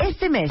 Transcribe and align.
Este 0.00 0.30
mes, 0.30 0.50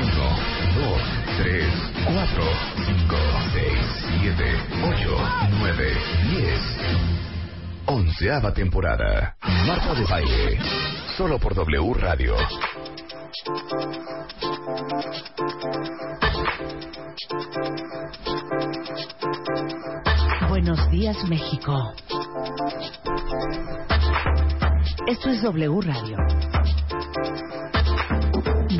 1, 0.00 0.06
2, 0.06 1.02
3, 1.42 1.66
4, 2.06 2.42
5, 2.86 3.16
6, 3.52 3.78
7, 4.22 4.44
8, 4.82 5.18
9, 5.60 5.94
10. 6.30 6.60
Onceava 7.86 8.50
temporada. 8.54 9.36
Marta 9.66 9.94
de 9.94 10.04
Baile. 10.06 10.58
Solo 11.18 11.38
por 11.38 11.54
W 11.54 11.92
Radio. 11.92 12.34
Buenos 20.48 20.90
días, 20.90 21.16
México. 21.28 21.92
Esto 25.06 25.28
es 25.28 25.42
W 25.42 25.80
Radio. 25.82 26.16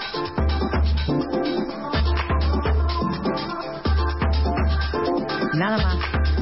Nada 5.53 5.77
más 5.77 5.95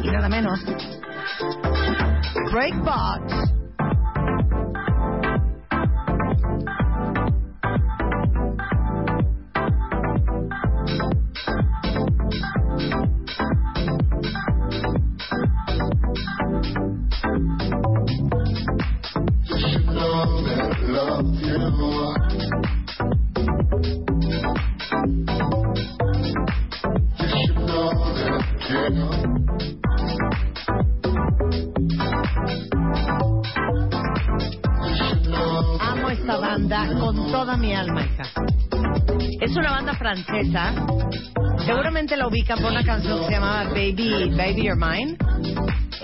y 0.03 0.09
nada 0.09 0.27
menos. 0.27 0.59
Breakbox. 2.53 3.23
Amo 3.33 3.52
francesa. 40.23 40.73
Seguramente 41.65 42.15
la 42.17 42.27
ubican 42.27 42.59
por 42.59 42.71
una 42.71 42.83
canción 42.83 43.19
que 43.21 43.25
se 43.25 43.31
llamaba 43.31 43.63
Baby, 43.69 44.31
Baby 44.35 44.63
You're 44.63 44.75
Mine. 44.75 45.17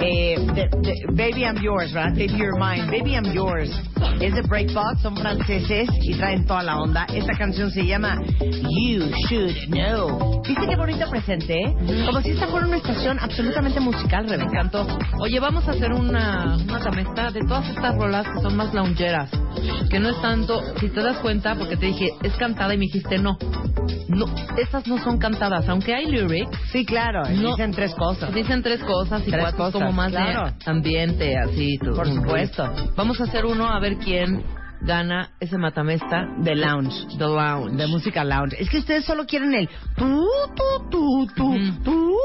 Eh, 0.02 0.38
de- 0.54 0.70
de- 0.82 1.06
Baby 1.12 1.44
I'm 1.44 1.58
Yours, 1.62 1.92
¿verdad? 1.92 2.12
Baby 2.14 2.38
You're 2.38 2.58
Mine. 2.58 2.86
Baby 2.86 3.16
I'm 3.16 3.34
Yours. 3.34 3.70
Es 4.22 4.34
de 4.34 4.42
Breakbox, 4.44 5.02
son 5.02 5.16
franceses 5.18 5.90
y 6.02 6.14
traen 6.16 6.46
toda 6.46 6.64
la 6.64 6.78
onda. 6.80 7.06
Esta 7.14 7.34
canción 7.38 7.70
se 7.72 7.86
llama 7.86 8.16
You 8.40 9.12
Should 9.30 9.68
Know. 9.72 10.42
¿Viste 10.48 10.68
qué 10.68 10.76
bonito 10.78 11.10
presente? 11.10 11.54
eh? 11.62 11.76
Como 12.06 12.22
si 12.22 12.30
esta 12.32 12.48
fuera 12.48 12.66
una 12.68 12.78
estación 12.78 13.20
absolutamente 13.20 13.80
musical, 13.82 14.24
Me 14.26 14.32
Rebeca. 14.38 14.52
encantó. 14.52 14.88
Oye, 15.20 15.40
vamos 15.40 15.68
a 15.68 15.72
hacer 15.72 15.92
una, 15.92 16.56
una 16.58 16.80
tamesta 16.80 17.32
de 17.32 17.42
todas 17.42 17.68
estas 17.70 17.96
rolas 17.96 18.26
que 18.28 18.42
son 18.42 18.56
más 18.56 18.74
loungeras. 18.74 19.30
Que 19.90 20.00
no 20.00 20.10
es 20.10 20.22
tanto, 20.22 20.62
si 20.80 20.88
te 20.90 21.02
das 21.02 21.18
cuenta, 21.18 21.56
porque 21.56 21.76
te 21.76 21.88
dije, 21.88 22.10
es 22.24 22.34
cantada 22.36 22.74
y 22.74 22.78
me 22.78 22.86
dijiste 22.86 23.18
no. 23.18 23.38
No, 24.10 24.26
estas 24.58 24.88
no 24.88 24.98
son 24.98 25.20
cantadas, 25.20 25.70
aunque 25.70 25.94
hay 25.94 26.08
lyrics. 26.08 26.58
Sí, 26.72 26.84
claro. 26.86 27.22
No. 27.30 27.52
Dicen 27.52 27.72
tres 27.72 27.94
cosas. 27.96 28.34
Dicen 28.34 28.64
tres 28.64 28.82
cosas 28.84 29.22
y 29.28 29.30
Tres 29.32 29.42
cuatro 29.42 29.58
cosas, 29.58 29.74
como 29.74 29.92
más 29.92 30.12
claro. 30.12 30.52
de 30.52 30.72
ambiente, 30.72 31.38
así. 31.38 31.78
tu- 31.78 31.94
Por 31.94 32.08
supuesto. 32.08 32.66
ruido. 32.68 32.94
Vamos 32.96 33.22
a 33.22 33.26
hacer 33.26 33.46
uno 33.46 33.68
a 33.68 33.80
ver 33.80 33.98
quién 33.98 34.44
gana 34.82 35.32
ese 35.40 35.58
matamesta 35.58 36.26
De 36.40 36.56
lounge. 36.56 37.06
The 37.18 37.26
Lounge. 37.26 37.76
De 37.78 37.86
música 37.88 38.24
lounge. 38.24 38.56
Es 38.60 38.70
que 38.70 38.80
ustedes 38.80 39.06
solo 39.06 39.26
quieren 39.26 39.54
el 39.54 39.68
tu, 39.96 40.06
tu, 40.56 40.90
tu, 40.90 41.28
tu, 41.36 41.46
Ujú. 41.48 41.84
tu, 41.84 42.16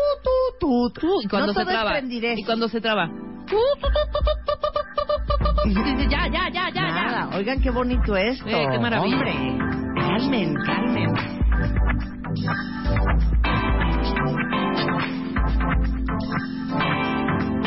tu, 0.60 0.90
tu. 1.00 1.22
Y 1.22 1.28
cuando 1.28 1.48
no 1.48 1.52
se 1.52 1.60
todo 1.64 1.70
traba. 1.70 2.00
Y 2.00 2.44
cuando 2.44 2.68
se 2.68 2.80
traba. 2.80 3.10
Ya, 5.66 6.28
ya, 6.28 6.48
ya, 6.52 6.70
ya, 6.74 6.82
Nada. 6.82 7.28
ya. 7.30 7.36
Oigan 7.38 7.60
qué 7.60 7.70
bonito 7.70 8.16
esto. 8.16 8.46
Eh, 8.48 8.66
qué 8.70 8.78
maravilla. 8.78 9.16
Hombre, 9.16 9.34
calmen, 9.96 10.54
calmen. 10.64 11.43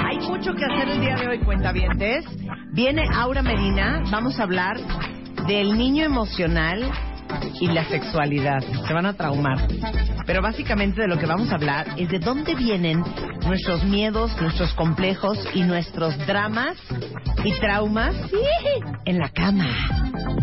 Hay 0.06 0.20
mucho 0.28 0.54
que 0.54 0.66
hacer 0.66 0.90
el 0.90 1.02
día 1.02 1.16
de 1.16 1.28
hoy, 1.28 1.40
cuentavientes. 1.40 2.26
Viene 2.74 3.04
Aura 3.14 3.42
Medina. 3.42 4.04
Vamos 4.12 4.40
a 4.40 4.44
hablar 4.44 4.78
del 5.48 5.78
niño 5.78 6.04
emocional 6.04 6.92
y 7.62 7.68
la 7.68 7.86
sexualidad. 7.86 8.62
Se 8.88 8.94
van 8.94 9.06
a 9.06 9.14
traumar. 9.14 9.68
Pero 10.26 10.42
básicamente 10.42 11.02
de 11.02 11.08
lo 11.08 11.18
que 11.18 11.26
vamos 11.26 11.50
a 11.52 11.56
hablar 11.56 11.88
es 11.98 12.10
de 12.10 12.20
dónde 12.20 12.54
vienen 12.56 13.04
nuestros 13.46 13.86
miedos, 13.86 14.40
nuestros 14.42 14.74
complejos 14.74 15.40
y 15.54 15.64
nuestros 15.64 16.18
dramas 16.28 16.78
y 17.46 17.54
traumas 17.54 18.16
en 19.06 19.18
la 19.18 19.30
cama. 19.30 19.70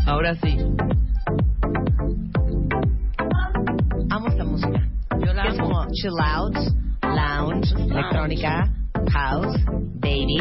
Ahora 0.07 0.35
sí. 0.37 0.57
Que 5.45 5.51
es 5.51 5.59
como 5.59 5.87
chill 5.93 6.13
out, 6.25 6.57
lounge, 7.03 7.71
electrónica, 7.73 8.65
house, 9.13 9.63
baby. 10.01 10.39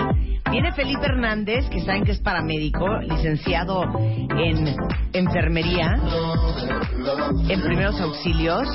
Viene 0.50 0.72
Felipe 0.72 1.06
Hernández, 1.08 1.70
que 1.70 1.82
saben 1.82 2.06
que 2.06 2.14
es 2.14 2.22
paramédico, 2.22 2.88
licenciado 3.00 3.84
en 4.00 4.74
enfermería, 5.12 6.00
en 7.50 7.62
primeros 7.62 8.00
auxilios, 8.00 8.66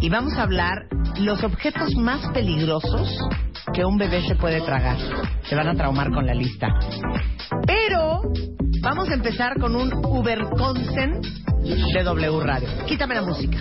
y 0.00 0.08
vamos 0.08 0.32
a 0.38 0.44
hablar 0.44 0.86
los 1.18 1.44
objetos 1.44 1.94
más 1.96 2.26
peligrosos 2.32 3.18
que 3.74 3.84
un 3.84 3.98
bebé 3.98 4.26
se 4.26 4.34
puede 4.34 4.62
tragar. 4.62 4.96
Se 5.42 5.54
van 5.56 5.68
a 5.68 5.74
traumar 5.74 6.10
con 6.10 6.24
la 6.24 6.32
lista. 6.32 6.68
Pero 7.66 8.22
vamos 8.80 9.10
a 9.10 9.14
empezar 9.14 9.60
con 9.60 9.76
un 9.76 9.92
Uber 9.92 10.42
Consen 10.56 11.20
de 11.60 12.02
W 12.02 12.40
Radio. 12.40 12.68
Quítame 12.86 13.14
la 13.14 13.22
música. 13.22 13.58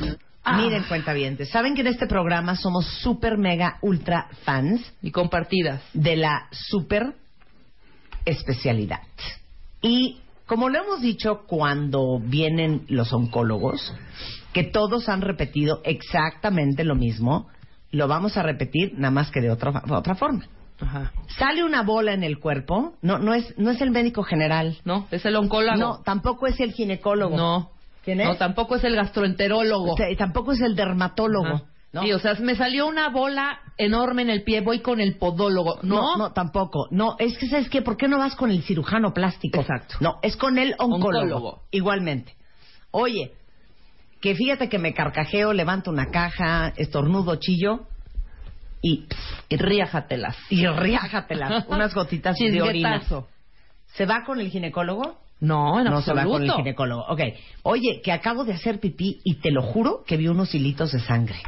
Miren, 0.58 0.84
cuentavientes, 0.84 1.50
saben 1.50 1.76
que 1.76 1.82
en 1.82 1.88
este 1.88 2.08
programa 2.08 2.56
somos 2.56 2.86
super, 2.86 3.38
mega, 3.38 3.78
ultra 3.82 4.28
fans 4.44 4.82
Y 5.02 5.12
compartidas. 5.12 5.82
de 5.94 6.16
la 6.16 6.48
super 6.52 7.16
especialidad. 8.26 9.02
Y 9.82 10.20
como 10.46 10.70
lo 10.70 10.84
hemos 10.84 11.02
dicho 11.02 11.44
cuando 11.48 12.20
vienen 12.20 12.86
los 12.88 13.12
oncólogos, 13.14 13.94
que 14.54 14.64
todos 14.64 15.10
han 15.10 15.22
repetido 15.22 15.82
exactamente 15.84 16.84
lo 16.84 16.96
mismo, 16.96 17.48
lo 17.92 18.08
vamos 18.08 18.38
a 18.38 18.44
repetir 18.44 18.94
nada 18.96 19.12
más 19.12 19.32
que 19.32 19.42
de 19.42 19.50
otra, 19.52 19.84
otra 19.90 20.16
forma. 20.16 20.46
Ajá. 20.78 21.14
sale 21.38 21.64
una 21.64 21.84
bola 21.84 22.14
en 22.14 22.24
el 22.24 22.38
cuerpo, 22.38 22.96
no, 23.02 23.18
no 23.18 23.34
es, 23.34 23.58
no 23.58 23.72
es 23.72 23.80
el 23.80 23.92
médico 23.92 24.24
general. 24.24 24.78
No, 24.84 25.08
es 25.10 25.26
el 25.26 25.38
oncólogo. 25.38 25.78
No, 25.78 26.02
tampoco 26.04 26.48
es 26.48 26.60
el 26.60 26.74
ginecólogo. 26.74 27.38
No. 27.38 27.72
¿Quién 28.06 28.22
es? 28.22 28.28
No, 28.28 28.36
tampoco 28.38 28.76
es 28.76 28.84
el 28.84 28.96
gastroenterólogo. 28.96 29.94
O 29.94 29.98
sea, 29.98 30.10
y 30.10 30.16
tampoco 30.16 30.54
es 30.54 30.62
el 30.62 30.76
dermatólogo. 30.76 31.46
Ajá. 31.48 31.64
¿no? 31.92 32.04
Sí, 32.04 32.12
o 32.12 32.20
sea, 32.20 32.36
me 32.36 32.56
salió 32.56 32.88
una 32.88 33.10
bola 33.10 33.62
enorme 33.78 34.22
en 34.22 34.30
el 34.30 34.44
pie, 34.44 34.62
voy 34.62 34.80
con 34.82 35.00
el 35.00 35.18
podólogo. 35.18 35.80
No, 35.82 35.96
No, 35.96 36.18
no, 36.18 36.34
tampoco. 36.34 36.88
No, 36.92 37.16
es 37.20 37.38
que, 37.38 37.48
¿sabes 37.48 37.70
qué? 37.70 37.82
¿Por 37.82 37.96
qué 37.96 38.08
no 38.08 38.18
vas 38.18 38.36
con 38.36 38.52
el 38.52 38.64
cirujano 38.64 39.14
plástico? 39.14 39.62
Exacto. 39.62 39.96
No, 40.02 40.20
es 40.22 40.36
con 40.36 40.58
el 40.58 40.76
oncólogo. 40.78 41.20
Oncólogo. 41.20 41.62
Igualmente. 41.72 42.36
Oye, 42.92 43.32
que 44.20 44.36
fíjate 44.36 44.68
que 44.70 44.78
me 44.78 44.94
carcajeo, 44.94 45.54
levanto 45.54 45.90
una 45.90 46.12
caja, 46.12 46.74
estornudo, 46.76 47.38
chillo 47.38 47.88
y, 48.82 49.06
Y 49.50 49.56
riájatelas. 49.56 50.36
y 50.50 50.68
riájatelas, 50.68 51.66
unas 51.70 51.94
gotitas 51.96 52.38
de 52.38 52.62
orina. 52.62 53.02
¿Se 53.94 54.06
va 54.06 54.24
con 54.26 54.42
el 54.42 54.50
ginecólogo? 54.50 55.18
No, 55.46 55.80
en 55.80 55.86
no 55.86 56.02
se 56.02 56.14
va 56.14 56.24
con 56.24 56.44
el 56.44 56.50
absoluto. 56.50 56.56
ginecólogo. 56.58 57.06
Ok. 57.08 57.22
Oye, 57.64 58.02
que 58.04 58.12
acabo 58.12 58.44
de 58.46 58.54
hacer 58.54 58.80
pipí 58.80 59.20
y 59.24 59.36
te 59.36 59.52
lo 59.52 59.62
juro 59.62 60.04
que 60.06 60.18
vi 60.18 60.28
unos 60.28 60.54
hilitos 60.56 60.92
de 60.92 61.00
sangre. 61.00 61.42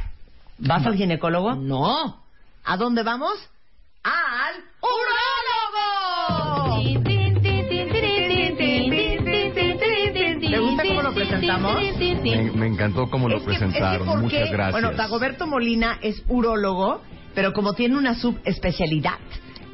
¿Vas 0.58 0.84
al 0.86 0.94
ginecólogo? 0.96 1.54
No. 1.54 2.22
¿A 2.64 2.76
dónde 2.76 3.02
vamos? 3.02 3.32
¡Al 4.02 4.54
urólogo! 4.82 6.78
¿Te 9.30 10.58
gusta 10.58 10.82
cómo 10.86 11.02
lo 11.02 11.14
presentamos? 11.14 11.76
Me, 11.98 12.50
me 12.52 12.66
encantó 12.66 13.10
cómo 13.10 13.28
lo 13.28 13.36
Es 13.36 13.42
que- 13.42 13.52
es 13.52 13.58
que 13.58 13.64
presentaron. 13.66 14.06
¿por 14.06 14.20
Muchas 14.22 14.50
gracias. 14.50 14.72
Bueno, 14.72 14.92
Dagoberto 14.96 15.46
Molina 15.46 15.98
es 16.02 16.22
urólogo, 16.28 17.02
pero 17.34 17.52
como 17.52 17.74
tiene 17.74 17.96
una 17.96 18.14
subespecialidad, 18.14 19.18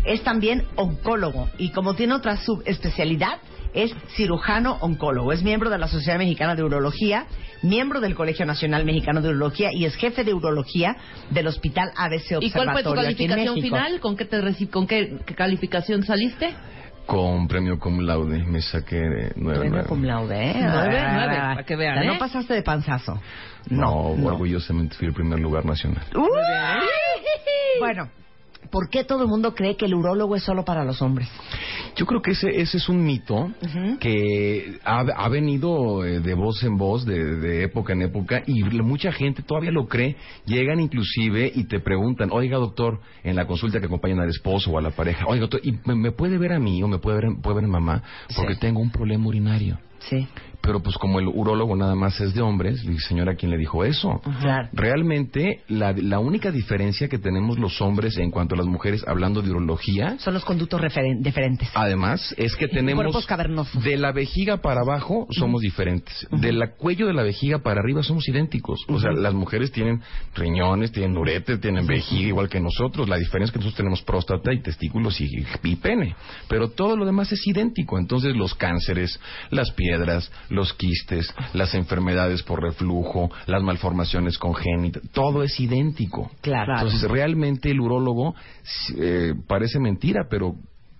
es 0.05 0.23
también 0.23 0.67
oncólogo. 0.77 1.49
Y 1.59 1.71
como 1.71 1.95
tiene 1.95 2.15
otra 2.15 2.37
subespecialidad, 2.39 3.39
es 3.75 3.93
cirujano 4.17 4.79
oncólogo. 4.81 5.33
Es 5.33 5.43
miembro 5.43 5.69
de 5.71 5.79
la 5.79 5.89
Sociedad 5.89 6.19
Mexicana 6.19 6.55
de 6.55 6.63
Urología, 6.63 7.27
miembro 7.63 8.01
del 8.01 8.15
Colegio 8.15 8.47
Nacional 8.47 8.85
Mexicano 8.85 9.21
de 9.21 9.29
Urología 9.31 9.71
y 9.73 9.85
es 9.85 9.95
jefe 9.97 10.25
de 10.25 10.33
urología 10.33 10.97
del 11.31 11.47
Hospital 11.49 11.91
ABC 11.97 12.39
¿Y 12.41 12.51
cuál 12.51 12.73
fue 12.73 12.83
tu 12.83 12.91
Observatorio 12.91 13.03
calificación 13.03 13.55
final? 13.61 14.01
¿Con 14.01 14.17
qué 14.17 14.25
te 14.25 14.41
reci- 14.41 14.71
con 14.71 14.87
qué, 14.87 15.19
qué 15.27 15.35
calificación 15.35 16.03
saliste? 16.05 16.55
Con 17.07 17.49
premio 17.49 17.79
cum 17.79 17.99
laude 18.01 18.43
me 18.45 18.63
saqué 18.63 18.97
de 18.97 19.33
nueve. 19.37 19.59
Premio 19.59 19.71
nueve. 19.75 19.89
cum 19.89 20.05
laude, 20.05 20.51
¿eh? 20.51 20.55
Nueve, 20.57 20.99
Ah, 20.99 21.13
nueve, 21.17 21.37
para 21.37 21.65
que 21.65 21.77
vean, 21.77 22.03
¿eh? 22.03 22.07
No 22.07 22.19
pasaste 22.19 22.55
de 22.55 22.63
panzazo. 22.63 23.21
No, 23.69 23.93
orgullosamente 24.25 24.97
fui 24.97 25.09
el 25.09 25.13
primer 25.13 25.39
lugar 25.39 25.67
nacional. 25.67 26.03
Uy. 26.15 26.29
Bueno, 27.81 28.09
¿por 28.71 28.89
qué 28.91 29.05
todo 29.05 29.23
el 29.23 29.29
mundo 29.29 29.55
cree 29.55 29.77
que 29.77 29.87
el 29.87 29.95
urólogo 29.95 30.37
es 30.37 30.43
solo 30.43 30.65
para 30.65 30.85
los 30.85 31.01
hombres? 31.03 31.29
Yo 31.97 32.07
creo 32.07 32.21
que 32.23 32.33
ese, 32.33 32.61
ese 32.61 32.79
es 32.79 32.89
un 32.89 33.05
mito 33.05 33.53
que 34.01 34.79
ha, 34.85 35.01
ha 35.01 35.29
venido 35.29 36.05
eh, 36.05 36.21
de 36.21 36.35
voz 36.35 36.63
en 36.65 36.77
voz, 36.77 37.05
de, 37.05 37.37
de 37.37 37.63
época 37.65 37.93
en 37.93 38.03
época, 38.03 38.43
y 38.47 38.63
mucha 38.65 39.13
gente 39.13 39.43
todavía 39.43 39.71
lo 39.71 39.87
cree. 39.87 40.17
Llegan 40.47 40.81
inclusive 40.81 41.51
y 41.55 41.65
te 41.65 41.81
preguntan, 41.81 42.31
oiga 42.33 42.59
doctor, 42.59 43.01
en 43.23 43.37
la 43.37 43.47
consulta 43.47 43.79
que 43.81 43.87
acompañan 43.87 44.21
al 44.21 44.29
esposo 44.29 44.71
o 44.71 44.79
a 44.79 44.83
la 44.83 44.91
pareja, 44.91 45.25
oiga 45.27 45.43
doctor, 45.43 45.61
¿y 45.63 45.73
me, 45.85 45.95
me 45.95 46.13
puede 46.13 46.39
ver 46.39 46.53
a 46.53 46.59
mí 46.59 46.83
o 46.83 46.89
me 46.89 46.99
puede 46.99 47.19
ver, 47.21 47.31
puede 47.43 47.57
ver 47.57 47.65
a 47.65 47.69
mamá? 47.69 48.03
Porque 48.37 48.55
Sí. 48.55 48.61
tengo 48.61 48.81
un 48.81 48.91
problema 48.91 49.27
urinario. 49.29 49.79
Sí. 50.01 50.27
Pero 50.65 50.81
pues 50.83 50.97
como 50.97 51.21
el 51.21 51.29
urólogo 51.29 51.77
nada 51.77 51.95
más 51.95 52.19
es 52.21 52.35
de 52.35 52.41
hombres, 52.41 52.83
dije, 52.83 53.01
señora, 53.01 53.35
¿quién 53.37 53.51
le 53.51 53.59
dijo 53.59 53.85
eso? 53.85 54.21
Claro. 54.41 54.69
Realmente, 54.73 55.63
la, 55.69 55.93
la 55.93 56.19
única 56.19 56.51
diferencia 56.51 57.09
que 57.09 57.19
tenemos 57.19 57.59
los 57.59 57.81
hombres 57.81 58.17
en 58.19 58.31
cuanto 58.31 58.55
a 58.55 58.59
las 58.59 58.67
mujeres 58.67 59.05
hablando 59.07 59.43
de 59.43 59.51
urología, 59.51 60.17
Son 60.19 60.35
los 60.35 60.45
conductos 60.45 60.81
deferentes. 60.81 61.71
además, 61.75 62.35
es 62.39 62.57
que 62.57 62.69
tenemos... 62.69 63.05
Cuerpos 63.05 63.27
cavernosos. 63.27 63.83
De 63.85 63.97
la 63.97 64.13
vejiga 64.13 64.59
para 64.59 64.81
abajo 64.81 65.27
somos 65.31 65.61
diferentes. 65.61 66.27
Del 66.31 66.63
cuello 66.79 67.07
de 67.07 67.13
la 67.13 67.23
vejiga 67.23 67.59
para 67.59 67.81
arriba 67.81 68.03
somos 68.03 68.27
idénticos. 68.29 68.81
O 68.89 68.99
sea, 68.99 69.13
las 69.13 69.35
mujeres 69.35 69.71
tienen 69.73 70.01
riñones, 70.35 70.93
tienen 70.93 71.17
uretes, 71.17 71.61
tienen 71.61 71.87
vejiga 71.87 72.29
igual 72.29 72.49
que 72.49 72.61
nosotros. 72.61 73.09
La 73.09 73.17
diferencia 73.19 73.47
es 73.47 73.53
que 73.53 73.59
nosotros 73.59 73.77
tenemos 73.77 74.03
próstata 74.03 74.53
y 74.53 74.63
testículos 74.63 75.21
y, 75.21 75.29
y 75.63 75.77
pene. 75.77 76.15
Pero 76.49 76.69
todo 76.71 76.97
lo 76.97 77.05
demás 77.05 77.31
es 77.33 77.47
idéntico. 77.47 77.99
Entonces 77.99 78.35
los 78.35 78.55
cánceres, 78.55 79.21
las 79.51 79.71
piedras, 79.73 80.31
los 80.55 80.73
quistes, 80.75 81.33
las 81.53 81.75
enfermedades 81.75 82.43
por 82.43 82.63
reflujo, 82.63 83.31
las 83.47 83.63
malformaciones 83.63 84.39
congénitas, 84.39 85.03
todo 85.13 85.43
es 85.43 85.59
idéntico. 85.61 86.31
Claro. 86.41 86.75
Entonces 86.75 87.11
realmente 87.11 87.71
el 87.71 87.81
urólogo 87.81 88.35
eh, 88.99 89.35
parece 89.47 89.79
mentira, 89.79 90.27
pero 90.29 90.55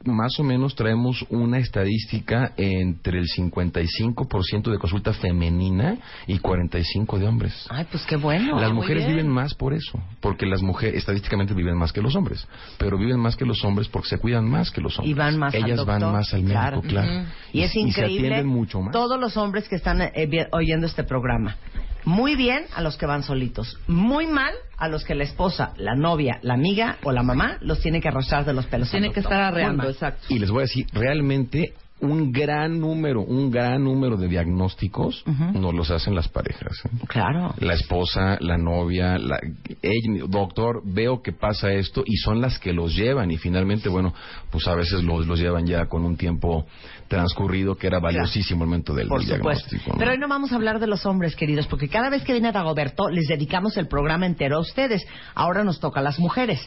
más 0.05 0.39
o 0.39 0.45
menos 0.45 0.75
traemos 0.75 1.25
una 1.31 1.59
estadística 1.59 2.53
entre 2.57 3.19
el 3.19 3.27
55% 3.27 4.71
de 4.71 4.79
consulta 4.79 5.13
femenina 5.13 5.97
y 6.27 6.39
45% 6.39 7.19
de 7.19 7.27
hombres. 7.27 7.67
Ay, 7.71 7.87
pues 7.91 8.05
qué 8.07 8.17
bueno. 8.17 8.59
las 8.61 8.73
mujeres 8.73 9.07
viven 9.07 9.29
más 9.29 9.55
por 9.55 9.75
eso, 9.75 10.01
porque 10.21 10.47
las 10.47 10.63
mujeres 10.63 10.97
estadísticamente 10.97 11.55
viven 11.55 11.77
más 11.77 11.93
que 11.93 12.01
los 12.03 12.15
hombres, 12.17 12.47
pero 12.79 12.99
viven 12.99 13.19
más 13.21 13.37
que 13.37 13.45
los 13.45 13.65
hombres 13.65 13.89
porque 13.89 14.09
se 14.09 14.19
cuidan 14.19 14.49
más 14.49 14.71
que 14.71 14.81
los 14.81 14.99
hombres. 14.99 15.11
Y 15.11 15.15
van 15.19 15.39
más 15.39 15.55
al 15.55 15.65
Ellas 15.65 15.85
van 15.85 16.01
doctor. 16.01 16.13
más 16.19 16.35
al 16.35 16.43
médico, 16.43 16.55
Claro. 16.61 16.81
claro. 16.83 17.27
Y 17.53 17.63
es 17.63 17.73
se 17.73 17.81
increíble 17.81 18.29
atienden 18.29 18.47
mucho 18.47 18.81
más. 18.81 18.93
todos 18.93 19.19
los 19.21 19.37
hombres 19.37 19.69
que 19.69 19.77
están 19.77 20.01
eh, 20.03 20.49
oyendo 20.53 20.87
este 20.87 21.05
programa. 21.05 21.57
Muy 22.05 22.37
bien 22.37 22.65
a 22.75 22.83
los 22.83 22.97
que 22.97 23.07
van 23.07 23.23
solitos. 23.23 23.79
Muy 23.87 24.27
mal 24.27 24.53
a 24.77 24.89
los 24.89 25.05
que 25.05 25.15
la 25.15 25.25
esposa, 25.25 25.73
la 25.79 25.95
novia, 25.95 26.39
la 26.43 26.55
amiga 26.55 26.99
o 27.03 27.13
la 27.13 27.23
mamá 27.23 27.59
los 27.61 27.81
tiene 27.81 28.01
que 28.01 28.09
arrastrar 28.09 28.45
de 28.45 28.53
los 28.53 28.67
pelos. 28.67 28.91
Tiene 28.91 29.13
que 29.13 29.21
estar 29.21 29.41
arreando, 29.41 29.89
exacto. 29.89 30.27
Y 30.29 30.39
les 30.39 30.51
voy 30.51 30.61
a 30.61 30.63
decir, 30.63 30.87
realmente 30.93 31.75
un 32.05 32.33
gran 32.33 32.79
número, 32.79 33.23
un 33.23 33.51
gran 33.51 33.83
número 33.83 34.17
de 34.17 34.29
diagnósticos 34.29 35.25
Ujú. 35.27 35.59
nos 35.59 35.75
los 35.75 35.91
hacen 35.91 36.15
las 36.15 36.29
parejas. 36.29 36.73
¿eh? 36.85 36.89
Claro. 37.09 37.55
La 37.59 37.75
esposa, 37.75 38.37
la 38.41 38.57
novia, 38.57 39.19
la, 39.19 39.39
ella, 39.83 40.25
doctor, 40.29 40.83
veo 40.85 41.23
que 41.23 41.33
pasa 41.33 41.73
esto 41.73 42.03
y 42.07 42.17
son 42.17 42.41
las 42.41 42.59
que 42.59 42.73
los 42.73 42.95
llevan 42.95 43.31
y 43.31 43.37
finalmente, 43.37 43.89
bueno, 43.89 44.15
pues 44.51 44.67
a 44.69 44.75
veces 44.75 45.03
los, 45.03 45.27
los 45.27 45.39
llevan 45.39 45.67
ya 45.67 45.87
con 45.87 46.05
un 46.05 46.17
tiempo 46.17 46.67
transcurrido 47.09 47.77
que 47.77 47.87
era 47.87 48.01
valiosísimo 48.01 48.65
el 48.65 48.69
momento 48.69 48.95
del, 48.95 49.09
Por 49.09 49.25
diagnóstico. 49.25 49.93
¿no? 49.93 49.99
Pero 49.99 50.13
hoy 50.13 50.19
no 50.19 50.29
vamos 50.29 50.53
a 50.53 50.57
hablar 50.57 50.81
de 50.81 50.87
los 50.87 51.07
hombres, 51.07 51.37
queridos, 51.37 51.67
porque 51.67 51.89
cada 51.89 52.11
vez 52.11 52.23
que 52.25 52.33
viene 52.33 52.53
Dagoberto 52.53 53.09
les 53.09 53.27
dedicamos 53.27 53.77
el 53.77 53.89
programa 53.89 54.27
entero 54.27 54.57
a 54.57 54.61
ustedes. 54.61 55.07
Ahora 55.35 55.65
nos 55.65 55.81
toca 55.81 56.01
a 56.01 56.03
las 56.03 56.19
mujeres. 56.19 56.61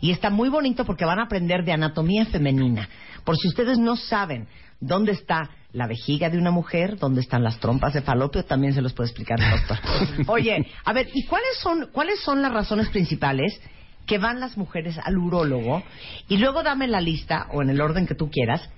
Y 0.00 0.10
está 0.10 0.30
muy 0.30 0.48
bonito 0.48 0.84
porque 0.84 1.04
van 1.04 1.20
a 1.20 1.24
aprender 1.24 1.64
de 1.64 1.72
anatomía 1.72 2.26
femenina. 2.26 2.88
Por 3.24 3.36
si 3.36 3.48
ustedes 3.48 3.78
no 3.78 3.96
saben 3.96 4.48
dónde 4.82 5.12
está 5.12 5.48
la 5.72 5.86
vejiga 5.86 6.28
de 6.28 6.36
una 6.36 6.50
mujer, 6.50 6.98
dónde 6.98 7.22
están 7.22 7.42
las 7.42 7.58
trompas 7.58 7.94
de 7.94 8.02
falopio, 8.02 8.44
también 8.44 8.74
se 8.74 8.82
los 8.82 8.92
puede 8.92 9.08
explicar 9.08 9.40
el 9.40 9.50
doctor. 9.50 9.78
Oye, 10.26 10.66
a 10.84 10.92
ver, 10.92 11.08
¿y 11.14 11.24
cuáles 11.24 11.56
son, 11.62 11.88
cuáles 11.92 12.20
son 12.20 12.42
las 12.42 12.52
razones 12.52 12.90
principales 12.90 13.58
que 14.06 14.18
van 14.18 14.40
las 14.40 14.58
mujeres 14.58 14.98
al 15.02 15.16
urólogo? 15.16 15.82
Y 16.28 16.36
luego 16.36 16.62
dame 16.62 16.88
la 16.88 17.00
lista, 17.00 17.46
o 17.52 17.62
en 17.62 17.70
el 17.70 17.80
orden 17.80 18.06
que 18.06 18.14
tú 18.14 18.30
quieras, 18.30 18.68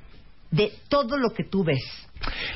de 0.51 0.73
todo 0.89 1.17
lo 1.17 1.31
que 1.31 1.43
tú 1.43 1.65
ves. 1.65 1.83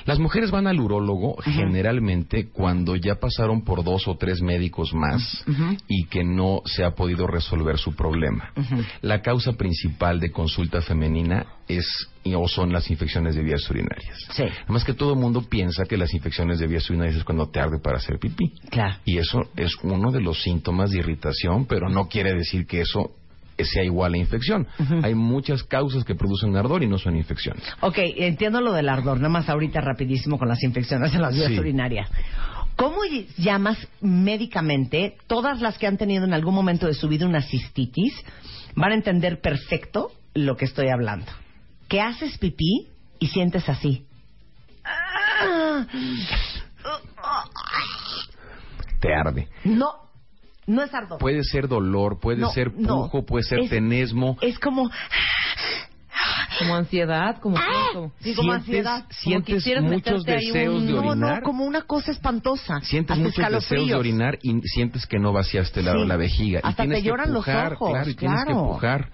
Las 0.05 0.19
mujeres 0.19 0.51
van 0.51 0.67
al 0.67 0.81
urólogo 0.81 1.37
generalmente 1.43 2.49
cuando 2.49 2.97
ya 2.97 3.17
pasaron 3.17 3.63
por 3.63 3.85
dos 3.85 4.09
o 4.09 4.17
tres 4.17 4.41
médicos 4.41 4.95
más 4.95 5.45
y 5.87 6.05
que 6.07 6.25
no 6.25 6.63
se 6.65 6.85
ha 6.85 6.93
podido 6.93 7.27
resolver 7.27 7.79
su 7.79 7.95
problema. 7.95 8.53
La 9.03 9.23
causa 9.23 9.53
principal 9.53 10.21
de 10.21 10.31
consulta 10.31 10.81
femenina 10.81 11.47
es 11.67 12.09
o 12.37 12.47
son 12.47 12.73
las 12.73 12.91
infecciones 12.91 13.35
de 13.35 13.43
vías 13.43 13.69
urinarias. 13.71 14.19
Sí. 14.33 14.45
Además 14.65 14.85
que 14.85 14.95
todo 14.95 15.15
el 15.15 15.19
mundo 15.19 15.43
piensa 15.49 15.85
que 15.85 15.97
las 15.97 16.13
infecciones 16.13 16.59
de 16.59 16.67
vías 16.67 16.89
urinarias 16.91 17.17
es 17.17 17.25
cuando 17.25 17.49
te 17.49 17.61
arde 17.61 17.79
para 17.79 17.97
hacer 17.97 18.19
pipí. 18.19 18.53
Claro. 18.71 18.97
Y 19.05 19.19
eso 19.19 19.49
es 19.57 19.75
uno 19.83 20.11
de 20.11 20.21
los 20.21 20.43
síntomas 20.43 20.91
de 20.91 20.99
irritación, 20.99 21.67
pero 21.67 21.89
no 21.89 22.09
quiere 22.09 22.35
decir 22.35 22.67
que 22.67 22.83
eso 22.83 23.13
sea 23.65 23.85
igual 23.85 24.15
a 24.15 24.19
infección. 24.19 24.67
Hay 25.03 25.15
muchas 25.15 25.62
causas 25.62 26.05
que 26.05 26.15
producen 26.15 26.57
ardor 26.57 26.83
y 26.83 26.87
no 26.88 26.99
son 26.99 27.17
infecciones. 27.17 27.62
Ok, 27.81 27.99
entiendo 27.99 28.61
lo 28.61 28.73
del 28.73 28.88
ardor, 28.88 29.17
nada 29.19 29.29
más 29.29 29.49
ahorita 29.49 29.81
rapidísimo 29.81 30.38
con 30.38 30.49
las 30.49 30.62
infecciones 30.62 31.15
en 31.15 31.23
las 31.23 31.35
vías 31.35 31.49
Sí. 31.49 31.59
urinarias. 31.59 32.11
¿Cómo 32.77 32.99
llamas 33.37 33.77
médicamente 34.00 35.17
todas 35.27 35.61
las 35.61 35.77
que 35.79 35.87
han 35.88 35.97
tenido 35.97 36.25
en 36.25 36.33
algún 36.33 36.55
momento 36.55 36.87
de 36.87 36.95
su 36.95 37.09
vida 37.09 37.27
una 37.27 37.43
cistitis? 37.43 38.15
Van 38.77 38.93
a 38.93 38.95
entender 38.95 39.41
perfecto 39.41 40.12
lo 40.35 40.57
que 40.57 40.67
estoy 40.67 40.88
hablando. 40.88 41.27
Que 41.88 42.00
haces 42.00 42.38
pipí 42.38 42.87
y 43.19 43.27
sientes 43.29 43.69
así. 43.69 44.05
Te 49.00 49.15
arde. 49.15 49.49
No, 49.65 50.08
no 50.69 50.83
es 50.85 50.95
ardor. 50.95 51.19
Puede 51.19 51.43
ser 51.43 51.67
dolor, 51.67 52.21
puede 52.21 52.39
No, 52.43 52.51
ser 52.53 52.73
no. 52.75 53.03
pujo, 53.05 53.27
puede 53.27 53.43
ser 53.45 53.61
Es- 53.61 53.71
tenesmo. 53.71 54.37
Es 54.41 54.59
como... 54.61 54.89
Como 56.59 56.75
ansiedad, 56.75 57.39
como... 57.41 57.57
como- 57.93 58.13
Sí, 58.21 58.35
como 58.35 58.53
Sientes- 58.55 58.67
ansiedad. 58.67 59.01
como 59.03 59.13
sientes 59.13 59.55
quisieras 59.55 59.85
muchos 59.85 60.25
deseos 60.25 60.75
un- 60.81 60.87
de 60.87 60.93
No, 60.93 60.99
orinar. 61.11 61.37
no, 61.39 61.43
como 61.43 61.65
una 61.65 61.83
cosa 61.83 62.11
espantosa. 62.11 62.81
Sientes 62.81 63.13
Hasta 63.17 63.23
muchos 63.25 63.51
deseos 63.71 63.87
de 63.89 63.95
orinar 63.95 64.39
y 64.43 64.61
sientes 64.63 65.07
que 65.07 65.19
no 65.21 65.33
vaciaste 65.33 65.83
la, 65.83 65.93
Sí. 65.93 66.05
la 66.05 66.17
vejiga. 66.17 66.61
Hasta 66.65 66.85
y 66.85 66.87
tienes 66.89 67.03
te 67.05 67.09
lloran 67.09 67.27
que 67.29 67.33
los 67.33 67.49
ojos, 67.49 67.91
Claro, 67.93 68.11
y 68.11 68.15
tienes 68.15 68.39
que 68.39 68.45
claro. 68.45 68.61
empujar 68.61 69.11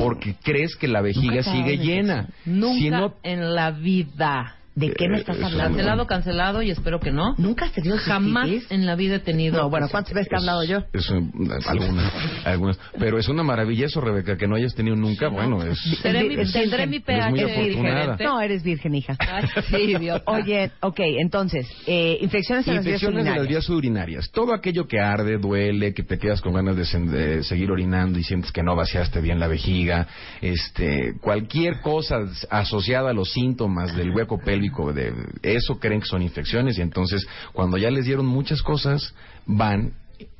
porque 0.00 0.34
crees 0.42 0.74
que 0.76 0.88
la 0.88 1.00
vejiga 1.00 1.36
Nunca 1.36 1.52
sigue 1.52 1.78
llena. 1.78 2.28
Nunca 2.44 2.78
Si 2.78 2.90
no, 2.90 3.14
en 3.22 3.54
la 3.54 3.70
vida. 3.70 4.56
¿De 4.80 4.92
qué 4.94 5.08
me 5.08 5.18
estás 5.18 5.36
Eh, 5.36 5.38
eso 5.40 5.46
hablando? 5.48 5.76
Cancelado, 5.76 6.06
cancelado 6.06 6.62
y 6.62 6.70
espero 6.70 7.00
que 7.00 7.10
no. 7.12 7.34
¿Nunca 7.38 7.66
has 7.66 7.72
tenido 7.72 7.96
Jamás 7.98 8.44
cistitis? 8.48 8.70
en 8.72 8.86
la 8.86 8.94
vida 8.96 9.16
he 9.16 9.18
tenido... 9.20 9.62
No, 9.62 9.70
bueno, 9.70 9.88
¿cuántas 9.90 10.14
veces 10.14 10.28
te 10.28 10.34
he 10.36 10.38
hablado 10.38 10.64
yo? 10.64 10.78
es 10.92 11.10
un- 11.10 11.50
algunas, 11.66 12.12
algunas. 12.46 12.78
Pero 12.98 13.18
es 13.18 13.28
una 13.28 13.42
maravilla 13.42 13.86
eso, 13.86 14.00
Rebeca, 14.00 14.36
que 14.36 14.46
no 14.48 14.56
hayas 14.56 14.74
tenido 14.74 14.96
nunca. 14.96 15.28
Bueno, 15.28 15.62
es... 15.62 15.78
Tendré 16.02 16.24
mi, 16.24 16.34
Es 16.40 16.52
tendré 16.52 16.86
virgen. 16.86 16.90
mi 16.90 16.96
Es 16.96 17.02
pH 17.04 17.30
muy 17.30 17.40
afortunada. 17.40 17.66
diferente. 18.00 18.24
No, 18.24 18.40
eres 18.40 18.62
virgen, 18.62 18.94
hija. 18.94 19.16
Ay, 19.18 19.44
sí, 19.68 19.76
idiota. 19.76 20.30
Oye, 20.30 20.70
ok, 20.80 21.00
entonces, 21.20 21.68
eh, 21.86 22.18
infecciones 22.20 22.66
en 22.68 22.76
las 22.76 22.84
vías 22.84 23.02
Infecciones 23.02 23.24
de 23.24 23.30
las 23.30 23.38
urinarias. 23.40 23.48
vías 23.48 23.68
urinarias. 23.68 24.30
Todo 24.30 24.54
aquello 24.54 24.86
que 24.86 25.00
arde, 25.00 25.38
duele, 25.38 25.92
que 25.94 26.02
te 26.02 26.18
quedas 26.18 26.40
con 26.40 26.54
ganas 26.54 26.76
de, 26.76 26.82
sen- 26.84 27.08
de 27.10 27.42
seguir 27.44 27.70
orinando 27.70 28.18
y 28.18 28.24
sientes 28.24 28.52
que 28.52 28.62
no 28.62 28.74
vaciaste 28.76 29.20
bien 29.20 29.38
la 29.40 29.48
vejiga, 29.48 30.06
este, 30.40 31.14
cualquier 31.20 31.80
cosa 31.80 32.16
asociada 32.50 33.10
a 33.10 33.12
los 33.12 33.30
síntomas 33.32 33.94
del 33.96 34.10
hueco 34.10 34.38
pélvico, 34.38 34.69
de 34.92 35.12
eso 35.42 35.78
creen 35.78 36.00
que 36.00 36.06
son 36.06 36.22
infecciones 36.22 36.78
y 36.78 36.82
entonces 36.82 37.26
cuando 37.52 37.76
ya 37.76 37.90
les 37.90 38.04
dieron 38.04 38.26
muchas 38.26 38.62
cosas 38.62 39.14
van 39.46 39.92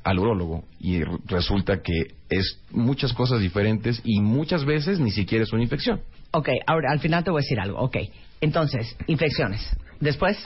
al 0.03 0.19
urólogo 0.19 0.63
y 0.79 1.03
resulta 1.25 1.81
que 1.81 2.13
es 2.29 2.59
muchas 2.71 3.13
cosas 3.13 3.41
diferentes 3.41 4.01
y 4.03 4.21
muchas 4.21 4.65
veces 4.65 4.99
ni 4.99 5.11
siquiera 5.11 5.43
es 5.43 5.53
una 5.53 5.63
infección. 5.63 6.01
Ok, 6.31 6.49
ahora 6.65 6.91
al 6.91 6.99
final 6.99 7.23
te 7.23 7.31
voy 7.31 7.41
a 7.41 7.43
decir 7.43 7.59
algo. 7.59 7.79
Ok, 7.79 7.97
entonces, 8.41 8.95
infecciones. 9.07 9.61
Después, 9.99 10.37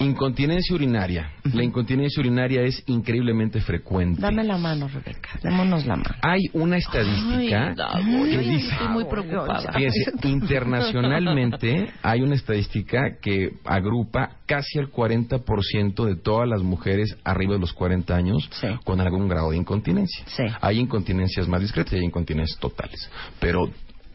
Incontinencia 0.00 0.74
urinaria. 0.76 1.32
La 1.52 1.64
incontinencia 1.64 2.20
urinaria 2.20 2.62
es 2.62 2.82
increíblemente 2.86 3.60
frecuente. 3.60 4.20
dame 4.20 4.44
la 4.44 4.56
mano, 4.56 4.86
Rebeca. 4.86 5.30
Démonos 5.42 5.84
la 5.86 5.96
mano. 5.96 6.14
Hay 6.22 6.42
una 6.52 6.76
estadística 6.76 7.74
Ay, 7.94 8.04
que 8.30 8.38
dice, 8.38 8.70
estoy 8.72 8.88
muy 8.88 9.04
preocupada. 9.06 9.72
fíjense, 9.72 10.12
internacionalmente 10.28 11.90
hay 12.02 12.20
una 12.22 12.34
estadística 12.36 13.16
que 13.20 13.52
agrupa 13.64 14.36
casi 14.46 14.78
el 14.78 14.90
40% 14.90 16.04
de 16.04 16.16
todas 16.16 16.48
las 16.48 16.62
mujeres 16.62 17.16
arriba 17.24 17.54
de 17.54 17.60
los 17.60 17.72
40 17.72 18.14
años 18.14 18.48
Sí. 18.52 18.68
con 18.84 19.00
algún 19.00 19.28
grado 19.28 19.50
de 19.50 19.56
incontinencia. 19.56 20.24
Sí. 20.28 20.44
Hay 20.60 20.78
incontinencias 20.78 21.48
más 21.48 21.60
discretas 21.60 21.94
y 21.94 21.96
hay 21.96 22.04
incontinencias 22.04 22.58
totales. 22.60 23.10
Pero 23.40 23.68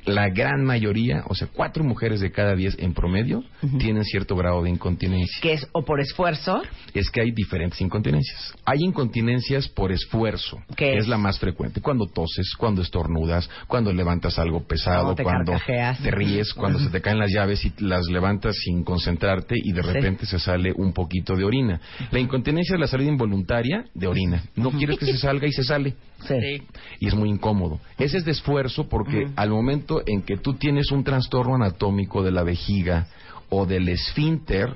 la 0.06 0.30
gran 0.30 0.64
mayoría, 0.66 1.24
o 1.28 1.36
sea, 1.36 1.48
cuatro 1.54 1.84
mujeres 1.84 2.20
de 2.20 2.32
cada 2.32 2.56
diez 2.56 2.76
en 2.80 2.94
promedio, 2.94 3.44
tienen 3.80 4.04
cierto 4.04 4.36
grado 4.36 4.62
de 4.64 4.70
incontinencia 4.70 5.40
Que 5.42 5.54
es 5.54 5.68
o 5.72 5.84
por 5.86 6.00
esfuerzo, 6.00 6.62
es 6.94 7.10
que 7.10 7.22
hay 7.22 7.32
diferentes 7.32 7.80
incontinencias. 7.82 8.54
Hay 8.66 8.80
incontinencias 8.82 9.68
por 9.70 9.92
esfuerzo, 9.92 10.58
¿Qué 10.70 10.76
que 10.76 10.94
es? 10.98 11.04
es 11.04 11.08
la 11.08 11.18
más 11.18 11.40
frecuente. 11.40 11.82
Cuando 11.82 12.06
toses, 12.08 12.54
cuando 12.58 12.82
estornudas, 12.82 13.50
cuando 13.68 13.92
levantas 13.94 14.40
algo 14.40 14.62
pesado, 14.66 15.04
Cuando 15.04 15.16
te 15.16 15.24
cuando 15.24 15.52
carcajeas. 15.54 16.00
te 16.02 16.12
ríes, 16.12 16.54
cuando 16.54 16.80
se 16.80 16.90
te 16.90 17.02
caen 17.02 17.20
las 17.20 17.32
llaves 17.32 17.64
y 17.66 17.74
las 17.80 18.06
levantas 18.08 18.56
sin 18.64 18.84
concentrarte 18.84 19.56
y 19.62 19.72
de 19.72 19.82
Sí. 19.84 19.90
repente 19.90 20.26
se 20.26 20.40
sale 20.40 20.72
un 20.76 20.94
poquito 20.94 21.36
de 21.36 21.44
orina. 21.44 21.80
La 22.12 22.20
incontinencia 22.20 22.76
es 22.76 22.80
la 22.80 22.88
salida 22.88 23.10
involuntaria 23.10 23.86
de 23.94 24.08
orina. 24.08 24.44
No 24.56 24.72
quieres 24.72 24.98
que 24.98 25.06
se 25.06 25.18
salga 25.18 25.48
y 25.48 25.52
se 25.52 25.64
sale. 25.64 25.94
sí. 26.28 26.62
Y 27.00 27.08
es 27.08 27.14
muy 27.16 27.30
incómodo. 27.30 27.80
Ese 27.98 28.18
es 28.18 28.26
de 28.26 28.32
esfuerzo 28.32 28.88
porque 28.88 29.28
al 29.36 29.50
momento 29.50 29.93
en 30.06 30.22
que 30.24 30.38
tú 30.38 30.54
tienes 30.56 30.92
un 30.92 31.04
trastorno 31.04 31.56
anatómico 31.56 32.24
de 32.24 32.32
la 32.32 32.44
vejiga 32.44 33.08
o 33.50 33.66
del 33.66 33.88
esfínter, 33.90 34.76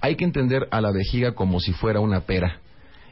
hay 0.00 0.16
que 0.16 0.24
entender 0.24 0.68
a 0.70 0.80
la 0.80 0.90
vejiga 0.92 1.32
como 1.32 1.60
si 1.60 1.72
fuera 1.72 2.00
una 2.00 2.20
pera. 2.20 2.58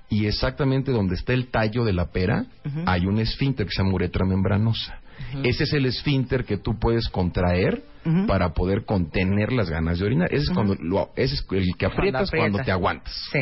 Y 0.08 0.26
exactamente 0.26 0.90
donde 0.90 1.14
está 1.14 1.32
el 1.32 1.48
tallo 1.48 1.84
de 1.84 1.92
la 1.92 2.06
pera, 2.10 2.44
hay 2.86 3.06
un 3.06 3.18
esfínter 3.20 3.66
que 3.66 3.72
se 3.72 3.82
llama 3.82 3.94
uretra 3.94 4.26
membranosa. 4.26 4.98
Ese 5.44 5.64
es 5.64 5.72
el 5.72 5.86
esfínter 5.86 6.44
que 6.44 6.56
tú 6.56 6.78
puedes 6.78 7.08
contraer 7.08 7.82
para 8.26 8.54
poder 8.54 8.84
contener 8.84 9.52
las 9.52 9.68
ganas 9.70 9.98
de 9.98 10.06
orinar. 10.06 10.28
Ese 10.32 10.44
es, 10.44 10.50
cuando 10.50 10.74
lo- 10.80 11.10
ese 11.14 11.34
es 11.34 11.44
el 11.50 11.76
que 11.76 11.86
aprietas 11.86 12.30
cuando 12.30 12.58
aprietas. 12.58 12.66
te 12.66 12.72
aguantas. 12.72 13.28
Sí. 13.32 13.40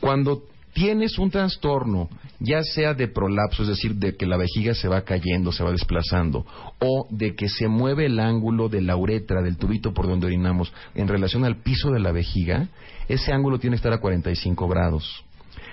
Cuando 0.00 0.42
tienes 0.74 1.18
un 1.18 1.30
trastorno, 1.30 2.10
ya 2.40 2.62
sea 2.62 2.92
de 2.92 3.08
prolapso, 3.08 3.62
es 3.62 3.68
decir, 3.68 3.94
de 3.94 4.16
que 4.16 4.26
la 4.26 4.36
vejiga 4.36 4.74
se 4.74 4.88
va 4.88 5.02
cayendo, 5.02 5.52
se 5.52 5.64
va 5.64 5.70
desplazando, 5.70 6.44
o 6.80 7.06
de 7.10 7.34
que 7.34 7.48
se 7.48 7.68
mueve 7.68 8.06
el 8.06 8.20
ángulo 8.20 8.68
de 8.68 8.82
la 8.82 8.96
uretra, 8.96 9.40
del 9.40 9.56
tubito 9.56 9.94
por 9.94 10.06
donde 10.06 10.26
orinamos, 10.26 10.72
en 10.94 11.08
relación 11.08 11.44
al 11.44 11.62
piso 11.62 11.90
de 11.90 12.00
la 12.00 12.12
vejiga, 12.12 12.68
ese 13.08 13.32
ángulo 13.32 13.58
tiene 13.58 13.74
que 13.74 13.78
estar 13.78 13.92
a 13.92 14.00
45 14.00 14.68
grados. 14.68 15.24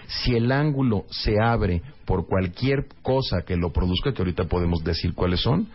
Si 0.07 0.35
el 0.35 0.51
ángulo 0.51 1.05
se 1.09 1.41
abre 1.41 1.81
por 2.05 2.27
cualquier 2.27 2.85
cosa 3.01 3.41
que 3.41 3.55
lo 3.55 3.71
produzca, 3.71 4.13
que 4.13 4.21
ahorita 4.21 4.45
podemos 4.45 4.83
decir 4.83 5.13
cuáles 5.13 5.41
son, 5.41 5.67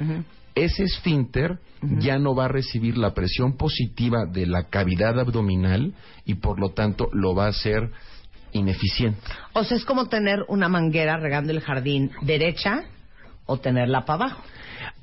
ese 0.55 0.85
esfínter 0.85 1.59
ya 1.99 2.19
no 2.19 2.35
va 2.35 2.47
a 2.47 2.49
recibir 2.49 2.97
la 2.97 3.13
presión 3.13 3.57
positiva 3.57 4.25
de 4.27 4.47
la 4.47 4.65
cavidad 4.65 5.19
abdominal 5.19 5.95
y 6.25 6.35
por 6.35 6.59
lo 6.59 6.71
tanto 6.71 7.09
lo 7.13 7.35
va 7.35 7.47
a 7.47 7.51
hacer 7.51 7.91
ineficiente. 8.57 9.21
O 9.53 9.65
sea, 9.65 9.77
es 9.77 9.85
como 9.85 10.07
tener 10.07 10.45
una 10.49 10.69
manguera 10.69 11.17
regando 11.17 11.53
el 11.53 11.61
jardín 11.61 12.11
derecha 12.23 12.85
o 13.47 13.59
tenerla 13.59 14.05
para 14.05 14.25
abajo. 14.25 14.43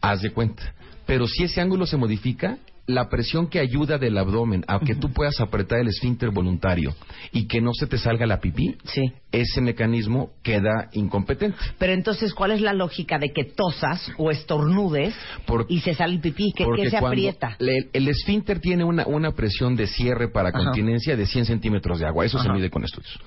Haz 0.02 0.22
de 0.22 0.32
cuenta. 0.32 0.74
Pero 1.06 1.28
si 1.28 1.44
ese 1.44 1.62
ángulo 1.62 1.86
se 1.86 1.98
modifica, 1.98 2.58
la 2.86 3.08
presión 3.08 3.48
que 3.48 3.60
ayuda 3.60 3.98
del 3.98 4.18
abdomen 4.18 4.66
a 4.68 4.80
que 4.80 4.96
tú 4.96 5.12
puedas 5.14 5.40
apretar 5.40 5.80
el 5.80 5.88
esfínter 5.88 6.32
voluntario 6.32 6.94
y 7.32 7.48
que 7.48 7.62
no 7.62 7.72
se 7.74 7.88
te 7.88 7.98
salga 7.98 8.26
la 8.26 8.42
pipí, 8.42 8.76
Sí. 8.84 9.14
ese 9.32 9.62
mecanismo 9.62 10.32
queda 10.44 10.90
incompetente. 10.92 11.58
Pero 11.80 11.94
entonces, 11.94 12.34
¿cuál 12.34 12.52
es 12.52 12.60
la 12.62 12.74
lógica 12.74 13.18
de 13.20 13.32
que 13.32 13.46
tosas 13.46 14.12
o 14.18 14.32
estornudes 14.32 15.16
Por- 15.46 15.66
y 15.70 15.80
se 15.80 15.94
sale 15.94 16.16
el 16.16 16.20
pipí? 16.20 16.52
¿Que, 16.56 16.66
Porque 16.66 16.84
que 16.84 16.90
se 16.90 16.98
aprieta? 16.98 17.56
le- 17.60 17.90
el 17.94 18.08
esfínter 18.10 18.60
tiene 18.60 18.84
una, 18.84 19.06
una 19.08 19.32
presión 19.32 19.76
de 19.78 19.88
cierre 19.88 20.28
para 20.28 20.50
Ajá. 20.50 20.64
continencia 20.66 21.16
de 21.16 21.26
100 21.26 21.46
centímetros 21.46 22.00
de 22.00 22.06
agua. 22.08 22.26
Eso 22.26 22.38
se 22.40 22.50
mide 22.50 22.70
con 22.70 22.84
estudios. 22.84 23.18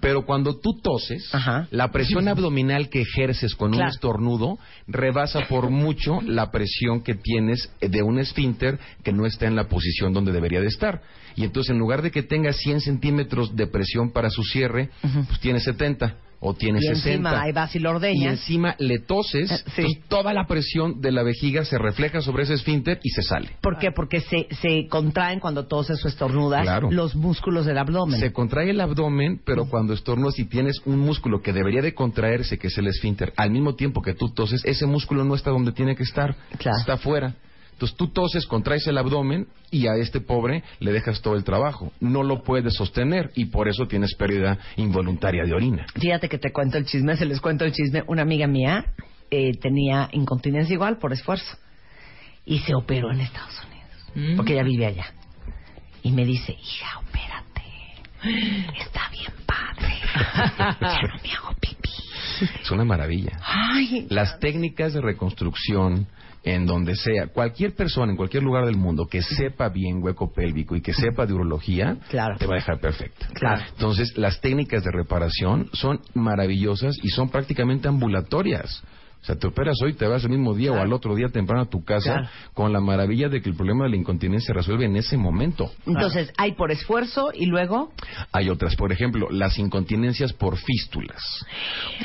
Pero 0.00 0.24
cuando 0.24 0.56
tú 0.58 0.78
toses, 0.82 1.34
Ajá. 1.34 1.66
la 1.70 1.90
presión 1.90 2.28
abdominal 2.28 2.88
que 2.88 3.02
ejerces 3.02 3.54
con 3.54 3.72
Claro. 3.72 3.84
un 3.86 3.90
estornudo 3.90 4.58
rebasa 4.86 5.46
por 5.48 5.70
mucho 5.70 6.20
la 6.22 6.50
presión 6.50 7.02
que 7.02 7.14
tienes 7.14 7.70
de 7.80 8.02
un 8.02 8.18
esfínter 8.18 8.78
que 9.02 9.12
no 9.12 9.26
está 9.26 9.46
en 9.46 9.56
la 9.56 9.68
posición 9.68 10.12
donde 10.12 10.32
debería 10.32 10.60
de 10.60 10.68
estar. 10.68 11.02
Y 11.36 11.44
entonces, 11.44 11.70
en 11.70 11.78
lugar 11.78 12.02
de 12.02 12.10
que 12.10 12.22
tenga 12.22 12.52
100 12.52 12.80
centímetros 12.80 13.54
de 13.54 13.66
presión 13.66 14.10
para 14.12 14.30
su 14.30 14.42
cierre, 14.42 14.90
pues 15.28 15.38
tiene 15.40 15.60
70 15.60 16.16
o 16.40 16.54
tiene 16.54 16.78
Y 16.78 16.82
60. 16.86 17.08
encima 17.10 17.42
ahí 17.42 17.52
vas 17.52 17.74
y 17.74 17.78
lo 17.80 17.90
y 17.90 17.94
ordeñas. 17.94 18.32
encima 18.40 18.76
le 18.78 18.98
toses, 19.00 19.50
Eh, 19.50 19.56
sí. 19.74 19.82
entonces 19.82 20.08
toda 20.08 20.32
la 20.32 20.46
presión 20.46 21.00
de 21.00 21.10
la 21.12 21.22
vejiga 21.22 21.64
se 21.64 21.78
refleja 21.78 22.20
sobre 22.20 22.44
ese 22.44 22.54
esfínter 22.54 23.00
y 23.02 23.10
se 23.10 23.22
sale. 23.22 23.50
¿Por 23.60 23.78
qué? 23.78 23.90
Porque 23.90 24.20
se, 24.20 24.46
se 24.60 24.86
contraen 24.88 25.40
cuando 25.40 25.66
toses 25.66 26.04
o 26.04 26.08
estornudas 26.08 26.62
Claro. 26.62 26.90
los 26.90 27.16
músculos 27.16 27.66
del 27.66 27.78
abdomen. 27.78 28.20
Se 28.20 28.32
contrae 28.32 28.70
el 28.70 28.80
abdomen, 28.80 29.40
pero 29.44 29.66
cuando 29.68 29.92
estornudas 29.94 30.38
y 30.38 30.44
tienes 30.44 30.76
un 30.84 30.98
músculo 30.98 31.42
que 31.42 31.52
debería 31.52 31.82
de 31.82 31.94
contraerse, 31.94 32.58
que 32.58 32.68
es 32.68 32.78
el 32.78 32.86
esfínter, 32.86 33.32
al 33.36 33.50
mismo 33.50 33.74
tiempo 33.74 34.00
que 34.02 34.14
tú 34.14 34.28
toses, 34.32 34.62
ese 34.64 34.86
músculo 34.86 35.24
no 35.24 35.34
está 35.34 35.50
donde 35.50 35.72
tiene 35.72 35.96
que 35.96 36.02
estar, 36.04 36.36
Claro. 36.58 36.76
está 36.78 36.92
afuera. 36.94 37.34
Entonces 37.78 37.96
tú 37.96 38.08
toses, 38.08 38.44
contraes 38.48 38.84
el 38.88 38.98
abdomen 38.98 39.46
y 39.70 39.86
a 39.86 39.94
este 39.94 40.20
pobre 40.20 40.64
le 40.80 40.90
dejas 40.90 41.22
todo 41.22 41.36
el 41.36 41.44
trabajo. 41.44 41.92
No 42.00 42.24
lo 42.24 42.42
puedes 42.42 42.74
sostener 42.74 43.30
y 43.36 43.44
por 43.44 43.68
eso 43.68 43.86
tienes 43.86 44.16
pérdida 44.16 44.58
involuntaria 44.76 45.44
de 45.44 45.54
orina. 45.54 45.86
Fíjate 45.94 46.28
que 46.28 46.38
te 46.38 46.50
cuento 46.52 46.76
el 46.76 46.86
chisme, 46.86 47.16
se 47.16 47.24
les 47.24 47.40
cuento 47.40 47.64
el 47.64 47.70
chisme. 47.70 48.02
Una 48.08 48.22
amiga 48.22 48.48
mía 48.48 48.84
eh, 49.30 49.52
tenía 49.60 50.08
incontinencia 50.10 50.74
igual 50.74 50.98
por 50.98 51.12
esfuerzo 51.12 51.56
y 52.44 52.58
se 52.58 52.74
operó 52.74 53.12
en 53.12 53.20
Estados 53.20 53.54
Unidos 53.60 53.68
Mm. 54.14 54.36
porque 54.36 54.54
ella 54.54 54.64
vive 54.64 54.86
allá. 54.86 55.12
Y 56.02 56.10
me 56.10 56.24
dice, 56.24 56.52
hija, 56.52 56.98
opérate. 56.98 57.62
Está 58.80 59.08
bien 59.10 59.32
padre. 59.46 59.94
Ya 60.80 61.02
no 61.02 61.14
me 61.22 61.32
hago 61.32 61.54
pipí. 61.60 61.90
Es 62.62 62.70
una 62.72 62.84
maravilla. 62.84 63.38
Ay, 63.44 64.06
Las 64.10 64.40
técnicas 64.40 64.94
de 64.94 65.00
reconstrucción 65.00 66.06
en 66.44 66.66
donde 66.66 66.94
sea, 66.94 67.26
cualquier 67.28 67.74
persona 67.74 68.12
en 68.12 68.16
cualquier 68.16 68.42
lugar 68.42 68.64
del 68.64 68.76
mundo 68.76 69.06
que 69.06 69.22
sepa 69.22 69.68
bien 69.68 70.02
hueco 70.02 70.32
pélvico 70.32 70.76
y 70.76 70.80
que 70.80 70.92
sepa 70.94 71.26
de 71.26 71.34
urología, 71.34 71.96
Claro. 72.08 72.36
te 72.38 72.46
va 72.46 72.54
a 72.54 72.56
dejar 72.56 72.80
perfecta. 72.80 73.28
Claro. 73.34 73.62
Entonces, 73.70 74.16
las 74.16 74.40
técnicas 74.40 74.82
de 74.84 74.90
reparación 74.92 75.68
son 75.72 76.00
maravillosas 76.14 76.96
y 77.02 77.08
son 77.08 77.28
prácticamente 77.30 77.88
ambulatorias. 77.88 78.82
O 79.20 79.24
sea, 79.28 79.36
te 79.36 79.46
operas 79.48 79.76
hoy, 79.84 79.94
te 79.94 80.06
vas 80.06 80.22
el 80.24 80.30
mismo 80.30 80.54
día 80.54 80.72
o 80.72 80.76
al 80.80 80.92
otro 80.92 81.14
día 81.14 81.28
temprano 81.28 81.62
a 81.62 81.66
tu 81.68 81.84
casa 81.84 82.12
Claro. 82.12 82.28
con 82.54 82.72
la 82.72 82.80
maravilla 82.80 83.28
de 83.28 83.42
que 83.42 83.50
el 83.50 83.56
problema 83.56 83.84
de 83.84 83.90
la 83.90 83.96
incontinencia 83.96 84.46
se 84.46 84.52
resuelve 84.54 84.84
en 84.86 84.96
ese 84.96 85.16
momento. 85.16 85.70
Entonces, 85.86 86.32
hay 86.38 86.52
por 86.52 86.70
esfuerzo 86.70 87.30
y 87.34 87.46
luego. 87.46 87.92
Hay 88.32 88.48
otras, 88.48 88.76
por 88.76 88.92
ejemplo, 88.92 89.28
las 89.30 89.58
incontinencias 89.58 90.32
por 90.32 90.56
fístulas. 90.56 91.20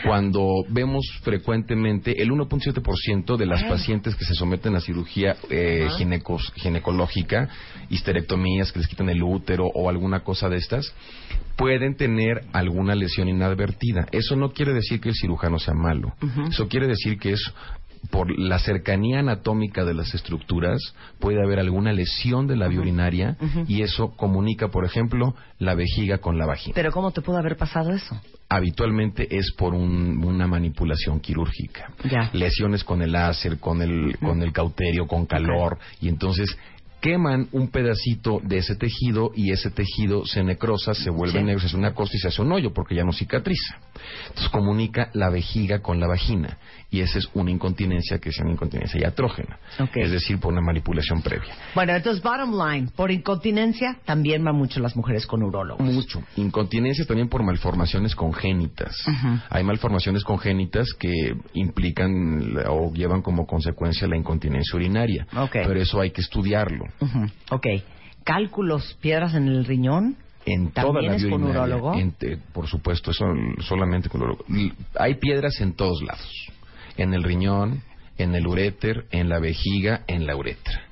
Cuando 0.04 0.48
vemos 0.70 1.06
frecuentemente 1.22 2.22
el 2.22 2.32
1.7% 2.32 3.38
de 3.38 3.46
las 3.46 3.64
pacientes 3.64 4.16
que 4.16 4.26
se 4.26 4.34
someten 4.34 4.76
a 4.76 4.82
cirugía 4.82 5.36
eh, 5.50 5.88
ginecos- 5.98 6.52
ginecológica, 6.56 7.48
histerectomías 7.90 8.72
que 8.72 8.80
les 8.80 8.88
quitan 8.88 9.10
el 9.10 9.22
útero 9.22 9.66
o 9.74 9.88
alguna 9.90 10.22
cosa 10.24 10.50
de 10.50 10.58
estas, 10.58 10.94
pueden 11.56 11.96
tener 11.96 12.42
alguna 12.54 12.96
lesión 12.96 13.30
inadvertida. 13.30 14.08
Eso 14.12 14.36
no 14.36 14.52
quiere 14.52 14.74
decir 14.74 15.00
que 15.00 15.10
el 15.10 15.16
cirujano 15.16 15.60
sea 15.60 15.76
malo. 15.76 16.14
Eso 16.50 16.68
quiere 16.68 16.88
decir 16.88 17.03
que 17.20 17.34
es 17.34 17.54
por 18.10 18.38
la 18.38 18.60
cercanía 18.60 19.20
anatómica 19.20 19.86
de 19.86 19.94
las 19.94 20.14
estructuras 20.14 20.78
puede 21.20 21.42
haber 21.42 21.60
alguna 21.60 21.94
lesión 21.94 22.48
de 22.48 22.58
la 22.58 22.68
vía 22.68 22.82
urinaria 22.82 23.38
y 23.68 23.82
eso 23.82 24.12
comunica, 24.18 24.68
por 24.68 24.84
ejemplo, 24.86 25.36
la 25.58 25.74
vejiga 25.74 26.18
con 26.18 26.38
la 26.38 26.46
vagina. 26.46 26.74
Pero, 26.76 26.92
¿cómo 26.92 27.12
te 27.12 27.22
pudo 27.22 27.38
haber 27.38 27.56
pasado 27.56 27.92
eso? 27.94 28.20
Habitualmente 28.50 29.28
es 29.36 29.52
por 29.58 29.74
un- 29.74 30.24
una 30.24 30.48
manipulación 30.48 31.20
quirúrgica. 31.22 31.92
Ya. 32.04 32.30
Lesiones 32.34 32.84
con 32.84 33.02
el 33.02 33.14
láser, 33.14 33.58
con 33.58 33.82
el, 33.82 34.18
con 34.20 34.42
el 34.44 34.52
cauterio, 34.52 35.08
con 35.08 35.26
calor 35.26 35.80
y 36.02 36.10
entonces 36.10 36.56
queman 37.04 37.50
un 37.52 37.68
pedacito 37.68 38.40
de 38.42 38.60
ese 38.60 38.76
tejido 38.78 39.32
y 39.36 39.52
ese 39.52 39.70
tejido 39.72 40.26
se 40.26 40.42
necrosa, 40.42 40.94
se 40.94 41.10
vuelve 41.10 41.40
Sí. 41.40 41.44
negro, 41.46 41.60
se 41.60 41.66
hace 41.66 41.76
una 41.76 41.94
costa 41.94 42.16
y 42.16 42.20
se 42.22 42.30
hace 42.30 42.42
un 42.42 42.50
hoyo 42.54 42.72
porque 42.74 42.96
ya 42.96 43.04
no 43.04 43.12
cicatriza. 43.12 43.78
Entonces 44.30 44.48
comunica 44.50 45.10
la 45.14 45.30
vejiga 45.30 45.80
con 45.82 46.00
la 46.00 46.08
vagina 46.08 46.58
y 46.90 47.02
esa 47.02 47.18
es 47.20 47.28
una 47.34 47.52
incontinencia 47.52 48.20
que 48.20 48.30
es 48.30 48.40
una 48.40 48.52
incontinencia 48.52 49.02
iatrógena, 49.02 49.58
es 49.96 50.12
decir, 50.12 50.40
por 50.40 50.54
una 50.54 50.62
manipulación 50.62 51.22
previa. 51.22 51.54
Bueno, 51.76 51.94
entonces, 51.94 52.24
bottom 52.24 52.52
line, 52.58 52.90
por 52.96 53.12
incontinencia 53.12 53.98
también 54.06 54.42
van 54.44 54.56
mucho 54.56 54.80
las 54.80 54.96
mujeres 54.96 55.28
con 55.28 55.44
urólogos. 55.44 55.86
Mucho. 55.86 56.24
Incontinencia 56.38 57.06
también 57.06 57.28
por 57.28 57.44
malformaciones 57.44 58.16
congénitas. 58.16 58.96
Hay 59.50 59.64
malformaciones 59.66 60.24
congénitas 60.24 60.94
que 60.94 61.12
implican 61.54 62.56
o 62.70 62.94
llevan 62.94 63.22
como 63.22 63.46
consecuencia 63.46 64.08
la 64.08 64.16
incontinencia 64.16 64.78
urinaria. 64.78 65.28
Ok. 65.36 65.52
Pero 65.52 65.82
eso 65.82 66.00
hay 66.00 66.12
que 66.12 66.22
estudiarlo. 66.22 66.86
Ujú. 67.00 67.26
Ok. 67.52 67.68
Cálculos, 68.24 68.98
piedras 69.02 69.34
en 69.36 69.48
el 69.48 69.66
riñón. 69.66 70.18
En 70.46 70.72
¿También 70.72 70.94
toda 70.94 71.02
la 71.02 71.16
es 71.16 71.26
con 71.26 71.44
urólogo? 71.44 71.94
En 71.96 72.16
por 72.52 72.68
supuesto, 72.68 73.12
eso 73.12 73.26
solamente 73.62 74.10
con 74.10 74.22
urólogo. 74.22 74.46
Hay 75.00 75.16
piedras 75.16 75.60
en 75.62 75.74
todos 75.74 76.02
lados. 76.04 76.48
En 76.98 77.14
el 77.14 77.24
riñón, 77.24 77.82
en 78.18 78.36
el 78.36 78.46
uréter, 78.46 79.06
en 79.12 79.30
la 79.30 79.40
vejiga, 79.40 80.02
en 80.08 80.26
la 80.26 80.36
uretra. 80.36 80.84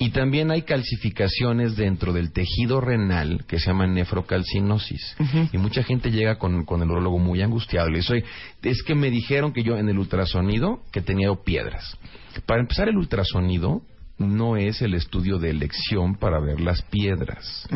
Y 0.00 0.10
también 0.10 0.50
hay 0.52 0.62
calcificaciones 0.62 1.76
dentro 1.76 2.12
del 2.12 2.32
tejido 2.32 2.80
renal 2.80 3.44
que 3.48 3.58
se 3.58 3.66
llama 3.66 3.86
nefrocalcinosis. 3.88 5.16
Y 5.52 5.58
mucha 5.58 5.82
gente 5.82 6.10
llega 6.12 6.38
con, 6.38 6.64
con 6.64 6.82
el 6.82 6.90
urólogo 6.90 7.18
muy 7.18 7.42
angustiado. 7.42 7.88
Le 7.88 7.98
dice, 7.98 8.12
"Oye, 8.12 8.24
es 8.62 8.82
que 8.84 8.94
me 8.94 9.10
dijeron 9.10 9.52
que 9.52 9.64
yo 9.64 9.76
en 9.76 9.88
el 9.88 9.98
ultrasonido 9.98 10.82
que 10.92 11.00
tenía 11.00 11.34
piedras. 11.44 11.98
Para 12.46 12.60
empezar, 12.60 12.88
el 12.88 12.96
ultrasonido 12.96 13.82
no 14.18 14.56
es 14.56 14.82
el 14.82 14.94
estudio 14.94 15.38
de 15.38 15.50
elección 15.50 16.16
para 16.16 16.40
ver 16.40 16.60
las 16.60 16.82
piedras. 16.82 17.68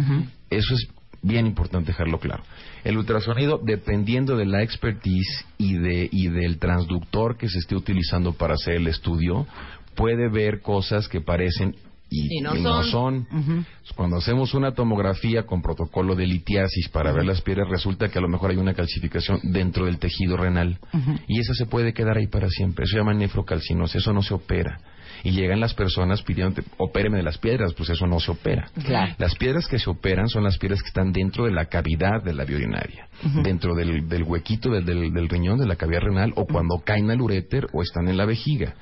Eso 0.51 0.75
es 0.75 0.89
bien 1.23 1.47
importante 1.47 1.93
dejarlo 1.93 2.19
claro. 2.19 2.43
El 2.85 2.99
ultrasonido, 2.99 3.61
dependiendo 3.63 4.37
de 4.37 4.47
la 4.47 4.63
expertise 4.63 5.45
y, 5.57 5.79
de, 5.79 6.09
y 6.11 6.29
del 6.29 6.59
transductor 6.59 7.37
que 7.37 7.49
se 7.49 7.59
esté 7.59 7.77
utilizando 7.77 8.33
para 8.33 8.55
hacer 8.55 8.75
el 8.75 8.89
estudio, 8.89 9.47
puede 9.95 10.29
ver 10.29 10.61
cosas 10.61 11.09
que 11.09 11.21
parecen 11.21 11.77
y, 12.13 12.39
Y 12.39 12.41
no 12.43 12.55
y 12.55 12.61
no 12.61 12.83
son. 12.83 13.27
son. 13.31 13.67
Cuando 13.97 14.17
hacemos 14.19 14.53
una 14.53 14.73
tomografía 14.73 15.45
con 15.45 15.63
protocolo 15.63 16.15
de 16.15 16.27
litiasis 16.27 16.89
para 16.91 17.13
ver 17.13 17.25
las 17.25 17.41
piedras, 17.41 17.69
resulta 17.71 18.09
que 18.09 18.19
a 18.19 18.21
lo 18.23 18.29
mejor 18.29 18.51
hay 18.51 18.59
una 18.59 18.75
calcificación 18.75 19.41
dentro 19.45 19.87
del 19.87 19.99
tejido 19.99 20.37
renal. 20.37 20.79
Y 21.27 21.41
esa 21.41 21.55
se 21.55 21.65
puede 21.67 21.95
quedar 21.95 22.19
ahí 22.19 22.27
para 22.27 22.49
siempre. 22.49 22.85
Eso 22.85 22.93
se 22.93 22.99
llama 22.99 23.15
nefrocalcinosis. 23.15 23.97
Eso 23.97 24.13
no 24.13 24.23
se 24.23 24.35
opera. 24.35 24.79
Y 25.25 25.31
llegan 25.33 25.61
las 25.61 25.75
personas 25.75 26.23
pidiendo, 26.23 26.63
opéreme 26.79 27.19
de 27.19 27.23
las 27.23 27.39
piedras, 27.39 27.73
pues 27.75 27.91
eso 27.91 28.07
no 28.07 28.19
se 28.19 28.33
opera. 28.33 28.69
Claro. 28.85 29.15
Las 29.19 29.35
piedras 29.37 29.69
que 29.69 29.79
se 29.79 29.89
operan 29.89 30.29
son 30.29 30.43
las 30.45 30.59
piedras 30.59 30.83
que 30.83 30.89
están 30.89 31.13
dentro 31.13 31.45
de 31.45 31.53
la 31.53 31.67
cavidad 31.67 32.23
de 32.25 32.35
la 32.35 32.45
vía 32.45 32.57
urinaria, 32.57 33.09
dentro 33.45 33.75
del, 33.75 34.09
del 34.09 34.23
huequito 34.25 34.71
del, 34.71 34.85
del- 34.85 35.13
del 35.13 35.29
riñón, 35.29 35.59
de 35.59 35.67
la 35.67 35.77
cavidad 35.77 36.01
renal, 36.01 36.33
o 36.37 36.45
cuando 36.47 36.79
caen 36.85 37.11
al 37.11 37.21
uréter 37.21 37.67
o 37.73 37.83
están 37.83 38.09
en 38.09 38.17
la 38.17 38.25
vejiga. 38.25 38.75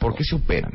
¿Por 0.00 0.14
qué 0.16 0.24
se 0.24 0.34
operan? 0.34 0.72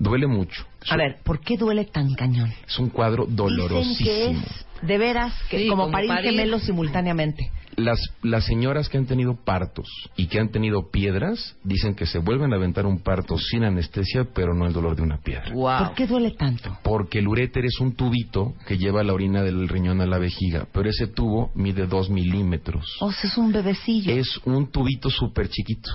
Duele 0.00 0.26
mucho. 0.26 0.64
A 0.90 0.96
ver, 0.96 1.16
¿por 1.24 1.40
qué 1.40 1.56
duele 1.56 1.84
tan 1.84 2.14
cañón? 2.14 2.52
Es 2.66 2.78
un 2.78 2.88
cuadro 2.90 3.24
Dicen 3.24 3.36
que 3.36 3.42
dolorosísimo. 3.42 4.10
es 4.42 4.66
de 4.86 4.98
veras 4.98 5.34
que 5.50 5.58
Sí, 5.58 5.68
como, 5.68 5.82
como 5.84 5.92
parir, 5.92 6.08
parir. 6.08 6.30
gemelos 6.30 6.62
simultáneamente. 6.62 7.50
Las, 7.78 7.98
las 8.22 8.44
señoras 8.44 8.88
que 8.88 8.98
han 8.98 9.06
tenido 9.06 9.36
partos 9.44 9.88
y 10.16 10.26
que 10.26 10.40
han 10.40 10.50
tenido 10.50 10.90
piedras 10.90 11.56
dicen 11.62 11.94
que 11.94 12.06
se 12.06 12.18
vuelven 12.18 12.52
a 12.52 12.56
aventar 12.56 12.86
un 12.86 13.00
parto 13.02 13.38
sin 13.38 13.62
anestesia, 13.64 14.26
pero 14.34 14.52
no 14.52 14.66
el 14.66 14.72
dolor 14.72 14.96
de 14.96 15.02
una 15.02 15.18
piedra. 15.18 15.52
¿Por 15.52 15.94
qué 15.94 16.06
duele 16.06 16.32
tanto? 16.32 16.76
Porque 16.82 17.20
el 17.20 17.28
uréter 17.28 17.64
es 17.64 17.78
un 17.80 17.94
tubito 17.94 18.54
que 18.66 18.78
lleva 18.78 19.04
la 19.04 19.12
orina 19.12 19.42
del 19.42 19.68
riñón 19.68 20.00
a 20.00 20.06
la 20.06 20.18
vejiga, 20.18 20.66
pero 20.72 20.90
ese 20.90 21.06
tubo 21.06 21.52
mide 21.54 21.86
dos 21.86 22.10
milímetros. 22.10 22.96
O 23.00 23.12
sea, 23.12 23.30
es 23.30 23.38
un 23.38 23.52
bebecillo. 23.52 24.12
Es 24.12 24.40
un 24.44 24.70
tubito 24.70 25.08
súper 25.08 25.48
chiquito. 25.48 25.90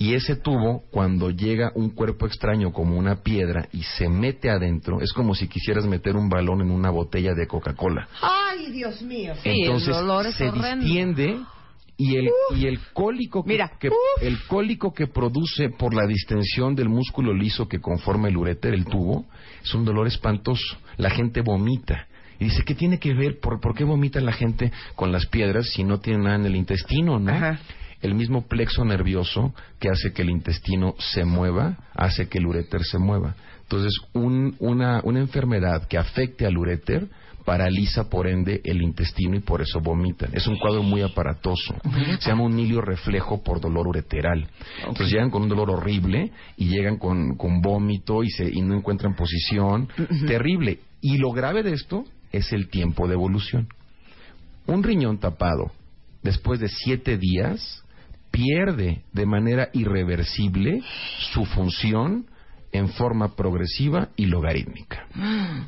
Y 0.00 0.14
ese 0.14 0.36
tubo, 0.36 0.84
cuando 0.92 1.30
llega 1.30 1.72
un 1.74 1.90
cuerpo 1.90 2.26
extraño 2.26 2.72
como 2.72 2.96
una 2.96 3.16
piedra 3.22 3.68
y 3.72 3.82
se 3.82 4.08
mete 4.08 4.48
adentro, 4.48 5.00
es 5.00 5.12
como 5.12 5.34
si 5.34 5.48
quisieras 5.48 5.86
meter 5.86 6.14
un 6.16 6.28
balón 6.28 6.60
en 6.60 6.70
una 6.70 6.90
botella 6.90 7.34
de 7.34 7.48
Coca-Cola. 7.48 8.08
Ay, 8.22 8.70
Dios 8.70 9.02
mío. 9.02 9.34
Sí, 9.42 9.48
el 9.50 9.60
Entonces 9.62 9.96
dolor 9.96 10.26
es 10.26 10.36
se 10.36 10.48
horrendo. 10.48 10.84
distiende 10.84 11.40
y 11.96 12.14
el, 12.14 12.30
y 12.54 12.66
el 12.68 12.78
cólico 12.92 13.42
que, 13.42 13.48
Mira, 13.50 13.72
que- 13.80 13.90
el 14.22 14.38
cólico 14.46 14.94
que 14.94 15.08
produce 15.08 15.70
por 15.70 15.92
la 15.92 16.06
distensión 16.06 16.76
del 16.76 16.88
músculo 16.88 17.34
liso 17.34 17.66
que 17.66 17.80
conforma 17.80 18.28
el 18.28 18.36
uréter, 18.36 18.74
el 18.74 18.84
tubo, 18.84 19.26
es 19.64 19.74
un 19.74 19.84
dolor 19.84 20.06
espantoso. 20.06 20.76
La 20.96 21.10
gente 21.10 21.40
vomita. 21.40 22.06
Y 22.38 22.44
dice, 22.44 22.62
¿qué 22.64 22.76
tiene 22.76 23.00
que 23.00 23.14
ver? 23.14 23.40
¿Por, 23.40 23.58
por 23.60 23.74
qué 23.74 23.82
vomita 23.82 24.20
la 24.20 24.30
gente 24.32 24.70
con 24.94 25.10
las 25.10 25.26
piedras 25.26 25.70
si 25.74 25.82
no 25.82 25.98
tiene 25.98 26.22
nada 26.22 26.36
en 26.36 26.44
el 26.46 26.54
intestino, 26.54 27.18
no? 27.18 27.32
Ajá. 27.32 27.58
El 28.00 28.14
mismo 28.14 28.46
plexo 28.46 28.84
nervioso 28.84 29.54
que 29.80 29.88
hace 29.88 30.12
que 30.12 30.22
el 30.22 30.30
intestino 30.30 30.94
se 30.98 31.24
mueva, 31.24 31.76
hace 31.94 32.28
que 32.28 32.38
el 32.38 32.46
uréter 32.46 32.82
se 32.84 32.98
mueva. 32.98 33.34
Entonces, 33.62 33.92
un- 34.12 34.54
una, 34.60 35.00
una 35.04 35.20
enfermedad 35.20 35.86
que 35.88 35.98
afecte 35.98 36.46
al 36.46 36.56
uréter 36.56 37.08
paraliza 37.44 38.10
por 38.10 38.26
ende 38.26 38.60
el 38.64 38.82
intestino 38.82 39.34
y 39.34 39.40
por 39.40 39.62
eso 39.62 39.80
vomitan. 39.80 40.30
Es 40.34 40.46
un 40.46 40.58
cuadro 40.58 40.82
muy 40.82 41.00
aparatoso. 41.00 41.74
Se 42.20 42.28
llama 42.28 42.44
un 42.44 42.58
hilio 42.58 42.82
reflejo 42.82 43.42
por 43.42 43.58
dolor 43.60 43.88
ureteral. 43.88 44.46
Entonces 44.80 45.10
llegan 45.10 45.30
con 45.30 45.42
un 45.44 45.48
dolor 45.48 45.70
horrible 45.70 46.30
y 46.58 46.66
llegan 46.68 46.98
con, 46.98 47.36
con 47.36 47.62
vómito 47.62 48.22
y, 48.22 48.28
se, 48.28 48.48
y 48.52 48.60
no 48.60 48.74
encuentran 48.76 49.16
posición. 49.16 49.88
Terrible. 50.26 50.80
Y 51.00 51.16
lo 51.16 51.30
grave 51.32 51.62
de 51.62 51.72
esto 51.72 52.04
es 52.32 52.52
el 52.52 52.68
tiempo 52.68 53.08
de 53.08 53.14
evolución. 53.14 53.68
Un 54.66 54.82
riñón 54.82 55.18
tapado 55.18 55.72
después 56.22 56.60
de 56.60 56.68
siete 56.68 57.16
días 57.16 57.82
pierde 58.30 59.02
de 59.12 59.26
manera 59.26 59.68
irreversible 59.72 60.80
su 61.32 61.44
función 61.46 62.26
en 62.72 62.88
forma 62.88 63.34
progresiva 63.34 64.10
y 64.16 64.26
logarítmica. 64.26 65.06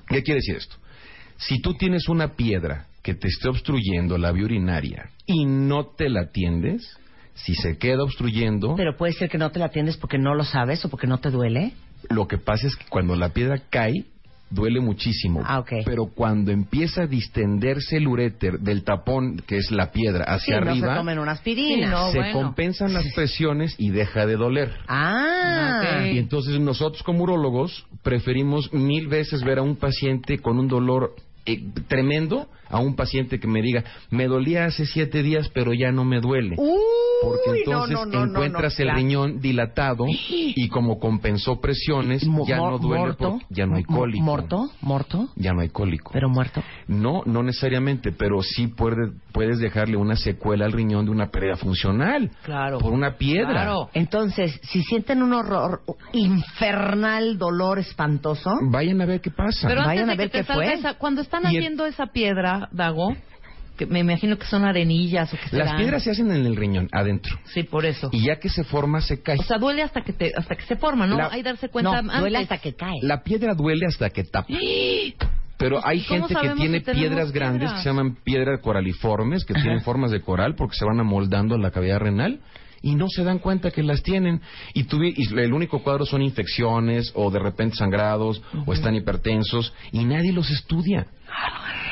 ¿Qué 0.06 0.22
quiere 0.22 0.40
decir 0.40 0.56
esto? 0.56 0.76
Si 1.38 1.60
tú 1.60 1.74
tienes 1.74 2.08
una 2.08 2.34
piedra 2.36 2.86
que 3.02 3.14
te 3.14 3.28
esté 3.28 3.48
obstruyendo 3.48 4.18
la 4.18 4.32
vía 4.32 4.44
urinaria 4.44 5.10
y 5.26 5.46
no 5.46 5.86
te 5.86 6.10
la 6.10 6.22
atiendes, 6.22 6.96
si 7.34 7.54
se 7.54 7.78
queda 7.78 8.02
obstruyendo, 8.02 8.74
Pero 8.76 8.96
puede 8.96 9.14
ser 9.14 9.30
que 9.30 9.38
no 9.38 9.50
te 9.50 9.58
la 9.58 9.66
atiendes 9.66 9.96
porque 9.96 10.18
no 10.18 10.34
lo 10.34 10.44
sabes 10.44 10.84
o 10.84 10.90
porque 10.90 11.06
no 11.06 11.18
te 11.18 11.30
duele. 11.30 11.72
lo 12.10 12.28
que 12.28 12.36
pasa 12.36 12.66
es 12.66 12.76
que 12.76 12.84
cuando 12.90 13.16
la 13.16 13.30
piedra 13.30 13.62
cae, 13.70 14.04
duele 14.50 14.80
muchísimo. 14.80 15.42
Ah. 15.44 15.64
Pero 15.84 16.06
cuando 16.06 16.50
empieza 16.50 17.04
a 17.04 17.06
distenderse 17.06 17.96
el 17.96 18.08
uréter 18.08 18.58
del 18.58 18.82
tapón, 18.84 19.42
que 19.46 19.56
es 19.56 19.70
la 19.70 19.92
piedra, 19.92 20.24
hacia 20.24 20.58
sí, 20.58 20.64
no 20.64 20.70
arriba, 20.70 20.88
se 20.88 20.98
tomen 20.98 21.18
una 21.18 21.32
aspirina. 21.32 21.86
Sí, 21.86 21.90
no. 21.90 22.12
se 22.12 22.18
bueno. 22.18 22.32
compensan 22.32 22.92
las 22.92 23.06
presiones 23.14 23.74
y 23.78 23.90
deja 23.90 24.26
de 24.26 24.36
doler. 24.36 24.72
Ah. 24.88 26.02
Ok. 26.02 26.14
Y 26.14 26.18
entonces 26.18 26.58
nosotros 26.60 27.02
como 27.02 27.22
urólogos 27.22 27.86
preferimos 28.02 28.72
mil 28.72 29.08
veces 29.08 29.42
ver 29.42 29.58
a 29.58 29.62
un 29.62 29.76
paciente 29.76 30.38
con 30.38 30.58
un 30.58 30.68
dolor 30.68 31.14
eh, 31.46 31.62
tremendo 31.88 32.48
a 32.70 32.78
un 32.78 32.94
paciente 32.96 33.38
que 33.40 33.46
me 33.48 33.60
diga, 33.62 33.84
me 34.10 34.26
dolía 34.26 34.64
hace 34.66 34.86
siete 34.86 35.22
días, 35.22 35.50
pero 35.52 35.72
ya 35.74 35.90
no 35.92 36.04
me 36.04 36.20
duele. 36.20 36.56
Porque 37.22 37.50
Uy, 37.50 37.62
no, 37.66 37.84
entonces 37.84 37.92
no, 37.94 38.06
no, 38.06 38.26
no, 38.26 38.30
encuentras 38.30 38.78
no, 38.78 38.82
el 38.82 38.86
claro. 38.88 38.98
riñón 38.98 39.40
dilatado 39.40 40.04
y 40.08 40.68
como 40.68 40.98
compensó 40.98 41.60
presiones, 41.60 42.22
ya 42.46 42.56
no 42.56 42.78
duele, 42.78 43.04
morto, 43.04 43.30
porque 43.32 43.46
ya 43.50 43.66
no 43.66 43.76
hay 43.76 43.84
cólico. 43.84 44.24
¿Morto? 44.24 44.70
¿Morto? 44.80 45.28
Ya 45.36 45.52
no 45.52 45.60
hay 45.60 45.68
cólico. 45.68 46.12
¿Pero 46.14 46.28
muerto? 46.30 46.62
No, 46.88 47.22
no 47.26 47.42
necesariamente, 47.42 48.12
pero 48.12 48.42
sí 48.42 48.68
puede- 48.68 49.12
puedes 49.32 49.58
dejarle 49.58 49.96
una 49.96 50.16
secuela 50.16 50.64
al 50.64 50.72
riñón 50.72 51.04
de 51.04 51.10
una 51.10 51.30
pérdida 51.30 51.56
funcional. 51.56 52.30
Claro. 52.42 52.78
Por 52.78 52.92
una 52.92 53.16
piedra. 53.18 53.50
Claro. 53.50 53.90
Entonces, 53.92 54.58
si 54.62 54.82
sienten 54.82 55.22
un 55.22 55.32
horror, 55.34 55.82
infernal 56.12 57.38
dolor 57.38 57.78
espantoso, 57.78 58.50
Vayan 58.62 59.00
a 59.00 59.06
ver 59.06 59.20
qué 59.20 59.30
pasa. 59.30 59.68
Pero 59.68 59.82
Vayan 59.82 60.04
antes 60.10 60.14
a 60.14 60.16
ver 60.22 60.30
que 60.30 60.38
te 60.38 60.44
qué 60.46 60.52
fue. 60.52 60.72
esa- 60.72 60.94
cuando 60.94 61.20
están 61.22 61.44
haciendo 61.46 61.86
esa 61.86 62.06
piedra, 62.06 62.59
Dago, 62.72 63.16
que 63.76 63.86
me 63.86 64.00
imagino 64.00 64.36
que 64.38 64.44
son 64.46 64.64
arenillas 64.64 65.32
o 65.32 65.36
que 65.36 65.56
Las 65.56 65.68
serán- 65.68 65.76
piedras 65.78 66.02
se 66.02 66.10
hacen 66.10 66.30
en 66.30 66.44
el 66.44 66.54
riñón, 66.56 66.88
adentro. 66.92 67.38
Sí, 67.46 67.62
por 67.62 67.86
eso. 67.86 68.10
Y 68.12 68.24
ya 68.26 68.36
que 68.36 68.48
se 68.50 68.62
forma, 68.64 69.00
se 69.00 69.22
cae. 69.22 69.38
O 69.38 69.42
sea, 69.42 69.56
duele 69.58 69.82
hasta 69.82 70.02
que 70.02 70.12
te, 70.12 70.32
hasta 70.36 70.54
que 70.54 70.64
se 70.64 70.76
forma, 70.76 71.06
¿no? 71.06 71.16
La- 71.16 71.28
Hay 71.28 71.42
que 71.42 71.48
darse 71.48 71.66
no, 71.66 71.72
cuenta 71.72 71.98
antes. 71.98 72.18
duele 72.20 72.38
hasta 72.38 72.58
que 72.58 72.74
cae. 72.74 72.98
La 73.02 73.22
piedra 73.22 73.54
duele 73.54 73.86
hasta 73.86 74.10
que 74.10 74.24
tapa. 74.24 74.48
Pero 75.56 75.86
hay 75.86 75.98
¿Y 75.98 76.04
cómo 76.04 76.26
gente 76.26 76.40
que 76.48 76.54
tiene 76.54 76.78
si 76.78 76.84
tenemos 76.84 77.00
piedras 77.08 77.32
grandes 77.32 77.58
piedras? 77.60 77.72
que 77.74 77.82
se 77.82 77.88
llaman 77.90 78.16
piedras 78.24 78.60
coraliformes, 78.62 79.44
que 79.44 79.52
tienen 79.54 79.82
formas 79.82 80.10
de 80.10 80.22
coral 80.22 80.54
porque 80.54 80.74
se 80.76 80.86
van 80.86 81.00
amoldando 81.00 81.54
en 81.54 81.60
la 81.62 81.70
cavidad 81.70 81.98
renal 81.98 82.40
y 82.82 82.94
no 82.94 83.08
se 83.08 83.24
dan 83.24 83.38
cuenta 83.38 83.70
que 83.70 83.82
las 83.82 84.02
tienen. 84.02 84.40
Y, 84.74 84.84
tuvi- 84.84 85.14
y 85.16 85.38
el 85.38 85.52
único 85.52 85.82
cuadro 85.82 86.04
son 86.06 86.22
infecciones 86.22 87.12
o 87.14 87.30
de 87.30 87.38
repente 87.38 87.76
sangrados 87.76 88.42
o 88.66 88.72
están 88.72 88.94
hipertensos 88.94 89.72
y 89.92 90.04
nadie 90.04 90.32
los 90.32 90.50
estudia. 90.50 91.06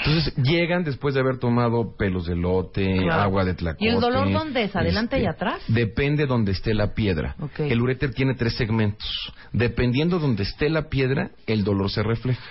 Entonces 0.04 0.34
llegan 0.36 0.84
después 0.84 1.14
de 1.14 1.20
haber 1.20 1.38
tomado 1.38 1.94
pelos 1.96 2.26
de 2.26 2.36
lote, 2.36 2.98
Claro. 3.02 3.22
agua 3.22 3.44
de 3.44 3.54
tlacote. 3.54 3.84
¿Y 3.84 3.88
el 3.88 4.00
dolor 4.00 4.32
dónde 4.32 4.64
es? 4.64 4.74
¿Adelante 4.76 5.20
y 5.20 5.26
atrás? 5.26 5.60
Depende 5.68 6.26
donde 6.26 6.52
esté 6.52 6.72
la 6.74 6.94
piedra. 6.94 7.36
El 7.58 7.80
uréter 7.80 8.12
tiene 8.12 8.34
tres 8.34 8.54
segmentos. 8.54 9.32
Dependiendo 9.52 10.18
donde 10.18 10.44
esté 10.44 10.70
la 10.70 10.88
piedra, 10.88 11.30
el 11.46 11.64
dolor 11.64 11.90
se 11.90 12.02
refleja. 12.02 12.42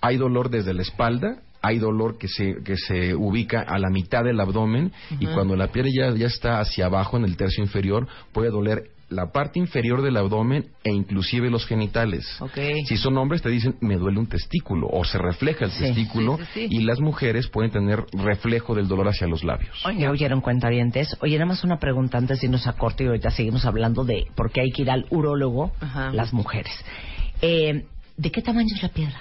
Hay 0.00 0.16
dolor 0.16 0.50
desde 0.50 0.74
la 0.74 0.82
espalda, 0.82 1.38
hay 1.62 1.78
dolor 1.78 2.18
que 2.18 2.28
se, 2.28 2.62
que 2.64 2.76
se 2.76 3.14
ubica 3.14 3.60
a 3.62 3.78
la 3.78 3.90
mitad 3.90 4.22
del 4.24 4.40
abdomen 4.40 4.92
y 5.18 5.26
cuando 5.26 5.56
la 5.56 5.68
piedra 5.68 5.90
ya, 5.92 6.14
ya 6.14 6.26
está 6.26 6.60
hacia 6.60 6.86
abajo 6.86 7.16
en 7.16 7.24
el 7.24 7.36
tercio 7.36 7.62
inferior, 7.64 8.06
puede 8.32 8.50
doler 8.50 8.90
la 9.10 9.32
parte 9.32 9.58
inferior 9.58 10.02
del 10.02 10.18
abdomen 10.18 10.66
e 10.84 10.92
inclusive 10.92 11.48
los 11.50 11.66
genitales. 11.66 12.26
Si 12.86 12.98
son 12.98 13.16
hombres 13.16 13.40
te 13.40 13.48
dicen 13.48 13.74
me 13.80 13.96
duele 13.96 14.18
un 14.20 14.26
testículo 14.28 14.86
o 14.88 15.02
se 15.02 15.16
refleja 15.16 15.64
el 15.64 15.70
Sí. 15.70 15.80
testículo 15.84 16.36
Sí, 16.36 16.44
sí, 16.52 16.68
sí. 16.68 16.76
y 16.76 16.80
las 16.84 17.00
mujeres 17.00 17.48
pueden 17.48 17.70
tener 17.70 18.04
reflejo 18.12 18.74
del 18.74 18.86
dolor 18.86 19.08
hacia 19.08 19.26
los 19.26 19.42
labios. 19.44 19.82
¿Ya 19.96 20.10
oyeron 20.10 20.42
cuentavientes? 20.42 21.16
Oye, 21.22 21.36
nada 21.38 21.46
más 21.46 21.64
una 21.64 21.78
pregunta 21.78 22.18
antes 22.18 22.40
de 22.40 22.48
irnos 22.48 22.66
a 22.66 22.74
corte 22.74 23.04
y 23.04 23.06
ahorita 23.06 23.30
seguimos 23.30 23.64
hablando 23.64 24.04
de 24.04 24.26
por 24.36 24.52
qué 24.52 24.60
hay 24.60 24.70
que 24.70 24.82
ir 24.82 24.90
al 24.90 25.06
urólogo 25.08 25.72
Ajá. 25.80 26.12
las 26.12 26.32
mujeres. 26.34 26.72
Eh, 27.40 27.86
¿De 28.18 28.30
qué 28.30 28.42
tamaño 28.42 28.68
es 28.76 28.82
la 28.82 28.88
piedra? 28.90 29.16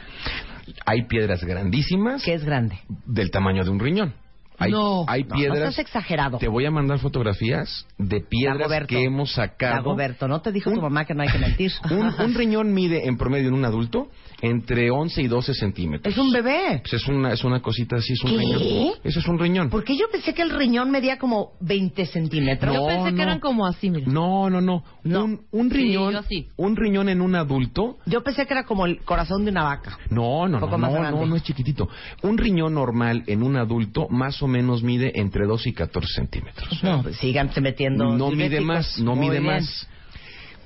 Hay 0.86 1.04
piedras 1.08 1.44
grandísimas 1.44 2.24
¿Qué 2.24 2.34
es 2.34 2.44
grande? 2.44 2.80
del 3.06 3.32
tamaño 3.32 3.64
de 3.64 3.70
un 3.70 3.80
riñón. 3.80 4.14
Hay, 4.60 4.72
No. 4.72 5.06
hay 5.08 5.24
No, 5.24 5.30
no 5.30 5.36
piedras. 5.36 5.58
estás 5.70 5.80
exagerado. 5.80 6.40
Te 6.40 6.48
voy 6.48 6.66
a 6.66 6.72
mandar 6.72 6.98
fotografías 7.00 7.86
de 8.00 8.22
piedras 8.22 8.58
Dagoberto. 8.58 8.88
que 8.88 9.04
hemos 9.04 9.32
sacado. 9.34 9.76
Dagoberto, 9.76 10.28
¿no 10.28 10.42
te 10.42 10.52
dijo 10.52 10.72
tu 10.72 10.82
mamá 10.82 11.06
que 11.06 11.14
no 11.14 11.22
hay 11.22 11.30
que 11.30 11.38
mentir? 11.38 11.72
Un, 11.92 12.14
un 12.20 12.34
riñón 12.34 12.74
mide 12.74 13.08
en 13.08 13.18
promedio 13.18 13.50
en 13.50 13.54
un 13.54 13.66
adulto 13.66 14.10
entre 14.42 14.92
11 14.92 15.22
y 15.22 15.28
12 15.28 15.54
centímetros. 15.54 16.14
Es 16.14 16.20
un 16.20 16.32
bebé. 16.32 16.82
Pues 16.82 16.94
es 17.02 17.08
una, 17.08 17.34
es 17.34 17.44
una 17.44 17.62
cosita 17.62 17.96
así, 17.98 18.14
es 18.14 18.24
un 18.24 18.32
¿Qué? 18.32 18.38
riñón. 18.38 18.94
Eso 19.04 19.20
es 19.20 19.28
un 19.28 19.40
riñón. 19.40 19.70
Porque 19.70 19.98
yo 19.98 20.06
pensé 20.12 20.34
que 20.34 20.42
el 20.44 20.52
riñón 20.52 20.92
medía 20.92 21.18
como 21.18 21.54
20 21.62 22.06
centímetros. 22.06 22.74
Yo 22.76 22.82
No, 22.82 22.88
pensé 22.88 23.16
que 23.16 23.22
eran 23.22 23.40
como 23.40 23.66
así, 23.66 23.90
mira. 23.90 24.06
No, 24.12 24.50
no, 24.50 24.62
no. 24.62 24.84
No. 25.04 25.24
Un, 25.26 25.42
un 25.52 25.70
Sí, 25.72 25.76
riñón, 25.78 26.14
yo 26.14 26.24
sí. 26.24 26.48
un 26.58 26.76
riñón 26.76 27.10
en 27.10 27.22
un 27.22 27.36
adulto. 27.36 27.98
Yo 28.06 28.24
pensé 28.24 28.46
que 28.46 28.54
era 28.54 28.66
como 28.66 28.86
el 28.86 29.00
corazón 29.04 29.44
de 29.46 29.52
una 29.52 29.64
vaca. 29.64 29.98
No, 30.10 30.48
no, 30.48 30.56
Un 30.58 30.62
poco 30.62 30.72
no, 30.74 30.78
más 30.80 30.92
no, 30.94 31.00
grande. 31.00 31.20
no, 31.20 31.26
no 31.26 31.36
es 31.36 31.44
chiquitito. 31.44 31.90
Un 32.24 32.38
riñón 32.38 32.74
normal 32.76 33.24
en 33.28 33.42
un 33.44 33.56
adulto 33.58 34.08
más 34.10 34.42
o 34.44 34.48
menos 34.48 34.84
mide 34.84 35.20
entre 35.20 35.46
2 35.46 35.68
y 35.68 35.74
14 35.74 36.14
centímetros. 36.14 36.84
No, 36.84 37.04
síganse 37.14 37.60
metiendo. 37.62 38.16
no 38.16 38.30
mide 38.32 38.62
más, 38.62 39.00
no 39.00 39.16
Muy 39.16 39.28
mide 39.30 39.40
bien. 39.40 39.54
más. 39.56 39.88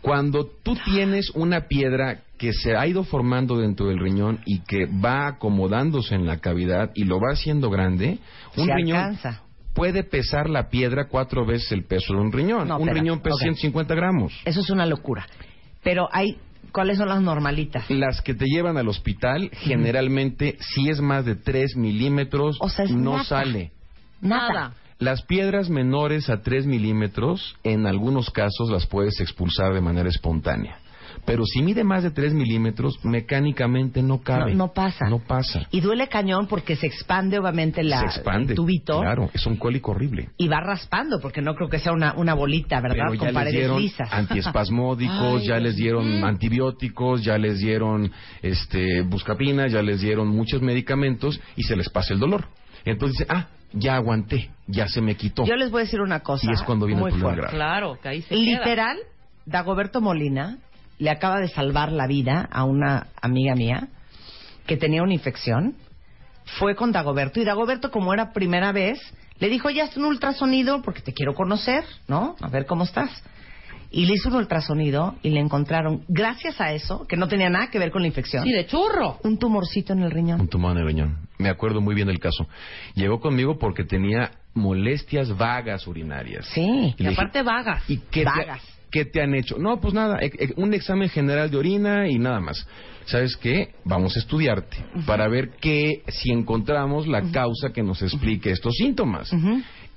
Cuando 0.02 0.46
tú 0.64 0.76
tienes 0.86 1.30
una 1.36 1.68
piedra 1.68 2.22
que 2.38 2.54
se 2.54 2.76
ha 2.76 2.88
ido 2.88 3.04
formando 3.04 3.58
dentro 3.58 3.88
del 3.88 4.00
riñón 4.00 4.40
y 4.46 4.62
que 4.62 4.86
va 4.88 5.28
acomodándose 5.28 6.16
en 6.16 6.26
la 6.26 6.38
cavidad 6.40 6.90
y 6.96 7.04
lo 7.04 7.20
va 7.20 7.34
haciendo 7.34 7.70
grande, 7.70 8.18
un 8.58 8.66
Se 8.66 8.74
riñón 8.74 8.98
alcanza. 8.98 9.44
puede 9.74 10.04
pesar 10.04 10.50
la 10.50 10.70
piedra 10.70 11.08
cuatro 11.08 11.46
veces 11.46 11.72
el 11.72 11.84
peso 11.86 12.14
de 12.14 12.20
un 12.20 12.32
riñón. 12.32 12.68
No, 12.68 12.76
un 12.78 12.82
espera, 12.90 13.00
riñón 13.00 13.20
pesa 13.22 13.36
ok. 13.36 13.42
150 13.42 13.94
gramos. 13.96 14.34
Eso 14.46 14.60
es 14.62 14.70
una 14.72 14.88
locura. 14.88 15.28
Pero 15.84 16.08
hay, 16.12 16.38
¿cuáles 16.72 16.98
son 16.98 17.10
las 17.10 17.22
normalitas? 17.22 17.88
Las 17.92 18.22
que 18.24 18.34
te 18.34 18.46
llevan 18.46 18.78
al 18.78 18.88
hospital, 18.88 19.52
generalmente, 19.54 20.58
si 20.60 20.90
es 20.90 21.00
más 21.00 21.26
de 21.26 21.36
3 21.36 21.76
milímetros, 21.76 22.58
O 22.60 22.70
sea, 22.70 22.86
no 22.86 23.12
nada. 23.14 23.24
sale. 23.24 23.72
Nada. 24.20 24.74
Las 25.02 25.24
piedras 25.24 25.68
menores 25.72 26.30
a 26.30 26.44
3 26.44 26.68
milímetros, 26.68 27.56
en 27.64 27.88
algunos 27.88 28.30
casos 28.30 28.70
las 28.70 28.86
puedes 28.86 29.20
expulsar 29.20 29.74
de 29.74 29.82
manera 29.82 30.08
espontánea. 30.08 30.78
Pero 31.26 31.44
si 31.44 31.64
mide 31.64 31.84
más 31.84 32.04
de 32.04 32.12
3 32.12 32.36
milímetros, 32.36 33.04
mecánicamente 33.04 34.04
no 34.04 34.22
cabe. 34.22 34.52
No, 34.52 34.68
no 34.68 34.74
pasa. 34.74 35.10
No 35.10 35.18
pasa. 35.18 35.68
Y 35.72 35.82
duele 35.82 36.08
cañón 36.08 36.46
porque 36.46 36.76
se 36.76 36.86
expande 36.86 37.40
obviamente 37.40 37.82
la, 37.82 38.02
Se 38.02 38.06
expande. 38.20 38.54
el 38.54 38.56
tubito 38.56 39.02
Claro, 39.02 39.32
es 39.34 39.44
un 39.48 39.56
cólico 39.58 39.90
horrible. 39.90 40.30
y 40.38 40.48
va 40.48 40.60
raspando 40.60 41.20
porque 41.20 41.42
no 41.42 41.56
creo 41.56 41.68
que 41.68 41.80
sea 41.80 41.94
una, 41.94 42.14
una 42.14 42.36
bolita, 42.36 42.80
¿verdad? 42.80 43.06
Pero 43.10 43.14
ya 43.16 43.18
Con 43.18 43.28
les 43.30 43.34
paredes 43.34 43.56
dieron 43.56 43.82
lisas. 43.82 44.14
antiespasmódicos, 44.14 45.18
Ay, 45.42 45.48
ya 45.48 45.58
les 45.58 45.76
dieron 45.78 46.22
mm. 46.22 46.26
antibióticos, 46.26 47.24
ya 47.24 47.40
les 47.40 47.58
dieron 47.58 48.12
este 48.44 49.02
buscapina, 49.02 49.66
ya 49.68 49.82
les 49.82 50.02
dieron 50.02 50.28
muchos 50.28 50.62
medicamentos 50.62 51.42
y 51.56 51.64
se 51.64 51.76
les 51.76 51.90
pasa 51.90 52.14
el 52.14 52.20
dolor. 52.20 52.46
Entonces 52.86 53.18
dicen, 53.18 53.36
ah, 53.36 53.48
ya 53.74 53.96
aguanté, 53.96 54.52
ya 54.68 54.88
se 54.88 55.02
me 55.02 55.16
quitó. 55.16 55.46
Yo 55.46 55.56
les 55.56 55.72
voy 55.72 55.82
a 55.82 55.84
decir 55.86 56.02
una 56.02 56.22
cosa. 56.22 56.48
Y 56.50 56.54
es 56.54 56.62
cuando 56.64 56.86
viene 56.86 57.02
el 57.02 57.04
muy 57.04 57.12
problema 57.12 57.36
fuerte. 57.36 57.56
grave. 57.56 57.58
Claro, 57.58 58.00
que 58.02 58.10
ahí 58.10 58.22
se 58.22 58.36
Literal, 58.36 58.98
Dagoberto 59.46 60.02
Molina 60.02 60.58
le 60.98 61.10
acaba 61.10 61.40
de 61.40 61.48
salvar 61.48 61.92
la 61.92 62.08
vida 62.08 62.48
a 62.52 62.64
una 62.64 63.08
amiga 63.22 63.56
mía 63.56 63.88
que 64.68 64.78
tenía 64.78 65.04
una 65.04 65.14
infección. 65.14 65.76
Fue 66.60 66.76
con 66.76 66.92
Dagoberto 66.92 67.40
y 67.40 67.46
Dagoberto, 67.46 67.92
como 67.92 68.14
era 68.14 68.34
primera 68.34 68.72
vez, 68.72 69.00
le 69.40 69.50
dijo, 69.50 69.70
ya 69.70 69.86
es 69.86 69.98
un 69.98 70.06
ultrasonido 70.06 70.82
porque 70.82 71.02
te 71.02 71.14
quiero 71.14 71.34
conocer, 71.34 71.84
¿no? 72.08 72.36
A 72.42 72.50
ver 72.50 72.66
cómo 72.66 72.84
estás. 72.84 73.24
Y 73.92 74.06
le 74.06 74.14
hizo 74.14 74.30
un 74.30 74.36
ultrasonido 74.36 75.16
y 75.22 75.32
le 75.32 75.42
encontraron, 75.42 76.04
gracias 76.08 76.62
a 76.62 76.72
eso, 76.74 77.06
que 77.08 77.18
no 77.18 77.28
tenía 77.28 77.50
nada 77.50 77.70
que 77.70 77.78
ver 77.78 77.92
con 77.92 78.02
la 78.02 78.08
infección. 78.08 78.44
Sí, 78.46 78.52
de 78.52 78.66
churro. 78.66 79.20
un 79.24 79.38
tumorcito 79.38 79.92
en 79.94 80.04
el 80.04 80.12
riñón. 80.12 80.40
Un 80.40 80.48
tumor 80.48 80.72
en 80.72 80.78
el 80.80 80.88
riñón. 80.88 81.18
Me 81.38 81.50
acuerdo 81.50 81.82
muy 81.82 81.94
bien 81.94 82.08
del 82.08 82.20
caso. 82.20 82.48
Llegó 82.96 83.20
conmigo 83.20 83.58
porque 83.60 83.84
tenía 83.84 84.32
molestias 84.54 85.36
vagas 85.38 85.86
urinarias. 85.88 86.46
Sí. 86.54 86.62
Y 86.62 86.96
Y 86.98 87.04
le 87.04 87.10
dije, 87.10 87.14
aparte 87.22 87.42
vagas. 87.44 87.84
¿Y 87.90 87.98
qué 88.10 88.24
Vagas. 88.24 88.62
Te, 88.62 88.72
qué 88.92 89.06
te 89.06 89.22
han 89.22 89.34
hecho? 89.36 89.58
No, 89.58 89.80
pues 89.82 89.94
nada, 89.94 90.20
e- 90.22 90.32
e- 90.38 90.54
un 90.58 90.74
examen 90.74 91.10
general 91.10 91.50
de 91.52 91.58
orina 91.58 92.08
y 92.08 92.18
nada 92.18 92.40
más. 92.40 92.66
¿Sabes 93.06 93.36
qué? 93.36 93.74
Vamos 93.84 94.16
a 94.16 94.20
estudiarte 94.20 94.78
para 95.08 95.28
ver 95.28 95.52
qué, 95.60 96.04
si 96.08 96.32
encontramos 96.32 97.08
la 97.08 97.32
causa 97.32 97.72
que 97.74 97.82
nos 97.82 98.02
explique 98.04 98.52
estos 98.52 98.76
síntomas. 98.76 99.34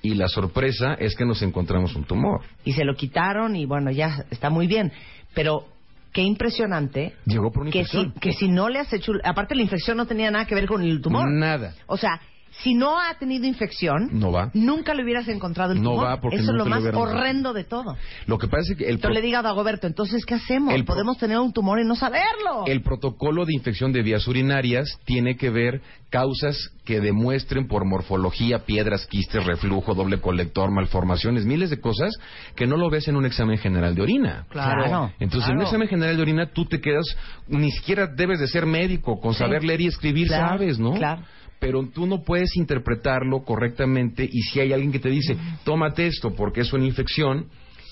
Y 0.04 0.14
la 0.14 0.28
sorpresa 0.28 0.94
es 0.98 1.16
que 1.16 1.24
nos 1.24 1.40
encontramos 1.40 1.96
un 1.96 2.04
tumor. 2.04 2.42
Y 2.62 2.74
se 2.74 2.84
lo 2.84 2.94
quitaron 2.94 3.56
y 3.56 3.64
bueno, 3.64 3.90
ya 3.90 4.26
está 4.30 4.50
muy 4.50 4.66
bien. 4.66 4.92
Pero 5.32 5.66
qué 6.12 6.20
impresionante 6.20 7.14
Llegó 7.24 7.50
por 7.50 7.62
una 7.62 7.70
que 7.70 7.86
si, 7.86 7.96
infección. 7.96 8.20
que 8.20 8.32
si 8.34 8.48
no 8.48 8.68
le 8.68 8.80
has 8.80 8.92
hecho... 8.92 9.12
Aparte 9.24 9.54
la 9.54 9.62
infección 9.62 9.96
no 9.96 10.06
tenía 10.06 10.30
nada 10.30 10.44
que 10.44 10.54
ver 10.54 10.66
con 10.66 10.82
el 10.82 11.00
tumor. 11.00 11.30
Nada. 11.30 11.74
O 11.86 11.96
sea, 11.96 12.20
si 12.62 12.74
no 12.74 12.98
ha 12.98 13.14
tenido 13.18 13.46
infección, 13.46 14.08
No 14.12 14.30
va. 14.32 14.50
nunca 14.54 14.94
le 14.94 15.02
hubieras 15.02 15.28
encontrado 15.28 15.72
el 15.72 15.82
No 15.82 15.90
tumor. 15.90 16.06
va 16.06 16.20
porque 16.20 16.36
Eso 16.36 16.52
es 16.52 16.56
lo 16.56 16.64
más 16.66 16.82
horrendo 16.94 17.52
de 17.52 17.64
todo. 17.64 17.96
Lo 18.26 18.38
que 18.38 18.46
pasa 18.48 18.72
es 18.72 18.78
que 18.78 18.88
el, 18.88 18.96
Yo 18.96 19.02
pro- 19.02 19.10
le 19.12 19.20
digo 19.22 19.38
a 19.38 19.42
Dagoberto, 19.42 19.86
entonces, 19.86 20.24
¿qué 20.24 20.34
hacemos? 20.34 20.72
El 20.74 20.84
pro- 20.84 20.94
Podemos 20.94 21.18
tener 21.18 21.38
un 21.38 21.52
tumor 21.52 21.80
y 21.80 21.84
no 21.84 21.96
saberlo. 21.96 22.64
el 22.66 22.80
protocolo 22.82 23.44
de 23.44 23.54
infección 23.54 23.92
de 23.92 24.02
vías 24.02 24.26
urinarias 24.28 24.98
tiene 25.04 25.36
que 25.36 25.50
ver 25.50 25.82
causas 26.10 26.70
que 26.84 27.00
demuestren 27.00 27.66
por 27.66 27.84
morfología, 27.84 28.60
piedras, 28.60 29.06
quistes, 29.08 29.44
reflujo, 29.44 29.94
doble 29.94 30.20
colector, 30.20 30.70
malformaciones, 30.70 31.44
miles 31.44 31.70
de 31.70 31.80
cosas 31.80 32.14
que 32.54 32.66
no 32.66 32.76
lo 32.76 32.88
ves 32.88 33.08
en 33.08 33.16
un 33.16 33.24
examen 33.26 33.58
general 33.58 33.94
de 33.96 34.02
orina. 34.02 34.46
Claro. 34.50 35.10
Entonces, 35.18 35.50
en 35.50 35.56
un 35.56 35.62
examen 35.62 35.88
general 35.88 36.16
de 36.16 36.22
orina 36.22 36.46
tú 36.52 36.66
te 36.66 36.80
quedas, 36.80 37.04
ni 37.48 37.70
siquiera 37.72 38.06
debes 38.06 38.38
de 38.38 38.46
ser 38.46 38.64
médico, 38.66 39.18
con 39.20 39.32
Sí. 39.32 39.40
saber 39.40 39.64
leer 39.64 39.80
y 39.80 39.86
escribir 39.88 40.28
Claro, 40.28 40.48
sabes, 40.58 40.78
¿no? 40.78 40.92
claro. 40.94 41.22
Pero 41.60 41.86
tú 41.88 42.06
no 42.06 42.22
puedes 42.22 42.56
interpretarlo 42.56 43.42
correctamente 43.44 44.28
y 44.30 44.42
si 44.42 44.60
hay 44.60 44.72
alguien 44.72 44.92
que 44.92 44.98
te 44.98 45.08
dice, 45.08 45.36
tómate 45.64 46.06
esto 46.06 46.34
porque 46.34 46.60
es 46.60 46.72
una 46.72 46.84
infección 46.84 47.46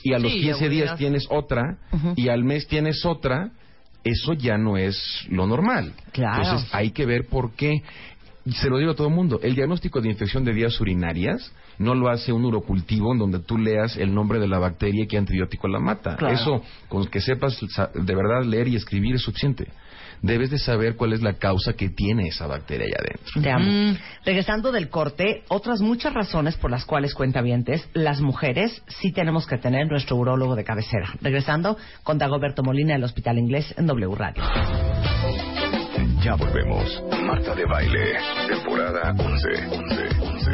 y 0.04 0.12
a 0.12 0.18
los 0.18 0.32
Sí, 0.32 0.40
15 0.40 0.60
ya 0.64 0.68
días 0.68 0.96
tienes 0.98 1.26
otra 1.30 1.78
y 2.16 2.28
al 2.28 2.44
mes 2.44 2.66
tienes 2.66 3.04
otra, 3.06 3.50
eso 4.04 4.32
ya 4.34 4.58
no 4.58 4.76
es 4.76 5.26
lo 5.30 5.46
normal. 5.46 5.94
Claro. 6.12 6.42
Entonces 6.42 6.68
hay 6.74 6.90
que 6.90 7.06
ver 7.06 7.26
por 7.28 7.52
qué. 7.54 7.82
se 8.50 8.68
lo 8.68 8.78
digo 8.78 8.90
a 8.90 8.94
todo 8.94 9.08
el 9.08 9.14
mundo, 9.14 9.38
el 9.42 9.54
diagnóstico 9.54 10.00
de 10.00 10.10
infección 10.10 10.44
de 10.44 10.52
vías 10.52 10.78
urinarias 10.80 11.52
no 11.78 11.94
lo 11.94 12.10
hace 12.10 12.32
un 12.32 12.44
urocultivo 12.44 13.12
en 13.12 13.18
donde 13.18 13.38
tú 13.38 13.56
leas 13.56 13.96
el 13.96 14.12
nombre 14.12 14.38
de 14.38 14.48
la 14.48 14.58
bacteria 14.58 15.04
y 15.04 15.06
qué 15.06 15.16
antibiótico 15.18 15.68
la 15.68 15.78
mata. 15.78 16.16
Claro. 16.16 16.34
Eso, 16.34 16.62
con 16.88 17.06
que 17.06 17.20
sepas 17.20 17.58
de 17.94 18.14
verdad 18.14 18.44
leer 18.44 18.68
y 18.68 18.76
escribir 18.76 19.14
es 19.14 19.22
suficiente. 19.22 19.68
Debes 20.22 20.50
de 20.50 20.58
saber 20.58 20.94
cuál 20.96 21.12
es 21.12 21.20
la 21.20 21.34
causa 21.34 21.72
que 21.72 21.90
tiene 21.90 22.28
esa 22.28 22.46
bacteria 22.46 22.86
allá 22.86 22.96
adentro. 23.00 23.42
Te 23.42 23.50
amo. 23.50 23.92
Mm. 23.92 23.98
Regresando 24.24 24.70
del 24.70 24.88
corte, 24.88 25.42
otras 25.48 25.80
muchas 25.80 26.14
razones 26.14 26.56
por 26.56 26.70
las 26.70 26.84
cuales 26.84 27.12
cuentavientes, 27.14 27.88
las 27.92 28.20
mujeres 28.20 28.82
sí 28.86 29.10
tenemos 29.10 29.46
que 29.48 29.58
tener 29.58 29.88
nuestro 29.88 30.16
urólogo 30.16 30.54
de 30.54 30.62
cabecera. 30.62 31.12
Regresando 31.20 31.76
con 32.04 32.18
Dagoberto 32.18 32.62
Molina 32.62 32.94
del 32.94 33.02
Hospital 33.02 33.38
Inglés 33.38 33.74
en 33.76 33.86
W 33.86 34.14
Radio. 34.14 34.44
Ya 36.22 36.36
volvemos. 36.36 37.02
Marta 37.24 37.52
de 37.56 37.64
Baile, 37.64 38.16
temporada 38.46 39.12
11. 39.18 39.48
11, 39.70 40.08
11. 40.20 40.50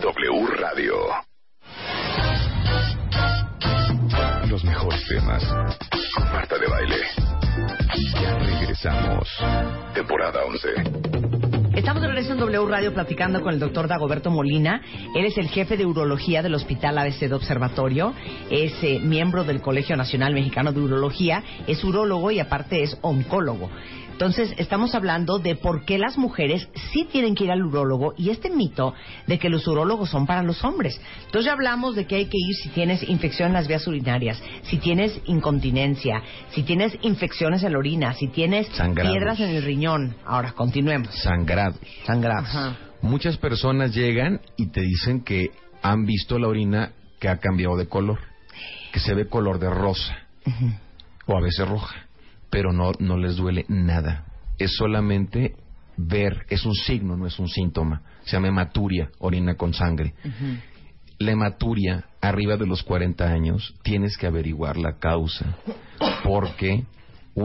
W 0.00 0.46
Radio. 0.60 0.94
Los 4.50 4.62
mejores 4.62 5.06
temas 5.06 5.42
con 6.14 6.32
Marta 6.32 6.58
de 6.58 6.66
Baile. 6.66 7.77
Ya 7.98 8.38
regresamos. 8.38 9.28
Temporada 9.92 10.40
11. 10.44 10.68
Estamos 11.74 12.02
de 12.02 12.08
regreso 12.08 12.32
en 12.32 12.38
W 12.38 12.66
Radio 12.66 12.94
platicando 12.94 13.40
con 13.40 13.54
el 13.54 13.60
doctor 13.60 13.88
Dagoberto 13.88 14.30
Molina. 14.30 14.82
Él 15.14 15.24
es 15.24 15.36
el 15.38 15.48
jefe 15.48 15.76
de 15.76 15.84
urología 15.84 16.42
del 16.42 16.54
Hospital 16.54 16.98
ABC 16.98 17.28
de 17.28 17.34
Observatorio. 17.34 18.14
Es 18.50 18.72
eh, 18.82 19.00
miembro 19.00 19.44
del 19.44 19.60
Colegio 19.60 19.96
Nacional 19.96 20.32
Mexicano 20.32 20.72
de 20.72 20.80
Urología. 20.80 21.42
Es 21.66 21.82
urólogo 21.82 22.30
y 22.30 22.38
aparte 22.40 22.82
es 22.82 22.96
oncólogo. 23.00 23.68
Entonces, 24.18 24.52
estamos 24.56 24.96
hablando 24.96 25.38
de 25.38 25.54
por 25.54 25.84
qué 25.84 25.96
las 25.96 26.18
mujeres 26.18 26.68
sí 26.92 27.06
tienen 27.08 27.36
que 27.36 27.44
ir 27.44 27.52
al 27.52 27.64
urólogo 27.64 28.14
y 28.16 28.30
este 28.30 28.50
mito 28.50 28.92
de 29.28 29.38
que 29.38 29.48
los 29.48 29.64
urólogos 29.68 30.10
son 30.10 30.26
para 30.26 30.42
los 30.42 30.64
hombres. 30.64 31.00
Entonces, 31.26 31.44
ya 31.44 31.52
hablamos 31.52 31.94
de 31.94 32.04
que 32.08 32.16
hay 32.16 32.24
que 32.24 32.36
ir 32.36 32.56
si 32.56 32.68
tienes 32.70 33.08
infección 33.08 33.50
en 33.50 33.52
las 33.52 33.68
vías 33.68 33.86
urinarias, 33.86 34.42
si 34.62 34.78
tienes 34.78 35.20
incontinencia, 35.26 36.20
si 36.50 36.64
tienes 36.64 36.98
infecciones 37.02 37.62
en 37.62 37.74
la 37.74 37.78
orina, 37.78 38.12
si 38.14 38.26
tienes 38.26 38.66
Sangrados. 38.70 39.12
piedras 39.12 39.38
en 39.38 39.50
el 39.50 39.62
riñón. 39.62 40.16
Ahora, 40.26 40.50
continuemos. 40.50 41.14
Sangrados. 41.14 41.78
Sangrados. 42.04 42.48
Muchas 43.02 43.36
personas 43.36 43.94
llegan 43.94 44.40
y 44.56 44.66
te 44.72 44.80
dicen 44.80 45.22
que 45.22 45.52
han 45.80 46.06
visto 46.06 46.40
la 46.40 46.48
orina 46.48 46.90
que 47.20 47.28
ha 47.28 47.36
cambiado 47.36 47.76
de 47.76 47.86
color, 47.86 48.18
que 48.92 48.98
se 48.98 49.14
ve 49.14 49.28
color 49.28 49.60
de 49.60 49.70
rosa 49.70 50.16
o 51.24 51.36
a 51.36 51.40
veces 51.40 51.68
roja, 51.68 52.07
pero 52.50 52.72
no, 52.72 52.92
no 52.98 53.16
les 53.16 53.36
duele 53.36 53.64
nada. 53.68 54.24
Es 54.58 54.76
solamente 54.76 55.54
ver, 55.96 56.46
es 56.48 56.64
un 56.64 56.74
signo, 56.74 57.16
no 57.16 57.26
es 57.26 57.38
un 57.38 57.48
síntoma. 57.48 58.02
Se 58.24 58.32
llama 58.32 58.48
hematuria, 58.48 59.10
orina 59.18 59.54
con 59.54 59.74
sangre. 59.74 60.14
La 61.18 61.32
hematuria, 61.32 62.04
arriba 62.20 62.56
de 62.56 62.66
los 62.66 62.82
40 62.82 63.24
años, 63.24 63.74
tienes 63.82 64.16
que 64.16 64.26
averiguar 64.26 64.76
la 64.76 64.98
causa, 64.98 65.56
porque 66.22 66.84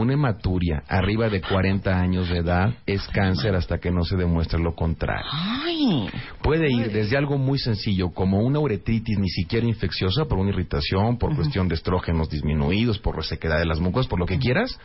una 0.00 0.14
hematuria 0.14 0.82
arriba 0.88 1.28
de 1.28 1.40
40 1.40 1.98
años 1.98 2.28
de 2.28 2.38
edad 2.38 2.74
es 2.86 3.06
cáncer 3.08 3.54
hasta 3.54 3.78
que 3.78 3.90
no 3.90 4.04
se 4.04 4.16
demuestre 4.16 4.58
lo 4.58 4.74
contrario. 4.74 5.30
Ay, 5.32 6.08
Puede 6.42 6.70
ir 6.70 6.92
desde 6.92 7.16
algo 7.16 7.38
muy 7.38 7.58
sencillo 7.58 8.10
como 8.10 8.38
una 8.40 8.58
uretritis 8.58 9.18
ni 9.18 9.28
siquiera 9.28 9.66
infecciosa 9.66 10.26
por 10.26 10.38
una 10.38 10.50
irritación, 10.50 11.18
por 11.18 11.34
cuestión 11.34 11.68
de 11.68 11.74
estrógenos 11.74 12.28
disminuidos, 12.28 12.98
por 12.98 13.16
resequedad 13.16 13.58
de 13.58 13.66
las 13.66 13.80
mucosas, 13.80 14.08
por 14.08 14.18
lo 14.18 14.26
que 14.26 14.38
quieras, 14.38 14.78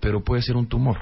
pero 0.00 0.22
puede 0.22 0.42
ser 0.42 0.56
un 0.56 0.68
tumor. 0.68 0.98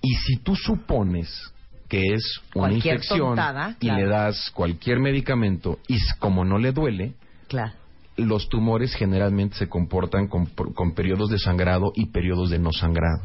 Y 0.00 0.14
si 0.14 0.36
tú 0.38 0.56
supones 0.56 1.52
que 1.88 2.14
es 2.14 2.40
una 2.54 2.68
Cualquier 2.68 2.94
infección 2.94 3.28
tontada, 3.28 3.76
y 3.78 3.90
le 3.90 4.06
das 4.06 4.50
cualquier 4.54 4.98
medicamento 4.98 5.78
y 5.88 5.98
como 6.18 6.42
no 6.42 6.56
le 6.56 6.72
duele, 6.72 7.12
claro. 7.48 7.81
Los 8.16 8.48
tumores 8.48 8.94
generalmente 8.94 9.56
se 9.56 9.68
comportan 9.68 10.28
con, 10.28 10.46
con 10.46 10.94
periodos 10.94 11.30
de 11.30 11.38
sangrado 11.38 11.92
y 11.94 12.06
periodos 12.06 12.50
de 12.50 12.58
no 12.58 12.72
sangrado. 12.72 13.22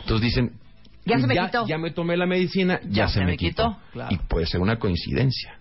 Entonces 0.00 0.24
dicen, 0.28 0.52
Ya 1.04 1.18
se 1.18 1.26
me 1.26 1.34
quitó. 1.36 1.66
ya 1.66 1.78
me 1.78 1.90
tomé 1.90 2.16
la 2.16 2.26
medicina, 2.26 2.80
ya, 2.88 3.08
se, 3.08 3.24
me 3.24 3.36
quitó. 3.36 3.76
claro. 3.92 4.14
Y 4.14 4.18
puede 4.28 4.46
ser 4.46 4.60
una 4.60 4.78
coincidencia. 4.78 5.58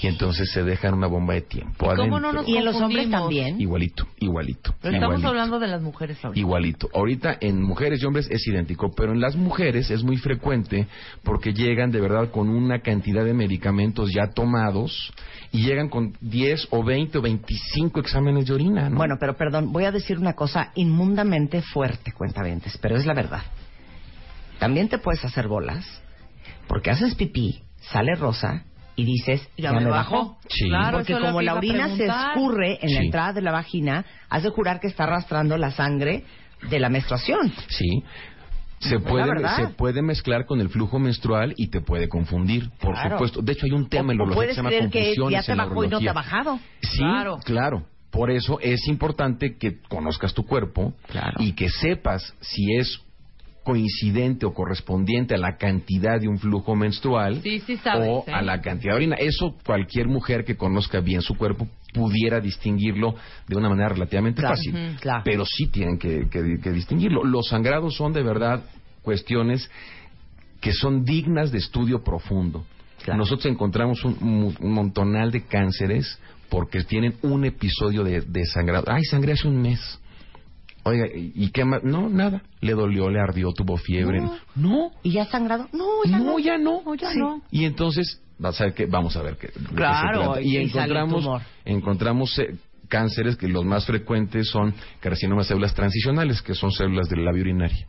Y 0.00 0.06
entonces 0.06 0.52
se 0.52 0.62
dejan 0.62 0.94
una 0.94 1.08
bomba 1.08 1.34
de 1.34 1.40
tiempo. 1.42 1.92
¿Y 1.92 1.96
cómo 1.96 2.20
no 2.20 2.32
nos 2.32 2.46
Y 2.48 2.56
en 2.56 2.64
los 2.64 2.80
hombres 2.80 3.10
también. 3.10 3.60
Igualito, 3.60 4.06
igualito. 4.20 4.74
Pero 4.80 4.94
estamos 4.94 5.24
hablando 5.24 5.58
de 5.58 5.66
las 5.66 5.82
mujeres 5.82 6.24
ahorita. 6.24 6.38
Igualito. 6.38 6.88
Ahorita 6.94 7.36
en 7.40 7.60
mujeres 7.60 8.00
y 8.02 8.06
hombres 8.06 8.28
es 8.30 8.46
idéntico, 8.46 8.92
pero 8.96 9.12
en 9.12 9.20
las 9.20 9.34
mujeres 9.34 9.90
es 9.90 10.04
muy 10.04 10.16
frecuente 10.16 10.86
porque 11.24 11.52
llegan 11.52 11.90
de 11.90 12.00
verdad 12.00 12.30
con 12.30 12.48
una 12.48 12.82
cantidad 12.82 13.24
de 13.24 13.34
medicamentos 13.34 14.10
ya 14.14 14.30
tomados 14.32 15.12
y 15.52 15.64
llegan 15.66 15.88
con 15.90 16.14
10 16.20 16.68
o 16.70 16.82
20 16.82 17.18
o 17.18 17.22
25 17.22 18.00
exámenes 18.00 18.46
de 18.46 18.54
orina. 18.54 18.88
¿no? 18.88 18.96
Bueno, 18.96 19.16
pero 19.20 19.36
perdón, 19.36 19.70
voy 19.70 19.84
a 19.84 19.92
decir 19.92 20.18
una 20.18 20.32
cosa 20.32 20.72
inmundamente 20.74 21.60
fuerte, 21.60 22.12
cuentavientes, 22.12 22.78
pero 22.78 22.96
es 22.96 23.04
la 23.04 23.14
verdad. 23.14 23.42
También 24.58 24.88
te 24.88 24.98
puedes 24.98 25.24
hacer 25.24 25.48
bolas 25.48 25.84
porque 26.66 26.90
haces 26.90 27.14
pipí, 27.14 27.62
sale 27.80 28.14
rosa 28.14 28.64
y 28.96 29.04
dices, 29.04 29.46
ya, 29.56 29.72
me 29.72 29.86
bajó. 29.86 30.38
Sí. 30.48 30.68
Claro, 30.68 30.98
Porque 30.98 31.14
como 31.14 31.42
la 31.42 31.54
orina 31.54 31.96
se 31.96 32.06
escurre 32.06 32.78
en 32.80 32.94
la 32.94 33.00
entrada 33.00 33.32
de 33.34 33.42
la 33.42 33.52
vagina, 33.52 34.04
has 34.28 34.42
de 34.42 34.50
jurar 34.50 34.80
que 34.80 34.86
está 34.86 35.04
arrastrando 35.04 35.56
la 35.58 35.70
sangre 35.70 36.24
de 36.70 36.78
la 36.78 36.88
menstruación. 36.88 37.52
Sí. 37.68 38.02
Se 38.88 38.94
la 38.96 39.00
puede, 39.00 39.48
se 39.56 39.68
puede 39.74 40.02
mezclar 40.02 40.46
con 40.46 40.60
el 40.60 40.68
flujo 40.68 40.98
menstrual 40.98 41.54
y 41.56 41.68
te 41.68 41.80
puede 41.80 42.08
confundir, 42.08 42.70
por 42.80 42.94
Claro. 42.94 43.16
supuesto. 43.16 43.42
De 43.42 43.52
hecho, 43.52 43.66
hay 43.66 43.72
un 43.72 43.88
tema 43.88 44.12
en 44.12 44.20
o, 44.20 44.24
o 44.24 44.26
urología 44.26 44.48
que 44.48 44.54
se 44.54 44.56
llama 44.56 44.70
que 44.70 44.78
ya 45.00 45.04
confusiones 45.14 45.46
te 45.46 45.52
en 45.52 45.58
la 45.58 45.64
bajó 45.66 45.84
y 45.84 45.88
no 45.88 45.98
te 46.00 46.08
ha 46.08 46.12
bajado. 46.12 46.58
Sí, 46.80 46.98
Claro. 46.98 47.38
claro. 47.44 47.82
Por 48.10 48.30
eso 48.30 48.58
es 48.60 48.86
importante 48.88 49.56
que 49.56 49.78
conozcas 49.88 50.34
tu 50.34 50.44
cuerpo 50.44 50.92
Claro. 51.08 51.36
y 51.38 51.52
que 51.52 51.70
sepas 51.70 52.34
si 52.40 52.74
es 52.76 53.00
coincidente 53.64 54.44
o 54.46 54.52
correspondiente 54.54 55.34
a 55.34 55.38
la 55.38 55.56
cantidad 55.56 56.20
de 56.20 56.28
un 56.28 56.38
flujo 56.38 56.74
menstrual 56.74 57.40
Sí, 57.42 57.60
sí 57.60 57.76
sabes, 57.76 58.08
o 58.10 58.24
¿eh? 58.26 58.32
a 58.32 58.42
la 58.42 58.60
cantidad 58.60 58.92
de 58.92 58.96
orina. 58.96 59.16
Eso 59.16 59.56
cualquier 59.64 60.08
mujer 60.08 60.44
que 60.44 60.56
conozca 60.56 61.00
bien 61.00 61.22
su 61.22 61.36
cuerpo 61.36 61.68
pudiera 61.92 62.40
distinguirlo 62.40 63.14
de 63.46 63.56
una 63.56 63.68
manera 63.68 63.90
relativamente 63.90 64.40
Claro. 64.40 64.56
fácil. 64.56 64.96
Claro. 65.00 65.22
Pero 65.24 65.44
sí 65.44 65.66
tienen 65.68 65.98
que, 65.98 66.28
que- 66.28 66.58
que 66.62 66.70
distinguirlo. 66.72 67.24
Los 67.24 67.48
sangrados 67.48 67.94
son 67.96 68.12
de 68.12 68.22
verdad 68.22 68.62
cuestiones 69.02 69.70
que 70.60 70.72
son 70.72 71.04
dignas 71.04 71.50
de 71.52 71.58
estudio 71.58 72.02
profundo. 72.02 72.64
Claro. 73.04 73.18
Nosotros 73.18 73.46
encontramos 73.46 74.04
un, 74.04 74.16
mu- 74.20 74.52
un 74.60 74.72
montonal 74.72 75.30
de 75.32 75.42
cánceres 75.44 76.18
porque 76.48 76.82
tienen 76.84 77.14
un 77.22 77.44
episodio 77.44 78.04
de, 78.04 78.20
de 78.20 78.44
sangrado. 78.46 78.84
Ay, 78.88 79.02
sangré 79.04 79.32
hace 79.32 79.48
un 79.48 79.60
mes. 79.60 79.98
Oiga, 80.84 81.06
¿y 81.14 81.50
qué 81.50 81.64
más? 81.64 81.84
No, 81.84 82.08
nada. 82.08 82.42
Le 82.60 82.72
dolió, 82.72 83.08
le 83.08 83.20
ardió, 83.20 83.52
tuvo 83.52 83.76
fiebre. 83.76 84.20
No. 84.20 84.36
No, 84.56 84.90
¿Y 85.02 85.12
ya 85.12 85.26
sangrado? 85.26 85.68
No, 85.72 85.86
ya 86.04 86.18
no, 86.18 86.24
no. 86.24 86.38
ya 86.38 86.58
no. 86.58 86.94
ya 86.94 87.12
Sí. 87.12 87.18
no. 87.18 87.42
Y 87.50 87.64
entonces, 87.64 88.20
vas 88.38 88.60
a 88.60 88.64
ver 88.64 88.74
que, 88.74 88.86
vamos 88.86 89.16
a 89.16 89.22
ver 89.22 89.36
qué. 89.36 89.48
de 89.48 89.74
Claro, 89.74 90.40
y 90.40 90.58
y 90.58 90.68
sale 90.70 90.92
el 90.92 90.96
encontramos, 90.96 91.42
encontramos 91.64 92.38
eh, 92.38 92.56
cánceres 92.88 93.36
que 93.36 93.48
los 93.48 93.64
más 93.64 93.86
frecuentes 93.86 94.48
son 94.48 94.74
carcinomas 95.00 95.46
células 95.46 95.74
transicionales, 95.74 96.42
que 96.42 96.54
son 96.54 96.72
células 96.72 97.08
del 97.08 97.24
labio 97.24 97.42
urinario. 97.42 97.86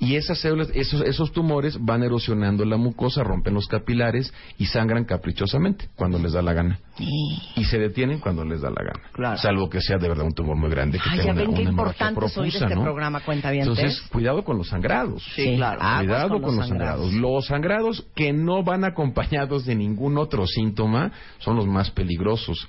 Y 0.00 0.16
esas 0.16 0.38
células, 0.40 0.70
esos, 0.74 1.02
esos 1.02 1.32
tumores 1.32 1.76
van 1.80 2.02
erosionando 2.02 2.64
la 2.64 2.76
mucosa, 2.76 3.22
rompen 3.24 3.54
los 3.54 3.66
capilares 3.66 4.32
y 4.56 4.66
sangran 4.66 5.04
caprichosamente 5.04 5.88
cuando 5.96 6.18
les 6.18 6.32
da 6.32 6.42
la 6.42 6.52
gana. 6.52 6.78
Y 6.98 7.64
se 7.64 7.78
detienen 7.78 8.18
cuando 8.18 8.44
les 8.44 8.60
da 8.60 8.70
la 8.70 8.82
gana. 8.82 9.10
Claro. 9.12 9.38
Salvo 9.38 9.68
que 9.68 9.80
sea 9.80 9.98
de 9.98 10.08
verdad 10.08 10.24
un 10.26 10.34
tumor 10.34 10.56
muy 10.56 10.70
grande 10.70 10.98
que 10.98 11.08
Ay, 11.08 11.18
tenga 11.20 11.26
ya 11.26 11.32
una, 11.32 11.42
qué 11.56 11.62
una 11.62 11.70
importante 11.70 12.04
oír 12.04 12.32
profusa, 12.34 12.64
este 12.64 12.74
¿no? 12.74 12.82
programa, 12.82 13.20
cuentavientes. 13.20 13.78
Entonces, 13.78 14.00
cuidado 14.10 14.44
con 14.44 14.58
los 14.58 14.68
sangrados. 14.68 15.22
Sí, 15.34 15.56
claro. 15.56 15.80
Cuidado 15.98 16.28
con 16.28 16.42
con, 16.42 16.56
los 16.56 16.68
sangrados. 16.68 17.12
Los 17.12 17.46
sangrados 17.46 18.06
que 18.14 18.32
no 18.32 18.62
van 18.62 18.84
acompañados 18.84 19.64
de 19.64 19.74
ningún 19.74 20.18
otro 20.18 20.46
síntoma 20.46 21.12
son 21.38 21.56
los 21.56 21.66
más 21.66 21.90
peligrosos. 21.90 22.68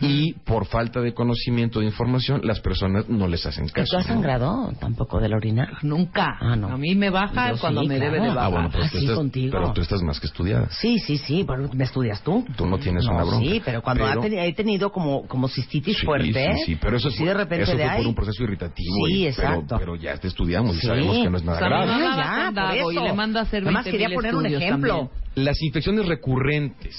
Y 0.00 0.34
por 0.44 0.66
falta 0.66 1.00
de 1.00 1.14
conocimiento 1.14 1.80
de 1.80 1.86
información, 1.86 2.40
las 2.44 2.60
personas 2.60 3.08
no 3.08 3.26
les 3.28 3.44
hacen 3.46 3.66
¿Y 3.66 3.70
caso. 3.70 3.90
tú 3.90 3.96
has 3.96 4.06
¿no? 4.08 4.14
sangrado 4.14 4.72
tampoco 4.80 5.20
de 5.20 5.28
la 5.28 5.36
orina? 5.36 5.78
Nunca. 5.82 6.36
Ah, 6.40 6.56
no. 6.56 6.63
A 6.70 6.76
mí 6.76 6.94
me 6.94 7.10
baja 7.10 7.52
Yo 7.52 7.58
cuando 7.60 7.82
sí, 7.82 7.88
me 7.88 7.96
claro. 7.96 8.12
debe 8.12 8.24
de 8.24 8.30
Ah, 8.30 8.34
bajar. 8.34 8.50
bueno, 8.52 8.68
pero, 8.72 8.84
Ah, 8.84 8.88
tú 8.90 8.98
sí, 8.98 9.04
estás, 9.04 9.16
contigo. 9.16 9.50
pero 9.52 9.72
tú 9.72 9.80
estás 9.80 10.02
más 10.02 10.20
que 10.20 10.26
estudiada. 10.26 10.68
Sí, 10.70 10.98
sí, 10.98 11.18
sí, 11.18 11.42
bueno, 11.42 11.68
¿me 11.72 11.84
estudias 11.84 12.22
tú? 12.22 12.44
Tú 12.56 12.66
no 12.66 12.78
tienes 12.78 13.04
No, 13.04 13.12
una 13.14 13.24
bronca. 13.24 13.38
Sí, 13.50 13.62
pero 13.64 13.82
cuando 13.82 14.04
Pero- 14.04 14.20
ha 14.20 14.24
teni- 14.24 14.38
he 14.38 14.52
tenido 14.54 14.90
como, 14.92 15.26
como 15.26 15.48
cistitis 15.48 15.96
Sí, 15.98 16.06
fuerte, 16.06 16.54
sí, 16.58 16.62
sí, 16.66 16.76
pero 16.80 16.96
eso, 16.96 17.10
sí 17.10 17.24
de 17.24 17.34
repente 17.34 17.62
eso 17.64 17.72
de 17.72 17.78
fue 17.84 17.90
ahí. 17.90 17.98
por 18.02 18.08
un 18.08 18.14
proceso 18.14 18.42
irritativo. 18.44 19.06
Sí, 19.08 19.14
y- 19.14 19.26
exacto. 19.26 19.64
Pero, 19.78 19.78
pero 19.78 19.96
ya 19.96 20.16
te 20.16 20.28
estudiamos 20.28 20.76
y 20.76 20.80
Sí. 20.80 20.86
sabemos 20.86 21.16
que 21.18 21.30
no 21.30 21.36
es 21.36 21.44
nada 21.44 21.56
O 21.56 21.60
sea, 21.60 21.68
grave. 21.68 21.90
Ah, 21.92 22.52
ya, 22.54 22.82
por 22.82 22.92
y 22.92 22.96
eso. 22.96 23.04
le 23.04 23.12
manda 23.12 23.40
a 23.40 23.42
hacer 23.44 23.62
Nada 23.62 23.72
más 23.72 23.84
20,000 23.84 24.00
quería 24.02 24.14
poner 24.14 24.34
un 24.34 24.46
ejemplo. 24.46 24.88
también. 25.10 25.24
Las 25.46 25.60
infecciones 25.62 26.06
recurrentes 26.06 26.96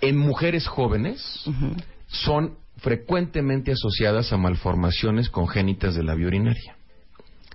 en 0.00 0.16
mujeres 0.18 0.66
jóvenes 0.66 1.44
son 2.08 2.54
frecuentemente 2.78 3.72
asociadas 3.72 4.32
a 4.32 4.36
malformaciones 4.36 5.30
congénitas 5.30 5.94
de 5.94 6.02
la 6.02 6.14
vía 6.14 6.26
urinaria. 6.26 6.76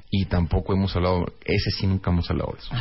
Y 0.10 0.26
tampoco 0.26 0.74
hemos 0.74 0.96
hablado, 0.96 1.26
ese 1.46 1.72
sí 1.72 1.86
nunca 1.88 2.12
hemos 2.12 2.30
hablado 2.30 2.54
de 2.54 2.60
eso. 2.60 2.72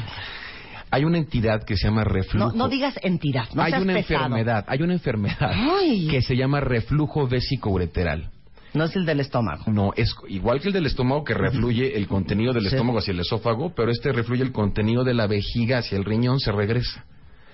Hay 0.90 1.04
una 1.04 1.18
entidad 1.18 1.64
que 1.64 1.76
se 1.76 1.88
llama 1.88 2.04
reflujo. 2.04 2.52
No, 2.52 2.56
no 2.56 2.68
digas 2.68 2.94
entidad, 3.02 3.48
no 3.54 3.62
hay 3.62 3.72
seas 3.72 3.82
una 3.82 3.94
pesado. 3.94 4.24
enfermedad, 4.26 4.64
hay 4.68 4.82
una 4.82 4.92
enfermedad 4.92 5.50
Ay. 5.52 6.06
que 6.08 6.22
se 6.22 6.36
llama 6.36 6.60
reflujo 6.60 7.26
vesicoureteral. 7.26 8.30
No 8.74 8.84
es 8.84 8.94
el 8.94 9.04
del 9.06 9.20
estómago. 9.20 9.64
No, 9.72 9.92
es 9.96 10.14
igual 10.28 10.60
que 10.60 10.68
el 10.68 10.74
del 10.74 10.86
estómago 10.86 11.24
que 11.24 11.34
refluye 11.34 11.96
el 11.96 12.06
contenido 12.06 12.52
del 12.52 12.64
Sí. 12.64 12.68
estómago 12.74 12.98
hacia 12.98 13.12
el 13.12 13.20
esófago, 13.20 13.74
pero 13.74 13.90
este 13.90 14.12
refluye 14.12 14.42
el 14.42 14.52
contenido 14.52 15.02
de 15.02 15.14
la 15.14 15.26
vejiga 15.26 15.78
hacia 15.78 15.96
el 15.98 16.04
riñón, 16.04 16.38
se 16.38 16.52
regresa. 16.52 17.04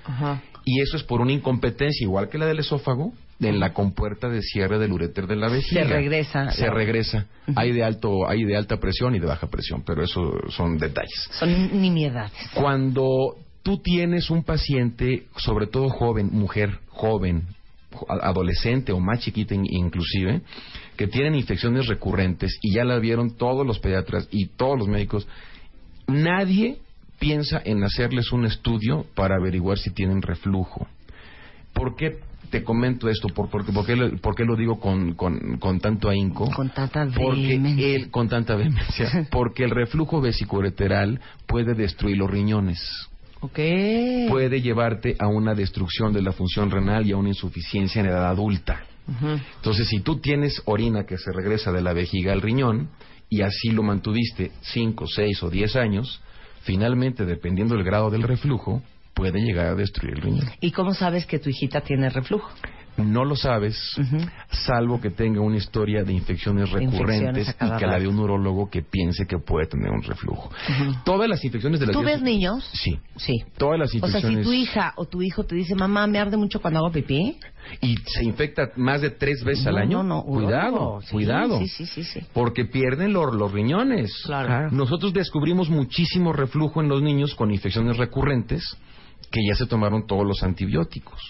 Ajá. 0.05 0.43
Y 0.65 0.81
eso 0.81 0.97
es 0.97 1.03
por 1.05 1.21
una 1.21 1.33
incompetencia, 1.33 2.05
igual 2.05 2.29
que 2.29 2.39
la 2.39 2.47
del 2.47 2.59
esófago, 2.59 3.13
en 3.43 3.61
la 3.61 3.73
compuerta 3.73 4.29
de 4.29 4.41
cierre 4.43 4.79
del 4.79 4.93
uréter 4.93 5.27
de 5.27 5.37
la 5.37 5.49
vejiga. 5.49 5.83
Se 5.83 5.89
regresa. 5.89 6.51
Se 6.51 6.71
regresa. 6.71 7.27
Hay 7.57 7.73
de 7.73 7.83
alto, 7.85 8.29
hay 8.29 8.45
de 8.45 8.57
alta 8.57 8.79
presión 8.79 9.15
y 9.15 9.19
de 9.19 9.27
baja 9.27 9.49
presión, 9.49 9.83
pero 9.85 10.03
eso 10.03 10.33
son 10.51 10.79
detalles. 10.79 11.29
Son 11.33 11.81
nimiedades. 11.81 12.33
Cuando 12.55 13.37
tú 13.63 13.79
tienes 13.79 14.31
un 14.31 14.43
paciente, 14.45 15.27
sobre 15.37 15.67
todo 15.67 15.89
joven, 15.89 16.31
mujer 16.33 16.79
joven, 16.89 17.43
adolescente 18.09 18.91
o 18.93 19.01
más 19.01 19.21
chiquita 19.21 19.55
in- 19.55 19.67
inclusive, 19.69 20.41
que 20.97 21.07
tienen 21.09 21.35
infecciones 21.35 21.87
recurrentes 21.87 22.59
y 22.63 22.75
ya 22.75 22.85
la 22.85 22.99
vieron 22.99 23.37
todos 23.37 23.67
los 23.67 23.79
pediatras 23.81 24.29
y 24.31 24.47
todos 24.57 24.79
los 24.79 24.89
médicos, 24.89 25.27
nadie 26.07 26.79
piensa 27.19 27.61
en 27.65 27.85
hacerles 27.85 28.33
un 28.33 28.47
estudio 28.47 29.07
para 29.15 29.37
averiguar 29.37 29.79
si 29.79 29.91
tienen 29.91 30.23
reflujo. 30.23 30.89
¿Por 31.73 31.95
qué 31.97 32.19
te 32.53 32.63
comento 32.63 33.09
esto? 33.09 33.27
¿Por, 33.29 33.49
por, 33.51 33.65
por 33.65 33.85
qué, 33.87 33.97
lo- 33.97 34.17
por 34.19 34.37
qué 34.37 34.45
lo 34.45 34.55
digo 34.55 34.79
con, 34.79 35.15
con, 35.15 35.59
con 35.59 35.81
tanto 35.81 36.09
ahínco? 36.09 36.49
Con 36.53 36.69
tanta 36.71 37.07
Porque 37.07 37.41
vehemencia. 37.41 37.87
el, 37.97 38.11
con 38.11 38.29
tanta 38.29 38.55
vehemencia, 38.55 39.27
porque 39.33 39.65
el 39.65 39.71
reflujo 39.71 40.21
vesicoureteral 40.21 41.19
puede 41.47 41.75
destruir 41.75 42.19
los 42.19 42.31
riñones, 42.31 42.79
Ok. 43.41 43.59
puede 44.29 44.61
llevarte 44.61 45.17
a 45.19 45.27
una 45.27 45.55
destrucción 45.55 46.13
de 46.13 46.23
la 46.23 46.33
función 46.33 46.71
renal 46.71 47.07
y 47.07 47.13
a 47.13 47.17
una 47.17 47.31
insuficiencia 47.31 48.01
en 48.01 48.07
edad 48.07 48.29
adulta. 48.29 48.83
Entonces, 49.57 49.89
si 49.89 49.99
tú 50.01 50.21
tienes 50.21 50.63
orina 50.67 51.05
que 51.07 51.19
se 51.19 51.33
regresa 51.33 51.73
de 51.73 51.83
la 51.83 51.93
vejiga 51.93 52.33
al 52.33 52.41
riñón 52.41 52.89
y 53.29 53.43
así 53.43 53.71
lo 53.71 53.83
mantuviste 53.83 54.53
5, 54.61 55.07
6 55.09 55.43
o 55.43 55.51
10 55.51 55.75
años, 55.77 56.21
finalmente, 56.63 57.25
dependiendo 57.25 57.75
del 57.75 57.83
grado 57.85 58.11
del 58.11 58.23
reflujo, 58.23 58.81
puede 59.15 59.41
llegar 59.41 59.67
a 59.67 59.75
destruir 59.75 60.15
el 60.17 60.23
riñón. 60.23 60.51
¿Y 60.61 60.73
cómo 60.73 60.95
sabes 60.95 61.27
que 61.27 61.39
tu 61.39 61.51
hijita 61.51 61.81
tiene 61.81 62.09
reflujo? 62.11 62.51
No 62.99 63.25
lo 63.25 63.37
sabes, 63.37 63.75
salvo 64.51 65.01
que 65.01 65.09
tenga 65.09 65.41
una 65.41 65.57
historia 65.57 66.05
de 66.05 66.13
infecciones 66.13 66.69
Infecciones 66.69 66.93
recurrentes 66.93 67.57
y 67.59 67.79
que 67.79 67.87
la 67.87 67.99
de 67.99 68.07
un 68.07 68.19
urólogo 68.19 68.69
que 68.69 68.83
piense 68.83 69.27
que 69.27 69.39
puede 69.39 69.67
tener 69.67 69.91
un 69.91 70.03
reflujo. 70.03 70.51
Todas 71.03 71.27
las 71.27 71.43
infecciones 71.43 71.81
de 71.81 71.87
las 71.87 71.97
¿Tú 71.97 72.03
ves 72.03 72.21
niños? 72.21 72.69
Sí. 72.75 72.99
Sí. 73.17 73.33
Todas 73.57 73.79
las 73.79 73.89
O 73.89 73.93
sea, 73.99 74.09
infecciones. 74.09 74.39
si 74.41 74.45
tu 74.45 74.53
hija 74.53 74.93
o 74.97 75.07
tu 75.07 75.23
hijo 75.23 75.45
te 75.45 75.55
dice, 75.55 75.75
mamá, 75.75 76.07
me 76.07 76.19
arde 76.19 76.37
mucho 76.37 76.61
cuando 76.61 76.81
hago 76.81 76.93
pipí. 76.93 77.39
Y 77.81 77.97
se 77.97 78.25
infecta 78.25 78.71
más 78.77 79.01
de 79.01 79.09
tres 79.11 79.43
veces 79.43 79.67
al 79.67 79.79
año. 79.79 80.03
no, 80.03 80.17
no, 80.17 80.23
cuidado. 80.25 81.01
Sí, 81.01 81.13
cuidado. 81.13 81.59
Sí, 81.61 81.69
sí, 81.69 81.87
sí, 81.87 82.05
sí. 82.05 82.21
Porque 82.35 82.67
pierden 82.67 83.15
los, 83.15 83.35
los 83.35 83.51
riñones. 83.53 84.13
Claro. 84.27 84.71
Nosotros 84.71 85.15
descubrimos 85.15 85.71
muchísimo 85.71 86.35
reflujo 86.35 86.83
en 86.83 86.89
los 86.89 87.01
niños 87.01 87.35
con 87.35 87.51
infecciones 87.51 87.97
recurrentes 87.97 88.77
que 89.33 89.41
ya 89.49 89.57
se 89.57 89.67
tomaron 89.67 90.07
todos 90.07 90.25
los 90.27 90.43
antibióticos. 90.45 91.21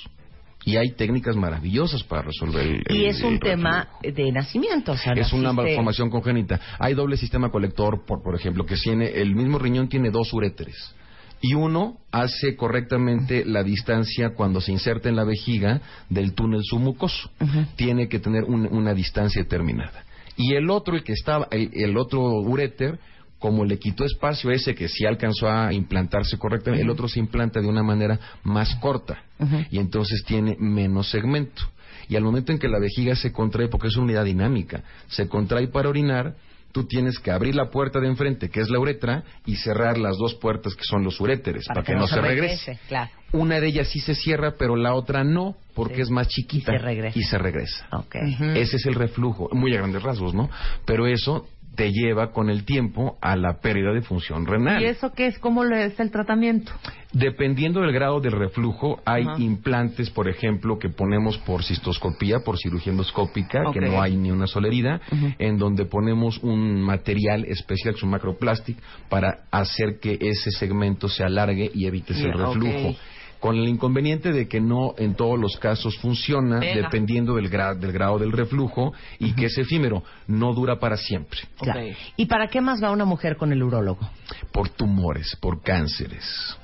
Y 0.65 0.77
hay 0.77 0.93
técnicas 0.93 1.35
maravillosas 1.35 2.05
para 2.05 2.23
resolver 2.23 2.65
el 2.65 2.83
Y 2.97 3.07
es 3.07 3.21
un 3.23 3.35
el 3.35 3.41
tema 3.41 3.89
de 4.03 4.31
nacimiento. 4.31 4.93
O 4.93 4.97
sea, 4.97 5.13
Es 5.15 5.33
una 5.33 5.53
malformación 5.53 6.09
congénita. 6.11 6.61
Hay 6.79 6.95
doble 6.95 7.17
sistema 7.17 7.51
colector, 7.51 8.05
por, 8.07 8.23
por 8.23 8.37
ejemplo, 8.37 8.65
que 8.65 8.77
tiene 8.77 9.07
el 9.09 9.35
mismo 9.35 9.59
riñón 9.59 9.89
tiene 9.89 10.11
dos 10.11 10.33
uréteres. 10.33 10.95
Y 11.41 11.55
uno 11.55 11.99
hace 12.13 12.55
correctamente 12.55 13.45
la 13.45 13.65
distancia 13.65 14.35
cuando 14.37 14.61
se 14.61 14.71
inserta 14.71 15.09
en 15.09 15.17
la 15.17 15.25
vejiga 15.25 15.81
del 16.09 16.35
túnel 16.35 16.61
submucoso. 16.63 17.31
Tiene 17.75 18.09
que 18.09 18.21
tener 18.21 18.45
un- 18.45 18.69
una 18.73 18.95
distancia 18.95 19.43
determinada. 19.43 20.05
Y 20.37 20.55
el 20.55 20.71
otro, 20.71 20.95
el 20.95 21.03
que 21.03 21.13
estaba, 21.15 21.49
el, 21.51 21.71
el 21.75 21.97
otro 21.97 22.21
uréter, 22.23 23.01
como 23.43 23.65
le 23.65 23.77
quitó 23.77 24.05
espacio 24.05 24.51
a 24.51 24.55
ese 24.55 24.73
que 24.73 24.87
sí 24.89 25.05
alcanzó 25.05 25.51
a 25.51 25.73
implantarse 25.73 26.39
correctamente, 26.39 26.85
el 26.85 26.91
otro 26.91 27.09
se 27.09 27.19
implanta 27.19 27.61
de 27.61 27.67
una 27.67 27.83
manera 27.83 28.17
más 28.45 28.77
corta. 28.77 29.25
Y 29.73 29.79
entonces 29.79 30.23
tiene 30.25 30.57
menos 30.61 31.11
segmento. 31.11 31.63
Y 32.09 32.15
al 32.15 32.23
momento 32.23 32.53
en 32.53 32.61
que 32.61 32.69
la 32.69 32.79
vejiga 32.79 33.17
se 33.17 33.33
contrae, 33.33 33.67
porque 33.67 33.89
es 33.89 33.97
una 33.97 34.05
unidad 34.05 34.25
dinámica, 34.27 34.85
se 35.09 35.27
contrae 35.27 35.67
para 35.67 35.89
orinar, 35.89 36.37
tú 36.71 36.85
tienes 36.85 37.19
que 37.19 37.33
abrir 37.33 37.57
la 37.57 37.69
puerta 37.69 37.99
de 37.99 38.07
enfrente, 38.07 38.49
que 38.49 38.61
es 38.61 38.71
la 38.71 38.79
uretra, 38.79 39.25
y 39.45 39.57
cerrar 39.57 39.99
las 39.99 40.17
dos 40.19 40.37
puertas, 40.37 40.77
que 40.77 40.85
son 40.85 41.03
los 41.03 41.21
uréteres, 41.21 41.67
para, 41.67 41.83
que, 41.83 41.97
no 41.97 42.07
se 42.07 42.21
regrese. 42.21 42.79
Claro. 42.87 43.11
Una 43.33 43.59
de 43.59 43.67
ellas 43.67 43.89
sí 43.89 43.99
se 43.99 44.15
cierra, 44.15 44.55
pero 44.57 44.77
la 44.77 44.95
otra 44.95 45.25
no, 45.25 45.57
porque 45.75 45.97
Sí. 45.97 46.03
es 46.03 46.11
más 46.11 46.29
chiquita. 46.29 46.73
Y 46.73 46.79
se 46.79 46.85
regresa. 46.85 47.19
Y 47.19 47.23
se 47.25 47.39
regresa. 47.39 47.89
Ok. 47.91 48.15
Ese 48.55 48.77
es 48.77 48.87
el 48.87 48.95
reflujo, 48.95 49.49
muy 49.53 49.75
a 49.75 49.79
grandes 49.79 50.01
rasgos, 50.05 50.33
¿no? 50.33 50.49
Pero 50.85 51.09
eso 51.09 51.49
te 51.75 51.91
lleva 51.91 52.33
con 52.33 52.51
el 52.51 52.65
tiempo 52.65 53.17
a 53.21 53.37
la 53.37 53.61
pérdida 53.61 53.93
de 53.93 54.03
función 54.03 54.47
renal. 54.47 54.83
¿Y 54.83 54.87
eso 54.87 55.13
qué 55.13 55.27
es? 55.27 55.39
¿Cómo 55.39 55.65
es 55.65 55.99
el 55.99 56.11
tratamiento? 56.11 56.73
Dependiendo 57.13 57.81
del 57.81 57.93
grado 57.93 58.21
del 58.21 58.33
reflujo, 58.33 59.01
hay 59.05 59.25
implantes, 59.39 60.11
por 60.11 60.29
ejemplo, 60.29 60.79
que 60.79 60.89
ponemos 60.89 61.37
por 61.39 61.63
cistoscopía, 61.63 62.39
por 62.45 62.59
cirugía 62.59 62.93
endoscópica, 62.93 63.65
que 63.73 63.81
no 63.81 64.01
hay 64.01 64.17
ni 64.17 64.31
una 64.31 64.47
sola 64.47 64.69
herida, 64.69 65.01
en 65.39 65.59
donde 65.59 65.85
ponemos 65.85 66.39
un 66.39 66.81
material 66.81 67.45
especial, 67.45 67.95
que 67.95 67.99
es 67.99 68.03
un 68.03 68.11
macroplastic, 68.11 68.79
para 69.09 69.45
hacer 69.51 69.99
que 70.01 70.19
ese 70.21 70.51
segmento 70.51 71.09
se 71.09 71.23
alargue 71.23 71.71
y 71.75 71.87
evites 71.87 72.19
el 72.19 72.33
Ya, 72.33 72.49
ok. 72.49 72.97
Con 73.43 73.57
el 73.57 73.69
inconveniente 73.69 74.33
de 74.33 74.47
que 74.49 74.61
no 74.61 74.95
en 74.97 75.15
todos 75.17 75.39
los 75.39 75.57
casos 75.59 75.99
funciona, 75.99 76.61
Venga. 76.61 76.83
dependiendo 76.83 77.35
del, 77.35 77.51
gra- 77.51 77.77
del 77.77 77.91
grado 77.93 78.19
del 78.19 78.31
reflujo, 78.33 78.93
y 79.19 79.33
que 79.35 79.47
es 79.47 79.59
efímero, 79.59 80.05
no 80.29 80.55
dura 80.55 80.79
para 80.79 80.97
siempre. 80.97 81.41
Claro. 81.59 81.81
Ok. 81.81 81.87
¿Y 82.17 82.27
para 82.27 82.47
qué 82.47 82.61
más 82.61 82.81
va 82.83 82.93
una 82.93 83.05
mujer 83.05 83.37
con 83.37 83.53
el 83.53 83.61
urólogo? 83.63 84.09
por 84.53 84.69
tumores, 84.69 85.37
por 85.41 85.61
cánceres, 85.61 86.57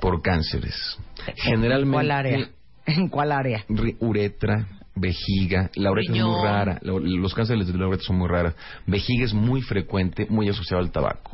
por 0.00 0.20
cánceres. 0.20 0.98
Generalmente 1.36 1.86
¿En 1.86 1.92
cuál 1.92 2.10
área? 2.10 2.48
¿En 2.84 3.08
cuál 3.08 3.32
área? 3.32 3.64
uretra, 4.00 4.66
vejiga, 4.94 5.70
la 5.76 5.90
uretra 5.92 6.14
es 6.14 6.22
muy 6.22 6.42
rara, 6.44 6.78
lo- 6.82 6.98
los 7.00 7.32
cánceres 7.34 7.66
de 7.66 7.78
la 7.78 7.88
uretra 7.88 8.06
son 8.06 8.16
muy 8.18 8.28
raras. 8.28 8.54
Vejiga 8.86 9.24
es 9.24 9.32
muy 9.32 9.62
frecuente, 9.62 10.26
muy 10.28 10.46
asociado 10.50 10.82
al 10.82 10.92
tabaco. 10.92 11.32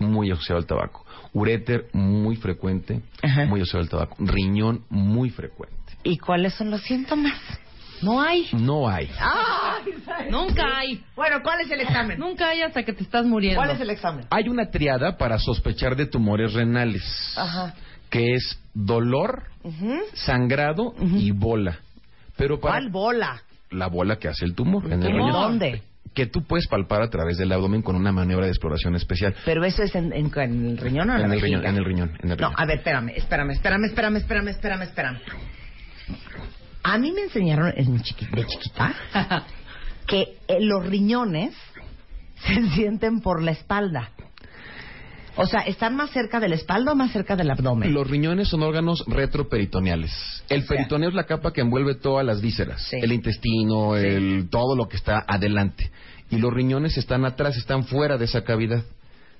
Muy 0.00 0.30
asociado 0.30 0.58
al 0.60 0.66
tabaco. 0.66 1.05
Uréter, 1.38 1.88
muy 1.92 2.36
frecuente, 2.36 3.02
Ajá. 3.22 3.44
muy 3.44 3.60
asociado 3.60 3.82
al 3.82 3.88
tabaco. 3.90 4.16
Riñón, 4.20 4.84
muy 4.88 5.28
frecuente. 5.28 5.74
¿Y 6.02 6.16
cuáles 6.16 6.54
son 6.54 6.70
los 6.70 6.80
síntomas? 6.82 7.34
No 8.00 8.22
hay. 8.22 8.48
No 8.52 8.88
hay. 8.88 9.10
Nunca 10.30 10.78
hay. 10.78 11.02
Bueno, 11.14 11.40
¿cuál 11.42 11.60
es 11.60 11.70
el 11.70 11.80
examen? 11.80 12.18
Nunca 12.18 12.48
hay 12.48 12.62
hasta 12.62 12.82
que 12.84 12.92
te 12.92 13.02
estás 13.02 13.26
muriendo. 13.26 13.58
¿Cuál 13.60 13.70
es 13.70 13.80
el 13.80 13.90
examen? 13.90 14.26
Hay 14.30 14.48
una 14.48 14.70
triada 14.70 15.16
para 15.18 15.38
sospechar 15.38 15.94
de 15.96 16.06
tumores 16.06 16.54
renales, 16.54 17.02
Ajá. 17.36 17.74
que 18.10 18.32
es 18.34 18.58
dolor, 18.74 19.44
sangrado 20.14 20.94
y 21.00 21.30
bola. 21.32 21.78
Pero 22.36 22.60
para 22.60 22.74
¿Cuál 22.78 22.90
bola? 22.90 23.42
la 23.70 23.88
bola 23.88 24.16
que 24.16 24.28
hace 24.28 24.44
el 24.44 24.54
tumor 24.54 24.86
en 24.86 25.02
el 25.02 25.08
¿En 25.10 25.16
riñón. 25.16 25.32
dónde? 25.32 25.82
Que 26.16 26.26
tú 26.26 26.42
puedes 26.44 26.66
palpar 26.66 27.02
a 27.02 27.10
través 27.10 27.36
del 27.36 27.52
abdomen 27.52 27.82
con 27.82 27.94
una 27.94 28.10
maniobra 28.10 28.46
de 28.46 28.50
exploración 28.52 28.96
especial. 28.96 29.34
¿Pero 29.44 29.64
eso 29.64 29.82
es 29.84 29.94
en, 29.94 30.12
en- 30.12 30.32
en 30.34 30.66
el 30.70 30.78
riñón 30.78 31.10
o 31.10 31.14
en, 31.14 31.20
En 31.20 31.28
la 31.28 31.34
el 31.36 31.40
riñón, 31.42 31.64
en 31.66 31.76
el 31.76 31.84
riñón, 31.84 32.08
en 32.22 32.30
el 32.30 32.38
No, 32.38 32.48
riñón. 32.48 32.54
a 32.56 32.64
ver, 32.66 32.78
espérame, 32.78 33.10
espérame, 33.14 33.50
espérame, 33.52 33.84
espérame, 33.84 34.16
espérame, 34.16 34.48
espérame, 34.48 34.82
espérame. 34.82 35.18
A 36.82 36.98
mí 36.98 37.12
me 37.12 37.22
enseñaron 37.22 37.72
en 37.76 37.98
chiqui- 38.02 38.30
de 38.30 38.46
chiquita 38.46 38.94
que 40.06 40.38
eh, 40.48 40.58
los 40.60 40.86
riñones 40.86 41.54
se 42.36 42.66
sienten 42.70 43.20
por 43.20 43.42
la 43.42 43.50
espalda. 43.50 44.10
O 45.36 45.46
sea, 45.46 45.60
¿están 45.60 45.94
más 45.96 46.10
cerca 46.10 46.40
de 46.40 46.48
la 46.48 46.54
espalda 46.54 46.92
o 46.92 46.94
más 46.94 47.12
cerca 47.12 47.36
del 47.36 47.50
abdomen? 47.50 47.92
Los 47.92 48.08
riñones 48.08 48.48
son 48.48 48.62
órganos 48.62 49.04
retroperitoneales. 49.06 50.12
El 50.48 50.62
sea. 50.62 50.68
peritoneo 50.76 51.08
es 51.10 51.14
la 51.14 51.24
capa 51.24 51.52
que 51.52 51.60
envuelve 51.60 51.94
todas 51.94 52.24
las 52.24 52.40
vísceras, 52.40 52.82
Sí. 52.88 52.96
el 53.02 53.12
intestino, 53.12 53.96
el 53.96 54.48
todo 54.50 54.74
lo 54.76 54.88
que 54.88 54.96
está 54.96 55.24
adelante. 55.26 55.90
Y 56.30 56.38
los 56.38 56.52
riñones 56.52 56.96
están 56.96 57.24
atrás, 57.24 57.56
están 57.56 57.84
fuera 57.84 58.16
de 58.16 58.24
esa 58.24 58.44
cavidad. 58.44 58.82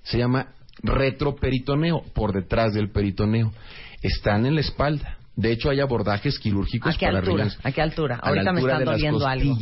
Se 0.03 0.19
llama 0.19 0.49
retroperitoneo, 0.83 2.03
por 2.15 2.33
detrás 2.33 2.75
del 2.75 2.91
peritoneo. 2.91 3.53
Están 4.03 4.47
en 4.47 4.55
la 4.55 4.61
espalda. 4.61 5.19
De 5.35 5.51
hecho, 5.53 5.69
hay 5.71 5.81
abordajes 5.81 6.39
quirúrgicos 6.39 6.95
¿A 6.95 6.99
qué 6.99 7.07
para 7.07 7.19
altura? 7.19 7.45
riñones. 7.45 7.59
¿A 7.65 7.73
qué 7.73 7.83
altura? 7.83 8.17
A 8.17 8.19
la 8.19 8.29
Ahorita 8.29 8.53
me 8.53 8.59
altura 8.61 8.73
está 8.73 8.79
de 8.79 8.85
las 8.87 8.95
doliendo 8.95 9.27
algo. 9.27 9.57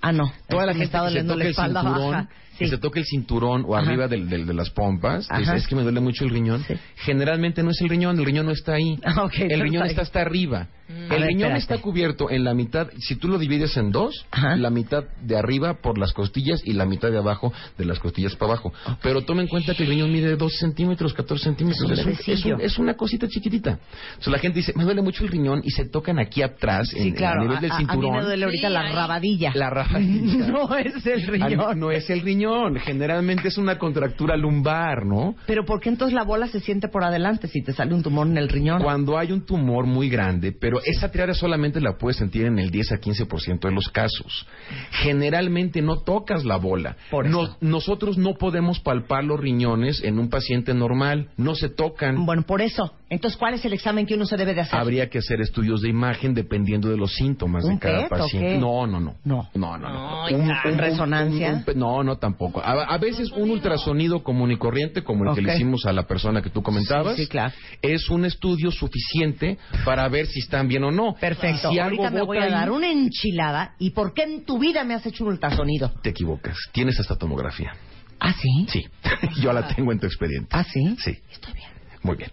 Ah, 0.00 0.12
no. 0.12 0.32
Toda 0.48 0.66
la 0.66 0.72
me 0.72 0.78
gente 0.80 0.98
que 0.98 1.10
se 1.20 1.24
toca 1.24 1.34
el 1.42 1.50
espalda 1.50 1.80
cinturón, 1.82 2.10
baja. 2.12 2.28
Que 2.58 2.64
Sí. 2.66 2.70
se 2.70 2.78
toca 2.78 2.98
el 3.00 3.06
cinturón 3.06 3.64
o 3.66 3.76
Ajá. 3.76 3.86
arriba 3.86 4.08
del, 4.08 4.28
del- 4.28 4.46
de 4.46 4.54
las 4.54 4.70
pompas, 4.70 5.26
Ajá. 5.30 5.40
dice, 5.40 5.56
es 5.56 5.66
que 5.66 5.74
me 5.76 5.82
duele 5.82 6.00
mucho 6.00 6.24
el 6.24 6.30
riñón. 6.30 6.64
Sí. 6.66 6.74
Generalmente 6.96 7.62
no 7.62 7.70
es 7.70 7.80
el 7.80 7.88
riñón, 7.88 8.18
el 8.18 8.24
riñón 8.24 8.46
no 8.46 8.52
está 8.52 8.74
ahí. 8.74 8.98
Ah, 9.04 9.28
el 9.38 9.60
riñón 9.60 9.86
está 9.86 10.02
hasta 10.02 10.20
arriba. 10.20 10.68
A 10.88 10.92
El 10.92 11.08
ver, 11.08 11.20
riñón 11.22 11.50
espérate. 11.52 11.58
está 11.58 11.78
cubierto 11.78 12.30
en 12.30 12.44
la 12.44 12.54
mitad, 12.54 12.88
si 13.00 13.16
tú 13.16 13.26
lo 13.26 13.38
divides 13.38 13.76
en 13.76 13.90
dos, 13.90 14.24
Ajá. 14.30 14.54
la 14.56 14.70
mitad 14.70 15.02
de 15.22 15.36
arriba 15.36 15.74
por 15.82 15.98
las 15.98 16.12
costillas 16.12 16.60
y 16.64 16.74
la 16.74 16.84
mitad 16.86 17.10
de 17.10 17.18
abajo 17.18 17.52
de 17.76 17.84
las 17.84 17.98
costillas 17.98 18.36
para 18.36 18.52
abajo. 18.52 18.72
Pero 19.02 19.22
toma 19.22 19.42
en 19.42 19.48
cuenta 19.48 19.74
que 19.74 19.82
el 19.82 19.88
riñón 19.88 20.12
mide 20.12 20.36
12 20.36 20.56
centímetros, 20.58 21.12
14 21.12 21.42
centímetros. 21.44 21.90
Es 21.90 21.90
un 21.90 21.92
Es, 21.92 22.06
un- 22.06 22.12
es 22.12 22.18
un- 22.18 22.26
bebecillo. 22.26 22.58
es 22.60 22.78
una 22.78 22.94
cosita 22.94 23.26
chiquitita. 23.26 23.80
O 24.20 24.22
sea, 24.22 24.32
la 24.32 24.38
gente 24.38 24.60
dice, 24.60 24.72
me 24.76 24.84
duele 24.84 25.02
mucho 25.02 25.24
el 25.24 25.30
riñón 25.30 25.60
y 25.64 25.70
se 25.70 25.86
tocan 25.88 26.20
aquí 26.20 26.42
atrás, 26.42 26.88
Sí, 26.90 26.98
en, 27.08 27.14
claro. 27.14 27.40
a 27.40 27.44
nivel 27.44 27.60
del 27.60 27.70
a, 27.72 27.74
a- 27.74 27.76
a 27.78 27.80
mí 27.80 27.86
cinturón. 27.86 28.16
me 28.18 28.22
duele 28.22 28.44
ahorita 28.44 28.68
Sí, 28.68 28.72
la 28.74 28.92
rabadilla. 28.92 29.52
La 29.56 29.70
rabadilla. 29.70 30.46
no 30.52 30.76
es 30.76 31.04
el 31.06 31.26
riñón. 31.26 31.80
No 31.80 31.90
es 31.90 32.08
el 32.10 32.20
riñón, 32.20 32.45
generalmente 32.80 33.48
es 33.48 33.58
una 33.58 33.78
contractura 33.78 34.36
lumbar, 34.36 35.04
¿no? 35.06 35.34
Pero 35.46 35.64
¿por 35.64 35.80
qué 35.80 35.88
entonces 35.88 36.14
la 36.14 36.22
bola 36.24 36.46
se 36.48 36.60
siente 36.60 36.88
por 36.88 37.04
adelante 37.04 37.48
si 37.48 37.62
te 37.62 37.72
sale 37.72 37.94
un 37.94 38.02
tumor 38.02 38.26
en 38.26 38.38
el 38.38 38.48
riñón? 38.48 38.82
Cuando 38.82 39.18
hay 39.18 39.32
un 39.32 39.44
tumor 39.44 39.86
muy 39.86 40.08
grande, 40.08 40.52
pero 40.52 40.78
esa 40.84 41.10
triada 41.10 41.34
solamente 41.34 41.80
la 41.80 41.96
puedes 41.96 42.16
sentir 42.16 42.46
en 42.46 42.58
el 42.58 42.70
10 42.70 42.92
a 42.92 42.96
15% 43.00 43.68
de 43.68 43.74
los 43.74 43.88
casos. 43.88 44.46
Generalmente 44.90 45.82
no 45.82 45.98
tocas 45.98 46.44
la 46.44 46.56
bola. 46.56 46.96
Por 47.10 47.26
eso. 47.26 47.36
Nos- 47.36 47.62
nosotros 47.62 48.18
no 48.18 48.34
podemos 48.34 48.80
palpar 48.80 49.24
los 49.24 49.38
riñones 49.38 50.02
en 50.02 50.18
un 50.18 50.28
paciente 50.30 50.74
normal, 50.74 51.28
no 51.36 51.54
se 51.54 51.68
tocan. 51.68 52.24
Bueno, 52.26 52.42
por 52.42 52.60
eso. 52.62 52.92
Entonces, 53.08 53.38
¿cuál 53.38 53.54
es 53.54 53.64
el 53.64 53.72
examen 53.72 54.04
que 54.04 54.14
uno 54.14 54.26
se 54.26 54.36
debe 54.36 54.52
de 54.52 54.62
hacer? 54.62 54.80
Habría 54.80 55.08
que 55.08 55.18
hacer 55.18 55.40
estudios 55.40 55.80
de 55.80 55.88
imagen 55.88 56.34
dependiendo 56.34 56.88
de 56.88 56.96
los 56.96 57.14
síntomas 57.14 57.64
¿Un 57.64 57.74
de 57.74 57.78
cada 57.78 57.98
PET 58.08 58.12
o 58.12 58.16
paciente. 58.16 58.48
qué? 58.54 58.58
No, 58.58 58.84
no, 58.88 58.98
no. 58.98 59.14
No. 59.24 59.48
No, 59.54 59.78
no, 59.78 59.88
no. 59.88 60.28
No, 60.28 60.44
ya. 60.44 60.62
¿Resonancia? 60.76 61.50
un- 61.52 61.64
un- 61.74 61.78
no, 61.78 62.02
no 62.02 62.16
tampoco. 62.18 62.60
A, 62.60 62.72
a 62.84 62.98
veces 62.98 63.30
un 63.30 63.50
ultrasonido 63.50 64.24
común 64.24 64.50
y 64.50 64.56
corriente, 64.58 65.04
como 65.04 65.22
el 65.24 65.34
que 65.36 65.40
Ok. 65.42 65.46
le 65.46 65.54
hicimos 65.54 65.86
a 65.86 65.92
la 65.92 66.02
persona 66.08 66.42
que 66.42 66.50
tú 66.50 66.64
comentabas, 66.64 67.14
Sí, 67.14 67.22
sí, 67.22 67.28
claro. 67.28 67.54
es 67.80 68.10
un 68.10 68.24
estudio 68.24 68.72
suficiente 68.72 69.56
para 69.84 70.08
ver 70.08 70.26
si 70.26 70.40
están 70.40 70.66
bien 70.66 70.82
o 70.82 70.90
no. 70.90 71.14
Perfecto. 71.14 71.70
Y 71.70 71.74
si 71.74 71.78
Ahorita 71.78 72.10
me 72.10 72.22
voy 72.22 72.38
a 72.38 72.48
dar 72.48 72.72
una 72.72 72.90
enchilada. 72.90 73.74
¿Y 73.78 73.90
por 73.90 74.14
qué 74.14 74.24
en 74.24 74.44
tu 74.44 74.58
vida 74.58 74.82
me 74.82 74.94
has 74.94 75.06
hecho 75.06 75.22
un 75.22 75.30
ultrasonido? 75.30 75.92
Te 76.02 76.10
equivocas. 76.10 76.56
Tienes 76.72 76.98
esta 76.98 77.14
tomografía. 77.14 77.72
¿Ah, 78.18 78.32
sí? 78.32 78.66
Sí. 78.68 78.84
Yo 79.42 79.52
la 79.52 79.68
tengo 79.68 79.92
en 79.92 80.00
tu 80.00 80.06
expediente. 80.06 80.48
¿Ah, 80.50 80.64
sí? 80.64 80.96
Sí. 80.98 81.16
Estoy 81.30 81.52
bien. 81.54 81.68
Muy 82.06 82.16
bien. 82.16 82.30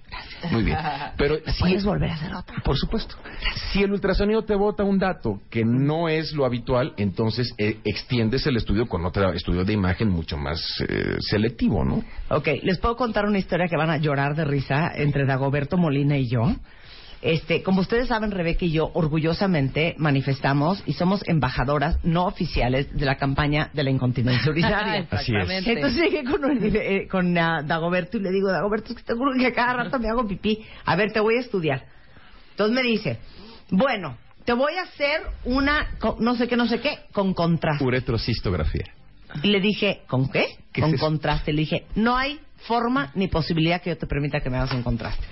Muy 0.52 0.64
bien. 0.64 0.78
Pero 1.18 1.38
si, 1.48 1.60
¿Puedes 1.60 1.84
volver 1.84 2.12
a 2.12 2.14
hacer 2.14 2.34
otra? 2.34 2.58
Por 2.64 2.78
supuesto. 2.78 3.16
Si 3.72 3.82
el 3.82 3.92
ultrasonido 3.92 4.44
te 4.44 4.54
bota 4.54 4.84
un 4.84 5.00
dato 5.00 5.42
que 5.50 5.66
no 5.66 6.10
es 6.10 6.34
lo 6.34 6.46
habitual, 6.46 6.94
entonces 6.98 7.54
eh, 7.58 7.80
extiendes 7.84 8.46
el 8.46 8.58
estudio 8.58 8.86
con 8.88 9.04
otro 9.04 9.34
estudio 9.34 9.66
de 9.66 9.74
imagen 9.74 10.10
mucho 10.10 10.38
más 10.38 10.62
eh, 10.88 11.18
selectivo, 11.20 11.84
¿no? 11.84 12.04
Ok, 12.30 12.48
les 12.62 12.78
puedo 12.78 12.96
contar 12.96 13.26
una 13.26 13.40
historia 13.40 13.68
que 13.68 13.76
van 13.76 13.90
a 13.90 13.98
llorar 13.98 14.36
de 14.36 14.46
risa 14.46 14.92
entre 14.96 15.26
Dagoberto 15.26 15.76
Molina 15.78 16.18
y 16.18 16.30
yo. 16.30 16.56
Este, 17.24 17.64
como 17.64 17.80
ustedes 17.82 18.10
saben, 18.10 18.32
Rebeca 18.32 18.66
y 18.66 18.72
yo 18.72 18.92
orgullosamente 18.94 19.96
manifestamos 19.98 20.84
y 20.86 20.94
somos 20.94 21.22
embajadoras 21.26 21.98
no 22.04 22.26
oficiales 22.26 22.94
de 22.94 23.06
la 23.06 23.16
campaña 23.16 23.70
de 23.74 23.84
la 23.84 23.90
incontinencia 23.92 24.52
urinaria. 24.52 25.08
Así 25.12 25.32
es. 25.34 25.68
Entonces 25.68 26.02
llegué 26.04 26.24
con, 26.26 26.44
un- 26.44 26.60
eh, 26.62 27.08
con 27.10 27.38
ah, 27.38 27.62
Dagoberto 27.64 28.18
y 28.18 28.22
le 28.22 28.30
digo, 28.32 28.52
Dagoberto, 28.52 28.90
es 28.92 28.98
que 28.98 29.04
te 29.04 29.14
juro 29.14 29.32
que 29.40 29.48
a 29.48 29.54
cada 29.54 29.74
rato 29.74 30.00
me 30.00 30.10
hago 30.10 30.28
pipí. 30.28 30.66
A 30.86 30.96
ver, 30.98 31.14
te 31.14 31.22
voy 31.22 31.38
a 31.38 31.40
estudiar. 31.40 31.86
Entonces 32.52 32.76
me 32.76 32.84
dice, 32.84 33.18
bueno, 33.72 34.18
te 34.44 34.52
voy 34.54 34.74
a 34.76 34.84
hacer 34.84 35.22
una, 35.46 35.88
no 36.20 36.36
sé 36.36 36.48
qué, 36.50 36.58
no 36.58 36.68
sé 36.68 36.82
qué, 36.82 37.00
con 37.14 37.34
contraste. 37.34 37.84
Uretrocistografía. 37.84 38.86
Y 39.42 39.48
le 39.48 39.62
dije, 39.62 40.02
¿con 40.08 40.30
qué? 40.30 40.46
¿Qué 40.74 40.82
con 40.82 40.94
es 40.94 41.00
contraste. 41.00 41.54
Le 41.54 41.62
dije, 41.62 41.86
no 41.96 42.18
hay 42.18 42.40
forma 42.68 43.12
ni 43.16 43.28
posibilidad 43.30 43.82
que 43.82 43.92
yo 43.92 43.98
te 43.98 44.08
permita 44.08 44.42
que 44.42 44.50
me 44.50 44.58
hagas 44.58 44.74
un 44.74 44.84
contraste. 44.84 45.24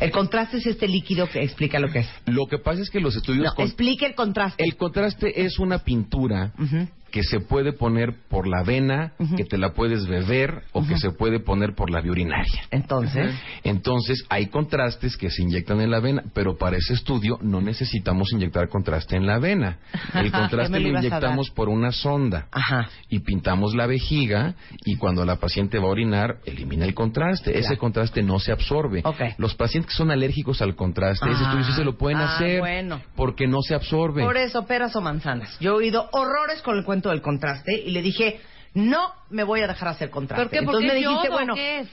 El 0.00 0.10
contraste 0.10 0.58
es 0.58 0.66
este 0.66 0.86
líquido 0.88 1.28
que 1.28 1.42
explica 1.42 1.78
lo 1.80 1.90
que 1.90 2.00
es. 2.00 2.08
Lo 2.26 2.46
que 2.46 2.58
pasa 2.58 2.82
es 2.82 2.90
que 2.90 3.00
los 3.00 3.16
estudios... 3.16 3.44
No, 3.46 3.54
con- 3.54 3.66
explique 3.66 4.06
el 4.06 4.14
contraste. 4.14 4.62
El 4.62 4.76
contraste 4.76 5.44
es 5.44 5.58
una 5.58 5.78
pintura 5.80 6.52
Ujú. 6.58 6.88
Que 7.10 7.22
se 7.22 7.40
puede 7.40 7.72
poner 7.72 8.14
por 8.28 8.46
la 8.46 8.62
vena, 8.62 9.12
que 9.36 9.44
te 9.44 9.58
la 9.58 9.72
puedes 9.72 10.06
beber 10.06 10.62
o 10.72 10.86
que 10.86 10.96
se 10.98 11.10
puede 11.10 11.40
poner 11.40 11.74
por 11.74 11.90
la 11.90 12.00
vía 12.00 12.12
urinaria. 12.12 12.62
Entonces, 12.70 13.34
Entonces, 13.64 14.24
hay 14.28 14.46
contrastes 14.46 15.16
que 15.16 15.30
se 15.30 15.42
inyectan 15.42 15.80
en 15.80 15.90
la 15.90 16.00
vena, 16.00 16.22
pero 16.34 16.56
para 16.56 16.76
ese 16.76 16.94
estudio 16.94 17.38
no 17.42 17.60
necesitamos 17.60 18.32
inyectar 18.32 18.68
contraste 18.68 19.16
en 19.16 19.26
la 19.26 19.38
vena. 19.38 19.78
El 20.14 20.30
contraste 20.32 20.80
lo 20.80 20.88
inyectamos 20.88 21.50
por 21.50 21.68
una 21.68 21.92
sonda 21.92 22.48
ajá. 22.50 22.88
y 23.08 23.20
pintamos 23.20 23.74
la 23.74 23.86
vejiga 23.86 24.54
y 24.84 24.96
cuando 24.96 25.24
la 25.24 25.36
paciente 25.36 25.78
va 25.78 25.86
a 25.86 25.90
orinar, 25.90 26.38
elimina 26.44 26.84
el 26.84 26.94
contraste. 26.94 27.52
Ya. 27.52 27.58
Ese 27.60 27.76
contraste 27.76 28.22
no 28.22 28.38
se 28.38 28.52
absorbe. 28.52 29.02
Ok. 29.04 29.20
Los 29.38 29.54
pacientes 29.54 29.92
que 29.92 29.96
son 29.96 30.10
alérgicos 30.10 30.62
al 30.62 30.74
contraste, 30.76 31.28
ese 31.30 31.42
estudio 31.42 31.64
sí 31.64 31.72
se 31.72 31.84
lo 31.84 31.96
pueden 31.96 32.18
Ah, 32.18 32.34
hacer 32.36 32.60
bueno. 32.60 33.00
porque 33.16 33.46
no 33.46 33.62
se 33.62 33.74
absorbe. 33.74 34.22
Por 34.22 34.36
eso, 34.36 34.66
peras 34.66 34.94
o 34.96 35.00
manzanas. 35.00 35.56
Yo 35.60 35.72
he 35.72 35.74
oído 35.74 36.08
horrores 36.12 36.62
con 36.62 36.76
el 36.76 36.84
cuento 36.98 37.10
del 37.10 37.22
contraste 37.22 37.72
y 37.86 37.90
le 37.92 38.02
dije, 38.02 38.40
no 38.74 39.12
me 39.30 39.44
voy 39.44 39.60
a 39.60 39.66
dejar 39.68 39.88
hacer 39.88 40.10
contraste. 40.10 40.42
¿Por 40.44 40.50
qué? 40.50 40.62
Porque 40.64 40.84
Entonces 40.84 40.92
me 40.92 40.98
es 41.00 41.06
dijiste, 41.08 41.26
yodo, 41.28 41.36
bueno, 41.36 41.54
¿qué 41.54 41.78
es? 41.80 41.88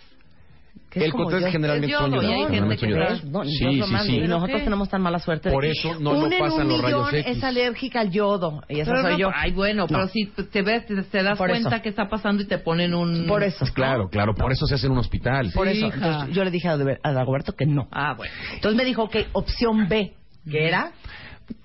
¿qué 0.90 1.00
es 1.00 1.06
el 1.06 1.12
contraste 1.14 1.52
generalmente 1.52 1.94
Es 1.94 2.00
son 2.00 2.12
que. 2.12 2.94
¿Ves? 2.94 3.24
No, 3.26 3.44
Sí, 3.44 3.82
sí, 3.84 3.98
sí. 4.06 4.16
Y 4.18 4.28
nosotros 4.28 4.60
qué? 4.60 4.64
tenemos 4.64 4.90
tan 4.90 5.02
mala 5.02 5.20
suerte. 5.20 5.50
de 5.50 5.54
Por 5.56 5.64
que 5.64 5.72
eso 5.72 6.00
no 6.00 6.14
lo 6.14 6.30
pasan 6.40 6.62
un 6.64 6.68
los 6.70 6.82
rayos 6.82 7.14
X. 7.14 7.38
es 7.38 7.44
alérgica 7.44 8.00
al 8.02 8.12
yodo. 8.12 8.62
Y 8.70 8.76
Pero 8.84 9.02
soy 9.02 9.12
no, 9.14 9.18
yo. 9.20 9.30
Ay, 9.34 9.52
bueno, 9.52 9.86
pero 9.88 10.08
si 10.08 10.26
te 10.26 10.62
ves, 10.64 10.86
te, 10.86 10.96
te 11.04 11.24
das 11.24 11.38
Por 11.38 11.50
cuenta 11.50 11.76
eso. 11.76 11.84
que 11.84 11.90
está 11.90 12.08
pasando 12.08 12.42
y 12.44 12.46
te 12.46 12.58
ponen 12.60 12.94
un... 12.94 13.26
Por 13.28 13.44
eso. 13.44 13.66
Claro, 13.74 14.08
claro, 14.10 14.34
por 14.34 14.52
eso 14.52 14.66
se 14.66 14.76
hace 14.76 14.88
en 14.88 14.94
un 14.94 15.00
hospital. 15.00 15.52
Por 15.54 15.68
eso. 15.68 15.90
yo 16.32 16.44
le 16.44 16.52
dije 16.52 16.68
a 16.68 16.78
Dagoberto- 16.78 17.00
a 17.04 17.12
Dagoberto 17.14 17.54
que 17.54 17.66
no. 17.66 17.88
Ah, 17.92 18.14
bueno. 18.16 18.34
Entonces 18.54 18.78
me 18.78 18.86
dijo, 18.86 19.04
ok, 19.04 19.16
opción 19.34 19.88
B, 19.88 20.14
que 20.50 20.68
era, 20.68 20.92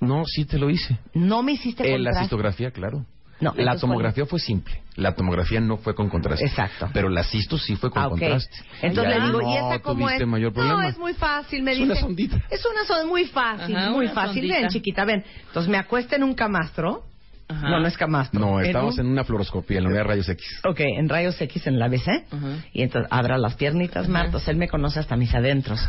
No, 0.01 0.25
sí 0.27 0.45
te 0.45 0.59
lo 0.59 0.69
hice. 0.71 0.99
no 1.15 1.43
me 1.43 1.53
hiciste 1.53 1.83
Eh, 1.85 1.99
la 1.99 2.11
contraste. 2.11 2.21
cistografía, 2.25 2.71
claro. 2.71 3.07
No, 3.41 3.55
la 3.57 3.77
tomografía 3.77 4.27
fue 4.27 4.39
simple. 4.39 4.83
La 4.97 5.15
tomografía 5.15 5.61
no 5.61 5.79
fue 5.79 5.95
con 5.95 6.09
contraste. 6.11 6.45
Exacto. 6.45 6.91
Pero 6.93 7.09
la 7.09 7.25
cisto 7.25 7.57
sí 7.59 7.75
fue 7.77 7.91
con 7.91 8.03
Ah, 8.03 8.09
contraste. 8.09 8.55
Entonces 8.83 9.13
Y 9.13 9.17
le 9.17 9.21
ahí 9.23 9.27
digo, 9.29 9.41
no 9.43 9.49
¿y 9.51 9.57
esa 9.57 9.79
cómo 9.81 10.11
es? 10.11 10.27
mayor 10.27 10.53
problema. 10.53 10.83
No, 10.83 10.89
es 10.89 10.99
muy 10.99 11.15
fácil, 11.15 11.63
me 11.63 11.73
Es 11.73 11.79
dice. 11.79 11.91
una 11.93 12.01
sondita. 12.01 12.37
Es 12.51 12.65
una 12.67 12.85
sonda 12.87 13.07
muy 13.07 13.25
fácil, 13.27 13.77
Ajá, 13.77 13.91
muy 13.91 14.09
fácil. 14.09 14.35
sondita. 14.43 14.57
Ven, 14.61 14.69
chiquita, 14.69 15.05
ven. 15.05 15.25
Entonces 15.47 15.71
me 15.71 15.79
acuesta 15.79 16.17
en 16.17 16.25
un 16.25 16.35
camastro. 16.35 17.05
Ajá. 17.51 17.69
No, 17.71 17.81
no 17.81 17.87
es 17.87 17.97
camastro. 17.97 18.41
No, 18.41 18.61
En 18.61 18.67
estamos 18.67 18.95
un- 18.95 19.01
en 19.01 19.13
una 19.13 19.25
fluoroscopía, 19.25 19.79
en 19.79 19.85
la 19.85 19.89
unidad 19.91 20.03
de 20.05 20.09
rayos 20.09 20.29
X. 20.29 20.61
Ok, 20.65 20.81
en 20.81 21.09
rayos 21.09 21.41
X 21.41 21.67
en 21.67 21.79
la 21.79 21.89
BC. 21.89 22.25
Ajá. 22.31 22.47
Y 22.73 22.83
entonces 22.83 23.11
abra 23.13 23.39
las 23.39 23.55
piernitas, 23.57 24.09
Martos. 24.09 24.47
Él 24.49 24.57
me 24.57 24.69
conoce 24.69 25.01
hasta 25.01 25.17
mis 25.17 25.35
adentros. 25.35 25.81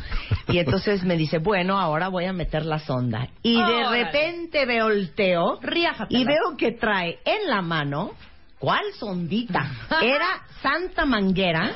Y 0.47 0.59
entonces 0.59 1.03
me 1.03 1.15
dice, 1.17 1.37
bueno, 1.37 1.79
ahora 1.79 2.07
voy 2.09 2.25
a 2.25 2.33
meter 2.33 2.65
la 2.65 2.79
sonda. 2.79 3.27
Y 3.43 3.55
de 3.61 3.89
repente 3.89 4.65
volteo 4.81 5.59
Riájatela. 5.61 6.19
y 6.19 6.25
veo 6.25 6.57
que 6.57 6.71
trae 6.73 7.19
en 7.25 7.49
la 7.49 7.61
mano. 7.61 8.11
¿Cuál 8.59 8.83
sondita? 8.99 9.71
Era 10.03 10.27
Santa 10.61 11.03
Manguera, 11.05 11.71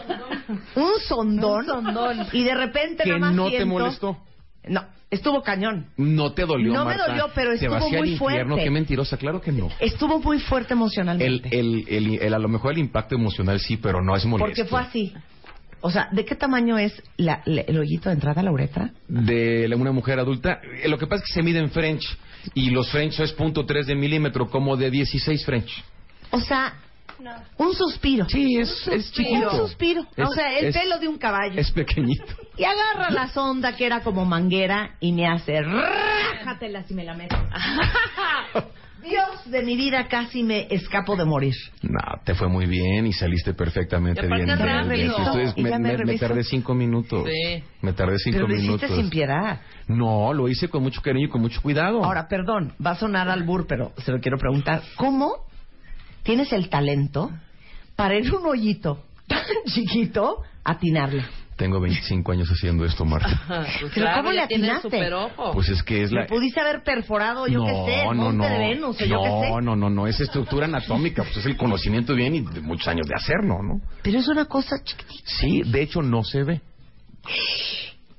un 0.75 0.91
sondón, 1.07 1.61
Un 1.61 1.65
sondón. 1.65 2.27
y 2.31 2.43
de 2.43 2.53
repente 2.53 3.03
Que 3.03 3.09
nada 3.09 3.19
más 3.21 3.33
no 3.35 3.45
te 3.45 3.57
siento- 3.57 3.65
molestó. 3.67 4.17
No, 4.67 4.83
estuvo 5.11 5.41
cañón. 5.43 5.87
No 5.97 6.33
te 6.33 6.45
dolió, 6.45 6.73
No 6.73 6.79
me 6.85 6.95
Marta. 6.95 7.07
dolió, 7.07 7.29
pero 7.33 7.51
estuvo 7.53 7.77
muy 7.79 7.95
el 7.95 8.05
infierno, 8.11 8.47
fuerte. 8.55 8.63
qué 8.63 8.71
mentirosa, 8.71 9.17
claro 9.17 9.41
que 9.41 9.51
no. 9.51 9.69
Estuvo 9.79 10.19
muy 10.19 10.39
fuerte 10.39 10.73
El, 10.73 10.77
emocionalmente. 10.79 11.59
el, 11.59 11.85
el, 11.87 12.19
el- 12.21 12.33
a 12.33 12.39
lo 12.39 12.47
mejor 12.49 12.73
el 12.73 12.79
impacto 12.79 13.15
emocional 13.15 13.59
sí, 13.59 13.77
pero 13.77 14.01
no 14.01 14.15
es 14.15 14.25
molesto. 14.25 14.47
porque 14.47 14.65
fue 14.69 14.79
así. 14.81 15.13
O 15.81 15.91
sea, 15.91 16.09
¿de 16.11 16.25
qué 16.25 16.35
tamaño 16.35 16.77
es 16.79 17.01
la- 17.17 17.41
la- 17.45 17.61
el 17.61 17.77
hoyito 17.77 18.09
de 18.09 18.15
entrada 18.15 18.41
a 18.41 18.43
la 18.43 18.51
uretra? 18.51 18.91
de 19.07 19.67
la- 19.67 19.75
una 19.75 19.91
mujer 19.91 20.19
adulta. 20.19 20.59
Eh, 20.81 20.87
Lo 20.89 20.97
que 20.97 21.05
pasa 21.07 21.23
es 21.23 21.29
que 21.29 21.33
se 21.33 21.43
mide 21.43 21.59
en 21.59 21.69
French 21.69 22.03
y 22.55 22.71
los 22.71 22.89
French 22.91 23.19
es 23.19 23.31
punto 23.33 23.65
tres 23.65 23.85
de 23.87 23.95
milímetro, 23.95 24.49
como 24.49 24.75
de 24.77 24.89
16 24.89 25.45
French. 25.45 25.83
O 26.31 26.39
sea, 26.41 26.73
un 27.57 27.73
suspiro. 27.73 28.27
Sí, 28.29 28.57
es, 28.59 28.87
es 28.87 29.11
chiquito. 29.11 29.51
Un 29.51 29.57
suspiro. 29.67 30.01
o 30.01 30.23
Es- 30.23 30.33
sea, 30.35 30.57
el 30.59 30.65
es- 30.67 30.77
pelo 30.77 30.99
de 30.99 31.07
un 31.07 31.17
caballo. 31.17 31.59
Es 31.59 31.71
pequeñito. 31.71 32.25
Y 32.57 32.63
agarra 32.63 33.09
la 33.11 33.27
sonda 33.27 33.75
que 33.75 33.85
era 33.85 34.01
como 34.01 34.25
manguera 34.25 34.95
y 34.99 35.11
me 35.11 35.27
hace 35.27 35.61
rájatela 35.61 36.83
si 36.83 36.93
me 36.93 37.03
la 37.03 37.13
meto. 37.13 37.35
Dios 39.03 39.51
de 39.51 39.61
mi 39.61 39.75
vida 39.77 40.07
casi 40.07 40.41
me 40.41 40.65
escapo 40.71 41.15
de 41.15 41.25
morir. 41.25 41.53
No, 41.83 41.99
te 42.23 42.33
fue 42.33 42.47
muy 42.47 42.65
bien 42.65 43.05
y 43.05 43.13
saliste 43.13 43.53
perfectamente 43.53 44.25
Y 44.25 44.27
bien. 44.27 44.47
Y 45.55 45.61
me, 45.61 45.77
me 45.77 45.97
me- 46.05 46.17
tardé 46.17 46.43
cinco 46.43 46.73
minutos. 46.73 47.23
Sí. 47.29 47.63
Me 47.81 47.93
tardé 47.93 48.17
cinco 48.17 48.37
Pero 48.37 48.47
lo 48.47 48.55
minutos. 48.55 48.83
hiciste 48.83 48.95
sin 49.01 49.11
piedad. 49.11 49.61
No, 49.87 50.33
lo 50.33 50.47
hice 50.49 50.69
con 50.69 50.81
mucho 50.81 51.01
cariño 51.03 51.27
y 51.27 51.29
con 51.29 51.41
mucho 51.41 51.61
cuidado. 51.61 52.03
Ahora, 52.03 52.27
perdón, 52.27 52.73
va 52.83 52.91
a 52.91 52.95
sonar 52.95 53.29
al 53.29 53.43
bur, 53.43 53.67
pero 53.67 53.91
se 53.97 54.11
lo 54.11 54.19
quiero 54.19 54.39
preguntar. 54.39 54.81
¿Cómo 54.95 55.45
tienes 56.25 56.51
el 56.51 56.67
talento 56.69 57.31
para 57.95 58.17
en 58.17 58.33
un 58.33 58.45
hoyito 58.45 59.05
tan 59.27 59.43
chiquito 59.67 60.41
atinarle? 60.63 61.23
Tengo 61.55 61.79
25 61.79 62.33
años 62.33 62.49
haciendo 62.49 62.83
esto, 62.83 63.05
Marta. 63.05 63.29
Ajá, 63.29 63.65
pues 63.79 63.93
Pero 63.93 63.93
claro, 63.93 64.17
¿cómo 64.17 64.31
le 64.33 64.41
atinaste? 64.41 65.09
Pues 65.53 65.69
es 65.69 65.83
que 65.83 66.03
es 66.03 66.11
la... 66.11 66.23
Le 66.23 66.27
pudiste 66.27 66.59
haber 66.59 66.83
perforado, 66.83 67.47
yo 67.47 67.63
qué 67.63 67.73
sé, 67.85 68.03
el 68.03 68.15
monte 68.15 68.45
de 68.45 68.57
Venus, 68.57 69.01
o 69.01 69.05
yo 69.05 69.21
qué 69.23 69.29
sé. 69.29 69.49
No, 69.51 69.61
no, 69.61 69.75
no, 69.77 69.89
no, 69.89 70.05
es 70.05 70.19
estructura 70.19 70.65
anatómica, 70.65 71.23
pues 71.23 71.37
es 71.37 71.45
el 71.45 71.55
conocimiento 71.55 72.13
bien 72.13 72.35
y 72.35 72.41
de 72.41 72.59
muchos 72.59 72.89
años 72.89 73.07
de 73.07 73.15
hacerlo, 73.15 73.63
¿no? 73.63 73.79
Pero 74.01 74.19
es 74.19 74.27
una 74.27 74.45
cosa 74.45 74.75
chiquitita. 74.83 75.29
Sí, 75.39 75.61
de 75.63 75.81
hecho 75.81 76.01
no 76.01 76.25
se 76.25 76.43
ve. 76.43 76.61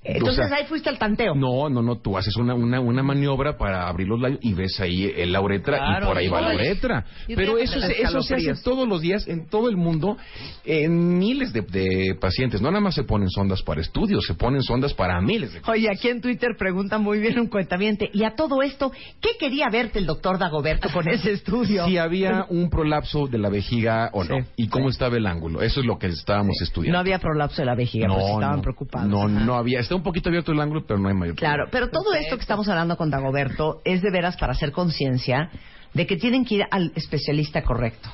Entonces 0.08 0.44
O 0.44 0.48
sea, 0.48 0.56
ahí 0.58 0.64
fuiste 0.66 0.88
al 0.88 0.98
tanteo. 0.98 1.34
No, 1.34 1.68
no, 1.68 1.82
no, 1.82 1.96
tú 1.98 2.16
haces 2.16 2.36
una, 2.36 2.54
una, 2.54 2.80
una 2.80 3.02
maniobra 3.02 3.56
para 3.58 3.88
abrir 3.88 4.06
los 4.08 4.20
labios 4.20 4.38
y 4.42 4.54
ves 4.54 4.78
ahí 4.80 5.12
el- 5.16 5.32
la 5.32 5.40
uretra 5.40 5.78
Claro, 5.78 6.06
y 6.06 6.08
por 6.08 6.18
ahí 6.18 6.28
va 6.28 6.40
la 6.40 6.54
uretra. 6.54 7.04
Pero 7.26 7.58
eso, 7.58 7.80
se, 7.80 8.02
eso 8.02 8.22
se 8.22 8.34
hace 8.36 8.62
todos 8.62 8.86
los 8.88 9.00
días 9.00 9.26
en 9.26 9.48
todo 9.48 9.68
el 9.68 9.76
mundo, 9.76 10.16
en 10.64 11.18
miles 11.18 11.52
de, 11.52 11.62
de 11.62 12.14
pacientes. 12.20 12.60
No 12.60 12.70
nada 12.70 12.80
más 12.80 12.94
se 12.94 13.04
ponen 13.04 13.28
sondas 13.30 13.62
para 13.62 13.80
estudios, 13.80 14.24
se 14.26 14.34
ponen 14.34 14.62
sondas 14.62 14.94
para 14.94 15.20
miles 15.20 15.52
de 15.52 15.60
Oye, 15.66 15.88
aquí 15.90 16.08
en 16.08 16.20
Twitter 16.20 16.50
pregunta 16.58 16.98
muy 16.98 17.18
bien 17.18 17.38
un 17.38 17.48
cuentamiento. 17.48 18.04
Y 18.12 18.24
a 18.24 18.34
todo 18.34 18.62
esto, 18.62 18.92
¿qué 19.20 19.30
quería 19.38 19.66
verte 19.70 19.98
el 19.98 20.06
doctor 20.06 20.38
Dagoberto 20.38 20.88
con 20.92 21.08
ese 21.08 21.32
estudio? 21.32 21.86
Si 21.86 21.98
había 21.98 22.46
un 22.48 22.70
prolapso 22.70 23.26
de 23.26 23.38
la 23.38 23.48
vejiga 23.48 24.10
o 24.12 24.24
no, 24.24 24.36
Sí, 24.38 24.44
y 24.56 24.68
cómo 24.68 24.88
estaba 24.88 25.16
el 25.16 25.26
ángulo. 25.26 25.62
Eso 25.62 25.80
es 25.80 25.86
lo 25.86 25.98
que 25.98 26.06
estábamos 26.08 26.60
estudiando. 26.62 26.96
No 26.96 27.00
había 27.00 27.18
prolapso 27.18 27.62
de 27.62 27.66
la 27.66 27.74
vejiga, 27.74 28.08
porque 28.08 28.24
estaban 28.24 28.56
no, 28.56 28.62
preocupados. 28.62 29.08
No, 29.08 29.22
Ajá. 29.22 29.44
no 29.44 29.54
había. 29.56 29.80
Un 29.96 30.02
poquito 30.02 30.28
abierto 30.28 30.52
el 30.52 30.60
ángulo, 30.60 30.84
pero 30.86 30.98
no 30.98 31.08
hay 31.08 31.14
mayor 31.14 31.34
Claro, 31.36 31.68
pero 31.70 31.88
todo 31.88 32.14
esto 32.14 32.36
que 32.36 32.42
estamos 32.42 32.68
hablando 32.68 32.96
con 32.96 33.10
Dagoberto 33.10 33.80
es 33.84 34.02
de 34.02 34.10
veras 34.10 34.36
para 34.36 34.52
hacer 34.52 34.72
conciencia 34.72 35.50
de 35.94 36.06
que 36.06 36.16
tienen 36.16 36.44
que 36.44 36.56
ir 36.56 36.64
al 36.70 36.92
especialista 36.94 37.62
correcto 37.62 38.08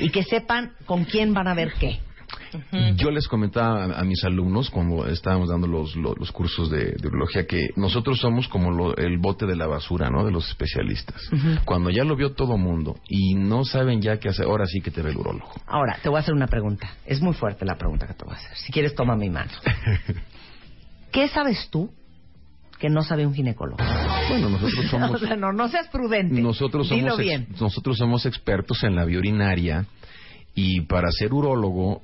y 0.00 0.10
que 0.10 0.22
sepan 0.24 0.72
con 0.86 1.04
quién 1.04 1.32
van 1.34 1.48
a 1.48 1.54
ver 1.54 1.72
qué. 1.78 2.00
Yo 2.96 3.10
les 3.10 3.26
comentaba 3.26 3.84
a, 3.84 4.00
a 4.00 4.04
mis 4.04 4.22
alumnos 4.24 4.68
cuando 4.70 5.06
estábamos 5.06 5.48
dando 5.48 5.66
los, 5.66 5.96
los, 5.96 6.18
los 6.18 6.30
cursos 6.32 6.70
de, 6.70 6.92
de 6.92 7.08
urología 7.08 7.46
que 7.46 7.68
nosotros 7.76 8.18
somos 8.20 8.48
como 8.48 8.70
lo- 8.70 8.96
el 8.96 9.18
bote 9.18 9.46
de 9.46 9.56
la 9.56 9.66
basura, 9.66 10.10
¿no? 10.10 10.24
De 10.24 10.30
los 10.32 10.46
especialistas. 10.48 11.22
Cuando 11.64 11.88
ya 11.90 12.04
lo 12.04 12.16
vio 12.16 12.32
todo 12.34 12.56
mundo 12.58 12.96
y 13.08 13.34
no 13.34 13.64
saben 13.64 14.00
ya 14.02 14.18
qué 14.18 14.28
hacer, 14.28 14.46
ahora 14.46 14.66
sí 14.66 14.80
que 14.80 14.90
te 14.90 15.00
ve 15.02 15.10
el 15.10 15.16
urólogo. 15.16 15.52
Ahora, 15.66 15.98
te 16.02 16.08
voy 16.08 16.16
a 16.18 16.20
hacer 16.20 16.34
una 16.34 16.46
pregunta. 16.48 16.88
Es 17.06 17.20
muy 17.20 17.34
fuerte 17.34 17.64
la 17.64 17.76
pregunta 17.76 18.06
que 18.06 18.14
te 18.14 18.24
voy 18.24 18.34
a 18.34 18.38
hacer. 18.38 18.56
Si 18.56 18.72
quieres, 18.72 18.94
toma 18.94 19.16
mi 19.16 19.30
mano. 19.30 19.50
¿Qué 21.12 21.28
sabes 21.28 21.68
tú 21.70 21.90
que 22.78 22.88
no 22.88 23.02
sabe 23.02 23.26
un 23.26 23.34
ginecólogo? 23.34 23.78
Bueno, 24.28 24.50
nosotros 24.50 24.86
somos 24.90 25.10
o 25.10 25.18
sea, 25.18 25.36
no, 25.36 25.52
no 25.52 25.68
seas 25.68 25.88
prudente. 25.88 26.40
nosotros 26.40 26.88
Dilo 26.88 27.10
somos 27.10 27.20
ex- 27.20 27.26
bien. 27.28 27.48
nosotros 27.60 27.96
somos 27.98 28.26
expertos 28.26 28.82
en 28.84 28.94
la 28.94 29.04
vía 29.04 29.18
urinaria 29.18 29.86
y 30.54 30.82
para 30.82 31.10
ser 31.10 31.32
urólogo 31.32 32.02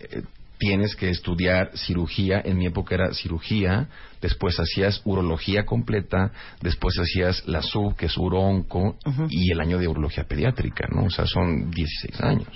eh, 0.00 0.22
tienes 0.58 0.96
que 0.96 1.08
estudiar 1.10 1.70
cirugía. 1.76 2.40
En 2.44 2.58
mi 2.58 2.66
época 2.66 2.96
era 2.96 3.12
cirugía, 3.14 3.88
después 4.20 4.58
hacías 4.58 5.00
urología 5.04 5.64
completa, 5.64 6.32
después 6.60 6.98
hacías 6.98 7.46
la 7.46 7.62
sub, 7.62 7.94
que 7.94 8.06
es 8.06 8.16
uronco, 8.16 8.96
y 9.28 9.52
el 9.52 9.60
año 9.60 9.78
de 9.78 9.86
urología 9.86 10.24
pediátrica, 10.24 10.88
¿no? 10.92 11.04
O 11.04 11.10
sea, 11.10 11.26
son 11.26 11.70
16 11.70 12.20
años. 12.20 12.48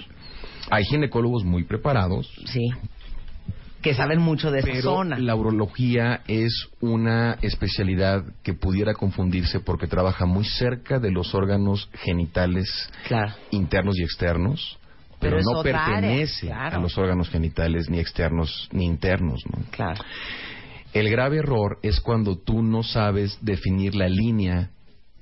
Hay 0.71 0.85
ginecólogos 0.85 1.45
muy 1.45 1.63
preparados, 1.65 2.29
Sí. 2.47 2.71
Que 3.83 3.95
saben 3.95 4.21
mucho 4.21 4.51
de 4.51 4.61
esa 4.61 4.69
pero 4.71 4.83
zona. 4.83 5.19
la 5.19 5.35
urología 5.35 6.21
es 6.29 6.69
una 6.81 7.37
especialidad 7.43 8.23
que 8.43 8.55
pudiera 8.55 8.95
confundirse 8.95 9.61
porque 9.61 9.87
trabaja 9.89 10.25
muy 10.25 10.45
cerca 10.45 10.99
de 11.01 11.11
los 11.11 11.35
órganos 11.35 11.91
genitales 11.95 12.69
Claro. 13.09 13.33
internos 13.51 13.99
y 13.99 14.05
externos, 14.05 14.79
Pero 15.19 15.39
no 15.43 15.61
área, 15.61 15.85
pertenece 15.85 16.47
claro. 16.47 16.77
a 16.77 16.81
los 16.81 16.97
órganos 16.97 17.29
genitales 17.29 17.91
ni 17.91 17.99
externos 17.99 18.69
ni 18.73 18.85
internos. 18.87 19.43
¿no? 19.51 19.65
Claro. 19.71 20.03
El 20.93 21.11
grave 21.11 21.39
error 21.39 21.79
es 21.83 22.01
cuando 22.01 22.37
tú 22.39 22.63
no 22.63 22.83
sabes 22.83 23.39
definir 23.41 23.95
la 23.95 24.09
línea 24.09 24.71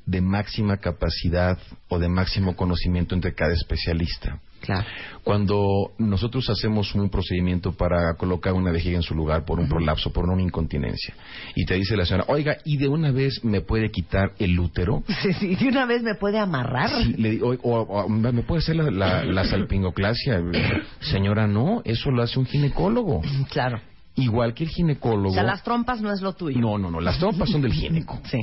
de 0.04 0.20
máxima 0.20 0.78
capacidad 0.78 1.58
o 1.88 1.98
de 1.98 2.08
máximo 2.08 2.56
conocimiento 2.56 3.14
entre 3.14 3.34
cada 3.34 3.52
especialista. 3.54 4.40
Claro. 4.60 4.86
Cuando 5.24 5.92
nosotros 5.98 6.48
hacemos 6.50 6.94
un 6.94 7.08
procedimiento 7.10 7.72
para 7.72 8.14
colocar 8.16 8.52
una 8.52 8.70
vejiga 8.70 8.96
en 8.96 9.02
su 9.02 9.14
lugar 9.14 9.44
por 9.44 9.58
un 9.60 9.68
prolapso, 9.68 10.12
por 10.12 10.28
una 10.28 10.42
incontinencia, 10.42 11.14
y 11.54 11.64
te 11.64 11.74
dice 11.74 11.96
la 11.96 12.04
señora, 12.04 12.24
oiga, 12.28 12.56
¿y 12.64 12.76
de 12.76 12.88
una 12.88 13.10
vez 13.10 13.44
me 13.44 13.60
puede 13.60 13.90
quitar 13.90 14.32
el 14.38 14.58
útero? 14.58 15.02
Sí, 15.22 15.32
sí, 15.34 15.54
de 15.56 15.68
una 15.68 15.86
vez 15.86 16.02
me 16.02 16.14
puede 16.14 16.38
amarrar. 16.38 16.90
Sí, 17.02 17.14
le 17.14 17.42
o, 17.42 17.50
o- 17.62 18.04
o, 18.04 18.08
¿me 18.08 18.42
puede 18.42 18.60
hacer 18.60 18.76
la, 18.76 18.90
la, 18.90 19.24
la 19.24 19.44
salpingoclasia? 19.44 20.42
Señora, 21.00 21.46
no, 21.46 21.82
eso 21.84 22.10
lo 22.10 22.22
hace 22.22 22.38
un 22.38 22.46
ginecólogo. 22.46 23.22
Claro. 23.50 23.80
Igual 24.16 24.52
que 24.54 24.64
el 24.64 24.70
ginecólogo... 24.70 25.30
O 25.30 25.34
sea, 25.34 25.44
las 25.44 25.62
trompas 25.62 26.00
no 26.02 26.12
es 26.12 26.20
lo 26.20 26.32
tuyo. 26.34 26.58
No, 26.60 26.76
no, 26.76 26.90
no, 26.90 27.00
las 27.00 27.18
trompas 27.18 27.48
son 27.48 27.62
del 27.62 27.72
gineco. 27.72 28.20
Sí. 28.24 28.38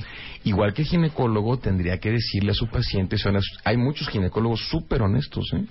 Igual 0.46 0.74
que 0.74 0.82
el 0.84 0.88
ginecólogo 0.88 1.58
tendría 1.60 2.00
que 2.00 2.10
decirle 2.12 2.52
a 2.52 2.54
su 2.56 2.68
paciente, 2.68 3.18
son 3.18 3.34
las- 3.34 3.44
hay 3.64 3.78
muchos 3.78 4.08
ginecólogos 4.10 4.62
súper 4.70 5.02
honestos, 5.02 5.46
¿eh? 5.54 5.66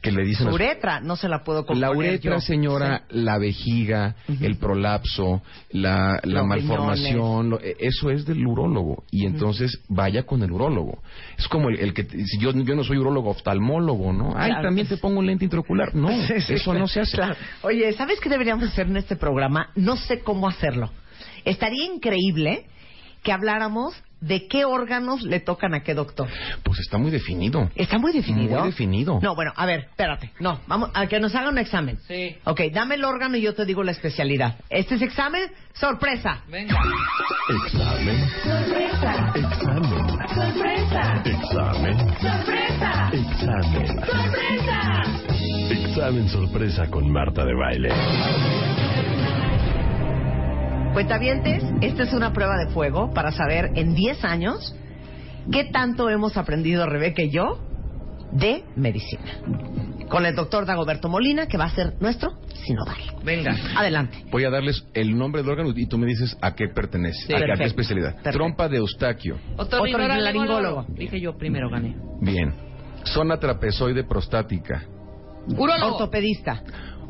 Que 0.00 0.12
le 0.12 0.22
dicen 0.24 0.46
a 0.46 0.50
Su 0.50 0.56
su- 0.56 0.62
uretra 0.62 1.00
no 1.00 1.16
se 1.16 1.28
la 1.28 1.42
puedo 1.42 1.66
componer 1.66 1.80
la 1.80 1.90
uretra, 1.96 2.34
yo. 2.36 2.40
señora, 2.40 3.02
la 3.10 3.36
vejiga, 3.38 4.14
el 4.40 4.56
prolapso, 4.56 5.42
la, 5.70 6.20
la 6.22 6.44
malformación, 6.44 7.50
lo- 7.50 7.60
eh, 7.60 7.76
eso 7.80 8.08
es 8.10 8.24
del 8.24 8.46
urólogo. 8.46 9.02
Y 9.10 9.26
entonces 9.26 9.80
vaya 9.88 10.22
con 10.24 10.42
el 10.44 10.52
urólogo. 10.52 11.02
Es 11.36 11.48
como 11.48 11.68
el, 11.68 11.80
el 11.80 11.94
que, 11.94 12.04
si 12.04 12.38
yo, 12.38 12.52
yo 12.52 12.76
no 12.76 12.84
soy 12.84 12.98
urólogo 12.98 13.30
oftalmólogo, 13.30 14.12
¿no? 14.12 14.34
Ay, 14.36 14.50
Claro. 14.50 14.68
también 14.68 14.86
te 14.86 14.96
pongo 14.98 15.18
un 15.18 15.26
lente 15.26 15.44
intraocular. 15.44 15.92
No, 15.94 16.08
Sí, 16.28 16.40
sí, 16.42 16.54
eso 16.54 16.74
no 16.74 16.86
se 16.86 17.00
hace. 17.00 17.16
claro. 17.16 17.34
Oye, 17.62 17.92
¿sabes 17.94 18.20
qué 18.20 18.28
deberíamos 18.28 18.64
hacer 18.68 18.86
en 18.86 18.98
este 18.98 19.16
programa? 19.16 19.70
No 19.74 19.96
sé 19.96 20.20
cómo 20.20 20.46
hacerlo. 20.48 20.90
Estaría 21.44 21.84
increíble 21.86 22.66
que 23.24 23.32
habláramos 23.32 23.94
de 24.20 24.48
qué 24.48 24.64
órganos 24.64 25.22
le 25.22 25.40
tocan 25.40 25.74
a 25.74 25.82
qué 25.82 25.94
doctor. 25.94 26.28
Pues 26.62 26.80
está 26.80 26.98
muy 26.98 27.10
definido. 27.10 27.70
¿Está 27.74 27.98
muy 27.98 28.12
definido? 28.12 28.60
Muy 28.60 28.70
definido. 28.70 29.18
No, 29.22 29.34
bueno, 29.34 29.52
a 29.54 29.66
ver, 29.66 29.80
espérate. 29.80 30.32
No, 30.40 30.60
vamos 30.66 30.90
a 30.94 31.06
que 31.06 31.20
nos 31.20 31.34
haga 31.34 31.48
un 31.50 31.58
examen. 31.58 31.98
Sí. 32.06 32.36
Ok, 32.44 32.60
dame 32.72 32.96
el 32.96 33.04
órgano 33.04 33.36
y 33.36 33.42
yo 33.42 33.54
te 33.54 33.64
digo 33.64 33.82
la 33.82 33.92
especialidad. 33.92 34.56
Este 34.68 34.96
es 34.96 35.02
examen, 35.02 35.42
sorpresa. 35.74 36.42
Venga. 36.48 36.76
Examen. 37.64 38.28
Sorpresa. 38.42 39.32
Examen. 39.34 40.08
Sorpresa. 40.34 41.22
Examen. 41.24 41.98
Sorpresa. 42.20 43.10
Examen. 43.12 43.86
Sorpresa. 44.04 45.18
Examen 45.70 46.28
sorpresa 46.28 46.90
con 46.90 47.10
Marta 47.10 47.44
de 47.44 47.54
baile. 47.54 48.87
Cuentavientes, 50.92 51.62
esta 51.80 52.02
es 52.02 52.12
una 52.12 52.32
prueba 52.32 52.56
de 52.56 52.68
fuego 52.72 53.10
para 53.12 53.30
saber 53.30 53.70
en 53.76 53.94
10 53.94 54.24
años 54.24 54.74
qué 55.52 55.64
tanto 55.64 56.10
hemos 56.10 56.36
aprendido 56.36 56.86
Rebeca 56.86 57.22
y 57.22 57.30
yo 57.30 57.58
de 58.32 58.64
medicina. 58.76 59.22
Con 60.08 60.26
el 60.26 60.34
doctor 60.34 60.66
Dagoberto 60.66 61.08
Molina, 61.08 61.46
que 61.46 61.56
va 61.56 61.66
a 61.66 61.70
ser 61.70 61.94
nuestro 62.00 62.32
sinodal. 62.64 62.96
Venga. 63.24 63.54
Adelante. 63.76 64.24
Voy 64.30 64.44
a 64.44 64.50
darles 64.50 64.84
el 64.94 65.16
nombre 65.16 65.42
del 65.42 65.50
órgano 65.50 65.72
y 65.76 65.86
tú 65.86 65.98
me 65.98 66.06
dices 66.06 66.36
a 66.42 66.54
qué 66.54 66.68
pertenece, 66.68 67.26
Sí. 67.26 67.32
a, 67.32 67.36
qué- 67.36 67.36
a 67.36 67.38
qué 67.38 67.46
Perfecto. 67.46 67.64
especialidad. 67.68 68.14
Perfecto. 68.14 68.38
Trompa 68.38 68.68
de 68.68 68.78
Eustaquio. 68.78 69.38
Otorrinolaringólogo. 69.56 70.86
Dije 70.88 71.20
yo 71.20 71.36
primero 71.36 71.70
gané. 71.70 71.94
Bien. 72.20 72.54
Zona 73.04 73.38
trapezoide 73.38 74.04
prostática. 74.04 74.82
Urólogo. 75.46 75.92
Ortopedista. 75.94 76.62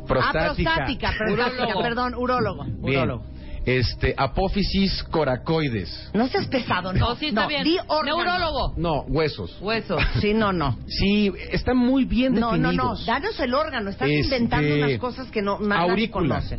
Prostática. 0.06 0.70
Ah, 0.70 0.74
prostática, 0.76 1.10
prostática, 1.18 1.62
Urólogo. 1.64 1.82
perdón, 1.82 2.14
urólogo. 2.14 2.64
Bien. 2.64 3.00
Urólogo. 3.02 3.24
Este, 3.68 4.14
apófisis 4.16 5.02
coracoides. 5.04 6.10
No 6.14 6.26
seas 6.28 6.46
pesado, 6.46 6.92
no. 6.92 6.98
No, 7.00 7.16
sí 7.16 7.26
está 7.26 7.42
no, 7.42 7.48
bien. 7.48 7.64
Di 7.64 7.76
órgano. 7.86 8.16
Neurólogo. 8.24 8.72
No, 8.76 9.02
huesos. 9.02 9.56
Hueso. 9.60 9.96
Sí, 10.20 10.32
no, 10.34 10.52
no. 10.52 10.78
Sí, 10.86 11.32
están 11.50 11.76
muy 11.76 12.04
bien 12.04 12.34
No, 12.34 12.56
no, 12.56 12.68
definidos. 12.70 13.00
no. 13.00 13.06
Danos 13.06 13.38
el 13.40 13.54
órgano. 13.54 13.90
Estás 13.90 14.08
Este, 14.08 14.36
inventando 14.36 14.74
unas 14.74 14.98
cosas 14.98 15.30
que 15.30 15.42
no 15.42 15.58
nadie 15.60 15.90
aurícula. 15.90 16.36
conoce. 16.36 16.58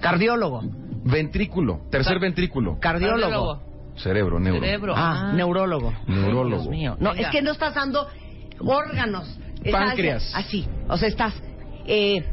Cardiólogo. 0.00 0.62
Ventrículo. 1.04 1.80
Tercer 1.90 2.14
Car- 2.14 2.20
ventrículo. 2.20 2.78
Cardiólogo. 2.80 3.60
Cerebro, 3.96 4.40
neuro. 4.40 4.60
Cerebro. 4.60 4.94
Ah, 4.96 5.32
neurólogo. 5.34 5.92
Neurólogo. 6.06 6.62
Dios 6.62 6.68
mío. 6.70 6.96
No, 6.98 7.10
Venga. 7.12 7.28
es 7.28 7.32
que 7.32 7.42
no 7.42 7.52
estás 7.52 7.74
dando 7.74 8.06
órganos. 8.60 9.28
Páncreas. 9.70 10.32
Así. 10.34 10.66
O 10.88 10.96
sea, 10.96 11.08
estás. 11.08 11.34
Eh, 11.86 12.24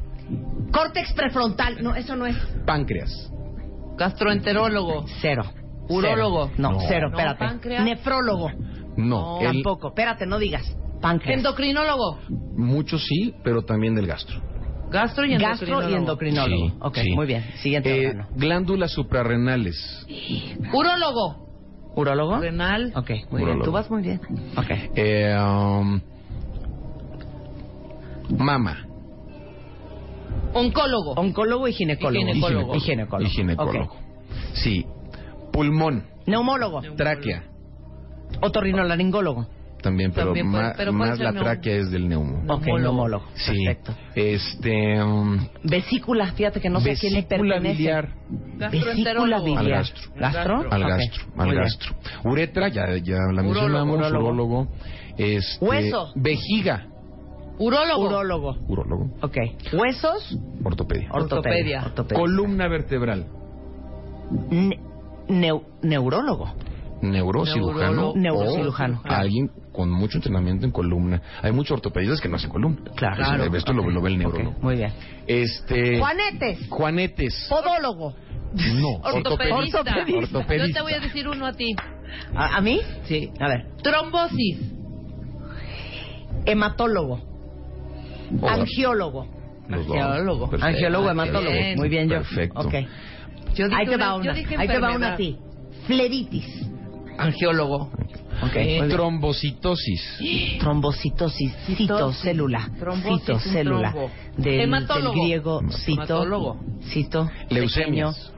córtex 0.72 1.14
prefrontal. 1.14 1.84
No, 1.84 1.96
eso 1.96 2.16
no 2.16 2.26
es. 2.26 2.38
Páncreas. 2.66 3.12
Gastroenterólogo. 4.00 5.06
Cero. 5.22 5.44
Urólogo. 5.90 6.48
Cero. 6.56 6.56
No, 6.58 6.72
No. 6.74 6.80
cero, 6.88 7.10
No, 7.10 7.18
espérate. 7.18 7.40
páncreas. 7.46 7.84
Nefrólogo. 7.84 8.52
No. 8.98 9.40
el- 9.42 9.48
Tampoco. 9.64 9.90
Espérate, 9.90 10.26
no 10.26 10.40
digas. 10.40 10.76
Páncreas. 11.02 11.38
Endocrinólogo. 11.38 12.18
muchos 12.58 13.06
sí, 13.06 13.34
pero 13.44 13.62
también 13.64 13.96
del 13.96 14.06
gastro. 14.08 14.42
Gastro 14.92 15.26
y 15.26 15.34
endocrinólogo. 15.34 15.80
Gastro 15.82 15.90
y 15.92 15.94
endocrinólogo. 16.00 16.68
Sí, 16.70 16.74
ok, 16.82 16.98
sí. 16.98 17.12
muy 17.16 17.26
bien. 17.28 17.44
Siguiente 17.62 18.04
Eh, 18.04 18.08
órgano. 18.10 18.28
glándulas 18.36 18.92
suprarrenales. 18.92 20.06
Urólogo. 20.74 21.48
¿Urólogo? 21.96 22.40
Renal. 22.40 22.92
Ok, 22.96 23.10
muy 23.10 23.42
bien. 23.44 23.58
Urólogo. 23.60 23.64
Tú 23.66 23.72
vas 23.72 23.90
muy 23.92 24.02
bien. 24.02 24.20
Ok. 24.58 24.70
Eh, 24.96 25.36
um, 25.40 26.02
mama. 28.38 28.86
Oncólogo. 30.54 31.14
Oncólogo 31.14 31.68
y 31.68 31.74
ginecólogo. 31.74 32.16
Y 32.28 32.34
ginecólogo. 32.34 32.76
Y 32.76 32.80
ginecólogo. 32.80 33.28
Y 33.28 33.30
ginecólogo. 33.32 33.86
Ok. 33.86 34.00
Sí. 34.54 34.86
Pulmón. 35.52 36.06
Neumólogo. 36.26 36.82
Tráquea. 36.96 37.44
Otorrinolaringólogo. 38.42 39.48
también, 39.82 40.12
pero, 40.12 40.28
También 40.28 40.52
puede- 40.52 40.74
pero 40.76 40.92
más 40.92 41.18
la 41.20 41.32
neumo. 41.32 41.46
tráquea 41.46 41.76
es 41.78 41.90
del 41.90 42.10
neumo. 42.10 42.44
Ok, 42.54 42.66
neumólogo. 42.66 43.26
Sí. 43.36 43.54
Perfecto. 43.66 43.96
Este. 44.14 45.02
um, 45.02 45.40
Vesícula, 45.64 46.34
fíjate 46.34 46.60
que 46.60 46.70
no 46.70 46.82
sé 46.82 46.96
quién 46.98 47.14
le 47.14 47.22
vesícula 47.22 47.56
pertenece. 47.56 47.78
biliar 47.78 48.10
Vesícula 48.72 49.40
biliar. 49.40 49.58
Al 49.58 49.70
gastro. 49.70 50.12
¿Gastro? 50.18 50.68
al 50.70 50.84
gastro, 50.84 51.24
muy 51.34 51.50
al 51.50 51.56
gastro. 51.56 51.96
Uretra, 52.26 52.68
ya, 52.68 52.98
ya 52.98 53.16
la 53.34 53.42
mencionamos, 53.42 53.98
urólogo. 54.00 54.26
urólogo. 54.28 54.68
Este, 55.18 55.64
Hueso. 55.66 56.12
Vejiga, 56.16 56.88
Urólogo. 57.60 58.08
Urólogo. 58.08 58.56
urólogo. 58.68 59.10
Ok. 59.22 59.38
Huesos, 59.74 60.38
Ortopedia. 60.64 61.10
ortopedia. 61.14 61.92
Columna 62.16 62.68
vertebral. 62.68 63.26
Ne- 64.50 64.80
neu- 65.28 65.64
neurólogo. 65.82 66.54
Neurocirujano. 67.02 68.14
Neurocirujano. 68.16 69.02
o 69.08 69.12
alguien 69.12 69.50
con 69.72 69.90
mucho 69.90 70.18
entrenamiento 70.18 70.66
en 70.66 70.72
columna. 70.72 71.22
Hay 71.42 71.52
muchos 71.54 71.72
ortopedistas 71.78 72.20
que 72.20 72.28
no 72.30 72.36
hacen 72.36 72.50
columna. 72.50 72.80
Claro. 72.96 73.22
Eso- 73.22 73.32
Claro. 73.36 73.56
Esto 73.56 73.74
lo, 73.74 73.90
lo 73.90 74.02
ve 74.02 74.10
el 74.10 74.18
neurólogo. 74.18 74.52
Ok, 74.58 74.64
muy 74.64 74.76
bien. 74.76 74.92
Este. 75.28 76.00
Juanetes. 76.00 76.68
Juanetes. 76.70 77.48
Podólogo. 77.50 78.16
No. 78.54 78.90
Ortopedista. 79.04 79.80
Ortopedista. 79.80 80.58
Yo 80.68 80.74
te 80.74 80.82
voy 80.82 80.94
a 80.94 81.00
decir 81.00 81.28
uno 81.28 81.46
a 81.46 81.54
ti. 81.54 81.74
¿A, 82.36 82.58
a 82.58 82.62
mí? 82.62 82.82
Sí. 83.06 83.32
A 83.40 83.48
ver. 83.48 83.68
Trombosis. 83.84 84.60
Hematólogo. 86.46 87.22
Angiólogo. 88.48 89.28
Angiólogo. 89.70 90.50
Perfecto. 90.50 90.66
Angiólogo, 90.66 91.10
hematólogo. 91.12 91.52
Bien. 91.52 91.78
Muy 91.78 91.90
bien, 91.90 92.10
yo. 92.10 92.16
Perfecto. 92.18 92.60
Ok. 92.60 92.74
Yo 93.56 93.66
dije 93.68 93.76
Ahí 93.82 93.88
te 93.88 93.98
va 93.98 94.16
una. 94.16 94.34
Ahí 94.34 94.68
te 94.68 94.80
va 94.80 94.92
una 94.96 95.14
a 95.14 95.18
ti. 95.18 95.38
Fleritis. 95.86 96.46
Angiólogo. 97.18 97.90
Ok. 98.42 98.54
Sí. 98.54 98.60
muy 98.60 98.66
bien. 98.66 98.90
Trombocitosis. 98.90 100.18
Trombocitosis, 100.60 101.54
citocélula, 101.66 102.70
Trombosis, 102.80 103.20
citocélula, 103.26 103.94
del, 104.38 104.44
del 104.44 104.62
Hematólogo. 104.62 105.12
griego 105.22 105.62
cito, 105.70 105.92
Hematólogo. 106.02 106.60
cito, 106.84 107.30
Leucemias. 107.50 108.32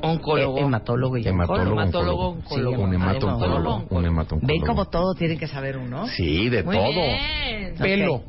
Oncólogo. 0.00 0.58
eh, 0.58 0.62
hematólogo 0.62 1.16
y 1.16 1.26
Hematólogo. 1.26 1.62
oncólogo. 1.62 1.80
Hematólogo, 1.80 2.28
oncólogo. 2.28 2.82
un 2.82 2.94
hemato-oncólogo. 2.94 3.56
Hematólogo. 3.56 3.86
Un 3.98 4.04
hemato 4.06 4.38
Ven 4.42 4.60
como 4.62 4.84
todo 4.86 5.14
tiene 5.14 5.36
que 5.36 5.46
saber 5.48 5.76
uno. 5.76 6.06
Sí, 6.08 6.48
de 6.48 6.62
Muy 6.62 6.76
todo. 6.76 6.90
bien. 6.90 7.74
Pelo. 7.78 8.22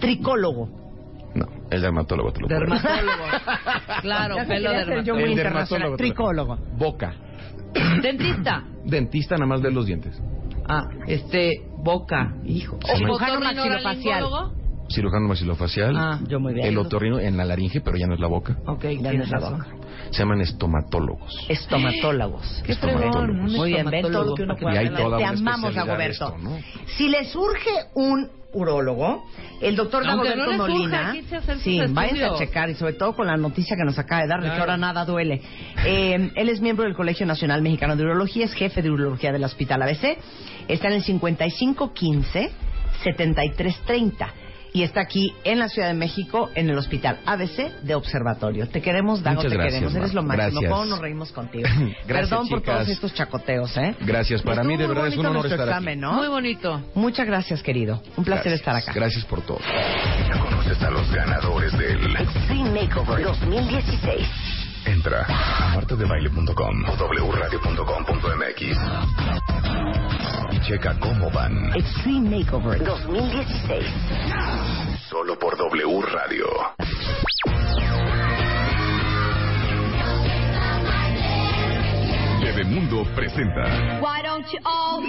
Tricólogo. 0.00 0.68
No, 1.34 1.46
el 1.70 1.80
dermatólogo 1.80 2.32
te 2.32 2.40
lo. 2.40 2.48
Dermatólogo. 2.48 3.24
claro, 4.02 4.36
Ya 4.36 4.44
pelo 4.46 4.70
quería 4.70 5.02
yo 5.02 5.14
muy 5.14 5.22
El 5.24 5.30
internacional. 5.30 5.90
dermatólogo. 5.92 5.96
Tricólogo. 5.96 6.56
Boca. 6.76 7.14
Dentista. 8.02 8.64
Dentista 8.84 9.36
nada 9.36 9.46
más 9.46 9.62
ve 9.62 9.70
los 9.70 9.86
dientes. 9.86 10.20
Ah, 10.68 10.84
este, 11.06 11.62
boca. 11.78 12.34
Hijo. 12.44 12.78
Cirujano 12.84 13.14
Otorrinolaringólogo. 13.14 13.82
maxilofacial. 13.84 14.56
Cirujano 14.92 15.28
maxilofacial. 15.28 15.96
Ah, 15.96 16.18
yo 16.26 16.40
muy 16.40 16.52
bien. 16.54 16.66
El 16.66 16.76
otorrino 16.78 17.20
en 17.20 17.36
la 17.36 17.44
laringe, 17.44 17.80
pero 17.80 17.96
ya 17.96 18.06
no 18.08 18.14
es 18.14 18.20
la 18.20 18.26
boca. 18.26 18.56
Ok, 18.66 18.82
Ya 18.84 18.94
no 19.02 19.08
tienes 19.10 19.26
es 19.26 19.30
la 19.30 19.38
razón. 19.38 19.58
boca. 19.58 19.66
Se 20.10 20.18
llaman 20.18 20.40
estomatólogos. 20.40 21.46
Estomatólogos. 21.48 22.62
Qué 22.66 22.72
Estomatólogos. 22.72 23.14
fregón. 23.22 23.40
un 23.40 23.52
Muy 23.56 23.72
bien, 23.72 23.88
ven 23.88 24.02
todo 24.02 24.24
lo 24.24 24.34
estomatólogo. 24.34 24.56
que 24.58 24.64
uno 24.64 24.74
Y 24.74 24.76
hay 24.76 24.88
toda 24.88 25.16
Te 25.18 25.22
una 25.22 25.28
amamos, 25.30 25.70
especialidad 25.70 25.86
Dagoberto. 25.86 26.24
de 26.30 26.36
esto, 26.36 26.38
¿no? 26.38 26.58
Si 26.96 27.08
le 27.08 27.24
surge 27.26 27.70
un 27.94 28.30
urólogo, 28.52 29.24
el 29.60 29.76
doctor 29.76 30.04
Dagoberto 30.04 30.52
no 30.52 30.56
Molina, 30.58 31.14
sí, 31.62 31.80
váyanse 31.90 32.24
a 32.24 32.34
checar 32.36 32.70
y 32.70 32.74
sobre 32.74 32.94
todo 32.94 33.14
con 33.14 33.26
la 33.26 33.36
noticia 33.36 33.76
que 33.76 33.84
nos 33.84 33.98
acaba 33.98 34.22
de 34.22 34.28
dar 34.28 34.40
de 34.40 34.44
que 34.48 34.54
Claro. 34.56 34.62
ahora 34.72 34.76
nada 34.76 35.04
duele. 35.04 35.40
Eh, 35.84 36.30
él 36.34 36.48
es 36.48 36.60
miembro 36.60 36.84
del 36.84 36.94
Colegio 36.94 37.26
Nacional 37.26 37.62
Mexicano 37.62 37.96
de 37.96 38.04
Urología, 38.04 38.44
es 38.46 38.52
jefe 38.54 38.82
de 38.82 38.90
urología 38.90 39.32
del 39.32 39.44
Hospital 39.44 39.82
ABC, 39.82 40.18
está 40.68 40.88
en 40.88 40.94
el 40.94 41.02
5515 41.02 42.50
7330 43.04 44.28
y 44.72 44.82
está 44.82 45.00
aquí 45.00 45.34
en 45.44 45.58
la 45.58 45.68
Ciudad 45.68 45.88
de 45.88 45.94
México 45.94 46.50
en 46.54 46.70
el 46.70 46.78
Hospital 46.78 47.18
ABC 47.26 47.80
de 47.82 47.94
Observatorio. 47.94 48.68
Te 48.68 48.80
queremos, 48.80 49.22
Dago, 49.22 49.36
Muchas 49.36 49.50
te 49.52 49.56
gracias, 49.56 49.74
queremos, 49.80 49.96
eres 49.96 50.14
lo 50.14 50.22
máximo. 50.22 50.60
Gracias. 50.60 50.72
¿Cómo 50.72 50.84
nos 50.86 50.98
reímos 51.00 51.32
contigo? 51.32 51.68
Gracias, 51.68 52.06
Perdón 52.06 52.48
por 52.48 52.60
chicas. 52.60 52.74
todos 52.76 52.88
estos 52.88 53.14
chacoteos, 53.14 53.76
¿eh? 53.76 53.94
Gracias. 54.00 54.42
Para 54.42 54.62
mí, 54.62 54.76
de 54.76 54.86
verdad, 54.86 55.06
es 55.08 55.16
un 55.16 55.22
bonito 55.24 55.30
honor 55.40 55.46
estar 55.50 55.68
examen, 55.68 55.92
aquí. 55.92 56.00
¿no? 56.00 56.12
Muy 56.14 56.28
bonito. 56.28 56.82
Muchas 56.94 57.26
gracias, 57.26 57.62
querido. 57.62 58.02
Un 58.16 58.24
placer 58.24 58.50
Gracias. 58.52 58.54
estar 58.60 58.76
acá. 58.76 58.92
Gracias 58.92 59.24
por 59.24 59.42
todo. 59.42 59.58
Ya 60.28 60.38
conoces 60.38 60.82
a 60.82 60.90
los 60.90 61.10
ganadores 61.12 61.72
del 61.76 62.16
Extreme 62.16 62.70
Makeover 62.82 63.22
2016. 63.24 64.28
Entra 64.86 65.24
a 65.28 65.74
martadebaile.com 65.74 66.84
o 66.88 66.96
wradio.com.mx 67.32 68.60
y 70.52 70.60
checa 70.60 70.98
cómo 70.98 71.30
van. 71.30 71.72
Extreme 71.74 72.38
Makeover 72.38 72.82
2016. 72.82 73.86
Solo 75.08 75.38
por 75.38 75.56
W 75.56 76.00
Radio. 76.02 76.46
Bebemundo 82.40 83.04
presenta 83.14 84.00
Why 84.00 84.22
don't 84.22 84.46
you 84.52 84.60
all 84.64 85.02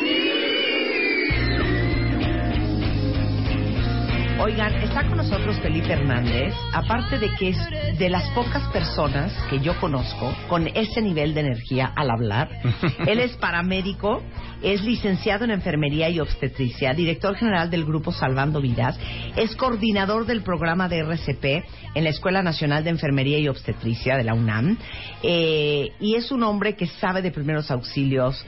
Oigan, 4.44 4.74
está 4.74 5.08
con 5.08 5.18
nosotros 5.18 5.60
Felipe 5.60 5.94
Hernández, 5.94 6.56
aparte 6.74 7.20
de 7.20 7.30
que 7.36 7.50
es 7.50 7.58
de 8.00 8.10
las 8.10 8.28
pocas 8.32 8.64
personas 8.74 9.32
que 9.52 9.60
yo 9.60 9.80
conozco 9.80 10.36
con 10.50 10.68
ese 10.68 11.00
nivel 11.00 11.36
de 11.36 11.42
energía 11.42 11.94
al 11.96 12.10
hablar. 12.10 12.50
Él 13.08 13.20
es 13.20 13.38
paramédico, 13.38 14.24
es 14.64 14.82
licenciado 14.82 15.46
en 15.46 15.52
enfermería 15.52 16.10
y 16.10 16.20
obstetricia, 16.20 16.96
director 16.96 17.36
general 17.36 17.70
del 17.70 17.86
grupo 17.86 18.12
Salvando 18.12 18.62
Vidas, 18.62 19.00
es 19.36 19.56
coordinador 19.56 20.26
del 20.26 20.42
programa 20.42 20.90
de 20.90 21.02
RCP 21.02 21.64
en 21.94 22.04
la 22.04 22.10
Escuela 22.10 22.42
Nacional 22.42 22.84
de 22.84 22.90
Enfermería 22.90 23.38
y 23.38 23.48
Obstetricia 23.48 24.18
de 24.18 24.24
la 24.24 24.34
UNAM, 24.34 24.76
eh, 25.22 25.92
y 26.00 26.16
es 26.16 26.32
un 26.32 26.42
hombre 26.42 26.76
que 26.76 26.88
sabe 26.88 27.22
de 27.22 27.30
primeros 27.30 27.70
auxilios 27.70 28.44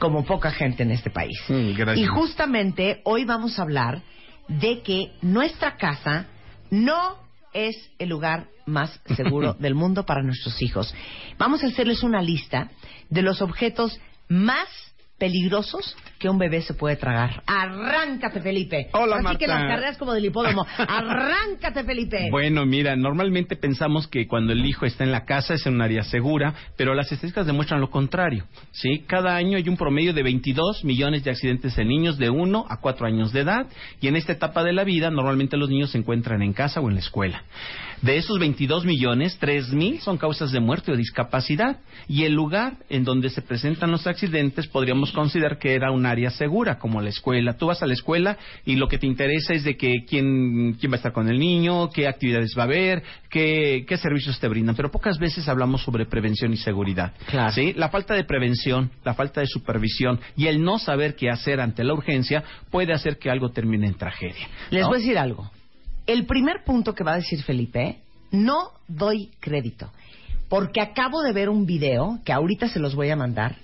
como 0.00 0.24
poca 0.24 0.50
gente 0.50 0.82
en 0.82 0.90
este 0.90 1.10
país. 1.10 1.38
Mm. 1.48 1.96
Y 1.96 2.06
justamente 2.06 3.02
hoy 3.04 3.24
vamos 3.24 3.56
a 3.60 3.62
hablar 3.62 4.02
de 4.48 4.82
que 4.82 5.12
nuestra 5.22 5.76
casa 5.76 6.26
no 6.70 7.16
es 7.52 7.76
el 7.98 8.08
lugar 8.08 8.48
más 8.66 9.00
seguro 9.16 9.54
del 9.58 9.74
mundo 9.74 10.04
para 10.04 10.22
nuestros 10.22 10.60
hijos. 10.62 10.94
Vamos 11.38 11.62
a 11.62 11.68
hacerles 11.68 12.02
una 12.02 12.22
lista 12.22 12.70
de 13.08 13.22
los 13.22 13.40
objetos 13.42 13.98
más 14.28 14.68
peligrosos 15.18 15.96
que 16.18 16.28
un 16.28 16.38
bebé 16.38 16.62
se 16.62 16.74
puede 16.74 16.96
tragar. 16.96 17.42
Arráncate, 17.46 18.40
Felipe. 18.40 18.88
Hola, 18.92 19.20
Así 19.24 19.36
que 19.36 19.46
las 19.46 19.62
carreras 19.62 19.98
como 19.98 20.12
del 20.12 20.24
hipódromo. 20.24 20.66
Arráncate, 20.78 21.84
Felipe. 21.84 22.28
Bueno, 22.30 22.64
mira, 22.66 22.96
normalmente 22.96 23.56
pensamos 23.56 24.08
que 24.08 24.26
cuando 24.26 24.52
el 24.52 24.64
hijo 24.64 24.86
está 24.86 25.04
en 25.04 25.12
la 25.12 25.24
casa 25.24 25.54
es 25.54 25.66
en 25.66 25.74
un 25.74 25.82
área 25.82 26.02
segura, 26.02 26.54
pero 26.76 26.94
las 26.94 27.10
estadísticas 27.12 27.46
demuestran 27.46 27.80
lo 27.80 27.90
contrario. 27.90 28.46
¿sí? 28.72 29.04
Cada 29.06 29.36
año 29.36 29.56
hay 29.56 29.68
un 29.68 29.76
promedio 29.76 30.12
de 30.12 30.22
22 30.22 30.84
millones 30.84 31.24
de 31.24 31.30
accidentes 31.30 31.76
en 31.78 31.88
niños 31.88 32.18
de 32.18 32.30
1 32.30 32.66
a 32.68 32.80
4 32.80 33.06
años 33.06 33.32
de 33.32 33.40
edad 33.40 33.66
y 34.00 34.08
en 34.08 34.16
esta 34.16 34.32
etapa 34.32 34.64
de 34.64 34.72
la 34.72 34.84
vida 34.84 35.10
normalmente 35.10 35.56
los 35.56 35.68
niños 35.68 35.90
se 35.90 35.98
encuentran 35.98 36.42
en 36.42 36.52
casa 36.52 36.80
o 36.80 36.88
en 36.88 36.94
la 36.94 37.00
escuela. 37.00 37.42
De 38.02 38.16
esos 38.16 38.38
22 38.38 38.84
millones, 38.84 39.36
3 39.40 39.72
mil 39.72 40.00
son 40.00 40.18
causas 40.18 40.52
de 40.52 40.60
muerte 40.60 40.92
o 40.92 40.96
discapacidad 40.96 41.78
y 42.06 42.24
el 42.24 42.32
lugar 42.32 42.74
en 42.88 43.04
donde 43.04 43.30
se 43.30 43.42
presentan 43.42 43.90
los 43.90 44.06
accidentes 44.06 44.66
podríamos 44.68 45.12
considerar 45.12 45.58
que 45.58 45.74
era 45.74 45.90
un 45.90 46.06
área 46.06 46.30
segura, 46.30 46.78
como 46.78 47.00
la 47.00 47.08
escuela. 47.08 47.56
Tú 47.56 47.66
vas 47.66 47.82
a 47.82 47.86
la 47.86 47.94
escuela 47.94 48.38
y 48.64 48.76
lo 48.76 48.88
que 48.88 48.98
te 48.98 49.06
interesa 49.06 49.52
es 49.52 49.64
de 49.64 49.76
que 49.76 50.04
quién, 50.08 50.74
quién 50.74 50.92
va 50.92 50.96
a 50.96 50.98
estar 50.98 51.12
con 51.12 51.28
el 51.28 51.38
niño, 51.38 51.90
qué 51.90 52.06
actividades 52.06 52.54
va 52.56 52.62
a 52.62 52.66
haber, 52.66 53.02
qué, 53.30 53.84
qué 53.88 53.96
servicios 53.96 54.38
te 54.38 54.48
brindan, 54.48 54.76
pero 54.76 54.90
pocas 54.90 55.18
veces 55.18 55.48
hablamos 55.48 55.82
sobre 55.82 56.06
prevención 56.06 56.52
y 56.52 56.56
seguridad. 56.56 57.14
Claro. 57.26 57.52
¿sí? 57.52 57.72
La 57.74 57.88
falta 57.88 58.14
de 58.14 58.24
prevención, 58.24 58.90
la 59.04 59.14
falta 59.14 59.40
de 59.40 59.46
supervisión 59.46 60.20
y 60.36 60.46
el 60.46 60.62
no 60.62 60.78
saber 60.78 61.16
qué 61.16 61.30
hacer 61.30 61.60
ante 61.60 61.84
la 61.84 61.94
urgencia 61.94 62.44
puede 62.70 62.92
hacer 62.92 63.18
que 63.18 63.30
algo 63.30 63.50
termine 63.50 63.86
en 63.86 63.94
tragedia. 63.94 64.48
Les 64.70 64.86
voy 64.86 64.96
a 64.96 64.98
decir 64.98 65.18
algo. 65.18 65.50
El 66.08 66.24
primer 66.24 66.64
punto 66.64 66.94
que 66.94 67.04
va 67.04 67.12
a 67.12 67.16
decir 67.16 67.42
Felipe, 67.42 68.00
no 68.30 68.72
doy 68.88 69.28
crédito. 69.40 69.90
Porque 70.48 70.80
acabo 70.80 71.20
de 71.20 71.34
ver 71.34 71.50
un 71.50 71.66
video 71.66 72.18
que 72.24 72.32
ahorita 72.32 72.66
se 72.66 72.80
los 72.80 72.94
voy 72.94 73.10
a 73.10 73.16
mandar. 73.16 73.56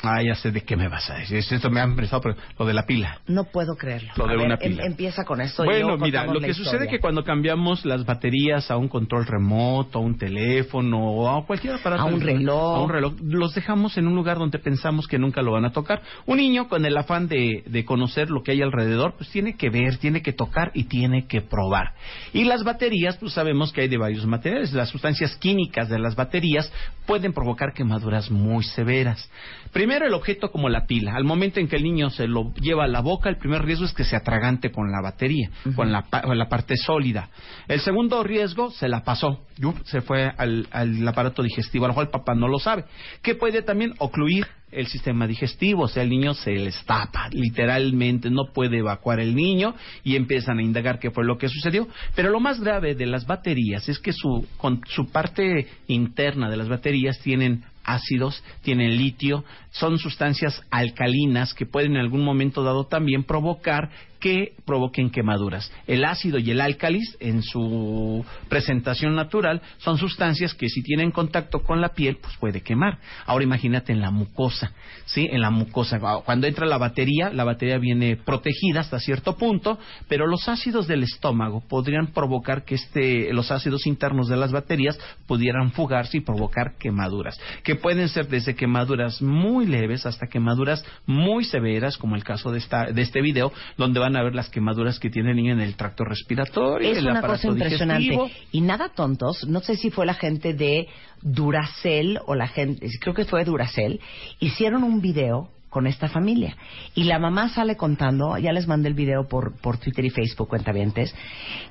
Ah, 0.00 0.22
ya 0.22 0.36
sé 0.36 0.52
de 0.52 0.60
qué 0.60 0.76
me 0.76 0.86
vas 0.88 1.10
a 1.10 1.14
decir. 1.14 1.38
Esto 1.38 1.70
me 1.70 1.80
ha 1.80 1.82
empezado 1.82 2.22
por 2.22 2.36
lo 2.56 2.64
de 2.66 2.72
la 2.72 2.86
pila. 2.86 3.20
No 3.26 3.44
puedo 3.44 3.74
creerlo. 3.76 4.12
Lo 4.16 4.28
de 4.28 4.36
ver, 4.36 4.46
una 4.46 4.54
em- 4.60 4.70
pila. 4.74 4.86
empieza 4.86 5.24
con 5.24 5.40
esto. 5.40 5.64
y 5.64 5.66
Bueno, 5.66 5.88
luego 5.88 6.04
mira, 6.04 6.24
lo 6.24 6.38
que 6.40 6.54
sucede 6.54 6.84
es 6.84 6.90
que 6.90 7.00
cuando 7.00 7.24
cambiamos 7.24 7.84
las 7.84 8.04
baterías 8.04 8.70
a 8.70 8.76
un 8.76 8.86
control 8.86 9.26
remoto, 9.26 9.98
a 9.98 10.02
un 10.02 10.16
teléfono 10.16 11.00
o 11.00 11.28
a 11.28 11.44
cualquier 11.44 11.74
aparato, 11.74 12.02
A 12.02 12.06
un 12.06 12.20
reloj. 12.20 12.76
a 12.76 12.80
un 12.80 12.90
reloj, 12.90 13.14
los 13.22 13.54
dejamos 13.56 13.98
en 13.98 14.06
un 14.06 14.14
lugar 14.14 14.38
donde 14.38 14.60
pensamos 14.60 15.08
que 15.08 15.18
nunca 15.18 15.42
lo 15.42 15.50
van 15.50 15.64
a 15.64 15.72
tocar. 15.72 16.00
Un 16.26 16.36
niño 16.36 16.68
con 16.68 16.86
el 16.86 16.96
afán 16.96 17.26
de, 17.26 17.64
de 17.66 17.84
conocer 17.84 18.30
lo 18.30 18.44
que 18.44 18.52
hay 18.52 18.62
alrededor, 18.62 19.14
pues 19.16 19.28
tiene 19.30 19.56
que 19.56 19.68
ver, 19.68 19.96
tiene 19.98 20.22
que 20.22 20.32
tocar 20.32 20.70
y 20.74 20.84
tiene 20.84 21.26
que 21.26 21.40
probar. 21.40 21.94
Y 22.32 22.44
las 22.44 22.62
baterías, 22.62 23.16
pues 23.16 23.32
sabemos 23.32 23.72
que 23.72 23.80
hay 23.80 23.88
de 23.88 23.98
varios 23.98 24.24
materiales. 24.26 24.72
Las 24.72 24.90
sustancias 24.90 25.34
químicas 25.38 25.88
de 25.88 25.98
las 25.98 26.14
baterías 26.14 26.72
pueden 27.04 27.32
provocar 27.32 27.72
quemaduras 27.72 28.30
muy 28.30 28.62
severas. 28.62 29.28
Primero 29.72 29.87
Primero 29.88 30.06
el 30.06 30.12
objeto 30.12 30.50
como 30.50 30.68
la 30.68 30.84
pila. 30.84 31.14
Al 31.14 31.24
momento 31.24 31.60
en 31.60 31.66
que 31.66 31.76
el 31.76 31.82
niño 31.82 32.10
se 32.10 32.28
lo 32.28 32.52
lleva 32.56 32.84
a 32.84 32.88
la 32.88 33.00
boca, 33.00 33.30
el 33.30 33.38
primer 33.38 33.62
riesgo 33.62 33.86
es 33.86 33.94
que 33.94 34.04
se 34.04 34.16
atragante 34.16 34.70
con 34.70 34.92
la 34.92 35.00
batería, 35.00 35.48
con, 35.74 35.90
la, 35.90 36.02
con 36.02 36.36
la 36.36 36.46
parte 36.46 36.76
sólida. 36.76 37.30
El 37.68 37.80
segundo 37.80 38.22
riesgo 38.22 38.70
se 38.70 38.86
la 38.86 39.02
pasó, 39.02 39.46
se 39.84 40.02
fue 40.02 40.30
al, 40.36 40.68
al 40.72 41.08
aparato 41.08 41.42
digestivo. 41.42 41.86
A 41.86 41.88
lo 41.88 41.92
mejor 41.92 42.04
el 42.04 42.10
papá 42.10 42.34
no 42.34 42.48
lo 42.48 42.58
sabe. 42.58 42.84
Que 43.22 43.34
puede 43.34 43.62
también 43.62 43.94
ocluir 43.96 44.46
el 44.70 44.86
sistema 44.86 45.26
digestivo, 45.26 45.84
o 45.84 45.88
sea, 45.88 46.02
el 46.02 46.10
niño 46.10 46.34
se 46.34 46.52
les 46.52 46.84
tapa, 46.84 47.28
literalmente 47.30 48.30
no 48.30 48.52
puede 48.52 48.78
evacuar 48.78 49.20
el 49.20 49.34
niño 49.34 49.74
y 50.04 50.16
empiezan 50.16 50.58
a 50.58 50.62
indagar 50.62 50.98
qué 50.98 51.10
fue 51.10 51.24
lo 51.24 51.38
que 51.38 51.48
sucedió. 51.48 51.88
Pero 52.14 52.30
lo 52.30 52.40
más 52.40 52.60
grave 52.60 52.94
de 52.94 53.06
las 53.06 53.26
baterías 53.26 53.88
es 53.88 53.98
que 53.98 54.12
su, 54.12 54.46
con, 54.56 54.82
su 54.86 55.10
parte 55.10 55.66
interna 55.86 56.50
de 56.50 56.56
las 56.56 56.68
baterías 56.68 57.18
tienen 57.20 57.64
ácidos, 57.84 58.42
tienen 58.62 58.96
litio, 58.96 59.44
son 59.70 59.98
sustancias 59.98 60.62
alcalinas 60.70 61.54
que 61.54 61.66
pueden 61.66 61.92
en 61.92 62.00
algún 62.00 62.24
momento 62.24 62.62
dado 62.62 62.86
también 62.86 63.24
provocar 63.24 63.90
que 64.20 64.54
provoquen 64.64 65.10
quemaduras. 65.10 65.72
El 65.86 66.04
ácido 66.04 66.38
y 66.38 66.50
el 66.50 66.60
álcalis, 66.60 67.16
en 67.20 67.42
su 67.42 68.24
presentación 68.48 69.14
natural, 69.14 69.62
son 69.78 69.98
sustancias 69.98 70.54
que 70.54 70.68
si 70.68 70.82
tienen 70.82 71.10
contacto 71.10 71.60
con 71.60 71.80
la 71.80 71.90
piel, 71.90 72.18
pues 72.20 72.36
puede 72.36 72.60
quemar. 72.62 72.98
Ahora 73.26 73.44
imagínate 73.44 73.92
en 73.92 74.00
la 74.00 74.10
mucosa, 74.10 74.72
¿sí? 75.06 75.28
En 75.30 75.40
la 75.40 75.50
mucosa. 75.50 75.98
Cuando 76.24 76.46
entra 76.46 76.66
la 76.66 76.78
batería, 76.78 77.30
la 77.30 77.44
batería 77.44 77.78
viene 77.78 78.16
protegida 78.16 78.80
hasta 78.80 78.98
cierto 78.98 79.36
punto, 79.36 79.78
pero 80.08 80.26
los 80.26 80.48
ácidos 80.48 80.86
del 80.86 81.02
estómago 81.02 81.62
podrían 81.68 82.08
provocar 82.08 82.64
que 82.64 82.74
este, 82.74 83.32
los 83.32 83.50
ácidos 83.50 83.86
internos 83.86 84.28
de 84.28 84.36
las 84.36 84.52
baterías 84.52 84.98
pudieran 85.26 85.72
fugarse 85.72 86.18
y 86.18 86.20
provocar 86.20 86.76
quemaduras, 86.78 87.38
que 87.62 87.76
pueden 87.76 88.08
ser 88.08 88.28
desde 88.28 88.54
quemaduras 88.54 89.22
muy 89.22 89.66
leves 89.66 90.06
hasta 90.06 90.26
quemaduras 90.26 90.84
muy 91.06 91.44
severas, 91.44 91.96
como 91.96 92.16
el 92.16 92.24
caso 92.24 92.50
de, 92.50 92.58
esta, 92.58 92.86
de 92.86 93.02
este 93.02 93.20
video, 93.22 93.52
donde 93.76 94.00
van 94.00 94.07
a 94.16 94.22
ver 94.22 94.34
las 94.34 94.48
quemaduras 94.50 94.98
que 94.98 95.10
tiene 95.10 95.30
el 95.30 95.36
niño 95.36 95.52
en 95.52 95.60
el 95.60 95.76
tracto 95.76 96.04
respiratorio, 96.04 96.90
Es 96.90 96.98
el 96.98 97.08
una 97.08 97.22
cosa 97.22 97.48
impresionante. 97.48 98.02
digestivo. 98.02 98.30
Y 98.52 98.60
nada 98.60 98.90
tontos, 98.90 99.46
no 99.48 99.60
sé 99.60 99.76
si 99.76 99.90
fue 99.90 100.06
la 100.06 100.14
gente 100.14 100.54
de 100.54 100.88
Duracell 101.22 102.18
o 102.26 102.34
la 102.34 102.48
gente, 102.48 102.86
creo 103.00 103.14
que 103.14 103.24
fue 103.24 103.44
Duracell, 103.44 104.00
hicieron 104.40 104.84
un 104.84 105.00
video 105.00 105.48
con 105.68 105.86
esta 105.86 106.08
familia. 106.08 106.56
Y 106.94 107.04
la 107.04 107.18
mamá 107.18 107.48
sale 107.50 107.76
contando, 107.76 108.38
ya 108.38 108.52
les 108.52 108.66
mandé 108.66 108.88
el 108.88 108.94
video 108.94 109.28
por, 109.28 109.56
por 109.60 109.78
Twitter 109.78 110.04
y 110.04 110.10
Facebook, 110.10 110.48
cuentavientes, 110.48 111.14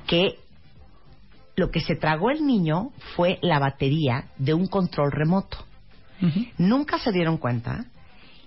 que 0.05 0.35
lo 1.55 1.71
que 1.71 1.81
se 1.81 1.95
tragó 1.95 2.29
el 2.29 2.45
niño 2.45 2.91
fue 3.15 3.39
la 3.41 3.57
batería 3.59 4.25
de 4.37 4.53
un 4.53 4.67
control 4.67 5.11
remoto. 5.11 5.57
Nunca 6.57 6.99
se 6.99 7.11
dieron 7.11 7.37
cuenta. 7.37 7.85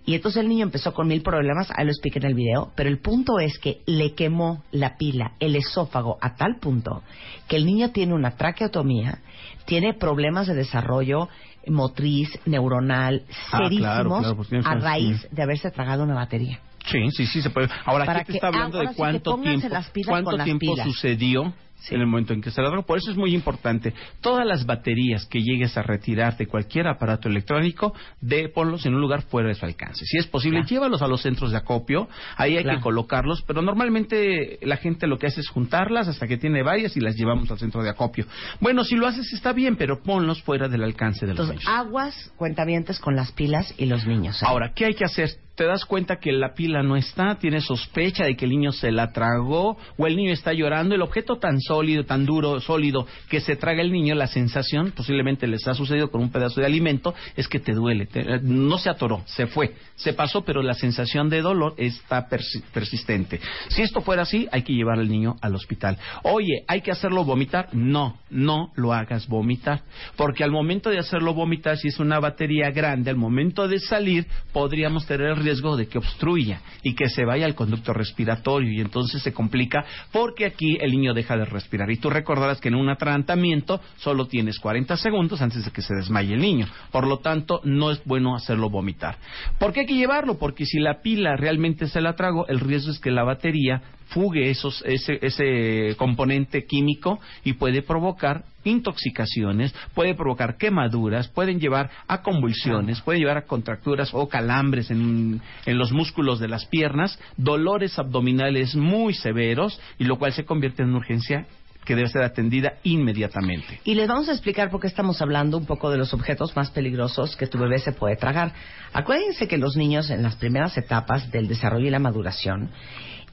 Y 0.07 0.15
entonces 0.15 0.41
el 0.43 0.49
niño 0.49 0.65
empezó 0.65 0.93
con 0.95 1.07
mil 1.09 1.23
problemas, 1.23 1.69
ahí 1.77 1.85
lo 1.85 1.91
expliqué 1.91 2.19
en 2.19 2.27
el 2.27 2.35
video, 2.35 2.73
pero 2.75 2.89
el 2.89 2.99
punto 2.99 3.39
es 3.39 3.59
que 3.59 3.83
le 3.87 4.15
quemó 4.15 4.65
la 4.73 4.97
pila, 4.97 5.33
el 5.41 5.57
esófago, 5.57 6.17
a 6.21 6.35
tal 6.37 6.57
punto 6.61 7.03
que 7.49 7.57
el 7.57 7.67
niño 7.67 7.91
tiene 7.91 8.15
una 8.15 8.33
traqueotomía, 8.33 9.19
tiene 9.67 9.95
problemas 9.95 10.47
de 10.47 10.55
desarrollo 10.55 11.29
motriz, 11.67 12.31
neuronal, 12.47 13.23
Ah, 13.53 13.59
claro, 13.59 13.65
serísimos, 13.69 14.19
claro, 14.21 14.37
pues 14.37 14.67
a 14.67 14.75
raíz 14.77 15.21
sí. 15.21 15.29
de 15.31 15.43
haberse 15.43 15.71
tragado 15.71 16.03
una 16.05 16.15
batería. 16.15 16.59
Sí, 16.87 17.11
sí, 17.11 17.27
sí 17.27 17.43
se 17.43 17.51
puede. 17.51 17.69
Ahora, 17.85 18.07
Para 18.07 18.21
aquí 18.21 18.27
te 18.29 18.33
que- 18.33 18.37
está 18.39 18.49
hablando 18.49 18.79
de 18.79 18.95
cuánto 18.95 19.37
tiempo, 19.39 19.69
cuánto 20.07 20.39
tiempo 20.45 20.77
sucedió 20.83 21.53
Sí. 21.81 21.95
en 21.95 22.01
el 22.03 22.07
momento 22.07 22.33
en 22.33 22.41
que 22.43 22.51
se 22.51 22.61
la 22.63 22.69
drogó. 22.69 22.85
Por 22.87 22.99
eso 22.99 23.11
es 23.11 23.17
muy 23.17 23.35
importante. 23.35 23.93
Todas 24.21 24.47
las 24.47 24.67
baterías 24.67 25.27
que 25.27 25.41
llegues 25.43 25.77
a 25.77 25.83
retirar 25.83 26.37
de 26.37 26.47
cualquier 26.47 26.87
aparato 26.89 27.29
electrónico, 27.29 27.95
de 28.21 28.49
ponlos 28.49 28.85
en 28.87 28.95
un 28.95 29.01
lugar 29.01 29.23
fuera 29.23 29.49
de 29.49 29.55
su 29.55 29.65
alcance. 29.65 30.05
Si 30.05 30.19
es 30.19 30.27
posible, 30.27 30.59
Claro. 30.61 30.69
llévalos 30.69 31.03
a 31.03 31.09
los 31.09 31.23
centros 31.23 31.51
de 31.53 31.57
acopio. 31.59 32.09
Ahí 32.37 32.57
hay 32.57 32.63
Claro. 32.65 32.79
que 32.79 32.83
colocarlos, 32.83 33.43
pero 33.47 33.63
normalmente 33.63 34.59
la 34.63 34.77
gente 34.77 35.07
lo 35.07 35.19
que 35.19 35.27
hace 35.27 35.41
es 35.41 35.49
juntarlas 35.49 36.09
hasta 36.09 36.27
que 36.27 36.37
tiene 36.37 36.63
varias 36.63 36.97
y 36.97 37.01
las 37.01 37.17
llevamos 37.17 37.51
al 37.51 37.59
centro 37.59 37.83
de 37.83 37.91
acopio. 37.91 38.27
Bueno, 38.61 38.85
si 38.85 38.97
lo 38.97 39.07
haces 39.07 39.33
está 39.33 39.53
bien, 39.53 39.77
pero 39.77 40.03
ponlos 40.03 40.43
fuera 40.43 40.69
del 40.69 40.83
alcance 40.85 41.27
de 41.27 41.35
los 41.35 41.41
Entonces, 41.49 41.67
niños. 41.67 41.81
aguas, 41.81 42.33
cuentavientes 42.37 42.99
con 43.01 43.17
las 43.17 43.33
pilas 43.33 43.75
y 43.79 43.87
los 43.87 44.07
niños. 44.07 44.43
¿eh? 44.43 44.47
Ahora, 44.49 44.73
¿qué 44.75 44.87
hay 44.87 44.95
que 44.95 45.05
hacer? 45.05 45.31
Te 45.57 45.67
das 45.67 45.85
cuenta 45.85 46.17
que 46.17 46.33
la 46.33 46.55
pila 46.55 46.83
no 46.83 46.97
está, 46.97 47.35
tienes 47.39 47.65
sospecha 47.65 48.25
de 48.25 48.35
que 48.35 48.47
el 48.47 48.51
niño 48.51 48.73
se 48.73 48.91
la 48.93 49.13
tragó 49.13 49.77
o 49.99 50.07
el 50.07 50.17
niño 50.17 50.33
está 50.33 50.55
llorando. 50.55 50.95
El 50.95 51.03
objeto 51.03 51.37
tan 51.37 51.61
sólido, 51.71 52.05
tan 52.05 52.27
duro, 52.27 52.59
sólido 52.61 53.07
que 53.29 53.41
se 53.41 53.55
traga 53.55 53.81
el 53.81 53.93
niño, 53.93 54.17
la 54.17 54.27
sensación, 54.27 54.91
posiblemente 54.91 55.47
les 55.47 55.65
ha 55.69 55.75
sucedido 55.75 56.11
con 56.11 56.21
un 56.21 56.33
pedazo 56.33 56.61
de 56.61 56.67
alimento, 56.67 57.15
es 57.37 57.47
que 57.47 57.61
te 57.61 57.73
duele. 57.75 58.09
Eh, 58.13 58.41
no 58.43 58.77
se 58.79 58.91
atoró, 58.91 59.23
se 59.27 59.47
fue, 59.47 59.75
se 59.95 60.13
pasó, 60.15 60.43
pero 60.43 60.63
la 60.63 60.75
sensación 60.75 61.31
de 61.31 61.43
dolor 61.43 61.75
está 61.77 62.29
persi- 62.29 62.65
persistente. 62.75 63.39
Si 63.69 63.83
esto 63.83 64.01
fuera 64.01 64.23
así, 64.23 64.49
hay 64.51 64.63
que 64.63 64.73
llevar 64.73 64.99
al 64.99 65.09
niño 65.09 65.37
al 65.41 65.55
hospital. 65.55 65.97
Oye, 66.25 66.65
¿hay 66.67 66.81
que 66.81 66.91
hacerlo 66.91 67.25
vomitar? 67.25 67.69
No, 67.73 68.19
no 68.31 68.73
lo 68.75 68.93
hagas 68.93 69.29
vomitar. 69.29 69.83
Porque 70.17 70.43
al 70.43 70.51
momento 70.51 70.91
de 70.91 70.99
hacerlo 70.99 71.35
vomitar, 71.35 71.77
si 71.77 71.87
es 71.87 72.01
una 72.01 72.19
batería 72.19 72.73
grande, 72.73 73.11
al 73.11 73.17
momento 73.17 73.69
de 73.69 73.79
salir, 73.79 74.27
podríamos 74.53 75.07
tener 75.07 75.29
el 75.29 75.37
riesgo 75.37 75.77
de 75.77 75.87
que 75.87 75.99
obstruya 75.99 76.63
y 76.83 76.95
que 76.97 77.09
se 77.09 77.25
vaya 77.25 77.47
al 77.47 77.55
conducto 77.55 77.93
respiratorio 77.93 78.73
y 78.73 78.81
entonces 78.81 79.23
se 79.23 79.33
complica 79.33 79.85
porque 80.11 80.47
aquí 80.47 80.77
el 80.81 80.91
niño 80.91 81.15
deja 81.15 81.37
de 81.37 81.45
respirar. 81.45 81.60
Y 81.91 81.97
tú 81.97 82.11
recordarás 82.11 82.61
que 82.61 82.69
en 82.69 82.75
un 82.75 82.89
atragantamiento 82.89 83.81
solo 83.97 84.27
tienes 84.27 84.59
40 84.59 84.97
segundos 84.97 85.43
antes 85.43 85.65
de 85.65 85.71
que 85.71 85.83
se 85.83 85.95
desmaye 85.95 86.35
el 86.35 86.41
niño. 86.41 86.67
Por 86.91 87.07
lo 87.07 87.19
tanto, 87.19 87.61
no 87.65 87.91
es 87.91 88.03
bueno 88.05 88.35
hacerlo 88.35 88.71
vomitar. 88.71 89.17
¿Por 89.59 89.73
qué 89.73 89.81
hay 89.81 89.87
que 89.87 89.95
llevarlo? 89.95 90.39
Porque 90.39 90.65
si 90.65 90.79
la 90.79 91.01
pila 91.01 91.37
realmente 91.37 91.87
se 91.87 92.01
la 92.01 92.15
trago, 92.15 92.47
el 92.49 92.61
riesgo 92.61 92.91
es 92.91 92.99
que 92.99 93.11
la 93.11 93.25
batería 93.25 93.83
fugue 94.11 94.51
esos, 94.51 94.83
ese, 94.87 95.19
ese 95.23 95.97
componente 95.97 96.67
químico 96.67 97.21
y 97.45 97.55
puede 97.55 97.83
provocar 97.83 98.45
intoxicaciones, 98.65 99.75
puede 99.95 100.15
provocar 100.15 100.57
quemaduras, 100.57 101.29
pueden 101.29 101.59
llevar 101.59 101.91
a 102.07 102.23
convulsiones, 102.23 103.01
puede 103.01 103.19
llevar 103.19 103.39
a 103.39 103.47
contracturas 103.47 104.11
o 104.13 104.29
calambres 104.29 104.91
en, 104.91 105.41
en 105.65 105.79
los 105.79 105.93
músculos 105.93 106.41
de 106.41 106.49
las 106.49 106.67
piernas, 106.67 107.19
dolores 107.37 107.99
abdominales 107.99 108.77
muy 108.77 109.15
severos 109.15 109.81
y 109.99 110.05
lo 110.05 110.19
cual 110.19 110.33
se 110.33 110.45
convierte 110.45 110.83
en 110.83 110.91
una 110.91 110.99
urgencia 110.99 111.47
que 111.85 111.97
debe 111.97 112.09
ser 112.09 112.23
atendida 112.23 112.75
inmediatamente. 112.83 113.81
Y 113.85 113.95
les 113.95 114.07
vamos 114.07 114.29
a 114.29 114.33
explicar 114.33 114.71
por 114.71 114.81
qué 114.81 114.87
estamos 114.87 115.23
hablando 115.23 115.57
un 115.57 115.67
poco 115.67 115.91
de 115.91 115.97
los 115.97 116.13
objetos 116.13 116.55
más 116.55 116.71
peligrosos 116.71 117.37
que 117.37 117.47
tu 117.47 117.59
bebé 117.59 117.79
se 117.79 117.93
puede 117.93 118.17
tragar. 118.17 118.53
Acuérdense 118.93 119.49
que 119.49 119.57
los 119.57 119.77
niños 119.77 120.11
en 120.11 120.23
las 120.23 120.37
primeras 120.37 120.77
etapas 120.77 121.31
del 121.31 121.49
desarrollo 121.49 121.87
y 121.87 121.91
la 121.91 121.99
maduración 121.99 122.71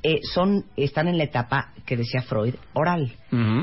eh, 0.03 0.19
son 0.33 0.65
están 0.75 1.07
en 1.07 1.17
la 1.17 1.23
etapa 1.25 1.73
que 1.85 1.97
decía 1.97 2.21
Freud 2.21 2.55
oral. 2.73 3.13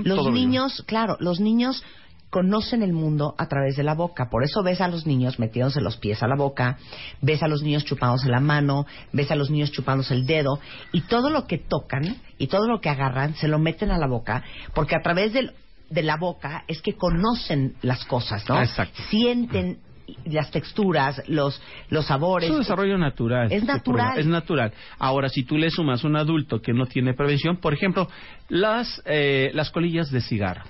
Los 0.05 0.19
niños, 0.33 0.83
claro, 0.87 1.17
los 1.21 1.41
niños 1.41 1.83
conocen 2.31 2.83
el 2.83 2.93
mundo 2.93 3.35
a 3.39 3.47
través 3.47 3.77
de 3.77 3.85
la 3.85 3.95
boca. 3.95 4.29
Por 4.29 4.43
eso 4.43 4.63
ves 4.65 4.81
a 4.81 4.89
los 4.89 5.07
niños 5.07 5.39
metiéndose 5.39 5.81
los 5.81 5.97
pies 5.99 6.21
a 6.23 6.27
la 6.27 6.35
boca, 6.35 6.79
ves 7.23 7.43
a 7.45 7.49
los 7.49 7.63
niños 7.63 7.85
chupándose 7.85 8.29
la 8.29 8.41
mano, 8.41 8.87
ves 9.13 9.31
a 9.31 9.37
los 9.37 9.51
niños 9.51 9.71
chupándose 9.71 10.15
el 10.15 10.27
dedo, 10.27 10.59
y 10.93 11.03
todo 11.03 11.31
lo 11.31 11.47
que 11.47 11.59
tocan 11.59 12.17
y 12.37 12.49
todo 12.49 12.67
lo 12.67 12.81
que 12.81 12.89
agarran 12.89 13.37
se 13.37 13.47
lo 13.47 13.61
meten 13.61 13.93
a 13.93 13.99
la 13.99 14.09
boca, 14.09 14.43
porque 14.75 14.97
a 14.97 15.01
través 15.03 15.33
del- 15.33 15.53
de 15.91 16.03
la 16.03 16.17
boca 16.17 16.65
es 16.67 16.83
que 16.83 16.95
conocen 16.97 17.77
las 17.83 18.05
cosas, 18.05 18.49
¿no? 18.49 18.61
Exacto. 18.61 19.01
Sienten 19.11 19.79
las 20.25 20.51
texturas, 20.51 21.23
los, 21.29 21.61
los 21.89 22.07
sabores. 22.07 22.49
Es 22.49 22.55
un 22.55 22.61
desarrollo 22.61 22.99
natural. 22.99 23.47
Es 23.47 23.63
Este 23.63 23.67
natural. 23.67 24.19
Es 24.19 24.27
natural. 24.27 24.73
Ahora, 24.99 25.29
si 25.29 25.45
tú 25.45 25.57
le 25.57 25.71
sumas 25.71 26.05
un 26.05 26.17
adulto 26.17 26.61
que 26.61 26.73
no 26.73 26.87
tiene 26.87 27.15
prevención, 27.15 27.57
por 27.59 27.75
ejemplo, 27.75 28.09
las, 28.49 29.03
eh, 29.07 29.51
las 29.55 29.71
colillas 29.71 30.11
de 30.11 30.21
cigarro. 30.21 30.65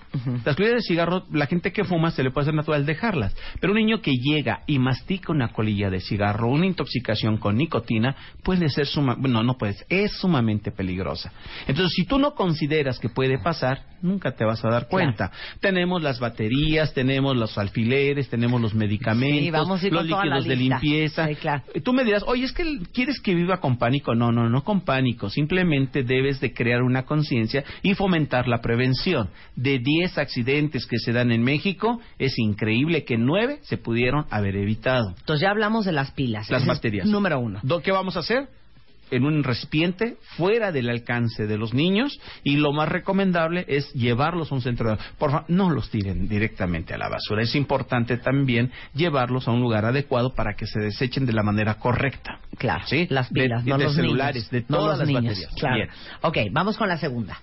Las 0.44 0.54
colillas 0.54 0.76
de 0.76 0.82
cigarro, 0.82 1.24
la 1.32 1.46
gente 1.46 1.72
que 1.72 1.84
fuma 1.84 2.10
se 2.10 2.22
le 2.22 2.30
puede 2.30 2.44
hacer 2.44 2.54
natural 2.54 2.86
dejarlas. 2.86 3.34
Pero 3.60 3.72
un 3.72 3.78
niño 3.78 4.00
que 4.00 4.12
llega 4.12 4.62
y 4.66 4.78
mastica 4.78 5.32
una 5.32 5.48
colilla 5.48 5.90
de 5.90 6.00
cigarro, 6.00 6.48
una 6.48 6.66
intoxicación 6.66 7.38
con 7.38 7.56
nicotina, 7.56 8.14
puede 8.42 8.68
ser 8.68 8.86
suma, 8.86 9.16
bueno, 9.18 9.42
no 9.42 9.58
puede 9.58 9.74
ser, 9.74 9.86
es 9.88 10.12
sumamente 10.12 10.70
peligrosa. 10.70 11.32
Entonces, 11.66 11.94
si 11.94 12.06
tú 12.06 12.18
no 12.18 12.34
consideras 12.34 12.98
que 12.98 13.08
puede 13.08 13.38
pasar, 13.38 13.82
nunca 14.02 14.32
te 14.32 14.44
vas 14.44 14.64
a 14.64 14.68
dar 14.68 14.88
cuenta. 14.88 15.32
Tenemos 15.60 16.02
las 16.02 16.20
baterías, 16.20 16.94
tenemos 16.94 17.36
los 17.36 17.58
alfileres, 17.58 18.28
tenemos 18.28 18.60
los 18.60 18.74
medicamentos, 18.74 19.44
Sí, 19.44 19.50
vamos 19.50 19.82
a 19.82 19.86
ir 19.86 19.92
los 19.92 20.04
líquidos 20.04 20.44
de 20.44 20.56
limpieza. 20.56 21.26
Sí, 21.26 21.34
claro. 21.36 21.62
Tú 21.82 21.92
me 21.92 22.04
dirás, 22.04 22.22
oye, 22.26 22.44
es 22.44 22.52
que 22.52 22.64
quieres 22.92 23.20
que 23.20 23.34
viva 23.34 23.58
con 23.58 23.78
pánico. 23.78 24.14
No, 24.14 24.30
no, 24.30 24.48
no 24.48 24.62
con 24.62 24.82
pánico. 24.82 25.28
Simplemente 25.28 26.02
debes 26.02 26.40
de 26.40 26.52
crear 26.52 26.82
una 26.82 27.04
conciencia 27.04 27.63
y 27.82 27.94
fomentar 27.94 28.48
la 28.48 28.60
prevención. 28.60 29.30
De 29.56 29.78
10 29.78 30.18
accidentes 30.18 30.86
que 30.86 30.98
se 30.98 31.12
dan 31.12 31.32
en 31.32 31.42
México, 31.42 32.00
es 32.18 32.38
increíble 32.38 33.04
que 33.04 33.16
9 33.18 33.60
se 33.62 33.76
pudieron 33.78 34.26
haber 34.30 34.56
evitado. 34.56 35.10
Entonces 35.18 35.42
ya 35.42 35.50
hablamos 35.50 35.84
de 35.84 35.92
las 35.92 36.10
pilas. 36.12 36.50
Las 36.50 36.66
baterías. 36.66 37.06
Número 37.06 37.38
uno. 37.38 37.60
¿Qué 37.82 37.92
vamos 37.92 38.16
a 38.16 38.20
hacer? 38.20 38.48
en 39.10 39.26
un 39.26 39.44
recipiente 39.44 40.16
fuera 40.36 40.72
del 40.72 40.88
alcance 40.88 41.46
de 41.46 41.58
los 41.58 41.74
niños 41.74 42.18
y 42.42 42.56
lo 42.56 42.72
más 42.72 42.88
recomendable 42.88 43.64
es 43.68 43.92
llevarlos 43.92 44.50
a 44.50 44.54
un 44.56 44.60
centro 44.62 44.90
de... 44.90 44.96
Por 45.18 45.30
favor, 45.30 45.44
no 45.48 45.70
los 45.70 45.90
tiren 45.90 46.26
directamente 46.26 46.94
a 46.94 46.98
la 46.98 47.10
basura. 47.10 47.42
Es 47.42 47.54
importante 47.54 48.16
también 48.16 48.72
llevarlos 48.94 49.46
a 49.46 49.52
un 49.52 49.60
lugar 49.60 49.84
adecuado 49.84 50.34
para 50.34 50.54
que 50.54 50.66
se 50.66 50.80
desechen 50.80 51.26
de 51.26 51.32
la 51.34 51.42
manera 51.42 51.74
correcta. 51.74 52.40
Claro, 52.56 52.86
¿Sí? 52.86 53.06
las 53.10 53.30
De- 53.30 53.42
pilas, 53.42 53.64
no 53.66 53.76
de 53.78 53.84
los 53.84 53.94
celulares, 53.94 54.36
niños. 54.36 54.50
de 54.50 54.60
no 54.72 54.78
todas 54.78 54.98
los 54.98 54.98
las 55.00 55.06
niños. 55.08 55.24
baterías. 55.38 55.54
Claro. 55.60 55.76
Bien. 55.76 55.88
Ok, 56.22 56.38
vamos 56.52 56.76
con 56.78 56.88
la 56.88 56.96
segunda. 56.96 57.38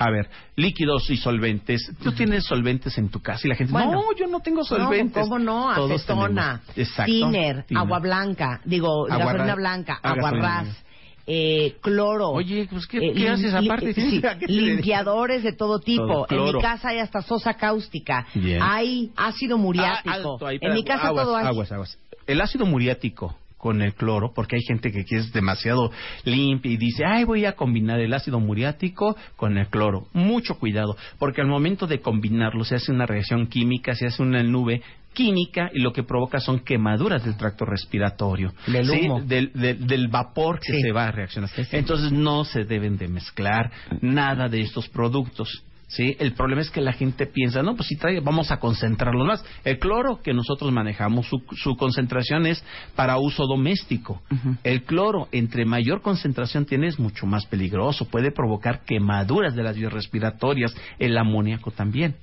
A 0.00 0.10
ver, 0.10 0.30
líquidos 0.56 1.10
y 1.10 1.18
solventes. 1.18 1.92
¿Tú 2.02 2.12
tienes 2.12 2.44
solventes 2.44 2.96
en 2.96 3.10
tu 3.10 3.20
casa? 3.20 3.42
Y 3.44 3.50
la 3.50 3.54
gente 3.54 3.70
Bueno. 3.70 3.92
no, 3.92 4.02
yo 4.18 4.26
no 4.28 4.40
tengo 4.40 4.64
solventes. 4.64 5.16
No, 5.16 5.28
¿cómo 5.28 5.38
no? 5.38 5.74
Todos 5.74 5.90
Acetona, 5.92 6.62
tiner, 7.04 7.66
agua 7.74 7.98
blanca, 7.98 8.62
digo, 8.64 9.06
Agua 9.10 9.26
gasolina 9.26 9.54
blanca, 9.56 10.00
ah, 10.02 10.08
agua 10.12 10.22
gasolina 10.30 10.62
ras, 10.64 10.84
eh, 11.26 11.76
cloro. 11.82 12.30
Oye, 12.30 12.66
pues, 12.70 12.86
¿qué- 12.86 12.96
eh, 13.10 13.12
qué 13.14 13.28
haces 13.28 13.52
aparte? 13.52 13.92
sí, 13.92 14.22
limpiadores 14.48 15.42
de 15.42 15.52
todo 15.52 15.80
tipo. 15.80 16.26
Todo, 16.26 16.48
en 16.48 16.56
mi 16.56 16.62
casa 16.62 16.88
hay 16.88 16.98
hasta 16.98 17.20
sosa 17.20 17.54
cáustica. 17.54 18.26
Bien. 18.34 18.60
Hay 18.62 19.12
ácido 19.16 19.58
muriático. 19.58 20.08
Ah, 20.10 20.14
alto, 20.14 20.46
ahí, 20.46 20.58
en 20.62 20.72
mi 20.72 20.82
casa 20.82 21.08
aguas, 21.08 21.24
todo 21.26 21.36
hay. 21.36 21.46
Aguas, 21.46 21.70
aguas. 21.72 21.98
El 22.26 22.40
ácido 22.40 22.64
muriático 22.64 23.36
con 23.60 23.82
el 23.82 23.94
cloro, 23.94 24.32
porque 24.34 24.56
hay 24.56 24.62
gente 24.62 24.90
que, 24.90 25.04
es 25.16 25.32
demasiado 25.32 25.90
limpia 26.24 26.72
y 26.72 26.76
dice, 26.78 27.04
ay, 27.04 27.24
voy 27.24 27.44
a 27.44 27.52
combinar 27.52 28.00
el 28.00 28.14
ácido 28.14 28.40
muriático 28.40 29.16
con 29.36 29.58
el 29.58 29.68
cloro. 29.68 30.06
Mucho 30.14 30.58
cuidado, 30.58 30.96
porque 31.18 31.42
al 31.42 31.46
momento 31.48 31.86
de 31.86 32.00
combinarlo 32.00 32.64
se 32.64 32.76
hace 32.76 32.90
una 32.90 33.06
reacción 33.06 33.46
química, 33.48 33.94
se 33.94 34.06
hace 34.06 34.22
una 34.22 34.42
nube 34.42 34.80
química 35.12 35.70
y 35.74 35.80
lo 35.80 35.92
que 35.92 36.04
provoca 36.04 36.38
son 36.40 36.60
quemaduras 36.60 37.24
del 37.24 37.36
tracto 37.36 37.64
respiratorio. 37.64 38.52
Del 38.66 38.86
¿sí? 38.86 39.00
humo. 39.02 39.20
Del, 39.20 39.52
del- 39.52 39.86
del 39.86 40.08
vapor 40.08 40.60
que 40.60 40.72
Sí. 40.72 40.80
se 40.80 40.92
va 40.92 41.06
a 41.08 41.10
reaccionar. 41.10 41.50
Entonces 41.72 42.12
no 42.12 42.44
se 42.44 42.64
deben 42.64 42.96
de 42.96 43.08
mezclar 43.08 43.70
nada 44.00 44.48
de 44.48 44.60
estos 44.60 44.88
productos. 44.88 45.64
¿Sí? 45.90 46.16
El 46.20 46.34
problema 46.34 46.62
es 46.62 46.70
que 46.70 46.80
la 46.80 46.92
gente 46.92 47.26
piensa, 47.26 47.64
no, 47.64 47.74
pues 47.74 47.88
si 47.88 47.96
trae, 47.96 48.20
vamos 48.20 48.52
a 48.52 48.60
concentrarlo 48.60 49.24
más. 49.24 49.44
El 49.64 49.80
cloro 49.80 50.20
que 50.22 50.32
nosotros 50.32 50.70
manejamos, 50.70 51.26
su, 51.26 51.42
su 51.56 51.76
concentración 51.76 52.46
es 52.46 52.64
para 52.94 53.18
uso 53.18 53.44
doméstico. 53.48 54.22
El 54.62 54.84
cloro, 54.84 55.26
entre 55.32 55.64
mayor 55.64 56.00
concentración 56.00 56.64
tiene, 56.64 56.86
es 56.86 57.00
mucho 57.00 57.26
más 57.26 57.44
peligroso. 57.46 58.04
Puede 58.04 58.30
provocar 58.30 58.84
quemaduras 58.84 59.56
de 59.56 59.64
las 59.64 59.76
vías 59.76 59.92
respiratorias. 59.92 60.76
El 61.00 61.18
amoníaco 61.18 61.72
también. 61.72 62.14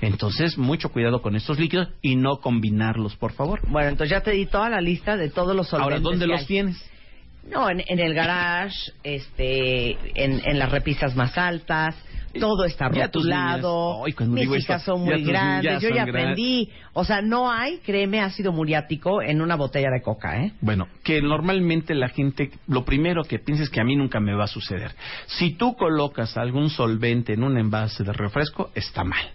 Entonces, 0.00 0.58
mucho 0.58 0.88
cuidado 0.88 1.22
con 1.22 1.36
estos 1.36 1.60
líquidos 1.60 1.90
y 2.02 2.16
no 2.16 2.40
combinarlos, 2.40 3.14
por 3.14 3.30
favor. 3.32 3.60
Bueno, 3.68 3.90
entonces 3.90 4.10
ya 4.10 4.20
te 4.20 4.32
di 4.32 4.46
toda 4.46 4.68
la 4.68 4.80
lista 4.80 5.16
de 5.16 5.30
todos 5.30 5.54
los 5.54 5.68
solventes. 5.68 5.94
Ahora, 5.94 6.02
¿dónde 6.02 6.26
que 6.26 6.32
los 6.32 6.40
hay. 6.40 6.46
tienes? 6.46 6.91
No, 7.50 7.68
en, 7.68 7.82
en 7.86 7.98
el 7.98 8.14
garage, 8.14 8.92
este, 9.02 9.90
en, 10.14 10.40
en 10.44 10.58
las 10.58 10.70
repisas 10.70 11.16
más 11.16 11.36
altas, 11.36 11.94
todo 12.38 12.64
está 12.64 12.90
Ya 12.90 13.04
rotulado. 13.06 14.04
ay, 14.06 14.14
mis 14.26 14.40
digo 14.42 14.56
hijas 14.56 14.80
esto, 14.80 14.92
son 14.96 15.04
muy 15.04 15.22
grandes, 15.24 15.82
yo 15.82 15.90
ya 15.90 16.04
aprendí. 16.04 16.70
O 16.94 17.04
sea, 17.04 17.20
no 17.20 17.50
hay, 17.50 17.78
créeme, 17.78 18.20
ácido 18.20 18.52
muriático 18.52 19.20
en 19.20 19.42
una 19.42 19.56
botella 19.56 19.90
de 19.90 20.00
coca, 20.02 20.42
¿eh? 20.42 20.52
Bueno, 20.60 20.88
que 21.04 21.20
normalmente 21.20 21.94
la 21.94 22.08
gente, 22.08 22.50
lo 22.68 22.84
primero 22.84 23.24
que 23.24 23.38
piensa 23.38 23.64
es 23.64 23.70
que 23.70 23.80
a 23.80 23.84
mí 23.84 23.96
nunca 23.96 24.20
me 24.20 24.34
va 24.34 24.44
a 24.44 24.48
suceder. 24.48 24.92
Si 25.26 25.50
tú 25.54 25.74
colocas 25.76 26.36
algún 26.38 26.70
solvente 26.70 27.34
en 27.34 27.42
un 27.44 27.58
envase 27.58 28.02
de 28.04 28.12
refresco, 28.12 28.70
está 28.74 29.04
mal. 29.04 29.30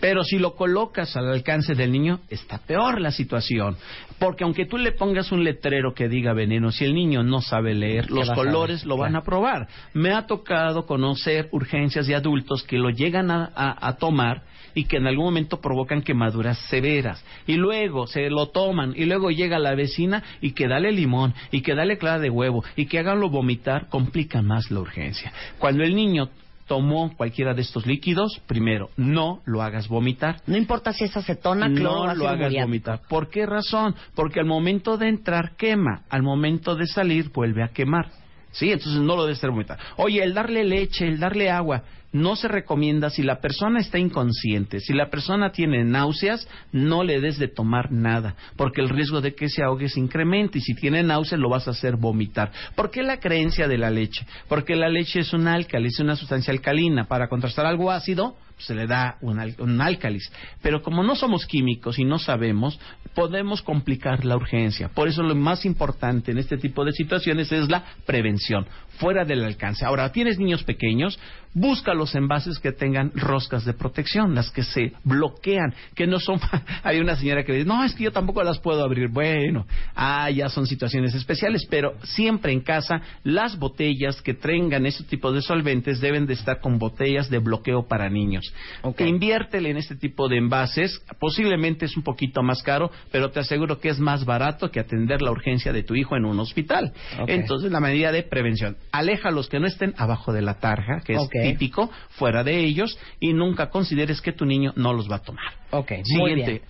Pero 0.00 0.24
si 0.24 0.38
lo 0.38 0.54
colocas 0.56 1.14
al 1.18 1.28
alcance 1.30 1.74
del 1.74 1.92
niño, 1.92 2.20
está 2.30 2.58
peor 2.58 2.98
la 3.00 3.10
situación. 3.10 3.76
Porque 4.20 4.44
aunque 4.44 4.66
tú 4.66 4.76
le 4.78 4.92
pongas 4.92 5.32
un 5.32 5.42
letrero 5.42 5.94
que 5.94 6.08
diga 6.08 6.32
veneno, 6.34 6.70
si 6.70 6.84
el 6.84 6.94
niño 6.94 7.22
no 7.24 7.40
sabe 7.40 7.74
leer, 7.74 8.10
los 8.10 8.28
colores 8.36 8.84
lo 8.84 8.96
van 8.98 9.16
a 9.16 9.22
probar. 9.22 9.66
Me 9.94 10.12
ha 10.12 10.26
tocado 10.26 10.84
conocer 10.86 11.48
urgencias 11.52 12.06
de 12.06 12.14
adultos 12.14 12.62
que 12.62 12.78
lo 12.78 12.90
llegan 12.90 13.30
a, 13.30 13.50
a- 13.56 13.88
a 13.88 13.96
tomar 13.96 14.42
y 14.74 14.84
que 14.84 14.98
en 14.98 15.06
algún 15.06 15.24
momento 15.24 15.60
provocan 15.60 16.02
quemaduras 16.02 16.58
severas. 16.68 17.24
Y 17.46 17.54
luego 17.54 18.06
se 18.06 18.30
lo 18.30 18.50
toman 18.50 18.92
y 18.94 19.06
luego 19.06 19.30
llega 19.30 19.58
la 19.58 19.74
vecina 19.74 20.22
y 20.40 20.52
que 20.52 20.68
dale 20.68 20.92
limón 20.92 21.34
y 21.50 21.62
que 21.62 21.74
dale 21.74 21.98
clara 21.98 22.18
de 22.18 22.30
huevo 22.30 22.62
y 22.76 22.86
que 22.86 22.98
háganlo 22.98 23.30
vomitar, 23.30 23.88
complica 23.88 24.42
más 24.42 24.70
la 24.70 24.80
urgencia. 24.80 25.32
Cuando 25.58 25.82
el 25.82 25.96
niño 25.96 26.28
tomó 26.70 27.12
cualquiera 27.16 27.52
de 27.52 27.62
estos 27.62 27.84
líquidos, 27.84 28.40
primero, 28.46 28.90
no 28.96 29.42
lo 29.44 29.60
hagas 29.60 29.88
vomitar. 29.88 30.36
No 30.46 30.56
importa 30.56 30.92
si 30.92 31.02
es 31.02 31.16
acetona, 31.16 31.66
cloro 31.66 32.06
No 32.06 32.14
lo 32.14 32.28
hagas 32.28 32.54
vomitar. 32.54 33.00
¿Por 33.08 33.28
qué 33.28 33.44
razón? 33.44 33.96
Porque 34.14 34.38
al 34.38 34.46
momento 34.46 34.96
de 34.96 35.08
entrar 35.08 35.56
quema, 35.56 36.04
al 36.08 36.22
momento 36.22 36.76
de 36.76 36.86
salir 36.86 37.32
vuelve 37.34 37.64
a 37.64 37.70
quemar. 37.70 38.12
Sí, 38.52 38.70
entonces 38.70 39.02
no 39.02 39.16
lo 39.16 39.24
debe 39.24 39.34
ser 39.34 39.50
vomitar. 39.50 39.80
Oye, 39.96 40.22
el 40.22 40.32
darle 40.32 40.62
leche, 40.62 41.08
el 41.08 41.18
darle 41.18 41.50
agua, 41.50 41.82
no 42.12 42.36
se 42.36 42.48
recomienda 42.48 43.10
si 43.10 43.22
la 43.22 43.40
persona 43.40 43.80
está 43.80 43.98
inconsciente, 43.98 44.80
si 44.80 44.92
la 44.92 45.10
persona 45.10 45.52
tiene 45.52 45.84
náuseas, 45.84 46.48
no 46.72 47.04
le 47.04 47.20
des 47.20 47.38
de 47.38 47.48
tomar 47.48 47.92
nada, 47.92 48.34
porque 48.56 48.80
el 48.80 48.88
riesgo 48.88 49.20
de 49.20 49.34
que 49.34 49.48
se 49.48 49.62
ahogue 49.62 49.88
se 49.88 50.00
incrementa 50.00 50.58
y 50.58 50.60
si 50.60 50.74
tiene 50.74 51.02
náuseas 51.02 51.40
lo 51.40 51.48
vas 51.48 51.68
a 51.68 51.72
hacer 51.72 51.96
vomitar. 51.96 52.50
¿Por 52.74 52.90
qué 52.90 53.02
la 53.02 53.20
creencia 53.20 53.68
de 53.68 53.78
la 53.78 53.90
leche? 53.90 54.26
Porque 54.48 54.76
la 54.76 54.88
leche 54.88 55.20
es 55.20 55.32
un 55.32 55.46
álcali, 55.46 55.88
es 55.88 56.00
una 56.00 56.16
sustancia 56.16 56.52
alcalina. 56.52 57.06
Para 57.06 57.28
contrastar 57.28 57.66
algo 57.66 57.90
ácido, 57.90 58.36
se 58.60 58.74
le 58.74 58.86
da 58.86 59.16
un, 59.20 59.40
un 59.58 59.80
álcalis. 59.80 60.30
Pero 60.62 60.82
como 60.82 61.02
no 61.02 61.16
somos 61.16 61.46
químicos 61.46 61.98
y 61.98 62.04
no 62.04 62.18
sabemos, 62.18 62.78
podemos 63.14 63.62
complicar 63.62 64.24
la 64.24 64.36
urgencia. 64.36 64.88
Por 64.88 65.08
eso 65.08 65.22
lo 65.22 65.34
más 65.34 65.64
importante 65.64 66.32
en 66.32 66.38
este 66.38 66.56
tipo 66.56 66.84
de 66.84 66.92
situaciones 66.92 67.50
es 67.52 67.68
la 67.68 67.84
prevención, 68.06 68.66
fuera 68.98 69.24
del 69.24 69.44
alcance. 69.44 69.84
Ahora, 69.84 70.12
tienes 70.12 70.38
niños 70.38 70.62
pequeños, 70.62 71.18
busca 71.54 71.94
los 71.94 72.14
envases 72.14 72.58
que 72.58 72.72
tengan 72.72 73.12
roscas 73.14 73.64
de 73.64 73.72
protección, 73.72 74.34
las 74.34 74.50
que 74.50 74.62
se 74.62 74.92
bloquean, 75.04 75.74
que 75.94 76.06
no 76.06 76.20
son... 76.20 76.38
Hay 76.82 77.00
una 77.00 77.16
señora 77.16 77.44
que 77.44 77.52
dice, 77.52 77.66
no, 77.66 77.82
es 77.82 77.94
que 77.94 78.04
yo 78.04 78.12
tampoco 78.12 78.42
las 78.42 78.58
puedo 78.58 78.84
abrir. 78.84 79.08
Bueno, 79.08 79.66
ah, 79.94 80.30
ya 80.30 80.48
son 80.48 80.66
situaciones 80.66 81.14
especiales, 81.14 81.66
pero 81.68 81.94
siempre 82.04 82.52
en 82.52 82.60
casa 82.60 83.00
las 83.24 83.58
botellas 83.58 84.20
que 84.22 84.34
tengan 84.34 84.86
ese 84.86 85.04
tipo 85.04 85.32
de 85.32 85.42
solventes 85.42 86.00
deben 86.00 86.26
de 86.26 86.34
estar 86.34 86.60
con 86.60 86.78
botellas 86.78 87.30
de 87.30 87.38
bloqueo 87.38 87.86
para 87.88 88.08
niños. 88.08 88.49
Ok. 88.82 89.00
Inviértele 89.02 89.70
en 89.70 89.76
este 89.76 89.96
tipo 89.96 90.28
de 90.28 90.38
envases. 90.38 91.02
Posiblemente 91.18 91.84
es 91.86 91.96
un 91.96 92.02
poquito 92.02 92.42
más 92.42 92.62
caro, 92.62 92.90
pero 93.10 93.30
te 93.30 93.40
aseguro 93.40 93.80
que 93.80 93.88
es 93.88 93.98
más 93.98 94.24
barato 94.24 94.70
que 94.70 94.80
atender 94.80 95.22
la 95.22 95.30
urgencia 95.30 95.72
de 95.72 95.82
tu 95.82 95.94
hijo 95.94 96.16
en 96.16 96.24
un 96.24 96.38
hospital. 96.40 96.92
Entonces, 97.26 97.70
la 97.70 97.80
medida 97.80 98.12
de 98.12 98.22
prevención. 98.22 98.76
Aleja 98.92 99.28
a 99.28 99.32
los 99.32 99.48
que 99.48 99.60
no 99.60 99.66
estén 99.66 99.94
abajo 99.96 100.32
de 100.32 100.42
la 100.42 100.58
tarja, 100.58 101.00
que 101.04 101.14
es 101.14 101.28
típico, 101.30 101.90
fuera 102.10 102.44
de 102.44 102.58
ellos, 102.64 102.98
y 103.20 103.32
nunca 103.32 103.70
consideres 103.70 104.20
que 104.20 104.32
tu 104.32 104.44
niño 104.46 104.72
no 104.76 104.92
los 104.92 105.10
va 105.10 105.16
a 105.16 105.22
tomar. 105.22 105.52
Ok, 105.70 105.90
muy 105.92 106.04
Siguiente. 106.30 106.50
bien. 106.50 106.62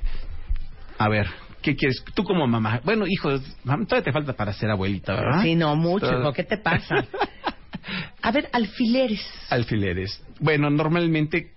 A 0.98 1.08
ver, 1.08 1.26
¿qué 1.62 1.74
quieres? 1.76 2.04
Tú 2.14 2.24
como 2.24 2.46
mamá. 2.46 2.80
Bueno, 2.84 3.06
hijo, 3.08 3.30
todavía 3.64 4.02
te 4.02 4.12
falta 4.12 4.34
para 4.34 4.52
ser 4.52 4.70
abuelita, 4.70 5.14
¿verdad? 5.14 5.42
Sí, 5.42 5.54
no, 5.54 5.74
mucho. 5.76 6.06
Todo-. 6.10 6.32
¿Qué 6.32 6.44
te 6.44 6.58
pasa? 6.58 7.06
A 8.22 8.30
ver, 8.30 8.48
alfileres. 8.52 9.26
alfileres. 9.48 10.22
Bueno, 10.38 10.68
normalmente, 10.70 11.52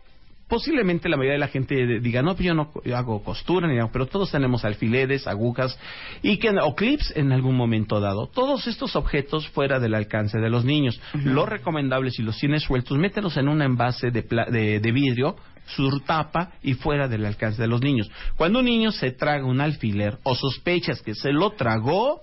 posiblemente 0.54 1.10
la 1.10 1.18
mayoría 1.18 1.34
de 1.34 1.40
la 1.40 1.48
gente 1.48 2.00
diga, 2.00 2.22
no, 2.22 2.36
pues 2.36 2.46
yo 2.46 2.54
no 2.54 2.72
hago 2.96 3.24
costura, 3.24 3.68
ni 3.68 3.76
nada", 3.76 3.90
pero 3.92 4.06
todos 4.06 4.32
tenemos 4.32 4.64
alfileres, 4.64 5.26
agujas 5.28 5.78
y 6.22 6.38
que, 6.38 6.50
o 6.52 6.76
clips 6.76 7.12
en 7.16 7.32
algún 7.32 7.56
momento 7.56 8.00
dado. 8.00 8.28
Todos 8.28 8.68
estos 8.68 8.96
objetos 8.96 9.48
fuera 9.50 9.80
del 9.80 9.96
alcance 9.96 10.38
de 10.38 10.50
los 10.50 10.64
niños. 10.64 11.02
Lo 11.16 11.46
recomendable, 11.48 12.12
si 12.12 12.22
los 12.22 12.38
tienes 12.38 12.62
sueltos, 12.64 12.98
mételos 12.98 13.36
en 13.38 13.48
un 13.48 13.62
envase 13.64 14.12
de, 14.12 14.22
pla- 14.22 14.46
de, 14.46 14.80
de 14.80 14.92
vidrio 14.92 15.36
su 15.66 16.02
tapa 16.02 16.52
y 16.62 16.74
fuera 16.74 17.08
del 17.08 17.26
alcance 17.26 17.62
de 17.62 17.68
los 17.68 17.82
niños. 17.82 18.12
Cuando 18.36 18.60
un 18.60 18.66
niño 18.66 18.92
se 18.92 19.12
traga 19.12 19.46
un 19.46 19.60
alfiler 19.62 20.18
o 20.24 20.36
sospechas 20.36 21.02
que 21.02 21.16
se 21.16 21.32
lo 21.32 21.52
tragó, 21.52 22.22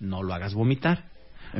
no 0.00 0.22
lo 0.22 0.32
hagas 0.32 0.54
vomitar. 0.54 1.04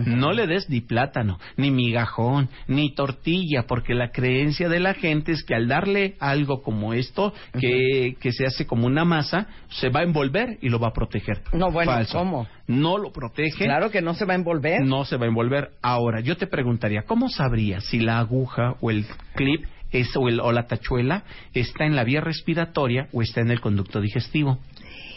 No 0.05 0.33
le 0.33 0.47
des 0.47 0.69
ni 0.69 0.81
plátano, 0.81 1.39
ni 1.57 1.71
migajón, 1.71 2.49
ni 2.69 2.95
tortilla, 2.95 3.65
porque 3.67 3.95
la 3.95 4.11
creencia 4.11 4.69
de 4.69 4.81
la 4.81 4.95
gente 4.95 5.33
es 5.33 5.43
que 5.45 5.55
al 5.55 5.69
darle 5.69 6.17
algo 6.21 6.63
como 6.63 6.93
esto, 6.95 7.33
que, 7.59 8.17
que 8.21 8.33
se 8.33 8.47
hace 8.47 8.67
como 8.67 8.87
una 8.87 9.05
masa, 9.05 9.47
se 9.69 9.89
va 9.89 10.01
a 10.01 10.03
envolver 10.03 10.59
y 10.61 10.69
lo 10.69 10.79
va 10.79 10.89
a 10.89 10.93
proteger. 10.93 11.43
No, 11.53 11.71
bueno, 11.71 11.93
Falso. 11.93 12.19
¿cómo? 12.19 12.47
No 12.67 12.99
lo 12.99 13.13
protege. 13.13 13.65
Claro 13.65 13.91
que 13.91 14.03
no 14.03 14.15
se 14.15 14.25
va 14.25 14.33
a 14.35 14.37
envolver. 14.37 14.83
No 14.83 15.05
se 15.05 15.17
va 15.17 15.25
a 15.25 15.29
envolver. 15.29 15.71
Ahora, 15.83 16.21
yo 16.21 16.37
te 16.37 16.47
preguntaría, 16.47 17.03
¿cómo 17.03 17.29
sabría 17.29 17.81
si 17.81 18.01
la 18.01 18.19
aguja 18.19 18.75
o 18.81 18.91
el 18.91 19.07
clip 19.35 19.65
es, 19.93 20.15
o, 20.17 20.29
el- 20.29 20.41
o 20.41 20.53
la 20.53 20.67
tachuela 20.67 21.23
está 21.55 21.85
en 21.87 21.95
la 21.97 22.05
vía 22.05 22.21
respiratoria 22.21 23.09
o 23.13 23.23
está 23.23 23.41
en 23.41 23.51
el 23.51 23.61
conducto 23.61 24.01
digestivo? 24.01 24.59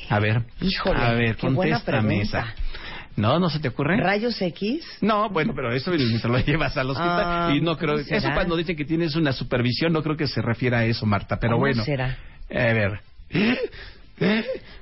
A 0.09 0.19
ver, 0.19 0.43
Híjole, 0.61 0.99
a 0.99 1.13
ver, 1.13 1.35
qué 1.35 1.47
buena 1.49 1.77
esa. 2.21 2.53
¿No? 3.15 3.37
¿No 3.39 3.49
se 3.49 3.59
te 3.59 3.67
ocurre? 3.67 3.97
¿Rayos 3.97 4.41
X? 4.41 4.85
No, 5.01 5.29
bueno, 5.29 5.53
pero 5.55 5.73
eso 5.73 5.91
te 5.91 6.27
lo 6.27 6.39
llevas 6.39 6.77
al 6.77 6.89
hospital 6.89 7.23
Ah, 7.25 7.53
y 7.55 7.59
no 7.61 7.77
creo 7.77 7.97
eso 7.97 8.29
cuando 8.33 8.55
dicen 8.55 8.75
que 8.77 8.85
tienes 8.85 9.15
una 9.15 9.33
supervisión 9.33 9.91
no 9.91 10.01
creo 10.01 10.15
que 10.15 10.27
se 10.27 10.41
refiera 10.41 10.79
a 10.79 10.85
eso, 10.85 11.05
Marta, 11.05 11.37
pero 11.39 11.53
¿Cómo 11.53 11.61
bueno. 11.65 11.83
será? 11.83 12.17
A 12.49 12.73
ver. 12.73 12.99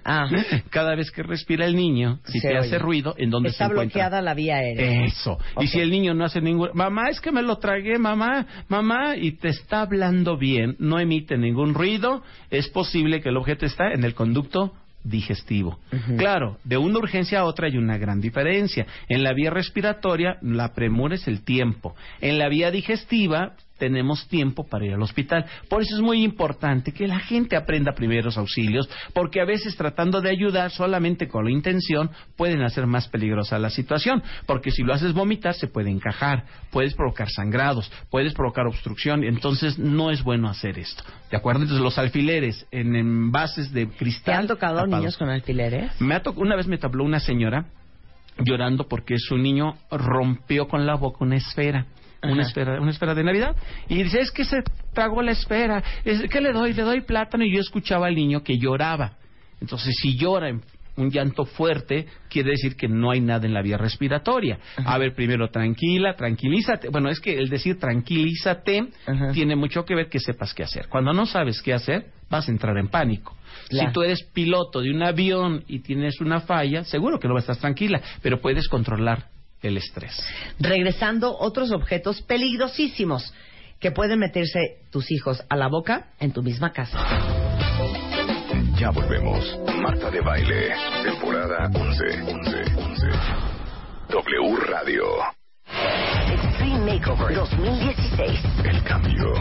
Ah. 0.03 0.28
Cada 0.69 0.95
vez 0.95 1.11
que 1.11 1.21
respira 1.21 1.65
el 1.65 1.75
niño, 1.75 2.19
si 2.25 2.39
Se 2.39 2.47
te 2.47 2.57
oye. 2.57 2.67
hace 2.67 2.80
ruido, 2.80 3.13
¿en 3.17 3.30
dónde 3.30 3.49
Está 3.49 3.65
se 3.67 3.71
encuentra? 3.73 3.93
bloqueada 4.07 4.21
la 4.21 4.34
vía 4.34 4.55
aérea. 4.55 5.03
Eso. 5.05 5.38
Y 5.59 5.67
si 5.67 5.80
el 5.80 5.91
niño 5.91 6.13
no 6.13 6.23
hace 6.25 6.41
ningún... 6.41 6.69
Mamá, 6.73 7.09
es 7.09 7.19
que 7.21 7.32
me 7.32 7.41
lo 7.41 7.57
tragué, 7.57 7.97
mamá, 7.99 8.45
mamá, 8.69 9.15
y 9.17 9.34
te 9.34 9.49
está 9.49 9.82
hablando 9.82 10.38
bien, 10.38 10.75
no 10.80 10.99
emite 10.99 11.38
ningún 11.38 11.73
ruido, 11.73 12.23
es 12.49 12.67
posible 12.69 13.21
que 13.21 13.30
el 13.30 13.38
objeto 13.38 13.65
está 13.65 13.91
en 13.91 14.03
el 14.05 14.13
conducto 14.15 14.73
digestivo. 15.08 15.80
Claro, 16.18 16.58
de 16.64 16.78
una 16.78 16.99
urgencia 16.99 17.39
a 17.39 17.45
otra 17.45 17.68
hay 17.68 17.78
una 17.78 17.97
gran 17.97 18.22
diferencia. 18.22 18.86
En 19.10 19.24
la 19.24 19.34
vía 19.34 19.49
respiratoria, 19.49 20.38
la 20.41 20.74
premura 20.74 21.16
es 21.16 21.28
el 21.28 21.43
tiempo. 21.43 21.95
En 22.22 22.38
la 22.38 22.49
vía 22.49 22.72
digestiva, 22.72 23.55
tenemos 23.78 24.28
tiempo 24.28 24.65
para 24.67 24.86
ir 24.86 24.93
al 24.93 25.01
hospital. 25.01 25.45
Por 25.69 25.82
eso 25.82 25.95
es 25.95 26.01
muy 26.01 26.23
importante 26.23 26.91
que 26.91 27.07
la 27.07 27.19
gente 27.19 27.55
aprenda 27.55 27.93
primeros 27.93 28.38
auxilios, 28.38 28.89
porque 29.13 29.41
a 29.41 29.45
veces 29.45 29.75
tratando 29.75 30.21
de 30.21 30.30
ayudar 30.30 30.71
solamente 30.71 31.28
con 31.28 31.45
la 31.45 31.51
intención 31.51 32.09
pueden 32.36 32.61
hacer 32.61 32.88
más 32.88 33.07
peligrosa 33.07 33.59
la 33.59 33.69
situación, 33.69 34.21
porque 34.45 34.71
si 34.71 34.84
lo 34.84 34.93
haces 34.93 35.13
vomitar 35.13 35.53
se 35.53 35.67
puede 35.67 35.89
encajar, 35.89 36.45
puedes 36.71 36.93
provocar 36.93 37.30
sangrados, 37.30 37.91
puedes 38.09 38.34
provocar 38.34 38.67
obstrucción, 38.67 39.23
entonces 39.23 39.78
no 39.80 40.11
es 40.11 40.23
bueno 40.23 40.49
hacer 40.49 40.78
esto. 40.80 41.03
¿De 41.32 41.38
acuerdo? 41.38 41.61
Entonces 41.61 41.84
los 41.84 41.97
alfileres 41.97 42.65
en 42.71 42.95
envases 42.95 43.71
de 43.71 43.86
¿Te 43.86 43.97
cristal 43.97 44.36
han 44.41 44.47
tocado 44.47 44.75
tapados. 44.75 44.99
niños 44.99 45.17
con 45.17 45.30
alfileres? 45.30 45.99
Me 45.99 46.15
ha 46.15 46.21
una 46.36 46.55
vez 46.55 46.67
me 46.67 46.78
tabló 46.78 47.03
una 47.03 47.19
señora 47.19 47.65
llorando 48.39 48.88
porque 48.88 49.17
su 49.17 49.38
niño 49.38 49.75
rompió 49.89 50.67
con 50.67 50.86
la 50.86 50.95
boca 50.95 51.19
una 51.21 51.38
esfera. 51.38 51.86
Una 52.32 52.43
esfera, 52.43 52.82
una 52.82 52.91
esfera 52.91 53.15
de 53.15 53.23
Navidad. 53.23 53.55
Y 53.88 54.03
dice, 54.03 54.19
es 54.19 54.32
que 54.32 54.43
se 54.43 54.63
tragó 54.93 55.21
la 55.21 55.32
esfera. 55.32 55.84
Es, 56.03 56.30
¿Qué 56.30 56.41
le 56.41 56.51
doy? 56.51 56.73
Le 56.73 56.84
doy 56.84 57.01
plátano. 57.01 57.43
Y 57.43 57.53
yo 57.53 57.61
escuchaba 57.61 58.07
al 58.07 58.15
niño 58.15 58.43
que 58.43 58.57
lloraba. 58.57 59.13
Entonces, 59.59 59.95
si 60.01 60.17
llora 60.17 60.49
en 60.49 60.61
un 60.97 61.11
llanto 61.11 61.45
fuerte, 61.45 62.07
quiere 62.30 62.51
decir 62.51 62.75
que 62.75 62.88
no 62.88 63.11
hay 63.11 63.21
nada 63.21 63.45
en 63.45 63.53
la 63.53 63.61
vía 63.61 63.78
respiratoria. 63.78 64.59
A 64.78 64.97
ver, 64.97 65.13
primero, 65.13 65.49
tranquila, 65.49 66.15
tranquilízate. 66.15 66.89
Bueno, 66.89 67.09
es 67.09 67.19
que 67.19 67.38
el 67.38 67.49
decir 67.49 67.80
tranquilízate 67.80 68.89
Ajá. 69.05 69.32
tiene 69.32 69.55
mucho 69.55 69.86
que 69.86 69.95
ver 69.95 70.09
que 70.09 70.19
sepas 70.19 70.53
qué 70.53 70.63
hacer. 70.63 70.88
Cuando 70.89 71.13
no 71.13 71.25
sabes 71.25 71.61
qué 71.61 71.73
hacer, 71.73 72.07
vas 72.30 72.47
a 72.47 72.51
entrar 72.51 72.78
en 72.78 72.88
pánico. 72.88 73.36
Claro. 73.69 73.89
Si 73.89 73.93
tú 73.93 74.01
eres 74.01 74.23
piloto 74.34 74.82
de 74.82 74.91
un 74.91 75.03
avión 75.03 75.63
y 75.67 75.80
tienes 75.80 76.19
una 76.19 76.41
falla, 76.41 76.84
seguro 76.84 77.19
que 77.19 77.28
no 77.28 77.38
estás 77.38 77.59
tranquila, 77.59 78.01
pero 78.21 78.41
puedes 78.41 78.67
controlar 78.67 79.36
el 79.62 79.78
estrés. 79.78 80.16
Regresando, 80.60 81.38
otros 81.38 81.72
objetos 81.72 82.22
peligrosísimos 82.22 83.34
que 83.80 83.91
pueden 83.91 84.20
meterse 84.20 84.80
tus 84.91 85.12
hijos 85.12 85.43
a 85.49 85.55
la 85.55 85.68
boca 85.68 86.12
en 86.20 86.32
tu 86.32 86.41
misma 86.41 86.72
casa. 86.72 86.97
Ya 88.80 88.91
volvemos. 88.91 89.60
Marta 89.82 90.12
de 90.12 90.22
Baile, 90.22 90.74
temporada 91.03 91.70
11. 91.74 92.22
11, 92.24 92.58
11. 92.76 93.08
W 94.10 94.55
Radio. 94.68 95.03
Extreme 96.32 96.93
Makeover 96.93 97.36
2016. 97.36 98.39
El 98.66 98.84
cambio. 98.84 99.34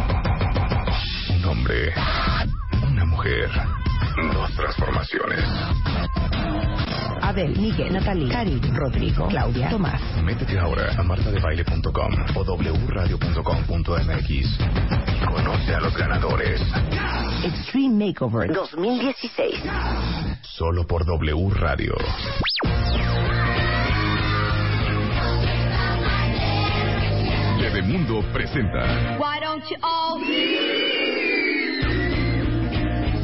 Un 1.30 1.44
hombre. 1.44 1.92
Una 2.86 3.04
mujer. 3.04 3.50
Dos 4.32 4.52
transformaciones. 4.54 5.44
Abel, 7.26 7.58
Miguel, 7.58 7.92
Natalie, 7.92 8.28
Cari, 8.28 8.60
Rodrigo, 8.72 9.26
Claudia, 9.26 9.68
Tomás. 9.68 10.00
Métete 10.22 10.58
ahora 10.58 10.92
a 10.96 11.02
martadebaile.com 11.02 12.14
o 12.36 12.44
wradio.com.mx 12.86 14.30
y 14.30 15.26
conoce 15.26 15.74
a 15.74 15.80
los 15.80 15.96
ganadores. 15.96 16.60
Extreme 17.44 18.06
Makeover 18.06 18.52
2016. 18.52 19.60
Solo 20.42 20.86
por 20.86 21.04
W 21.04 21.50
Radio. 21.50 21.94
Mundo 27.86 28.20
presenta 28.32 29.16
Why 29.18 29.38
don't 29.40 29.64
you 29.68 29.76
all 29.82 30.20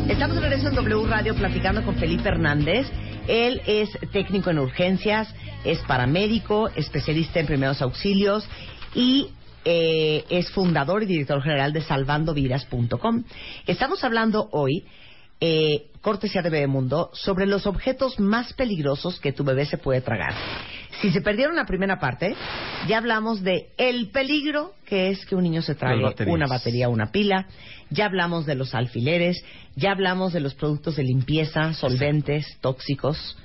Estamos 0.09 0.37
de 0.37 0.43
regreso 0.43 0.69
en 0.69 0.75
W 0.75 1.07
Radio 1.09 1.35
platicando 1.35 1.83
con 1.83 1.97
Felipe 1.97 2.29
Hernández. 2.29 2.87
Él 3.29 3.61
es 3.67 3.91
técnico 4.13 4.51
en 4.51 4.59
urgencias, 4.59 5.33
es 5.65 5.79
paramédico, 5.81 6.69
especialista 6.69 7.41
en 7.41 7.47
primeros 7.47 7.83
auxilios 7.83 8.49
y 8.95 9.29
eh, 9.65 10.25
es 10.29 10.51
fundador 10.51 11.05
y 11.05 11.07
director 11.07 11.41
general 11.43 11.73
de 11.73 11.83
salvandovidas.com. 11.83 13.25
Estamos 13.67 14.03
hablando 14.03 14.49
hoy, 14.51 14.85
eh, 15.45 15.89
cortesía 16.03 16.41
de 16.41 16.51
Bebemundo, 16.51 17.11
sobre 17.15 17.47
los 17.47 17.67
objetos 17.67 18.21
más 18.21 18.53
peligrosos 18.53 19.19
que 19.19 19.33
tu 19.33 19.43
bebé 19.43 19.67
se 19.67 19.77
puede 19.77 20.01
tragar. 20.01 20.35
Si 21.01 21.11
se 21.11 21.21
perdieron 21.21 21.57
la 21.57 21.67
primera 21.67 21.99
parte, 21.99 22.37
ya 22.87 22.99
hablamos 22.99 23.43
de 23.43 23.71
el 23.77 24.11
peligro 24.11 24.73
que 24.87 25.11
es 25.11 25.27
que 25.27 25.35
un 25.35 25.43
niño 25.43 25.61
se 25.61 25.75
trague 25.75 26.01
una 26.29 26.47
batería 26.47 26.89
o 26.89 26.93
una 26.93 27.11
pila. 27.11 27.49
Ya 27.91 28.07
hablamos 28.07 28.47
de 28.47 28.55
los 28.55 28.73
alfileres, 28.73 29.45
ya 29.75 29.91
hablamos 29.91 30.33
de 30.33 30.39
los 30.39 30.55
productos 30.55 30.95
de 30.95 31.03
limpieza, 31.03 31.75
solventes, 31.75 32.59
tóxicos. 32.61 33.37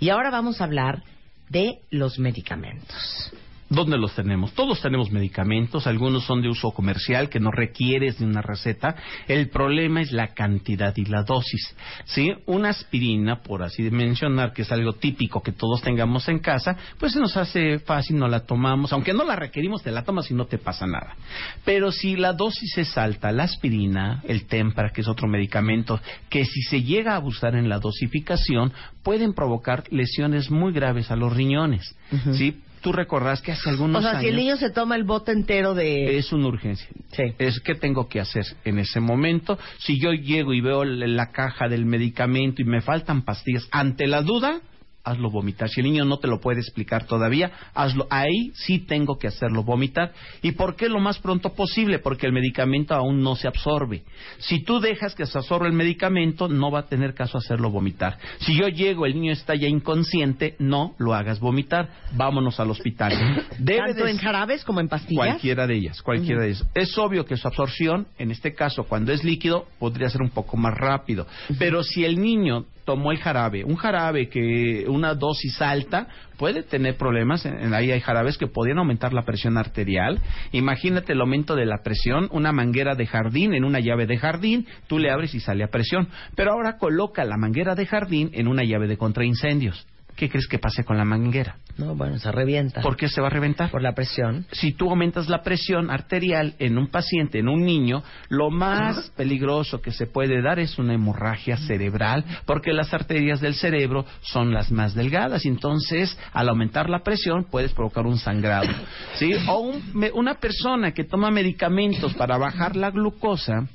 Y 0.00 0.08
ahora 0.08 0.30
vamos 0.30 0.62
a 0.62 0.64
hablar 0.64 1.02
de 1.50 1.80
los 1.90 2.18
medicamentos. 2.18 3.30
¿Dónde 3.72 3.96
los 3.96 4.14
tenemos? 4.14 4.52
Todos 4.52 4.82
tenemos 4.82 5.10
medicamentos, 5.10 5.86
algunos 5.86 6.24
son 6.24 6.42
de 6.42 6.48
uso 6.50 6.72
comercial 6.72 7.30
que 7.30 7.40
no 7.40 7.50
requieres 7.50 8.18
de 8.18 8.26
una 8.26 8.42
receta. 8.42 8.94
El 9.26 9.48
problema 9.48 10.02
es 10.02 10.12
la 10.12 10.34
cantidad 10.34 10.94
y 10.94 11.06
la 11.06 11.22
dosis. 11.22 11.74
¿Sí? 12.04 12.30
Una 12.44 12.68
aspirina, 12.68 13.42
por 13.42 13.62
así 13.62 13.90
mencionar, 13.90 14.52
que 14.52 14.62
es 14.62 14.72
algo 14.72 14.92
típico 14.92 15.42
que 15.42 15.52
todos 15.52 15.80
tengamos 15.80 16.28
en 16.28 16.40
casa, 16.40 16.76
pues 16.98 17.12
se 17.14 17.20
nos 17.20 17.34
hace 17.38 17.78
fácil, 17.78 18.18
no 18.18 18.28
la 18.28 18.40
tomamos, 18.40 18.92
aunque 18.92 19.14
no 19.14 19.24
la 19.24 19.36
requerimos, 19.36 19.82
te 19.82 19.90
la 19.90 20.04
tomas 20.04 20.30
y 20.30 20.34
no 20.34 20.44
te 20.44 20.58
pasa 20.58 20.86
nada. 20.86 21.16
Pero 21.64 21.90
si 21.92 22.16
la 22.16 22.34
dosis 22.34 22.76
es 22.76 22.98
alta, 22.98 23.32
la 23.32 23.44
aspirina, 23.44 24.22
el 24.28 24.44
Tempra, 24.44 24.90
que 24.90 25.00
es 25.00 25.08
otro 25.08 25.28
medicamento, 25.28 25.98
que 26.28 26.44
si 26.44 26.60
se 26.60 26.82
llega 26.82 27.12
a 27.12 27.16
abusar 27.16 27.56
en 27.56 27.70
la 27.70 27.78
dosificación, 27.78 28.70
pueden 29.02 29.32
provocar 29.32 29.84
lesiones 29.90 30.50
muy 30.50 30.74
graves 30.74 31.10
a 31.10 31.16
los 31.16 31.34
riñones. 31.34 31.96
¿Sí? 32.34 32.60
Tú 32.82 32.92
recordás 32.92 33.40
que 33.40 33.52
hace 33.52 33.70
algunos 33.70 34.04
O 34.04 34.08
sea, 34.08 34.20
si 34.20 34.26
el 34.26 34.34
años- 34.34 34.44
niño 34.44 34.56
se 34.56 34.70
toma 34.70 34.96
el 34.96 35.04
bote 35.04 35.32
entero 35.32 35.72
de... 35.74 36.18
es 36.18 36.32
una 36.32 36.48
urgencia. 36.48 36.88
Sí. 37.12 37.22
Es 37.38 37.60
qué 37.60 37.74
tengo 37.76 38.08
que 38.08 38.20
hacer 38.20 38.44
en 38.64 38.78
ese 38.78 38.98
momento. 39.00 39.58
Si 39.78 40.00
yo 40.00 40.12
llego 40.12 40.52
y 40.52 40.60
veo 40.60 40.84
la 40.84 41.06
la 41.06 41.30
caja 41.30 41.68
del 41.68 41.86
medicamento 41.86 42.60
y 42.60 42.64
me 42.64 42.80
faltan 42.80 43.22
pastillas, 43.22 43.68
ante 43.70 44.06
la 44.08 44.22
duda, 44.22 44.60
hazlo 45.04 45.30
vomitar. 45.30 45.68
Si 45.68 45.80
el 45.80 45.86
niño 45.86 46.04
no 46.04 46.18
te 46.18 46.28
lo 46.28 46.40
puede 46.40 46.60
explicar 46.60 47.04
todavía, 47.06 47.50
hazlo. 47.74 48.06
Ahí 48.10 48.52
sí 48.54 48.80
tengo 48.80 49.18
que 49.18 49.28
hacerlo 49.28 49.62
vomitar. 49.62 50.12
¿Y 50.42 50.52
por 50.52 50.76
qué 50.76 50.88
lo 50.88 51.00
más 51.00 51.18
pronto 51.18 51.54
posible? 51.54 51.98
Porque 51.98 52.26
el 52.26 52.32
medicamento 52.32 52.94
aún 52.94 53.22
no 53.22 53.36
se 53.36 53.48
absorbe. 53.48 54.02
Si 54.38 54.62
tú 54.62 54.80
dejas 54.80 55.14
que 55.14 55.26
se 55.26 55.38
absorba 55.38 55.66
el 55.66 55.72
medicamento, 55.72 56.48
no 56.48 56.70
va 56.70 56.80
a 56.80 56.86
tener 56.86 57.14
caso 57.14 57.38
hacerlo 57.38 57.70
vomitar. 57.70 58.18
Si 58.40 58.56
yo 58.56 58.68
llego, 58.68 59.06
el 59.06 59.14
niño 59.14 59.32
está 59.32 59.54
ya 59.54 59.68
inconsciente, 59.68 60.56
no 60.58 60.94
lo 60.98 61.14
hagas 61.14 61.40
vomitar. 61.40 61.88
Vámonos 62.12 62.60
al 62.60 62.70
hospital. 62.70 63.12
Debe 63.58 63.78
Tanto 63.78 64.04
de 64.04 64.10
en 64.10 64.18
jarabes 64.18 64.64
como 64.64 64.80
en 64.80 64.88
pastillas. 64.88 65.26
Cualquiera 65.26 65.66
de 65.66 65.76
ellas, 65.76 66.02
cualquiera 66.02 66.42
de 66.42 66.48
ellas. 66.48 66.66
Es 66.74 66.96
obvio 66.98 67.24
que 67.24 67.36
su 67.36 67.48
absorción, 67.48 68.06
en 68.18 68.30
este 68.30 68.54
caso, 68.54 68.84
cuando 68.84 69.12
es 69.12 69.24
líquido, 69.24 69.66
podría 69.78 70.08
ser 70.08 70.22
un 70.22 70.30
poco 70.30 70.56
más 70.56 70.74
rápido. 70.74 71.26
Pero 71.58 71.82
si 71.82 72.04
el 72.04 72.20
niño 72.20 72.66
tomó 72.84 73.12
el 73.12 73.18
jarabe, 73.18 73.64
un 73.64 73.76
jarabe 73.76 74.28
que 74.28 74.84
una 74.88 75.14
dosis 75.14 75.60
alta 75.60 76.08
puede 76.36 76.62
tener 76.62 76.96
problemas, 76.96 77.46
ahí 77.46 77.90
hay 77.90 78.00
jarabes 78.00 78.36
que 78.36 78.46
podrían 78.46 78.78
aumentar 78.78 79.12
la 79.12 79.22
presión 79.22 79.56
arterial. 79.56 80.20
Imagínate 80.50 81.12
el 81.12 81.20
aumento 81.20 81.54
de 81.54 81.66
la 81.66 81.82
presión, 81.82 82.28
una 82.32 82.52
manguera 82.52 82.94
de 82.94 83.06
jardín 83.06 83.54
en 83.54 83.64
una 83.64 83.80
llave 83.80 84.06
de 84.06 84.18
jardín, 84.18 84.66
tú 84.88 84.98
le 84.98 85.10
abres 85.10 85.34
y 85.34 85.40
sale 85.40 85.64
a 85.64 85.68
presión. 85.68 86.08
Pero 86.34 86.52
ahora 86.52 86.78
coloca 86.78 87.24
la 87.24 87.36
manguera 87.36 87.74
de 87.74 87.86
jardín 87.86 88.30
en 88.32 88.48
una 88.48 88.64
llave 88.64 88.88
de 88.88 88.96
contraincendios. 88.96 89.86
¿Qué 90.16 90.28
crees 90.28 90.46
que 90.46 90.58
pase 90.58 90.84
con 90.84 90.96
la 90.96 91.04
manguera? 91.04 91.56
No, 91.78 91.94
bueno, 91.96 92.18
se 92.18 92.30
revienta. 92.30 92.82
¿Por 92.82 92.96
qué 92.96 93.08
se 93.08 93.20
va 93.20 93.28
a 93.28 93.30
reventar? 93.30 93.70
Por 93.70 93.82
la 93.82 93.94
presión. 93.94 94.44
si 94.52 94.72
tú 94.72 94.90
aumentas 94.90 95.28
la 95.28 95.42
presión 95.42 95.90
arterial 95.90 96.54
en 96.58 96.76
un 96.76 96.88
paciente, 96.88 97.38
en 97.38 97.48
un 97.48 97.64
niño, 97.64 98.02
lo 98.28 98.50
más 98.50 99.10
peligroso 99.16 99.80
que 99.80 99.90
se 99.90 100.06
puede 100.06 100.42
dar 100.42 100.58
es 100.58 100.78
una 100.78 100.92
hemorragia 100.94 101.56
cerebral, 101.56 102.24
porque 102.46 102.72
las 102.72 102.92
arterias 102.92 103.40
del 103.40 103.54
cerebro 103.54 104.04
son 104.20 104.52
las 104.52 104.70
más 104.70 104.94
delgadas, 104.94 105.46
entonces 105.46 106.16
al 106.32 106.48
aumentar 106.50 106.90
la 106.90 107.02
presión 107.02 107.44
puedes 107.50 107.72
provocar 107.72 108.06
un 108.06 108.18
sangrado. 108.18 108.68
¿sí? 109.14 109.32
O 109.48 109.58
un- 109.60 109.82
me- 109.94 110.12
una 110.12 110.34
persona 110.34 110.92
que 110.92 111.04
toma 111.04 111.30
medicamentos 111.30 112.12
para 112.14 112.36
bajar 112.36 112.76
la 112.76 112.90
glucosa, 112.90 113.66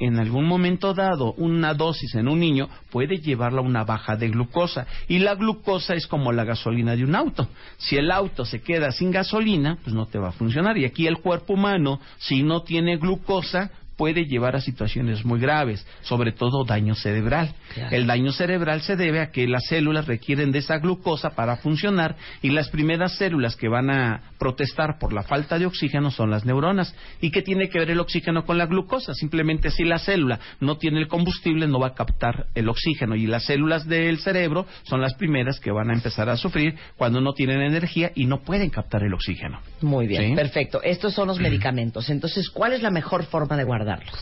en 0.00 0.18
algún 0.18 0.46
momento 0.46 0.94
dado 0.94 1.34
una 1.34 1.74
dosis 1.74 2.14
en 2.14 2.26
un 2.26 2.40
niño 2.40 2.68
puede 2.90 3.18
llevarla 3.18 3.60
a 3.60 3.64
una 3.64 3.84
baja 3.84 4.16
de 4.16 4.30
glucosa 4.30 4.86
y 5.06 5.18
la 5.18 5.34
glucosa 5.34 5.94
es 5.94 6.06
como 6.06 6.32
la 6.32 6.44
gasolina 6.44 6.96
de 6.96 7.04
un 7.04 7.14
auto. 7.14 7.48
Si 7.76 7.96
el 7.96 8.10
auto 8.10 8.44
se 8.44 8.62
queda 8.62 8.90
sin 8.90 9.10
gasolina, 9.10 9.78
pues 9.84 9.94
no 9.94 10.06
te 10.06 10.18
va 10.18 10.30
a 10.30 10.32
funcionar 10.32 10.76
y 10.78 10.86
aquí 10.86 11.06
el 11.06 11.18
cuerpo 11.18 11.52
humano 11.52 12.00
si 12.18 12.42
no 12.42 12.62
tiene 12.62 12.96
glucosa 12.96 13.70
puede 14.00 14.24
llevar 14.24 14.56
a 14.56 14.62
situaciones 14.62 15.26
muy 15.26 15.38
graves, 15.38 15.86
sobre 16.00 16.32
todo 16.32 16.64
daño 16.64 16.94
cerebral. 16.94 17.54
Claro. 17.74 17.94
El 17.94 18.06
daño 18.06 18.32
cerebral 18.32 18.80
se 18.80 18.96
debe 18.96 19.20
a 19.20 19.30
que 19.30 19.46
las 19.46 19.66
células 19.66 20.06
requieren 20.06 20.52
de 20.52 20.60
esa 20.60 20.78
glucosa 20.78 21.34
para 21.36 21.56
funcionar 21.56 22.16
y 22.40 22.48
las 22.48 22.70
primeras 22.70 23.18
células 23.18 23.56
que 23.56 23.68
van 23.68 23.90
a 23.90 24.22
protestar 24.38 24.98
por 24.98 25.12
la 25.12 25.22
falta 25.22 25.58
de 25.58 25.66
oxígeno 25.66 26.10
son 26.10 26.30
las 26.30 26.46
neuronas. 26.46 26.94
¿Y 27.20 27.30
qué 27.30 27.42
tiene 27.42 27.68
que 27.68 27.78
ver 27.78 27.90
el 27.90 28.00
oxígeno 28.00 28.46
con 28.46 28.56
la 28.56 28.64
glucosa? 28.64 29.12
Simplemente 29.12 29.70
si 29.70 29.84
la 29.84 29.98
célula 29.98 30.40
no 30.60 30.78
tiene 30.78 30.98
el 30.98 31.06
combustible 31.06 31.68
no 31.68 31.78
va 31.78 31.88
a 31.88 31.94
captar 31.94 32.46
el 32.54 32.70
oxígeno 32.70 33.16
y 33.16 33.26
las 33.26 33.44
células 33.44 33.86
del 33.86 34.16
cerebro 34.20 34.64
son 34.84 35.02
las 35.02 35.12
primeras 35.12 35.60
que 35.60 35.72
van 35.72 35.90
a 35.90 35.92
empezar 35.92 36.30
a 36.30 36.38
sufrir 36.38 36.74
cuando 36.96 37.20
no 37.20 37.34
tienen 37.34 37.60
energía 37.60 38.12
y 38.14 38.24
no 38.24 38.40
pueden 38.40 38.70
captar 38.70 39.02
el 39.02 39.12
oxígeno. 39.12 39.60
Muy 39.82 40.06
bien, 40.06 40.30
¿Sí? 40.30 40.34
perfecto. 40.36 40.80
Estos 40.82 41.12
son 41.12 41.28
los 41.28 41.38
medicamentos. 41.38 42.08
Entonces, 42.08 42.48
¿cuál 42.48 42.72
es 42.72 42.80
la 42.80 42.90
mejor 42.90 43.24
forma 43.24 43.58
de 43.58 43.64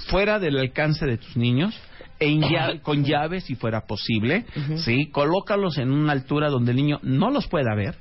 fuera 0.09 0.39
del 0.39 0.59
alcance 0.59 1.07
de 1.07 1.19
tus 1.19 1.37
niños 1.37 1.75
en 2.21 2.41
lla- 2.43 2.81
con 2.83 3.05
llave 3.05 3.41
si 3.41 3.55
fuera 3.55 3.83
posible, 3.87 4.45
sí, 4.79 5.07
colócalos 5.11 5.79
en 5.79 5.91
una 5.91 6.13
altura 6.13 6.49
donde 6.51 6.73
el 6.73 6.77
niño 6.77 6.99
no 7.03 7.31
los 7.31 7.47
pueda 7.47 7.75
ver, 7.77 7.95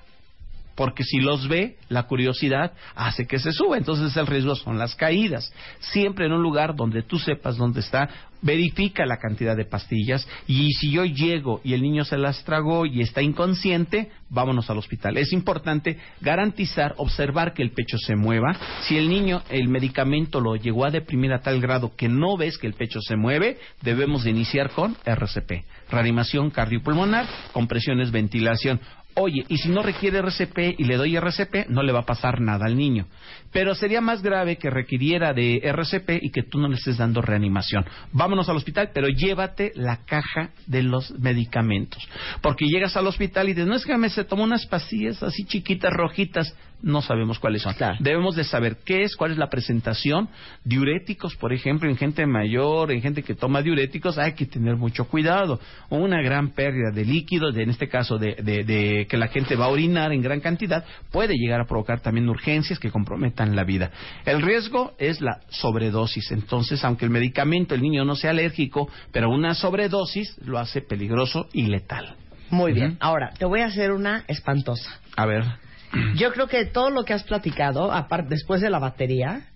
porque 0.78 1.03
si 1.03 1.19
los 1.19 1.47
ve, 1.47 1.75
la 1.89 2.03
curiosidad 2.03 2.71
hace 2.95 3.25
que 3.25 3.39
se 3.39 3.51
suba, 3.51 3.80
entonces 3.80 4.15
el 4.15 4.28
riesgo 4.28 4.55
son 4.55 4.78
las 4.78 4.93
caídas. 4.93 5.51
Siempre 5.80 6.28
en 6.28 6.34
un 6.34 6.43
lugar 6.43 6.75
donde 6.75 7.01
tú 7.01 7.17
sepas 7.17 7.57
dónde 7.57 7.80
está, 7.80 8.07
verifica 8.43 9.05
la 9.07 9.17
cantidad 9.17 9.57
de 9.57 9.65
pastillas 9.65 10.28
y 10.47 10.71
si 10.73 10.91
yo 10.91 11.03
llego 11.03 11.61
y 11.63 11.73
el 11.73 11.82
niño 11.82 12.05
se 12.05 12.17
las 12.17 12.43
tragó 12.43 12.86
y 12.86 13.01
está 13.01 13.23
inconsciente, 13.23 14.11
vámonos 14.30 14.69
al 14.69 14.78
hospital. 14.78 15.17
Es 15.17 15.34
importante 15.34 15.97
garantizar, 16.21 16.93
observar 16.97 17.55
que 17.55 17.63
el 17.63 17.71
pecho 17.71 17.97
se 17.97 18.15
mueva. 18.15 18.55
Si 18.82 18.97
el 18.97 19.09
niño, 19.09 19.41
el 19.49 19.69
medicamento 19.69 20.39
lo 20.39 20.55
llegó 20.55 20.86
a 20.86 20.91
deprimir 20.91 21.34
a 21.34 21.41
tal 21.41 21.59
grado 21.59 21.95
que 21.95 22.07
no 22.07 22.38
ves 22.38 22.57
que 22.57 22.67
el 22.67 22.73
pecho 22.73 22.99
se 23.01 23.15
mueve, 23.15 23.57
debemos 23.82 24.23
de 24.23 24.30
iniciar 24.30 24.69
con 24.69 24.95
RCP, 25.05 25.65
reanimación 25.89 26.51
cardiopulmonar, 26.51 27.25
compresiones, 27.51 28.11
ventilación. 28.11 28.80
Oye, 29.20 29.45
y 29.47 29.57
si 29.57 29.70
no 29.70 29.82
requiere 29.82 30.20
RCP 30.20 30.76
y 30.78 30.84
le 30.84 30.95
doy 30.95 31.15
RCP, 31.15 31.70
no 31.70 31.82
le 31.82 31.91
va 31.91 32.01
a 32.01 32.05
pasar 32.05 32.39
nada 32.39 32.68
al 32.68 32.78
niño. 32.78 33.07
Pero 33.51 33.74
sería 33.74 33.99
más 33.99 34.22
grave 34.22 34.57
que 34.57 34.70
requiriera 34.70 35.34
de 35.34 35.59
RCP 35.63 36.22
y 36.22 36.30
que 36.30 36.43
tú 36.43 36.59
no 36.59 36.68
le 36.68 36.76
estés 36.76 36.97
dando 36.97 37.24
reanimación. 37.24 37.84
Vámonos 38.11 38.47
al 38.47 38.57
hospital, 38.57 38.91
pero 38.93 39.07
llévate 39.07 39.72
la 39.74 40.05
caja 40.05 40.51
de 40.68 40.84
los 40.84 41.09
medicamentos. 41.20 42.07
Porque 42.43 42.68
llegas 42.68 42.95
al 42.95 43.07
hospital 43.07 43.49
y 43.49 43.53
dices, 43.53 43.68
no 43.68 43.74
es 43.74 43.86
que 43.86 43.97
me 43.97 44.09
se 44.09 44.24
tomó 44.24 44.43
unas 44.43 44.68
pastillas 44.68 45.24
así 45.24 45.45
chiquitas, 45.45 45.91
rojitas. 45.91 46.55
No 46.82 47.01
sabemos 47.01 47.39
cuáles 47.39 47.63
son. 47.63 47.73
Claro. 47.73 47.97
Debemos 47.99 48.36
de 48.36 48.43
saber 48.43 48.78
qué 48.86 49.01
es, 49.03 49.15
cuál 49.15 49.32
es 49.32 49.38
la 49.38 49.49
presentación. 49.49 50.30
Diuréticos, 50.63 51.36
por 51.36 51.51
ejemplo, 51.51 51.89
en 51.89 51.97
gente 51.97 52.25
mayor, 52.28 52.91
en 52.91 53.01
gente 53.01 53.23
que 53.23 53.34
toma 53.34 53.61
diuréticos, 53.61 54.17
hay 54.17 54.34
que 54.34 54.45
tener 54.45 54.75
mucho 54.75 55.05
cuidado. 55.05 55.59
Una 55.89 56.21
gran 56.21 56.49
pérdida 56.49 56.91
de 56.93 57.03
líquidos, 57.03 57.55
en 57.57 57.69
este 57.71 57.88
caso 57.89 58.17
de, 58.17 58.36
de- 58.36 58.63
de 58.63 59.07
que 59.09 59.17
la 59.17 59.28
gente 59.28 59.55
va 59.55 59.65
a 59.65 59.69
orinar 59.69 60.11
en 60.11 60.21
gran 60.21 60.39
cantidad, 60.39 60.86
puede 61.11 61.34
llegar 61.36 61.61
a 61.61 61.65
provocar 61.65 61.99
también 62.01 62.30
urgencias 62.30 62.78
que 62.80 62.91
comprometan 62.91 63.55
la 63.55 63.63
vida. 63.63 63.89
El 64.25 64.41
riesgo 64.41 64.93
es 64.99 65.19
la 65.21 65.39
sobredosis. 65.49 66.32
Entonces, 66.32 66.84
aunque 66.84 67.05
el 67.05 67.11
medicamento, 67.11 67.73
el 67.73 67.82
niño 67.82 68.05
no 68.05 68.15
sea 68.15 68.30
alérgico, 68.32 68.89
pero 69.11 69.30
una 69.30 69.55
sobredosis 69.55 70.38
lo 70.45 70.59
hace 70.59 70.82
peligroso 70.82 71.47
y 71.53 71.63
letal. 71.67 72.15
Muy 72.49 72.71
bien. 72.71 72.97
Ahora, 72.99 73.32
te 73.38 73.45
voy 73.45 73.61
a 73.61 73.65
hacer 73.65 73.91
una 73.91 74.23
espantosa. 74.28 74.99
A 75.15 75.25
ver. 75.25 75.43
Yo 76.15 76.31
creo 76.33 76.47
que 76.47 76.65
todo 76.65 76.89
lo 76.89 77.03
que 77.05 77.13
has 77.13 77.23
platicado, 77.23 77.91
aparte 77.91 78.29
después 78.29 78.61
de 78.61 78.69
la 78.69 78.79
batería 78.79 79.47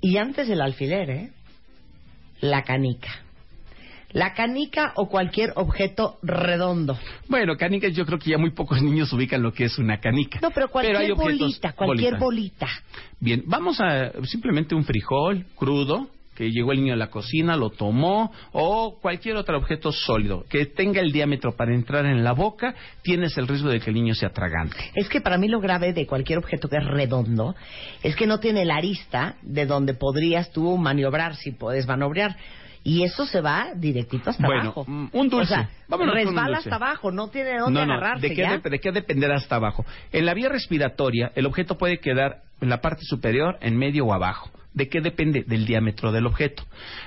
y 0.00 0.16
antes 0.16 0.48
del 0.48 0.60
alfiler, 0.60 1.10
¿eh? 1.10 1.30
La 2.40 2.62
canica. 2.62 3.10
La 4.12 4.34
canica 4.34 4.92
o 4.96 5.08
cualquier 5.08 5.52
objeto 5.54 6.18
redondo. 6.22 6.98
Bueno, 7.28 7.56
canicas, 7.56 7.94
yo 7.94 8.04
creo 8.06 8.18
que 8.18 8.30
ya 8.30 8.38
muy 8.38 8.50
pocos 8.50 8.82
niños 8.82 9.12
ubican 9.12 9.40
lo 9.40 9.52
que 9.52 9.64
es 9.66 9.78
una 9.78 10.00
canica. 10.00 10.40
No, 10.42 10.50
pero 10.50 10.68
cualquier 10.68 10.96
hay 10.96 11.10
objetos- 11.12 11.38
bolita, 11.38 11.72
cualquier 11.74 12.18
bolita. 12.18 12.66
bolita. 12.66 12.68
Bien, 13.20 13.44
vamos 13.46 13.80
a 13.80 14.10
simplemente 14.24 14.74
un 14.74 14.84
frijol 14.84 15.46
crudo 15.54 16.08
que 16.40 16.50
llegó 16.50 16.72
el 16.72 16.78
niño 16.80 16.94
a 16.94 16.96
la 16.96 17.08
cocina, 17.10 17.54
lo 17.54 17.68
tomó, 17.68 18.32
o 18.52 18.98
cualquier 18.98 19.36
otro 19.36 19.58
objeto 19.58 19.92
sólido 19.92 20.46
que 20.48 20.64
tenga 20.64 21.02
el 21.02 21.12
diámetro 21.12 21.54
para 21.54 21.74
entrar 21.74 22.06
en 22.06 22.24
la 22.24 22.32
boca, 22.32 22.74
tienes 23.02 23.36
el 23.36 23.46
riesgo 23.46 23.68
de 23.68 23.78
que 23.78 23.90
el 23.90 23.96
niño 23.96 24.14
se 24.14 24.24
atragante. 24.24 24.74
Es 24.94 25.06
que 25.10 25.20
para 25.20 25.36
mí 25.36 25.48
lo 25.48 25.60
grave 25.60 25.92
de 25.92 26.06
cualquier 26.06 26.38
objeto 26.38 26.70
que 26.70 26.78
es 26.78 26.84
redondo 26.86 27.54
es 28.02 28.16
que 28.16 28.26
no 28.26 28.40
tiene 28.40 28.64
la 28.64 28.76
arista 28.76 29.34
de 29.42 29.66
donde 29.66 29.92
podrías 29.92 30.50
tú 30.50 30.78
maniobrar 30.78 31.36
si 31.36 31.50
puedes 31.52 31.86
maniobrar. 31.86 32.34
Y 32.82 33.02
eso 33.04 33.26
se 33.26 33.42
va 33.42 33.72
directito 33.76 34.30
hasta 34.30 34.46
Bueno, 34.46 34.62
abajo. 34.62 34.84
mm, 34.88 35.08
un 35.12 35.28
dulce. 35.28 35.52
O 35.52 35.56
sea, 35.56 35.68
resbala 35.90 36.46
dulce. 36.46 36.58
hasta 36.70 36.76
abajo, 36.76 37.10
no 37.10 37.28
tiene 37.28 37.58
dónde 37.58 37.80
no, 37.80 37.84
no, 37.86 37.92
agarrarse 37.92 38.28
¿de 38.30 38.34
qué, 38.34 38.40
ya. 38.40 38.54
dep- 38.56 38.70
¿de 38.70 38.78
qué 38.80 38.92
dependerá 38.92 39.36
hasta 39.36 39.56
abajo? 39.56 39.84
En 40.10 40.24
la 40.24 40.32
vía 40.32 40.48
respiratoria, 40.48 41.32
el 41.34 41.44
objeto 41.44 41.76
puede 41.76 41.98
quedar 41.98 42.38
en 42.62 42.70
la 42.70 42.80
parte 42.80 43.02
superior, 43.04 43.58
en 43.60 43.76
medio 43.76 44.06
o 44.06 44.14
abajo. 44.14 44.48
¿De 44.72 44.88
qué 44.88 45.00
depende? 45.00 45.42
Del 45.44 45.66
diámetro 45.66 46.12
del 46.12 46.26
objeto. 46.26 46.62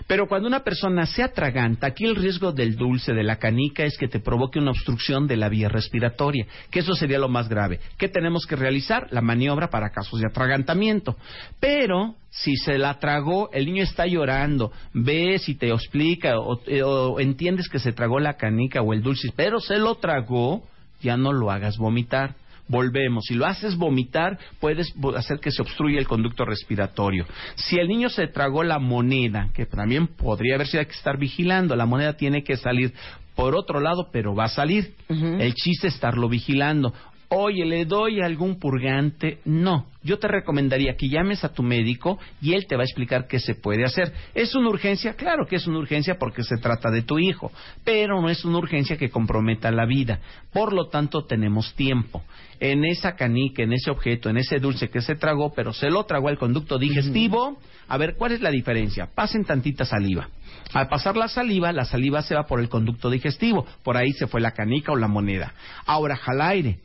Pero 0.06 0.28
cuando 0.28 0.50
una 0.50 0.66
persona 0.66 1.06
se 1.06 1.24
atraganta, 1.24 1.88
aquí 1.88 2.04
el 2.04 2.18
riesgo 2.18 2.52
del 2.52 2.76
dulce, 2.76 3.14
de 3.14 3.24
la 3.24 3.38
canica, 3.38 3.86
es 3.86 3.98
que 3.98 4.10
te 4.10 4.20
provoque 4.20 4.60
una 4.60 4.72
obstrucción 4.72 5.28
de 5.28 5.38
la 5.38 5.48
vía 5.48 5.70
respiratoria, 5.70 6.46
que 6.70 6.80
eso 6.80 6.94
sería 6.94 7.20
lo 7.20 7.30
más 7.30 7.48
grave. 7.48 7.80
¿Qué 7.98 8.10
tenemos 8.10 8.46
que 8.46 8.58
realizar? 8.58 9.08
La 9.12 9.22
maniobra 9.22 9.70
para 9.70 9.92
casos 9.92 10.20
de 10.20 10.28
atragantamiento. 10.28 11.16
Pero 11.62 12.16
si 12.30 12.58
se 12.58 12.78
la 12.78 13.00
tragó, 13.00 13.50
el 13.54 13.66
niño 13.66 13.84
está 13.84 14.08
llorando, 14.08 14.74
ves 14.94 15.48
y 15.48 15.56
te 15.56 15.70
explica 15.70 16.40
o, 16.40 16.60
eh, 16.68 16.84
o 16.84 17.20
entiendes 17.22 17.70
que 17.70 17.80
se 17.80 17.94
tragó 17.94 18.20
la 18.20 18.34
canica 18.34 18.82
o 18.82 18.92
el 18.92 19.02
dulce, 19.02 19.30
pero 19.38 19.62
se 19.62 19.78
lo 19.78 19.96
tragó, 19.96 20.64
ya 21.02 21.16
no 21.16 21.32
lo 21.32 21.50
hagas 21.50 21.78
vomitar. 21.78 22.36
Volvemos, 22.68 23.26
si 23.26 23.36
lo 23.36 23.46
haces 23.46 23.76
vomitar, 23.76 24.40
puedes 24.60 24.94
hacer 25.16 25.40
que 25.40 25.52
se 25.52 25.62
obstruya 25.62 26.00
el 26.00 26.08
conducto 26.08 26.46
respiratorio. 26.46 27.26
Si 27.56 27.78
el 27.78 27.88
niño 27.88 28.10
se 28.10 28.28
tragó 28.28 28.64
la 28.64 28.80
moneda, 28.80 29.50
que 29.54 29.66
también 29.66 30.08
podría 30.08 30.56
haber 30.56 30.68
sido 30.68 30.80
hay 30.80 30.86
que 30.86 30.94
estar 30.94 31.18
vigilando, 31.18 31.76
la 31.76 31.86
moneda 31.86 32.14
tiene 32.14 32.44
que 32.44 32.56
salir 32.56 32.94
por 33.36 33.56
otro 33.56 33.80
lado, 33.80 34.10
pero 34.12 34.36
va 34.36 34.46
a 34.46 34.50
salir. 34.50 34.96
El 35.10 35.54
chiste 35.56 35.88
es 35.88 35.96
estarlo 35.96 36.30
vigilando. 36.30 36.94
Oye, 37.36 37.66
¿le 37.66 37.86
doy 37.86 38.22
algún 38.22 38.60
purgante? 38.60 39.40
No. 39.46 39.88
Yo 40.04 40.20
te 40.20 40.28
recomendaría 40.28 40.96
que 40.96 41.10
llames 41.10 41.44
a 41.44 41.54
tu 41.54 41.64
médico 41.64 42.20
y 42.42 42.54
él 42.54 42.68
te 42.68 42.76
va 42.76 42.84
a 42.84 42.86
explicar 42.86 43.26
qué 43.28 43.40
se 43.40 43.56
puede 43.56 43.86
hacer. 43.86 44.14
¿Es 44.36 44.54
una 44.54 44.70
urgencia? 44.70 45.16
Claro 45.16 45.48
que 45.48 45.56
es 45.56 45.66
una 45.66 45.80
urgencia 45.80 46.20
porque 46.20 46.44
se 46.44 46.58
trata 46.58 46.92
de 46.92 47.02
tu 47.02 47.18
hijo, 47.18 47.52
pero 47.84 48.22
no 48.22 48.30
es 48.30 48.46
una 48.46 48.60
urgencia 48.60 48.98
que 48.98 49.10
comprometa 49.10 49.72
la 49.72 49.86
vida. 49.86 50.20
Por 50.52 50.74
lo 50.74 50.90
tanto, 50.90 51.26
tenemos 51.26 51.74
tiempo. 51.74 52.22
En 52.60 52.86
esa 52.86 53.16
canica, 53.16 53.64
en 53.64 53.74
ese 53.74 53.90
objeto, 53.90 54.30
en 54.30 54.38
ese 54.38 54.60
dulce 54.60 54.90
que 54.90 55.02
se 55.02 55.16
tragó, 55.16 55.54
pero 55.56 55.74
se 55.74 55.90
lo 55.90 56.04
tragó 56.04 56.28
al 56.28 56.38
conducto 56.38 56.78
digestivo, 56.78 57.58
a 57.88 57.98
ver, 57.98 58.16
¿cuál 58.16 58.34
es 58.34 58.42
la 58.42 58.52
diferencia? 58.52 59.08
Pasen 59.14 59.44
tantita 59.44 59.86
saliva. 59.86 60.30
Al 60.74 60.88
pasar 60.88 61.18
la 61.18 61.28
saliva, 61.28 61.72
la 61.72 61.86
saliva 61.86 62.22
se 62.22 62.36
va 62.36 62.46
por 62.46 62.60
el 62.60 62.70
conducto 62.70 63.10
digestivo. 63.10 63.66
Por 63.84 63.98
ahí 63.98 64.12
se 64.14 64.28
fue 64.28 64.42
la 64.42 64.52
canica 64.52 64.92
o 64.92 64.96
la 64.96 65.08
moneda. 65.08 65.54
Ahora 65.86 66.16
jala 66.16 66.50
aire. 66.50 66.80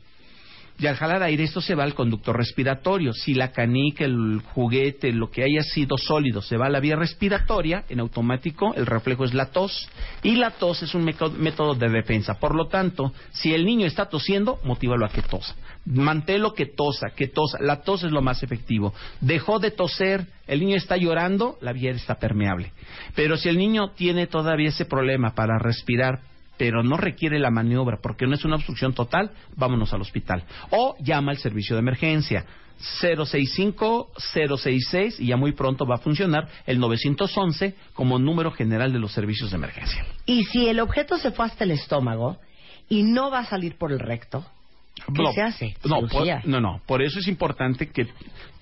Y 0.79 0.87
al 0.87 0.95
jalar 0.95 1.21
aire, 1.23 1.43
esto 1.43 1.59
se 1.59 1.75
va 1.75 1.83
al 1.83 1.93
conducto 1.93 2.31
respiratorio. 2.31 3.11
Si 3.11 3.33
la 3.33 3.51
canica, 3.51 4.05
el 4.05 4.41
juguete, 4.53 5.11
lo 5.11 5.29
que 5.29 5.43
haya 5.43 5.61
sido 5.61 5.97
sólido, 5.97 6.41
se 6.41 6.55
va 6.55 6.67
a 6.67 6.69
la 6.69 6.79
vía 6.79 6.95
respiratoria, 6.95 7.83
en 7.89 7.99
automático 7.99 8.73
el 8.75 8.85
reflejo 8.85 9.25
es 9.25 9.33
la 9.33 9.47
tos. 9.47 9.89
Y 10.23 10.37
la 10.37 10.51
tos 10.51 10.81
es 10.81 10.95
un 10.95 11.03
método 11.03 11.75
de 11.75 11.89
defensa. 11.89 12.39
Por 12.39 12.55
lo 12.55 12.67
tanto, 12.67 13.11
si 13.31 13.53
el 13.53 13.65
niño 13.65 13.87
está 13.87 14.05
tosiendo, 14.07 14.59
motívalo 14.63 15.05
a 15.05 15.09
que 15.09 15.21
tosa. 15.21 15.53
Manténlo 15.85 16.53
que 16.53 16.67
tosa, 16.67 17.09
que 17.13 17.27
tosa. 17.27 17.57
La 17.59 17.81
tos 17.81 18.03
es 18.03 18.11
lo 18.11 18.21
más 18.21 18.41
efectivo. 18.41 18.93
Dejó 19.19 19.59
de 19.59 19.71
toser, 19.71 20.27
el 20.47 20.61
niño 20.61 20.77
está 20.77 20.95
llorando, 20.95 21.57
la 21.59 21.73
vía 21.73 21.91
está 21.91 22.15
permeable. 22.15 22.71
Pero 23.15 23.35
si 23.35 23.49
el 23.49 23.57
niño 23.57 23.91
tiene 23.91 24.27
todavía 24.27 24.69
ese 24.69 24.85
problema 24.85 25.35
para 25.35 25.59
respirar, 25.59 26.21
pero 26.59 26.83
no 26.83 26.95
requiere 26.97 27.39
la 27.39 27.49
maniobra 27.49 27.97
porque 28.01 28.27
no 28.27 28.35
es 28.35 28.43
una 28.43 28.57
obstrucción 28.57 28.93
total, 28.93 29.31
vámonos 29.55 29.93
al 29.93 30.01
hospital. 30.01 30.43
O 30.71 30.97
llama 30.99 31.31
al 31.31 31.37
servicio 31.37 31.77
de 31.77 31.79
emergencia. 31.79 32.45
065-066 33.01 35.15
y 35.19 35.27
ya 35.27 35.37
muy 35.37 35.53
pronto 35.53 35.85
va 35.85 35.95
a 35.95 35.99
funcionar 35.99 36.49
el 36.65 36.79
911 36.79 37.75
como 37.93 38.19
número 38.19 38.51
general 38.51 38.91
de 38.91 38.99
los 38.99 39.13
servicios 39.13 39.51
de 39.51 39.57
emergencia. 39.57 40.05
Y 40.25 40.43
si 40.45 40.67
el 40.67 40.81
objeto 40.81 41.17
se 41.17 41.31
fue 41.31 41.45
hasta 41.45 41.63
el 41.63 41.71
estómago 41.71 42.39
y 42.89 43.03
no 43.03 43.31
va 43.31 43.39
a 43.39 43.45
salir 43.45 43.77
por 43.77 43.93
el 43.93 43.99
recto, 43.99 44.45
¿Qué 44.95 45.23
No, 45.23 45.31
se 45.31 45.41
hace? 45.41 45.77
No, 45.85 46.01
por, 46.07 46.27
no, 46.45 46.59
no. 46.59 46.81
Por 46.85 47.01
eso 47.01 47.19
es 47.19 47.29
importante 47.29 47.89
que 47.89 48.05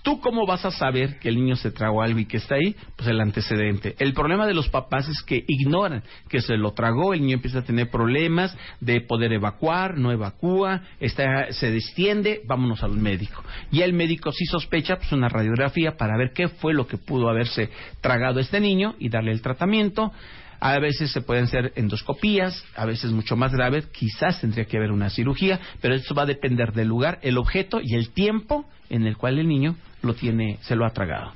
tú 0.07 0.21
cómo 0.21 0.45
vas 0.45 0.63
a 0.63 0.71
saber 0.71 1.19
que 1.19 1.27
el 1.27 1.35
niño 1.35 1.57
se 1.57 1.69
tragó 1.69 2.01
algo 2.01 2.17
y 2.19 2.25
que 2.25 2.37
está 2.37 2.55
ahí, 2.55 2.77
pues 2.95 3.09
el 3.09 3.19
antecedente. 3.19 3.93
El 3.99 4.13
problema 4.13 4.47
de 4.47 4.53
los 4.53 4.69
papás 4.69 5.09
es 5.09 5.21
que 5.21 5.43
ignoran 5.49 6.01
que 6.29 6.39
se 6.39 6.55
lo 6.55 6.71
tragó, 6.71 7.13
el 7.13 7.19
niño 7.19 7.33
empieza 7.33 7.59
a 7.59 7.63
tener 7.63 7.89
problemas 7.89 8.57
de 8.79 9.01
poder 9.01 9.33
evacuar, 9.33 9.97
no 9.97 10.13
evacúa, 10.13 10.83
está, 11.01 11.51
se 11.51 11.71
distiende, 11.71 12.39
vámonos 12.47 12.83
al 12.83 12.91
médico. 12.91 13.43
Y 13.69 13.81
el 13.81 13.91
médico 13.91 14.31
sí 14.31 14.45
sospecha, 14.45 14.95
pues 14.95 15.11
una 15.11 15.27
radiografía 15.27 15.97
para 15.97 16.17
ver 16.17 16.31
qué 16.33 16.47
fue 16.47 16.73
lo 16.73 16.87
que 16.87 16.97
pudo 16.97 17.27
haberse 17.27 17.69
tragado 17.99 18.39
este 18.39 18.61
niño 18.61 18.95
y 18.99 19.09
darle 19.09 19.33
el 19.33 19.41
tratamiento. 19.41 20.13
A 20.61 20.79
veces 20.79 21.11
se 21.11 21.19
pueden 21.19 21.43
hacer 21.43 21.73
endoscopías, 21.75 22.63
a 22.77 22.85
veces 22.85 23.11
mucho 23.11 23.35
más 23.35 23.51
grave, 23.51 23.83
quizás 23.91 24.39
tendría 24.39 24.63
que 24.63 24.77
haber 24.77 24.93
una 24.93 25.09
cirugía, 25.09 25.59
pero 25.81 25.95
esto 25.95 26.15
va 26.15 26.23
a 26.23 26.27
depender 26.27 26.71
del 26.71 26.87
lugar, 26.87 27.19
el 27.23 27.37
objeto 27.37 27.81
y 27.83 27.95
el 27.95 28.11
tiempo 28.11 28.65
en 28.89 29.05
el 29.05 29.17
cual 29.17 29.37
el 29.37 29.49
niño 29.49 29.75
lo 30.01 30.13
tiene, 30.13 30.57
se 30.61 30.75
lo 30.75 30.85
ha 30.85 30.91
tragado. 30.91 31.33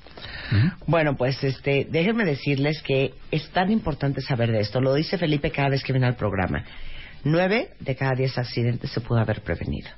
Bueno, 0.85 1.15
pues 1.15 1.43
este, 1.43 1.87
déjenme 1.89 2.25
decirles 2.25 2.81
que 2.81 3.13
es 3.31 3.49
tan 3.51 3.71
importante 3.71 4.21
saber 4.21 4.51
de 4.51 4.59
esto. 4.59 4.81
Lo 4.81 4.93
dice 4.93 5.17
Felipe 5.17 5.51
cada 5.51 5.69
vez 5.69 5.83
que 5.83 5.93
viene 5.93 6.07
al 6.07 6.15
programa. 6.15 6.63
Nueve 7.23 7.69
de 7.79 7.95
cada 7.95 8.13
diez 8.15 8.37
accidentes 8.37 8.91
se 8.91 9.01
pudo 9.01 9.19
haber 9.19 9.41
prevenido. 9.41 9.89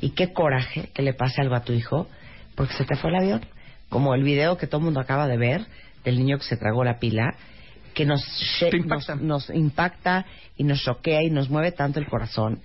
Y 0.00 0.10
qué 0.10 0.32
coraje 0.32 0.90
que 0.94 1.02
le 1.02 1.14
pase 1.14 1.40
algo 1.40 1.54
a 1.54 1.64
tu 1.64 1.72
hijo 1.72 2.08
porque 2.54 2.74
se 2.74 2.84
te 2.84 2.96
fue 2.96 3.10
el 3.10 3.16
avión. 3.16 3.46
Como 3.88 4.14
el 4.14 4.22
video 4.22 4.56
que 4.56 4.66
todo 4.66 4.78
el 4.78 4.84
mundo 4.84 5.00
acaba 5.00 5.26
de 5.26 5.36
ver 5.36 5.66
del 6.04 6.18
niño 6.18 6.38
que 6.38 6.44
se 6.44 6.56
tragó 6.56 6.84
la 6.84 6.98
pila, 6.98 7.34
que 7.94 8.04
nos, 8.04 8.22
impacta. 8.72 9.14
nos, 9.16 9.22
nos 9.22 9.50
impacta 9.50 10.26
y 10.56 10.64
nos 10.64 10.82
choquea 10.82 11.22
y 11.22 11.30
nos 11.30 11.48
mueve 11.48 11.72
tanto 11.72 12.00
el 12.00 12.06
corazón. 12.06 12.60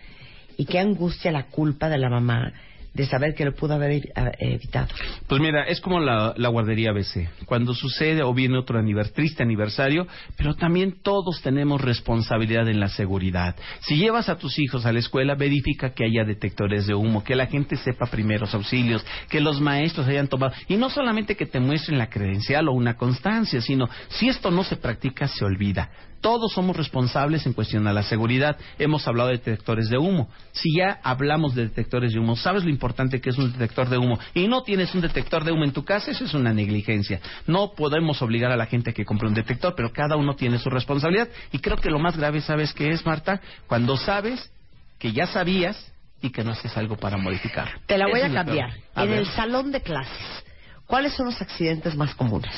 Y 0.57 0.65
qué 0.65 0.79
angustia 0.79 1.31
la 1.31 1.47
culpa 1.47 1.89
de 1.89 1.97
la 1.97 2.09
mamá 2.09 2.53
de 2.99 3.05
saber 3.05 3.33
que 3.33 3.45
lo 3.45 3.55
pudo 3.55 3.75
haber 3.75 4.01
evitado. 4.39 4.87
Pues 5.25 5.39
mira, 5.39 5.63
es 5.63 5.79
como 5.79 6.01
la, 6.01 6.33
guardería 6.49 6.91
BC. 6.91 7.29
Cuando 7.45 7.73
sucede 7.73 8.23
o 8.23 8.33
viene 8.33 8.57
otro 8.57 8.77
triste 9.13 9.41
aniversario, 9.41 10.05
pero 10.35 10.53
también 10.53 10.97
todos 11.01 11.41
tenemos 11.41 11.79
responsabilidad 11.79 12.67
en 12.67 12.81
la 12.81 12.89
seguridad. 12.89 13.55
Si 13.81 13.95
llevas 13.95 14.27
a 14.27 14.37
tus 14.37 14.59
hijos 14.59 14.85
a 14.85 14.91
la 14.91 14.99
escuela, 14.99 15.35
verifica 15.35 15.93
que 15.93 16.03
haya 16.03 16.25
detectores 16.25 16.87
de 16.87 16.93
humo, 16.93 17.23
que 17.23 17.37
la 17.37 17.45
gente 17.45 17.77
sepa 17.77 18.05
primeros 18.07 18.53
auxilios, 18.53 19.05
que 19.29 19.39
los 19.39 19.61
maestros 19.61 20.05
hayan 20.05 20.27
tomado. 20.27 20.51
Y 20.67 20.75
no 20.75 20.89
solamente 20.89 21.37
que 21.37 21.45
te 21.45 21.61
muestren 21.61 21.97
la 21.97 22.09
credencial 22.09 22.67
o 22.67 22.73
una 22.73 22.97
constancia, 22.97 23.61
sino 23.61 23.87
si 24.09 24.27
esto 24.27 24.51
no 24.51 24.65
se 24.65 24.75
practica, 24.75 25.29
se 25.29 25.45
olvida. 25.45 25.89
Todos 26.21 26.51
somos 26.53 26.75
responsables 26.75 27.45
en 27.45 27.53
cuestión 27.53 27.87
a 27.87 27.93
la 27.93 28.03
seguridad. 28.03 28.57
Hemos 28.77 29.07
hablado 29.07 29.29
de 29.29 29.37
detectores 29.37 29.89
de 29.89 29.97
humo. 29.97 30.29
Si 30.51 30.77
ya 30.77 30.99
hablamos 31.03 31.55
de 31.55 31.63
detectores 31.63 32.13
de 32.13 32.19
humo, 32.19 32.35
¿sabes 32.35 32.63
lo 32.63 32.69
importante 32.69 33.21
que 33.21 33.29
es 33.29 33.37
un 33.37 33.51
detector 33.51 33.89
de 33.89 33.97
humo? 33.97 34.19
Y 34.33 34.47
no 34.47 34.63
tienes 34.63 34.93
un 34.93 35.01
detector 35.01 35.43
de 35.43 35.51
humo 35.51 35.63
en 35.63 35.71
tu 35.71 35.85
casa, 35.85 36.11
eso 36.11 36.25
es 36.25 36.33
una 36.33 36.53
negligencia. 36.53 37.19
No 37.47 37.71
podemos 37.75 38.21
obligar 38.21 38.51
a 38.51 38.57
la 38.57 38.65
gente 38.65 38.91
a 38.91 38.93
que 38.93 39.05
compre 39.05 39.27
un 39.27 39.33
detector, 39.33 39.73
pero 39.75 39.91
cada 39.91 40.15
uno 40.15 40.35
tiene 40.35 40.59
su 40.59 40.69
responsabilidad. 40.69 41.29
Y 41.51 41.59
creo 41.59 41.77
que 41.77 41.89
lo 41.89 41.99
más 41.99 42.17
grave, 42.17 42.41
¿sabes 42.41 42.73
qué 42.73 42.89
es, 42.89 43.05
Marta? 43.05 43.39
Cuando 43.67 43.97
sabes 43.97 44.51
que 44.97 45.13
ya 45.13 45.25
sabías 45.27 45.91
y 46.21 46.29
que 46.31 46.43
no 46.43 46.51
haces 46.51 46.75
algo 46.77 46.97
para 46.97 47.17
modificar. 47.17 47.79
Te 47.85 47.97
la 47.97 48.07
voy 48.07 48.21
a 48.21 48.31
cambiar. 48.31 48.71
A 48.93 49.03
en 49.03 49.09
ver. 49.09 49.19
el 49.19 49.25
salón 49.27 49.71
de 49.71 49.81
clases, 49.81 50.45
¿cuáles 50.89 51.13
son 51.13 51.27
los 51.27 51.39
accidentes 51.41 51.95
más 51.95 52.15
comunes? 52.15 52.51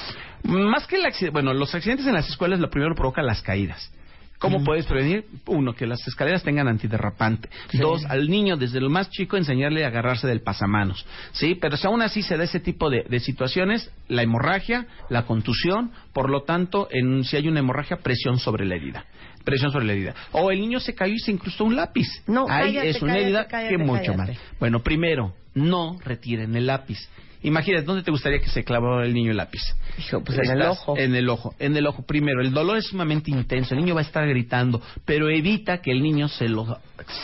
Más 0.44 0.88
que 0.88 0.95
el 0.95 1.06
accidente, 1.06 1.34
bueno, 1.34 1.53
los 1.53 1.76
accidentes 1.76 2.08
en 2.08 2.14
las 2.14 2.28
escuelas 2.30 2.60
lo 2.60 2.70
primero 2.70 2.95
provoca 2.95 3.22
las 3.22 3.41
caídas. 3.41 3.91
¿Cómo 4.40 4.64
puedes 4.64 4.88
prevenir? 4.88 5.26
Uno, 5.45 5.76
que 5.76 5.86
las 5.86 5.99
escaleras 6.08 6.41
tengan 6.41 6.68
antiderrapante. 6.68 7.48
Dos, 7.74 8.03
al 8.06 8.28
niño 8.28 8.58
desde 8.58 8.82
lo 8.82 8.90
más 8.90 9.12
chico 9.12 9.38
enseñarle 9.38 9.86
a 9.86 9.90
agarrarse 9.90 10.26
del 10.26 10.41
pasamanos. 10.41 11.06
¿Sí? 11.32 11.53
Pero 11.53 11.78
si 11.78 11.86
aún 11.86 12.02
así 12.02 12.24
se 12.24 12.38
da 12.38 12.44
ese 12.45 12.60
tipo 12.60 12.90
de, 12.90 13.03
de 13.08 13.20
situaciones, 13.20 13.91
la 14.08 14.24
hemorragia, 14.24 14.88
la 15.10 15.28
contusión, 15.28 15.91
por 16.12 16.32
lo 16.32 16.41
tanto, 16.41 16.88
en, 16.90 17.24
si 17.24 17.38
hay 17.38 17.48
una 17.48 17.60
hemorragia, 17.60 17.98
presión 17.98 18.40
sobre 18.40 18.66
la 18.66 18.78
herida. 18.78 19.06
Presión 19.44 19.72
sobre 19.72 19.86
la 19.86 19.94
herida. 19.94 20.16
O 20.32 20.49
el 20.49 20.60
niño 20.60 20.80
se 20.80 20.95
cayó 20.95 21.14
y 21.14 21.20
se 21.20 21.32
incrustó 21.32 21.66
un 21.66 21.76
lápiz. 21.76 22.08
No, 22.26 22.48
Ahí 22.49 22.74
cállate, 22.74 22.90
es 22.90 23.02
una 23.03 23.14
cállate, 23.14 23.26
herida 23.28 23.48
cállate, 23.48 23.78
que 23.78 23.84
mucho 23.84 24.14
más. 24.16 24.30
Bueno, 24.60 24.80
primero, 24.82 25.36
no 25.53 25.99
retiren 26.03 26.56
el 26.56 26.66
lápiz. 26.66 26.98
Imagínate, 27.44 27.86
¿dónde 27.86 28.04
te 28.04 28.12
gustaría 28.12 28.40
que 28.40 28.50
se 28.50 28.64
clavara 28.64 29.06
el 29.06 29.14
niño 29.14 29.32
el 29.32 29.38
lápiz? 29.38 29.62
Hijo, 29.98 30.24
pues 30.24 30.38
en 30.38 30.52
el 30.52 30.62
ojo. 30.62 30.98
En 30.98 31.16
el 31.16 31.30
ojo, 31.30 31.56
en 31.60 31.76
el 31.76 31.88
ojo. 31.88 32.06
Primero, 32.06 32.42
el 32.42 32.52
dolor 32.52 32.78
es 32.78 32.88
sumamente 32.88 33.32
intenso, 33.32 33.74
el 33.74 33.82
niño 33.82 33.96
va 33.96 34.02
a 34.02 34.04
estar 34.04 34.28
gritando, 34.28 34.82
pero 35.06 35.30
evita 35.30 35.82
que 35.82 35.92
el 35.92 36.02
niño 36.02 36.28
se 36.28 36.48
lo 36.48 36.80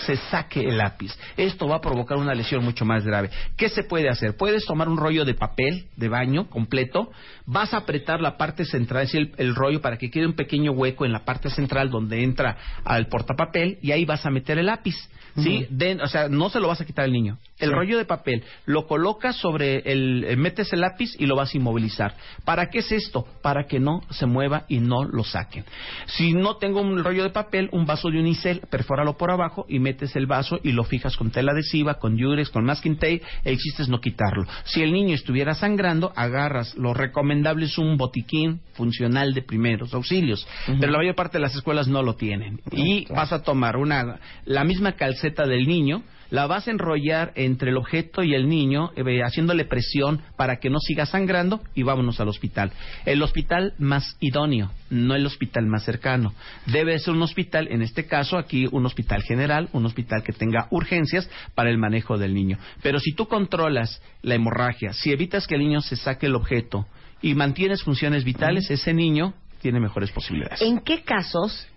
se 0.05 0.15
saque 0.15 0.61
el 0.61 0.77
lápiz. 0.77 1.11
Esto 1.35 1.67
va 1.67 1.77
a 1.77 1.81
provocar 1.81 2.17
una 2.17 2.33
lesión 2.33 2.63
mucho 2.63 2.85
más 2.85 3.05
grave. 3.05 3.29
¿Qué 3.55 3.69
se 3.69 3.83
puede 3.83 4.09
hacer? 4.09 4.35
Puedes 4.35 4.65
tomar 4.65 4.89
un 4.89 4.97
rollo 4.97 5.23
de 5.23 5.35
papel 5.35 5.85
de 5.95 6.09
baño 6.09 6.49
completo, 6.49 7.11
vas 7.45 7.73
a 7.73 7.77
apretar 7.77 8.21
la 8.21 8.37
parte 8.37 8.65
central, 8.65 9.03
es 9.03 9.11
decir, 9.11 9.33
el, 9.37 9.47
el 9.47 9.55
rollo 9.55 9.81
para 9.81 9.97
que 9.97 10.09
quede 10.09 10.25
un 10.25 10.33
pequeño 10.33 10.71
hueco 10.71 11.05
en 11.05 11.11
la 11.11 11.25
parte 11.25 11.49
central 11.49 11.89
donde 11.89 12.23
entra 12.23 12.57
al 12.83 13.07
portapapel 13.07 13.77
y 13.81 13.91
ahí 13.91 14.05
vas 14.05 14.25
a 14.25 14.29
meter 14.29 14.57
el 14.57 14.65
lápiz. 14.67 14.95
¿Sí? 15.37 15.67
Den- 15.69 16.01
o 16.01 16.07
sea, 16.07 16.29
no 16.29 16.49
se 16.49 16.59
lo 16.59 16.67
vas 16.67 16.81
a 16.81 16.85
quitar 16.85 17.05
al 17.05 17.11
niño. 17.11 17.37
El 17.59 17.71
rollo 17.71 17.97
de 17.97 18.05
papel 18.05 18.43
lo 18.65 18.87
colocas 18.87 19.35
sobre 19.35 19.79
el, 19.91 20.23
eh, 20.23 20.35
metes 20.35 20.73
el 20.73 20.81
lápiz 20.81 21.15
y 21.19 21.25
lo 21.27 21.35
vas 21.35 21.53
a 21.53 21.57
inmovilizar. 21.57 22.15
¿Para 22.43 22.69
qué 22.69 22.79
es 22.79 22.91
esto? 22.91 23.25
Para 23.41 23.67
que 23.67 23.79
no 23.79 24.01
se 24.09 24.25
mueva 24.25 24.65
y 24.67 24.79
no 24.79 25.03
lo 25.03 25.23
saquen. 25.23 25.63
Si 26.07 26.33
no 26.33 26.57
tengo 26.57 26.81
un 26.81 27.03
rollo 27.03 27.23
de 27.23 27.29
papel, 27.29 27.69
un 27.71 27.85
vaso 27.85 28.09
de 28.09 28.19
unicel, 28.19 28.61
perfóralo 28.69 29.17
por 29.17 29.29
abajo 29.29 29.65
y 29.69 29.79
metes 29.79 30.15
el 30.15 30.25
vaso 30.25 30.59
y 30.63 30.71
lo 30.71 30.83
fijas 30.83 31.15
con 31.17 31.29
tela 31.29 31.51
adhesiva, 31.51 31.95
con 31.95 32.17
yurex, 32.17 32.49
con 32.49 32.65
masking 32.65 32.95
tape. 32.95 33.21
El 33.43 33.57
chiste 33.57 33.83
es 33.83 33.89
no 33.89 34.01
quitarlo. 34.01 34.45
Si 34.63 34.81
el 34.81 34.91
niño 34.91 35.13
estuviera 35.13 35.53
sangrando, 35.53 36.11
agarras. 36.15 36.75
Lo 36.77 36.93
recomendable 36.93 37.65
es 37.65 37.77
un 37.77 37.97
botiquín 37.97 38.61
funcional 38.73 39.33
de 39.33 39.41
primeros 39.43 39.93
auxilios. 39.93 40.47
Pero 40.65 40.91
la 40.91 40.97
mayor 40.97 41.15
parte 41.15 41.37
de 41.37 41.41
las 41.43 41.55
escuelas 41.55 41.87
no 41.87 42.01
lo 42.01 42.15
tienen. 42.15 42.59
Y 42.71 43.05
vas 43.13 43.31
a 43.31 43.43
tomar 43.43 43.77
una 43.77 44.19
la 44.45 44.63
misma 44.63 44.93
calceta 44.93 45.26
del 45.35 45.67
niño, 45.67 46.03
la 46.29 46.47
vas 46.47 46.67
a 46.67 46.71
enrollar 46.71 47.31
entre 47.35 47.71
el 47.71 47.77
objeto 47.77 48.23
y 48.23 48.33
el 48.33 48.49
niño, 48.49 48.91
eh, 48.95 49.21
haciéndole 49.23 49.65
presión 49.65 50.21
para 50.35 50.57
que 50.57 50.69
no 50.69 50.79
siga 50.79 51.05
sangrando 51.05 51.61
y 51.73 51.83
vámonos 51.83 52.19
al 52.19 52.27
hospital. 52.27 52.71
El 53.05 53.21
hospital 53.21 53.73
más 53.77 54.17
idóneo, 54.19 54.71
no 54.89 55.15
el 55.15 55.25
hospital 55.25 55.65
más 55.67 55.83
cercano. 55.83 56.33
Debe 56.65 56.99
ser 56.99 57.13
un 57.13 57.21
hospital, 57.21 57.67
en 57.71 57.81
este 57.81 58.05
caso 58.05 58.37
aquí 58.37 58.67
un 58.71 58.85
hospital 58.85 59.23
general, 59.23 59.69
un 59.73 59.85
hospital 59.85 60.23
que 60.23 60.33
tenga 60.33 60.67
urgencias 60.71 61.29
para 61.55 61.69
el 61.69 61.77
manejo 61.77 62.17
del 62.17 62.33
niño. 62.33 62.57
Pero 62.81 62.99
si 62.99 63.13
tú 63.13 63.27
controlas 63.27 64.01
la 64.21 64.35
hemorragia, 64.35 64.93
si 64.93 65.11
evitas 65.11 65.47
que 65.47 65.55
el 65.55 65.61
niño 65.61 65.81
se 65.81 65.95
saque 65.95 66.25
el 66.25 66.35
objeto 66.35 66.85
y 67.21 67.35
mantienes 67.35 67.83
funciones 67.83 68.23
vitales, 68.23 68.69
ese 68.69 68.93
niño 68.93 69.33
tiene 69.61 69.79
mejores 69.79 70.11
posibilidades. 70.11 70.61
¿En 70.61 70.79
qué 70.79 71.03
casos 71.03 71.67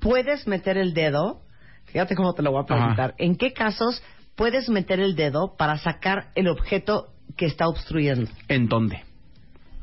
puedes 0.00 0.46
meter 0.46 0.78
el 0.78 0.94
dedo? 0.94 1.43
Fíjate 1.94 2.16
cómo 2.16 2.34
te 2.34 2.42
lo 2.42 2.50
voy 2.50 2.62
a 2.64 2.66
preguntar. 2.66 3.10
Ajá. 3.10 3.14
¿En 3.18 3.36
qué 3.36 3.52
casos 3.52 4.02
puedes 4.34 4.68
meter 4.68 4.98
el 4.98 5.14
dedo 5.14 5.54
para 5.56 5.78
sacar 5.78 6.32
el 6.34 6.48
objeto 6.48 7.06
que 7.36 7.46
está 7.46 7.68
obstruyendo 7.68 8.28
¿En 8.48 8.66
dónde? 8.66 9.04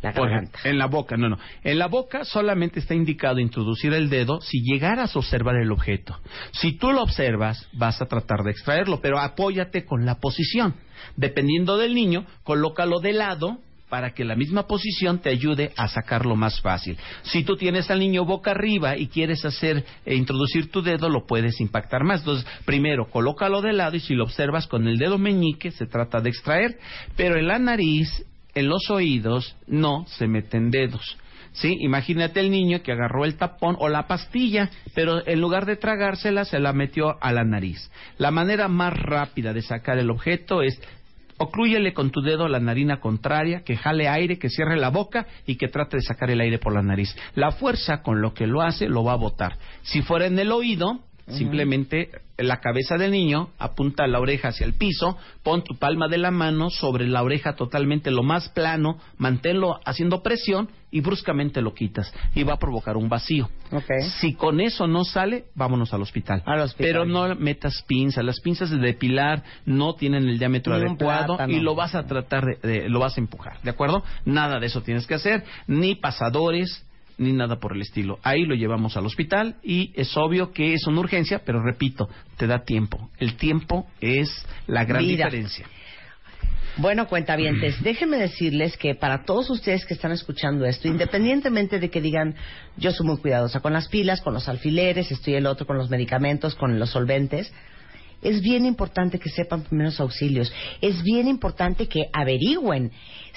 la 0.02 0.12
garganta? 0.12 0.60
en 0.66 0.78
la 0.78 0.88
boca, 0.88 1.16
no, 1.16 1.30
no. 1.30 1.38
En 1.64 1.80
la 1.80 1.88
boca 1.88 2.26
solamente 2.26 2.82
está 2.82 2.96
indicado 2.96 3.40
introducir 3.40 3.94
el 3.94 4.10
dedo 4.10 4.42
si 4.42 4.62
llegaras 4.62 5.16
a 5.16 5.20
observar 5.20 5.56
el 5.56 5.72
objeto. 5.72 6.20
Si 6.52 6.74
tú 6.74 6.92
lo 6.92 7.02
observas, 7.02 7.70
vas 7.72 8.02
a 8.02 8.08
tratar 8.08 8.44
de 8.44 8.52
extraerlo, 8.52 9.00
pero 9.00 9.18
apóyate 9.18 9.86
con 9.86 10.06
la 10.06 10.16
posición. 10.16 10.76
Dependiendo 11.16 11.78
del 11.78 11.94
niño, 11.96 12.26
colócalo 12.44 13.00
de 13.00 13.14
lado 13.14 13.60
para 13.92 14.14
que 14.14 14.24
la 14.24 14.38
misma 14.38 14.68
posición 14.68 15.20
te 15.20 15.30
ayude 15.30 15.74
a 15.76 15.90
sacarlo 15.90 16.38
más 16.38 16.62
fácil. 16.62 16.98
Si 17.24 17.44
tú 17.44 17.58
tienes 17.58 17.92
al 17.92 18.00
niño 18.00 18.24
boca 18.24 18.52
arriba 18.52 18.96
y 18.98 19.08
quieres 19.08 19.44
hacer 19.44 19.84
e 20.06 20.16
introducir 20.16 20.72
tu 20.72 20.82
dedo, 20.82 21.10
lo 21.10 21.28
puedes 21.28 21.60
impactar 21.60 22.06
más. 22.06 22.22
Entonces, 22.22 22.48
primero, 22.64 23.10
colócalo 23.10 23.62
de 23.62 23.74
lado 23.74 23.98
y 23.98 24.00
si 24.00 24.16
lo 24.16 24.24
observas 24.24 24.66
con 24.68 24.88
el 24.88 24.98
dedo 24.98 25.18
meñique, 25.18 25.72
se 25.72 25.88
trata 25.88 26.22
de 26.22 26.30
extraer, 26.30 26.80
pero 27.18 27.38
en 27.38 27.50
la 27.50 27.60
nariz, 27.60 28.26
en 28.56 28.70
los 28.70 28.90
oídos, 28.90 29.58
no 29.68 30.06
se 30.08 30.26
meten 30.26 30.72
dedos. 30.72 31.18
¿Sí? 31.52 31.76
Imagínate 31.82 32.40
el 32.40 32.50
niño 32.50 32.82
que 32.82 32.94
agarró 32.94 33.26
el 33.26 33.36
tapón 33.36 33.76
o 33.78 33.90
la 33.90 34.08
pastilla, 34.08 34.70
pero 34.96 35.28
en 35.28 35.42
lugar 35.42 35.66
de 35.66 35.76
tragársela, 35.76 36.46
se 36.46 36.62
la 36.62 36.72
metió 36.72 37.22
a 37.22 37.34
la 37.34 37.44
nariz. 37.44 37.92
La 38.18 38.32
manera 38.32 38.70
más 38.70 38.94
rápida 38.94 39.52
de 39.52 39.62
sacar 39.62 39.98
el 39.98 40.12
objeto 40.12 40.62
es 40.62 40.80
oclúyele 41.42 41.94
con 41.94 42.12
tu 42.12 42.22
dedo 42.22 42.48
la 42.48 42.60
narina 42.60 43.00
contraria, 43.00 43.64
que 43.64 43.78
jale 43.78 44.08
aire, 44.08 44.38
que 44.38 44.50
cierre 44.50 44.78
la 44.78 44.90
boca 44.90 45.28
y 45.46 45.56
que 45.56 45.68
trate 45.68 45.98
de 45.98 46.04
sacar 46.04 46.30
el 46.30 46.42
aire 46.42 46.60
por 46.60 46.74
la 46.74 46.82
nariz. 46.82 47.16
La 47.36 47.52
fuerza 47.52 48.02
con 48.02 48.22
lo 48.22 48.34
que 48.34 48.48
lo 48.48 48.62
hace 48.62 48.88
lo 48.88 49.04
va 49.04 49.14
a 49.14 49.18
botar. 49.18 49.58
Si 49.82 50.02
fuera 50.02 50.28
en 50.28 50.38
el 50.40 50.52
oído, 50.52 51.00
simplemente 51.28 52.10
la 52.44 52.60
cabeza 52.60 52.98
del 52.98 53.12
niño, 53.12 53.50
apunta 53.58 54.08
la 54.08 54.20
oreja 54.20 54.50
hacia 54.50 54.66
el 54.66 54.74
piso, 54.74 55.18
pon 55.44 55.64
tu 55.64 55.78
palma 55.78 56.08
de 56.08 56.18
la 56.18 56.32
mano 56.32 56.70
sobre 56.70 57.08
la 57.08 57.24
oreja 57.24 57.56
totalmente 57.56 58.12
lo 58.12 58.24
más 58.24 58.50
plano, 58.50 58.98
manténlo 59.18 59.80
haciendo 59.86 60.22
presión 60.22 60.70
y 60.94 61.00
bruscamente 61.02 61.62
lo 61.62 61.74
quitas 61.74 62.14
y 62.36 62.44
va 62.44 62.54
a 62.56 62.60
provocar 62.60 62.98
un 62.98 63.08
vacío. 63.08 63.50
Si 64.20 64.34
con 64.34 64.60
eso 64.60 64.88
no 64.88 65.04
sale, 65.06 65.46
vámonos 65.56 65.94
al 65.94 66.02
hospital. 66.02 66.44
Al 66.46 66.60
hospital. 66.62 66.86
Pero 66.86 67.06
no 67.06 67.34
metas 67.36 67.84
pinzas. 67.88 68.26
Las 68.26 68.42
pinzas 68.42 68.70
de 68.70 68.78
depilar 68.78 69.44
no 69.66 69.94
tienen 69.96 70.28
el 70.28 70.38
diámetro 70.38 70.78
Ni 70.78 70.86
adecuado 70.86 71.38
plátano. 71.38 71.54
y 71.58 71.62
lo 71.62 71.76
vas 71.76 71.96
a 71.96 72.06
tratar 72.06 72.44
de, 72.46 72.68
de- 72.68 72.90
lo 72.90 73.00
vas 73.00 73.18
a 73.18 73.22
empujar, 73.22 73.62
¿de 73.64 73.70
acuerdo? 73.70 74.04
Nada 74.26 74.60
de 74.60 74.66
eso 74.68 74.82
tienes 74.82 75.08
que 75.08 75.14
hacer, 75.16 75.44
ni 75.68 75.96
pasadores 75.96 76.86
ni 77.22 77.32
nada 77.32 77.60
por 77.60 77.74
el 77.74 77.82
estilo. 77.82 78.20
Ahí 78.24 78.46
lo 78.46 78.56
llevamos 78.56 78.98
al 78.98 79.06
hospital 79.06 79.56
y 79.64 79.92
es 79.96 80.18
obvio 80.18 80.52
que 80.52 80.74
es 80.74 80.88
una 80.88 81.00
urgencia, 81.00 81.42
pero 81.46 81.62
repito, 81.62 82.10
te 82.38 82.48
da 82.48 82.64
tiempo. 82.64 83.10
El 83.18 83.36
tiempo 83.36 83.88
es 84.02 84.30
la 84.68 84.86
gran 84.86 85.06
diferencia. 85.06 85.66
Bueno, 86.78 87.08
cuentavientes, 87.08 87.82
déjenme 87.84 88.18
decirles 88.18 88.76
que 88.76 88.96
para 88.96 89.24
todos 89.24 89.50
ustedes 89.50 89.86
que 89.86 89.94
están 89.94 90.12
escuchando 90.12 90.66
esto, 90.66 90.88
independientemente 90.88 91.80
de 91.80 91.90
que 91.90 92.02
digan, 92.02 92.36
yo 92.78 92.92
soy 92.92 93.06
muy 93.06 93.18
cuidadosa 93.18 93.60
con 93.60 93.74
las 93.74 93.88
pilas, 93.88 94.22
con 94.22 94.34
los 94.34 94.50
alfileres, 94.50 95.12
estoy 95.12 95.36
el 95.36 95.46
otro 95.46 95.68
con 95.68 95.78
los 95.78 95.90
medicamentos, 95.90 96.56
con 96.56 96.80
los 96.80 96.90
solventes, 96.90 97.54
es 98.22 98.42
bien 98.42 98.66
importante 98.66 99.20
que 99.20 99.30
sepan 99.30 99.64
primeros 99.64 100.00
auxilios. 100.00 100.54
Es 100.80 101.02
bien 101.04 101.28
importante 101.28 101.88
que 101.88 102.06
averigüen 102.14 102.92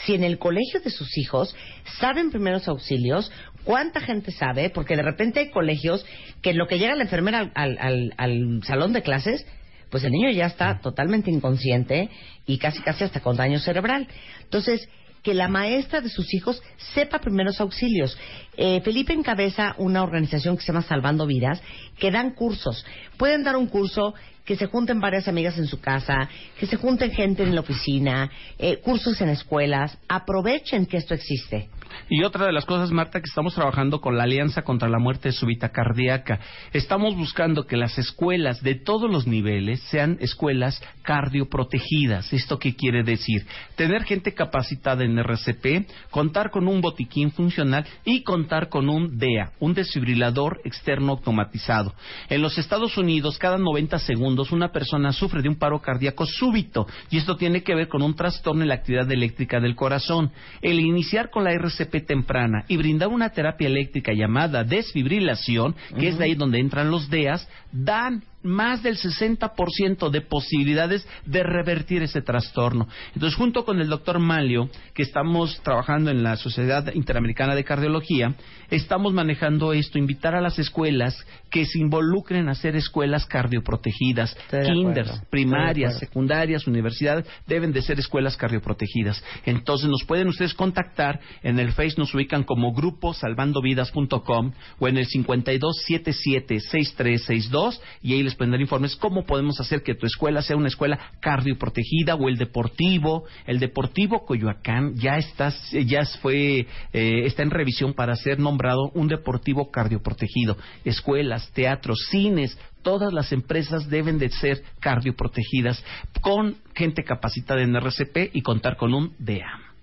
si 0.05 0.15
en 0.15 0.25
el 0.25 0.39
colegio 0.39 0.81
de 0.81 0.91
sus 0.91 1.17
hijos 1.17 1.55
saben 1.99 2.31
primeros 2.31 2.69
auxilios, 2.69 3.31
cuánta 3.65 4.01
gente 4.01 4.31
sabe, 4.31 4.71
porque 4.71 4.97
de 4.97 5.03
repente 5.03 5.41
hay 5.41 5.51
colegios 5.51 6.05
que 6.43 6.51
en 6.51 6.59
lo 6.59 6.67
que 6.69 6.79
llega 6.79 6.95
la 6.95 7.05
enfermera 7.05 7.39
al, 7.41 7.53
al- 7.55 7.79
al- 7.79 8.15
al 8.17 8.61
salón 8.65 8.93
de 8.93 9.03
clases, 9.03 9.45
pues 9.91 10.05
el 10.05 10.13
niño 10.13 10.31
ya 10.31 10.47
está 10.47 10.81
totalmente 10.81 11.31
inconsciente 11.31 12.11
y 12.47 12.59
casi 12.59 12.81
casi 12.83 13.05
hasta 13.05 13.21
con 13.21 13.37
daño 13.37 13.59
cerebral. 13.61 14.09
Entonces, 14.43 14.89
que 15.23 15.33
la 15.35 15.49
maestra 15.49 16.03
de 16.03 16.11
sus 16.11 16.35
hijos 16.35 16.63
sepa 16.93 17.19
primeros 17.19 17.59
auxilios. 17.59 18.17
Eh, 18.59 18.83
Felipe 18.83 19.15
encabeza 19.15 19.75
una 19.79 20.03
organización 20.03 20.57
que 20.57 20.63
se 20.63 20.67
llama 20.73 20.83
Salvando 20.83 21.27
Vidas, 21.27 21.63
que 21.99 22.11
dan 22.11 22.33
cursos. 22.35 22.85
Pueden 23.17 23.43
dar 23.43 23.57
un 23.57 23.67
curso 23.69 24.15
que 24.45 24.57
se 24.57 24.67
junten 24.67 25.01
varias 25.01 25.27
amigas 25.27 25.57
en 25.57 25.67
su 25.67 25.81
casa, 25.81 26.29
que 26.61 26.67
se 26.67 26.77
junten 26.77 27.11
gente 27.13 27.43
en 27.43 27.55
la 27.55 27.63
oficina, 27.63 28.31
eh, 28.59 28.77
cursos 28.83 29.19
en 29.23 29.31
escuelas. 29.31 29.97
Aprovechen 30.09 30.85
que 30.85 30.99
esto 30.99 31.15
existe. 31.15 31.71
Y 32.09 32.23
otra 32.25 32.47
de 32.47 32.53
las 32.53 32.65
cosas, 32.65 32.91
Marta, 32.91 33.21
que 33.21 33.29
estamos 33.29 33.55
trabajando 33.55 34.01
con 34.01 34.17
la 34.17 34.25
Alianza 34.25 34.63
contra 34.63 34.89
la 34.89 34.99
Muerte 34.99 35.33
Súbita 35.33 35.71
Cardíaca. 35.71 36.41
Estamos 36.73 37.17
buscando 37.17 37.67
que 37.67 37.77
las 37.77 37.99
escuelas 37.99 38.63
de 38.63 38.75
todos 38.75 39.11
los 39.11 39.27
niveles 39.27 39.81
sean 39.91 40.17
escuelas 40.21 40.83
cardioprotegidas. 41.03 42.33
¿Esto 42.33 42.59
qué 42.59 42.75
quiere 42.75 43.03
decir? 43.03 43.47
Tener 43.77 44.05
gente 44.05 44.35
capacitada 44.35 45.05
en 45.05 45.19
RCP, 45.19 45.89
contar 46.11 46.51
con 46.51 46.69
un 46.69 46.81
botiquín 46.81 47.31
funcional 47.31 47.87
y 48.05 48.23
contar 48.23 48.69
con 48.69 48.89
un 48.89 49.19
DEA, 49.19 49.53
un 49.61 49.75
desfibrilador 49.75 50.61
externo 50.65 51.13
automatizado. 51.13 51.95
En 52.29 52.43
los 52.43 52.59
Estados 52.59 52.97
Unidos, 52.97 53.39
cada 53.39 53.59
90 53.59 53.99
segundos, 53.99 54.53
una 54.53 54.73
persona 54.73 55.13
sufre 55.13 55.43
de 55.43 55.49
un 55.49 55.57
paro 55.57 55.81
cardíaco 55.81 56.27
súbito 56.27 56.87
y 57.11 57.19
esto 57.19 57.37
tiene 57.37 57.63
que 57.63 57.75
ver 57.75 57.89
con 57.89 58.03
un 58.03 58.15
trastorno 58.15 58.63
en 58.63 58.69
la 58.69 58.75
actividad 58.75 59.11
eléctrica 59.11 59.61
del 59.61 59.77
corazón. 59.77 60.33
El 60.63 60.81
iniciar 60.81 61.31
con 61.31 61.45
la 61.45 61.53
RCP 61.53 61.84
temprana 61.87 62.65
y 62.69 62.77
brindar 62.77 63.09
una 63.09 63.31
terapia 63.31 63.67
eléctrica 63.67 64.13
llamada 64.13 64.65
desfibrilación, 64.65 65.75
que 65.99 66.09
es 66.09 66.19
de 66.19 66.25
ahí 66.25 66.35
donde 66.35 66.59
entran 66.59 66.91
los 66.91 67.09
DEAs, 67.09 67.49
dan 67.73 68.23
más 68.45 68.83
del 68.83 68.97
60% 68.97 70.11
de 70.11 70.21
posibilidades 70.21 71.07
de 71.25 71.43
revertir 71.43 72.03
ese 72.03 72.23
trastorno. 72.23 72.89
Entonces, 73.15 73.37
junto 73.37 73.65
con 73.65 73.81
el 73.81 73.89
doctor 73.89 74.19
Malio, 74.19 74.69
que 74.95 75.03
estamos 75.03 75.61
trabajando 75.63 76.11
en 76.11 76.23
la 76.23 76.37
Sociedad 76.37 76.93
Interamericana 76.95 77.55
de 77.55 77.65
Cardiología, 77.65 78.35
estamos 78.71 79.13
manejando 79.13 79.73
esto, 79.73 79.99
invitar 79.99 80.35
a 80.35 80.41
las 80.41 80.59
escuelas 80.59 81.25
que 81.51 81.67
se 81.67 81.79
involucren 81.79 82.49
a 82.49 82.53
hacer 82.53 82.77
escuelas 82.77 83.27
cardioprotegidas, 83.27 84.37
Estoy 84.37 84.75
kinders, 84.75 85.23
primarias, 85.31 85.99
secundarias, 85.99 86.67
universidades, 86.67 87.27
deben 87.47 87.73
de 87.73 87.83
ser 87.83 87.99
escuelas 87.99 88.37
cardioprotegidas. 88.37 89.23
Entonces, 89.47 89.89
nos 89.89 90.05
pueden 90.05 90.29
ustedes 90.29 90.55
contactar, 90.55 91.21
en 91.43 91.59
el 91.59 91.73
Face 91.73 91.95
nos 91.97 92.15
ubican 92.15 92.45
como 92.45 92.73
grupo 92.73 93.15
salvandovidas.com 93.15 94.53
o 94.79 94.89
en 94.89 94.99
el 94.99 95.09
5277-6362 95.09 97.81
y 98.03 98.13
ahí 98.13 98.23
les 98.23 98.34
pueden 98.35 98.53
dar 98.53 98.61
informes 98.61 98.97
cómo 98.97 99.25
podemos 99.25 99.61
hacer 99.61 99.83
que 99.83 99.95
tu 99.95 100.07
escuela 100.07 100.43
sea 100.43 100.57
una 100.57 100.69
escuela 100.69 100.99
cardioprotegida 101.21 102.15
o 102.15 102.29
el 102.29 102.37
deportivo. 102.37 103.25
El 103.47 103.59
deportivo 103.59 104.25
Coyoacán 104.25 104.95
ya 104.97 105.17
está, 105.17 105.53
ya 105.73 106.05
fue, 106.23 106.67
eh, 106.93 107.25
está 107.25 107.43
en 107.43 107.51
revisión 107.51 107.95
para 107.95 108.17
ser 108.17 108.39
nombrado 108.39 108.91
un 108.95 109.09
deportivo 109.09 109.71
cardioprotegido. 109.71 110.57
Escuelas, 110.85 111.51
teatros, 111.53 112.07
cines, 112.11 112.59
todas 112.83 113.13
las 113.13 113.33
empresas 113.33 113.89
deben 113.89 114.19
de 114.19 114.29
ser 114.31 114.63
cardioprotegidas 114.81 115.85
con 116.21 116.57
gente 116.75 117.03
capacitada 117.03 117.63
en 117.63 117.75
RCP 117.75 118.31
y 118.33 118.43
contar 118.43 118.77
con 118.77 118.95
un 118.95 119.15
DEA. 119.19 119.74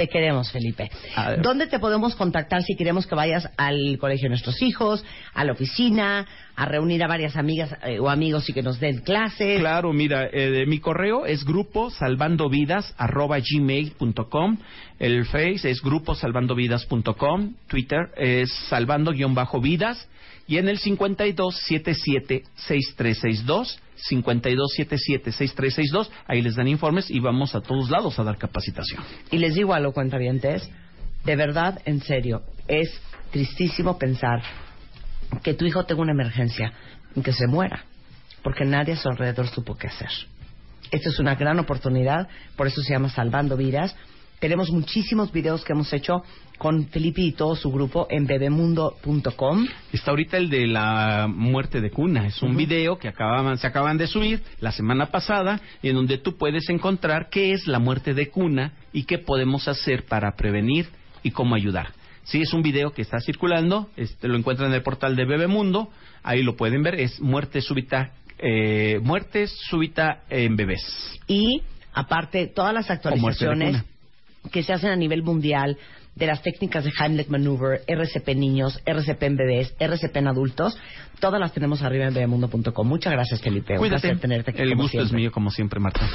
Te 0.00 0.08
queremos, 0.08 0.50
Felipe. 0.50 0.90
¿Dónde 1.42 1.66
te 1.66 1.78
podemos 1.78 2.14
contactar 2.14 2.62
si 2.62 2.74
queremos 2.74 3.06
que 3.06 3.14
vayas 3.14 3.50
al 3.58 3.98
colegio 3.98 4.24
de 4.24 4.28
nuestros 4.30 4.62
hijos, 4.62 5.04
a 5.34 5.44
la 5.44 5.52
oficina, 5.52 6.26
a 6.56 6.64
reunir 6.64 7.04
a 7.04 7.06
varias 7.06 7.36
amigas 7.36 7.76
eh, 7.84 8.00
o 8.00 8.08
amigos 8.08 8.48
y 8.48 8.54
que 8.54 8.62
nos 8.62 8.80
den 8.80 9.00
clases? 9.00 9.60
Claro, 9.60 9.92
mira, 9.92 10.26
eh, 10.32 10.64
mi 10.66 10.80
correo 10.80 11.26
es 11.26 11.44
grupo 11.44 11.90
gmail.com, 13.50 14.58
el 14.98 15.26
face 15.26 15.70
es 15.70 15.82
grupo 15.82 16.14
salvandovidas.com, 16.14 17.56
Twitter 17.68 18.10
es 18.16 18.50
salvando-vidas 18.70 20.08
y 20.50 20.58
en 20.58 20.68
el 20.68 20.78
5277-6362, 20.80 23.78
5277-6362, 24.10 26.10
ahí 26.26 26.42
les 26.42 26.56
dan 26.56 26.66
informes 26.66 27.08
y 27.08 27.20
vamos 27.20 27.54
a 27.54 27.60
todos 27.60 27.88
lados 27.88 28.18
a 28.18 28.24
dar 28.24 28.36
capacitación. 28.36 29.04
Y 29.30 29.38
les 29.38 29.54
digo 29.54 29.74
algo, 29.74 29.92
cuentavientes, 29.92 30.68
de 31.24 31.36
verdad, 31.36 31.80
en 31.84 32.00
serio, 32.00 32.42
es 32.66 33.00
tristísimo 33.30 33.96
pensar 33.96 34.42
que 35.44 35.54
tu 35.54 35.66
hijo 35.66 35.84
tenga 35.84 36.02
una 36.02 36.10
emergencia 36.10 36.72
y 37.14 37.20
que 37.20 37.32
se 37.32 37.46
muera, 37.46 37.84
porque 38.42 38.64
nadie 38.64 38.94
a 38.94 38.96
su 38.96 39.08
alrededor 39.08 39.46
supo 39.46 39.76
qué 39.76 39.86
hacer. 39.86 40.10
Esta 40.90 41.10
es 41.10 41.20
una 41.20 41.36
gran 41.36 41.60
oportunidad, 41.60 42.26
por 42.56 42.66
eso 42.66 42.82
se 42.82 42.92
llama 42.92 43.08
Salvando 43.08 43.56
Vidas. 43.56 43.94
Tenemos 44.40 44.72
muchísimos 44.72 45.30
videos 45.30 45.64
que 45.64 45.74
hemos 45.74 45.92
hecho 45.92 46.24
con 46.60 46.88
Felipe 46.88 47.22
y 47.22 47.32
todo 47.32 47.56
su 47.56 47.72
grupo 47.72 48.06
en 48.10 48.26
bebemundo.com. 48.26 49.66
Está 49.94 50.10
ahorita 50.10 50.36
el 50.36 50.50
de 50.50 50.66
la 50.66 51.26
muerte 51.26 51.80
de 51.80 51.90
cuna. 51.90 52.26
Es 52.26 52.42
un 52.42 52.54
video 52.54 52.98
que 52.98 53.08
acababan, 53.08 53.56
se 53.56 53.66
acaban 53.66 53.96
de 53.96 54.06
subir 54.06 54.42
la 54.60 54.70
semana 54.70 55.06
pasada, 55.06 55.58
en 55.82 55.94
donde 55.94 56.18
tú 56.18 56.36
puedes 56.36 56.68
encontrar 56.68 57.30
qué 57.30 57.52
es 57.52 57.66
la 57.66 57.78
muerte 57.78 58.12
de 58.12 58.28
cuna 58.28 58.74
y 58.92 59.04
qué 59.04 59.16
podemos 59.16 59.68
hacer 59.68 60.04
para 60.04 60.36
prevenir 60.36 60.86
y 61.22 61.30
cómo 61.30 61.54
ayudar. 61.54 61.94
Sí, 62.24 62.42
es 62.42 62.52
un 62.52 62.60
video 62.60 62.92
que 62.92 63.00
está 63.00 63.20
circulando, 63.20 63.88
este, 63.96 64.28
lo 64.28 64.36
encuentran 64.36 64.68
en 64.68 64.74
el 64.74 64.82
portal 64.82 65.16
de 65.16 65.24
Bebemundo, 65.24 65.88
ahí 66.22 66.42
lo 66.42 66.56
pueden 66.56 66.82
ver, 66.82 67.00
es 67.00 67.22
muerte 67.22 67.62
súbita, 67.62 68.12
eh, 68.38 69.00
muerte 69.02 69.46
súbita 69.46 70.24
en 70.28 70.56
bebés. 70.56 70.82
y 71.26 71.62
aparte 71.94 72.48
todas 72.48 72.74
las 72.74 72.90
actualizaciones 72.90 73.82
que 74.52 74.62
se 74.62 74.72
hacen 74.72 74.90
a 74.90 74.96
nivel 74.96 75.22
mundial 75.22 75.76
de 76.20 76.26
las 76.26 76.42
técnicas 76.42 76.84
de 76.84 76.92
Heimlich 77.00 77.28
Maneuver, 77.28 77.80
RCP 77.86 78.28
en 78.28 78.40
niños, 78.40 78.80
RCP 78.84 79.22
en 79.22 79.36
bebés, 79.36 79.74
RCP 79.78 80.16
en 80.16 80.28
adultos, 80.28 80.78
todas 81.18 81.40
las 81.40 81.52
tenemos 81.52 81.82
arriba 81.82 82.06
en 82.06 82.14
bebemundo.com. 82.14 82.86
Muchas 82.86 83.12
gracias, 83.14 83.40
Felipe. 83.40 83.72
Un 83.72 83.78
Cuídate, 83.78 84.02
placer 84.02 84.20
tenerte 84.20 84.50
aquí 84.50 84.60
el 84.60 84.70
como 84.70 84.82
gusto 84.82 85.00
es 85.00 85.12
mío 85.12 85.32
como 85.32 85.50
siempre, 85.50 85.80
Marta. 85.80 86.06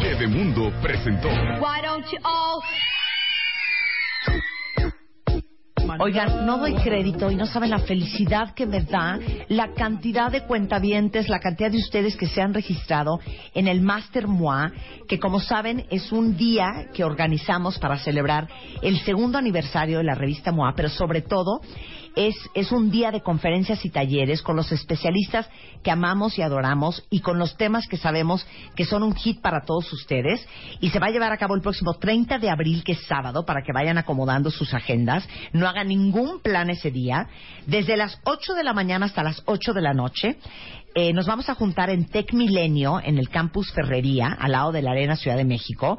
Bebemundo 0.00 0.72
presentó 0.80 1.28
Why 1.28 1.82
don't 1.82 2.06
you 2.12 2.18
all 2.22 2.62
Oigan, 5.98 6.46
no 6.46 6.58
doy 6.58 6.74
crédito 6.74 7.30
y 7.30 7.36
no 7.36 7.46
saben 7.46 7.70
la 7.70 7.78
felicidad 7.80 8.54
que 8.54 8.66
me 8.66 8.82
da 8.82 9.18
la 9.48 9.72
cantidad 9.74 10.30
de 10.30 10.44
cuentavientes, 10.44 11.28
la 11.28 11.40
cantidad 11.40 11.70
de 11.70 11.78
ustedes 11.78 12.16
que 12.16 12.26
se 12.26 12.40
han 12.40 12.54
registrado 12.54 13.20
en 13.54 13.68
el 13.68 13.80
Master 13.80 14.26
MOA, 14.26 14.72
que 15.08 15.18
como 15.18 15.40
saben 15.40 15.84
es 15.90 16.12
un 16.12 16.36
día 16.36 16.88
que 16.94 17.04
organizamos 17.04 17.78
para 17.78 17.98
celebrar 17.98 18.48
el 18.80 18.98
segundo 19.00 19.38
aniversario 19.38 19.98
de 19.98 20.04
la 20.04 20.14
revista 20.14 20.52
MOA, 20.52 20.74
pero 20.74 20.88
sobre 20.88 21.22
todo 21.22 21.60
Es, 22.14 22.72
un 22.72 22.90
día 22.90 23.10
de 23.10 23.22
conferencias 23.22 23.84
y 23.84 23.90
talleres 23.90 24.42
con 24.42 24.56
los 24.56 24.70
especialistas 24.70 25.48
que 25.82 25.90
amamos 25.90 26.38
y 26.38 26.42
adoramos 26.42 27.04
y 27.10 27.20
con 27.20 27.38
los 27.38 27.56
temas 27.56 27.88
que 27.88 27.96
sabemos 27.96 28.46
que 28.76 28.84
son 28.84 29.02
un 29.02 29.14
hit 29.14 29.40
para 29.40 29.64
todos 29.64 29.92
ustedes. 29.92 30.46
Y 30.80 30.90
se 30.90 30.98
va 30.98 31.06
a 31.06 31.10
llevar 31.10 31.32
a 31.32 31.38
cabo 31.38 31.54
el 31.54 31.62
próximo 31.62 31.94
30 31.94 32.38
de 32.38 32.50
abril, 32.50 32.84
que 32.84 32.92
es 32.92 33.06
sábado, 33.06 33.44
para 33.46 33.62
que 33.62 33.72
vayan 33.72 33.98
acomodando 33.98 34.50
sus 34.50 34.74
agendas. 34.74 35.26
No 35.52 35.66
hagan 35.66 35.88
ningún 35.88 36.40
plan 36.40 36.68
ese 36.70 36.90
día. 36.90 37.28
Desde 37.66 37.96
las 37.96 38.20
8 38.24 38.54
de 38.54 38.64
la 38.64 38.74
mañana 38.74 39.06
hasta 39.06 39.22
las 39.22 39.42
8 39.46 39.72
de 39.72 39.80
la 39.80 39.94
noche. 39.94 40.36
Eh, 40.94 41.14
nos 41.14 41.26
vamos 41.26 41.48
a 41.48 41.54
juntar 41.54 41.88
en 41.88 42.04
Tec 42.04 42.34
Milenio, 42.34 43.00
en 43.02 43.16
el 43.16 43.30
campus 43.30 43.72
Ferrería, 43.72 44.36
al 44.38 44.52
lado 44.52 44.72
de 44.72 44.82
la 44.82 44.90
Arena 44.90 45.16
Ciudad 45.16 45.38
de 45.38 45.44
México, 45.44 45.98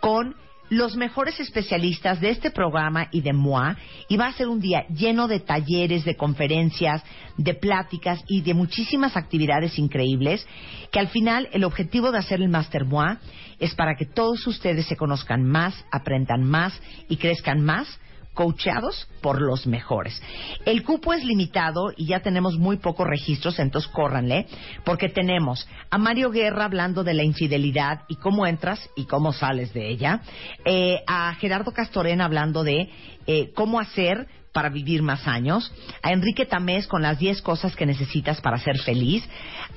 con 0.00 0.36
los 0.70 0.96
mejores 0.96 1.38
especialistas 1.40 2.20
de 2.20 2.30
este 2.30 2.50
programa 2.50 3.08
y 3.10 3.20
de 3.20 3.32
MOA 3.32 3.76
y 4.08 4.16
va 4.16 4.26
a 4.26 4.32
ser 4.32 4.48
un 4.48 4.60
día 4.60 4.86
lleno 4.88 5.28
de 5.28 5.40
talleres, 5.40 6.04
de 6.04 6.16
conferencias, 6.16 7.02
de 7.36 7.54
pláticas 7.54 8.22
y 8.28 8.42
de 8.42 8.54
muchísimas 8.54 9.16
actividades 9.16 9.78
increíbles 9.78 10.46
que 10.90 11.00
al 11.00 11.08
final 11.08 11.48
el 11.52 11.64
objetivo 11.64 12.10
de 12.12 12.18
hacer 12.18 12.40
el 12.40 12.48
Master 12.48 12.84
MOA 12.84 13.18
es 13.58 13.74
para 13.74 13.94
que 13.96 14.06
todos 14.06 14.46
ustedes 14.46 14.86
se 14.86 14.96
conozcan 14.96 15.44
más, 15.44 15.84
aprendan 15.92 16.44
más 16.44 16.80
y 17.08 17.16
crezcan 17.16 17.62
más 17.62 17.86
coacheados 18.34 19.08
por 19.22 19.40
los 19.40 19.66
mejores. 19.66 20.20
El 20.66 20.82
cupo 20.82 21.12
es 21.12 21.24
limitado 21.24 21.92
y 21.96 22.06
ya 22.06 22.20
tenemos 22.20 22.58
muy 22.58 22.76
pocos 22.76 23.06
registros, 23.06 23.58
entonces 23.58 23.90
córranle, 23.90 24.46
porque 24.84 25.08
tenemos 25.08 25.66
a 25.90 25.98
Mario 25.98 26.30
Guerra 26.30 26.64
hablando 26.64 27.04
de 27.04 27.14
la 27.14 27.22
infidelidad 27.22 28.02
y 28.08 28.16
cómo 28.16 28.46
entras 28.46 28.90
y 28.96 29.06
cómo 29.06 29.32
sales 29.32 29.72
de 29.72 29.88
ella, 29.88 30.20
eh, 30.64 31.02
a 31.06 31.34
Gerardo 31.36 31.72
Castorena 31.72 32.24
hablando 32.24 32.64
de 32.64 32.90
eh, 33.26 33.52
cómo 33.54 33.80
hacer 33.80 34.28
para 34.54 34.70
vivir 34.70 35.02
más 35.02 35.28
años, 35.28 35.70
a 36.02 36.12
Enrique 36.12 36.46
Tamés 36.46 36.86
con 36.86 37.02
las 37.02 37.18
10 37.18 37.42
cosas 37.42 37.76
que 37.76 37.84
necesitas 37.84 38.40
para 38.40 38.56
ser 38.56 38.78
feliz, 38.78 39.28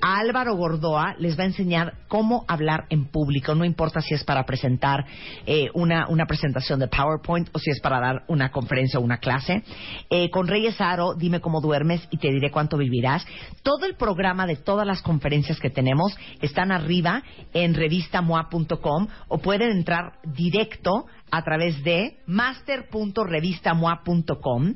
a 0.01 0.19
Álvaro 0.19 0.55
Gordoa 0.55 1.15
les 1.19 1.37
va 1.37 1.43
a 1.43 1.47
enseñar 1.47 1.95
cómo 2.07 2.45
hablar 2.47 2.85
en 2.89 3.05
público, 3.05 3.55
no 3.55 3.65
importa 3.65 3.99
si 3.99 4.13
es 4.13 4.23
para 4.23 4.45
presentar 4.45 5.05
eh, 5.45 5.67
una, 5.73 6.07
una 6.07 6.25
presentación 6.25 6.79
de 6.79 6.87
PowerPoint 6.87 7.49
o 7.51 7.59
si 7.59 7.71
es 7.71 7.81
para 7.81 7.99
dar 7.99 8.23
una 8.29 8.51
conferencia 8.51 8.99
o 8.99 9.03
una 9.03 9.17
clase, 9.17 9.63
Eh, 10.09 10.29
con 10.29 10.47
Reyes 10.47 10.79
Aro, 10.79 11.15
dime 11.15 11.41
cómo 11.41 11.59
duermes 11.59 12.07
y 12.11 12.17
te 12.17 12.29
diré 12.29 12.51
cuánto 12.51 12.77
vivirás. 12.77 13.25
Todo 13.63 13.85
el 13.85 13.95
programa 13.95 14.45
de 14.45 14.55
todas 14.55 14.85
las 14.87 15.01
conferencias 15.01 15.59
que 15.59 15.69
tenemos 15.69 16.15
están 16.41 16.71
arriba 16.71 17.23
en 17.53 17.73
revistamoa.com 17.73 19.07
o 19.27 19.37
pueden 19.39 19.71
entrar 19.71 20.19
directo 20.23 21.05
a 21.31 21.43
través 21.43 21.83
de 21.83 22.19
master.revistamoa.com 22.25 24.75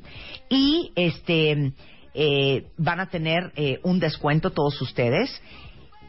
y 0.50 0.92
este 0.96 1.72
eh, 2.14 2.66
van 2.76 3.00
a 3.00 3.08
tener 3.08 3.52
eh, 3.56 3.80
un 3.84 3.98
descuento 3.98 4.50
todos 4.50 4.78
ustedes. 4.82 5.40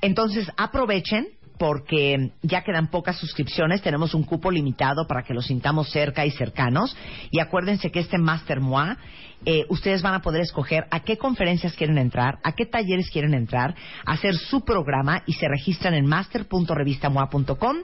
Entonces 0.02 0.52
aprovechen 0.58 1.30
porque 1.58 2.32
ya 2.42 2.64
quedan 2.64 2.90
pocas 2.90 3.18
suscripciones, 3.18 3.82
tenemos 3.82 4.14
un 4.14 4.24
cupo 4.24 4.52
limitado 4.52 5.08
para 5.08 5.24
que 5.24 5.34
los 5.34 5.46
sintamos 5.46 5.92
cerca 5.92 6.26
y 6.26 6.32
cercanos. 6.32 6.96
Y 7.32 7.40
acuérdense 7.40 7.92
que 7.92 8.00
este 8.00 8.18
Master 8.18 8.60
MOA, 8.60 8.98
eh, 9.46 9.66
ustedes 9.70 10.02
van 10.02 10.14
a 10.14 10.22
poder 10.22 10.42
escoger 10.42 10.86
a 10.92 11.02
qué 11.02 11.18
conferencias 11.18 11.76
quieren 11.76 11.98
entrar, 11.98 12.40
a 12.44 12.54
qué 12.54 12.66
talleres 12.66 13.10
quieren 13.10 13.34
entrar, 13.34 13.76
hacer 14.06 14.36
su 14.36 14.64
programa 14.64 15.24
y 15.26 15.34
se 15.34 15.48
registran 15.48 15.94
en 15.94 16.06
master.revistamoa.com 16.06 17.78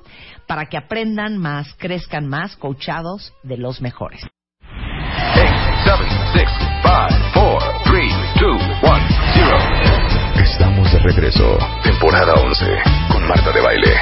para 0.48 0.65
que 0.65 0.77
aprendan 0.77 1.38
más, 1.38 1.73
crezcan 1.77 2.27
más, 2.27 2.56
coachados 2.56 3.34
de 3.44 3.57
los 3.57 3.81
mejores. 3.81 4.22
8, 4.22 5.44
7, 5.84 6.03
6, 6.34 6.48
5, 6.84 7.19
4, 7.34 7.60
3, 7.86 8.14
2, 8.41 8.61
1, 8.81 8.99
0. 9.34 9.57
Estamos 10.36 10.91
de 10.91 10.99
regreso. 10.99 11.57
Temporada 11.84 12.34
11 12.34 12.65
con 13.11 13.27
Marta 13.27 13.52
de 13.52 13.61
Baile. 13.61 13.94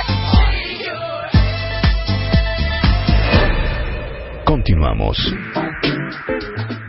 Continuamos. 4.46 5.18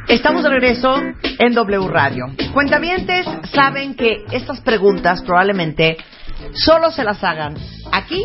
Estamos 0.09 0.43
de 0.43 0.49
regreso 0.49 0.95
en 1.39 1.53
W 1.53 1.87
Radio. 1.87 2.25
Cuentamientes 2.55 3.27
saben 3.53 3.95
que 3.95 4.25
estas 4.33 4.59
preguntas 4.63 5.21
probablemente 5.23 5.99
solo 6.55 6.91
se 6.91 7.05
las 7.05 7.23
hagan 7.23 7.55
aquí, 7.93 8.25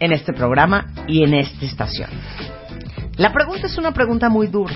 en 0.00 0.12
este 0.12 0.32
programa 0.32 0.92
y 1.06 1.22
en 1.22 1.34
esta 1.34 1.64
estación. 1.64 2.10
La 3.16 3.32
pregunta 3.32 3.68
es 3.68 3.78
una 3.78 3.92
pregunta 3.92 4.28
muy 4.28 4.48
dura. 4.48 4.74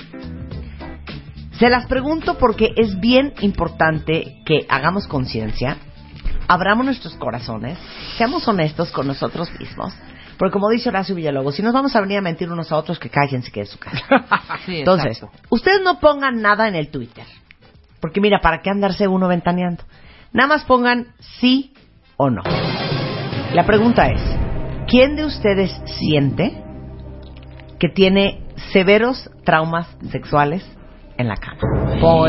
Se 1.58 1.68
las 1.68 1.86
pregunto 1.86 2.38
porque 2.38 2.70
es 2.76 3.00
bien 3.00 3.32
importante 3.40 4.36
que 4.46 4.66
hagamos 4.68 5.08
conciencia, 5.08 5.78
abramos 6.46 6.86
nuestros 6.86 7.14
corazones, 7.14 7.76
seamos 8.16 8.46
honestos 8.46 8.92
con 8.92 9.08
nosotros 9.08 9.50
mismos. 9.58 9.92
Porque 10.38 10.52
como 10.52 10.68
dice 10.68 10.88
Horacio 10.88 11.14
Villalobos, 11.14 11.54
si 11.54 11.62
nos 11.62 11.72
vamos 11.72 11.94
a 11.94 12.00
venir 12.00 12.18
a 12.18 12.22
mentir 12.22 12.50
unos 12.50 12.70
a 12.72 12.76
otros, 12.76 12.98
que 12.98 13.08
cállense 13.08 13.50
que 13.50 13.62
es 13.62 13.70
su 13.70 13.78
casa. 13.78 14.04
Sí, 14.66 14.78
Entonces, 14.78 15.18
exacto. 15.18 15.38
ustedes 15.50 15.82
no 15.82 16.00
pongan 16.00 16.40
nada 16.40 16.68
en 16.68 16.74
el 16.74 16.88
Twitter. 16.88 17.24
Porque 18.00 18.20
mira, 18.20 18.40
¿para 18.40 18.60
qué 18.62 18.70
andarse 18.70 19.06
uno 19.08 19.28
ventaneando? 19.28 19.84
Nada 20.32 20.48
más 20.48 20.64
pongan 20.64 21.08
sí 21.40 21.72
o 22.16 22.30
no. 22.30 22.42
La 23.52 23.64
pregunta 23.66 24.06
es, 24.08 24.20
¿quién 24.88 25.16
de 25.16 25.24
ustedes 25.24 25.70
siente 25.98 26.62
que 27.78 27.88
tiene 27.88 28.42
severos 28.72 29.30
traumas 29.44 29.86
sexuales 30.10 30.64
en 31.18 31.28
la 31.28 31.36
cama? 31.36 31.60
O 32.02 32.26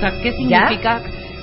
sea, 0.00 0.10
¿qué 0.22 0.32
significa 0.32 1.00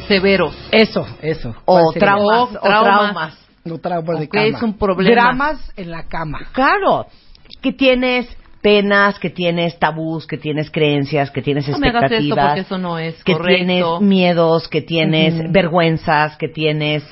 severos? 0.07 0.55
Eso, 0.71 1.05
eso. 1.21 1.55
O 1.65 1.91
traumas, 1.93 2.55
O 2.55 2.57
o 2.57 2.61
traumas. 2.61 3.42
No 3.65 3.77
traumas 3.77 4.19
de 4.19 4.25
Ok, 4.25 4.31
cama. 4.31 4.45
es 4.57 4.61
un 4.63 4.77
problema. 4.77 5.11
Dramas 5.21 5.71
en 5.77 5.91
la 5.91 6.03
cama. 6.03 6.39
Claro, 6.51 7.07
que 7.61 7.71
tienes 7.71 8.27
penas, 8.61 9.19
que 9.19 9.29
tienes 9.29 9.77
tabús, 9.79 10.25
que 10.27 10.37
tienes 10.37 10.69
creencias, 10.71 11.31
que 11.31 11.41
tienes 11.41 11.67
No 11.67 11.77
me 11.79 11.89
hagas 11.89 12.03
esto 12.03 12.15
expectativas, 12.15 12.45
porque 12.47 12.61
eso 12.61 12.77
no 12.77 12.97
es 12.97 13.23
que 13.23 13.33
correcto. 13.33 13.65
tienes 13.65 14.01
miedos, 14.01 14.67
que 14.67 14.81
tienes 14.81 15.33
Ujú. 15.35 15.51
vergüenzas, 15.51 16.37
que 16.37 16.47
tienes 16.47 17.03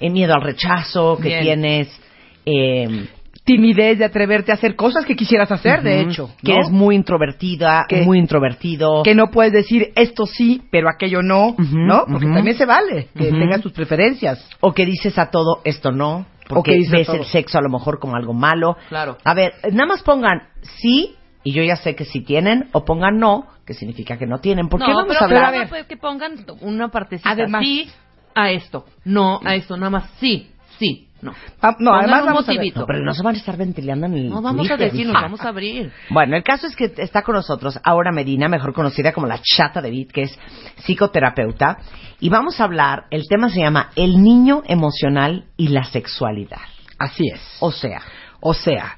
eh, 0.00 0.10
miedo 0.10 0.34
al 0.34 0.42
rechazo, 0.42 1.18
que 1.20 1.28
Bien. 1.28 1.42
tienes 1.42 2.00
eh, 2.46 3.06
Timidez 3.44 3.98
de 3.98 4.06
atreverte 4.06 4.52
a 4.52 4.54
hacer 4.54 4.74
cosas 4.74 5.04
que 5.04 5.14
quisieras 5.16 5.50
hacer, 5.52 5.82
de 5.82 6.00
hecho. 6.00 6.30
que 6.42 6.54
eres 6.54 6.70
muy 6.70 6.94
introvertida, 6.96 7.84
Que- 7.88 8.02
muy 8.02 8.18
introvertido. 8.18 9.02
que 9.02 9.14
no 9.14 9.26
puedes 9.30 9.52
decir 9.52 9.92
esto 9.96 10.24
sí, 10.26 10.62
pero 10.70 10.88
aquello 10.88 11.20
no, 11.22 11.54
¿no? 11.58 12.04
Porque 12.10 12.26
también 12.26 12.56
se 12.56 12.64
vale 12.64 13.08
que 13.14 13.30
tengas 13.30 13.60
tus 13.60 13.72
preferencias. 13.72 14.48
o 14.60 14.72
que 14.72 14.86
dices 14.86 15.18
a 15.18 15.30
todo 15.30 15.60
esto 15.64 15.92
no, 15.92 16.20
O 16.48 16.54
porque 16.54 16.72
a 16.72 16.90
ves 16.90 17.06
todo. 17.06 17.16
el 17.16 17.24
sexo 17.24 17.58
a 17.58 17.60
lo 17.62 17.68
mejor 17.68 17.98
como 17.98 18.16
algo 18.16 18.32
malo. 18.32 18.76
Claro. 18.88 19.18
A 19.24 19.34
ver, 19.34 19.52
nada 19.72 19.86
más 19.86 20.02
pongan 20.02 20.48
sí 20.62 21.14
y 21.42 21.52
yo 21.52 21.62
ya 21.62 21.76
sé 21.76 21.94
que 21.94 22.06
sí 22.06 22.22
tienen 22.22 22.70
o 22.72 22.84
pongan 22.86 23.18
no, 23.18 23.46
que 23.66 23.74
significa 23.74 24.16
que 24.16 24.26
no 24.26 24.38
tienen. 24.38 24.68
¿Por 24.70 24.80
qué 24.80 24.88
no, 24.88 24.94
vamos 24.94 25.08
pero 25.08 25.20
a 25.20 25.24
hablar? 25.24 25.42
nada 25.42 25.58
más 25.58 25.68
fue 25.68 25.86
que 25.86 25.98
pongan 25.98 26.32
una 26.62 26.88
partecita. 26.88 27.30
Además- 27.30 27.62
sí 27.62 27.90
a 28.34 28.50
esto, 28.50 28.86
no 29.04 29.38
a 29.44 29.54
esto, 29.54 29.76
nada 29.76 29.90
más 29.90 30.10
sí, 30.18 30.48
sí, 30.78 31.08
no. 31.24 31.32
Ah, 31.60 31.74
no, 31.78 31.90
Pongan 31.90 32.00
además 32.04 32.20
un 32.20 32.26
vamos 32.26 32.44
a 32.44 32.46
ver. 32.52 32.56
motivito. 32.58 32.80
No, 32.80 32.86
pero 32.86 33.00
no 33.04 33.14
se 33.14 33.22
van 33.22 33.34
a 33.34 33.38
estar 33.38 33.56
ventilando 33.56 34.06
en 34.06 34.14
el 34.14 34.28
No 34.28 34.42
vamos 34.42 34.66
a 34.70 34.76
Twitter. 34.76 34.92
decir, 34.92 35.06
nos 35.06 35.14
vamos 35.20 35.40
a 35.40 35.48
abrir. 35.48 35.90
Bueno, 36.10 36.36
el 36.36 36.42
caso 36.44 36.66
es 36.66 36.76
que 36.76 36.92
está 36.98 37.22
con 37.22 37.34
nosotros 37.34 37.80
Aura 37.82 38.12
Medina, 38.12 38.48
mejor 38.48 38.72
conocida 38.74 39.12
como 39.12 39.26
la 39.26 39.40
chata 39.42 39.80
de 39.80 39.90
Beat, 39.90 40.08
que 40.12 40.22
es 40.22 40.38
psicoterapeuta, 40.84 41.78
y 42.20 42.28
vamos 42.28 42.60
a 42.60 42.64
hablar, 42.64 43.04
el 43.10 43.24
tema 43.28 43.48
se 43.48 43.60
llama 43.60 43.90
El 43.96 44.22
niño 44.22 44.62
emocional 44.66 45.46
y 45.56 45.68
la 45.68 45.84
sexualidad. 45.84 46.60
Así 46.98 47.24
es. 47.32 47.40
O 47.60 47.72
sea, 47.72 48.00
O 48.40 48.54
sea, 48.54 48.96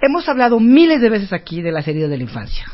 hemos 0.00 0.28
hablado 0.28 0.60
miles 0.60 1.00
de 1.00 1.08
veces 1.08 1.32
aquí 1.32 1.62
de 1.62 1.72
las 1.72 1.88
heridas 1.88 2.10
de 2.10 2.18
la 2.18 2.22
infancia. 2.24 2.66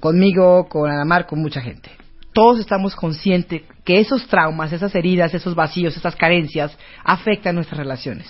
Conmigo, 0.00 0.68
con 0.68 0.90
Adamar, 0.90 1.26
con 1.26 1.40
mucha 1.40 1.60
gente. 1.60 1.90
Todos 2.32 2.60
estamos 2.60 2.96
conscientes 2.96 3.62
que 3.84 3.98
esos 3.98 4.26
traumas, 4.26 4.72
esas 4.72 4.94
heridas, 4.94 5.34
esos 5.34 5.54
vacíos, 5.54 5.96
esas 5.96 6.16
carencias 6.16 6.76
afectan 7.04 7.54
nuestras 7.54 7.78
relaciones. 7.78 8.26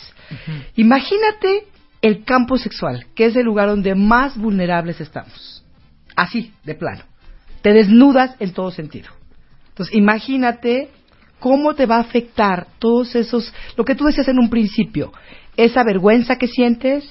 Imagínate 0.76 1.66
el 2.00 2.24
campo 2.24 2.58
sexual, 2.58 3.06
que 3.14 3.26
es 3.26 3.36
el 3.36 3.44
lugar 3.44 3.68
donde 3.68 3.94
más 3.94 4.36
vulnerables 4.36 5.00
estamos. 5.00 5.64
Así, 6.16 6.52
de 6.64 6.74
plano. 6.74 7.04
Te 7.62 7.72
desnudas 7.72 8.34
en 8.40 8.52
todo 8.52 8.70
sentido. 8.70 9.08
Entonces, 9.68 9.94
imagínate 9.94 10.90
cómo 11.38 11.74
te 11.74 11.86
va 11.86 11.96
a 11.96 12.00
afectar 12.00 12.66
todos 12.78 13.14
esos, 13.14 13.52
lo 13.76 13.84
que 13.84 13.94
tú 13.94 14.04
decías 14.04 14.28
en 14.28 14.38
un 14.38 14.50
principio, 14.50 15.12
esa 15.56 15.82
vergüenza 15.84 16.36
que 16.36 16.48
sientes, 16.48 17.04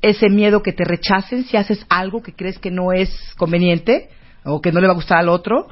ese 0.00 0.28
miedo 0.28 0.62
que 0.62 0.72
te 0.72 0.84
rechacen 0.84 1.44
si 1.44 1.56
haces 1.56 1.84
algo 1.88 2.22
que 2.22 2.32
crees 2.32 2.58
que 2.58 2.70
no 2.70 2.92
es 2.92 3.10
conveniente 3.36 4.08
o 4.44 4.60
que 4.60 4.72
no 4.72 4.80
le 4.80 4.86
va 4.86 4.92
a 4.92 4.96
gustar 4.96 5.18
al 5.18 5.28
otro, 5.28 5.68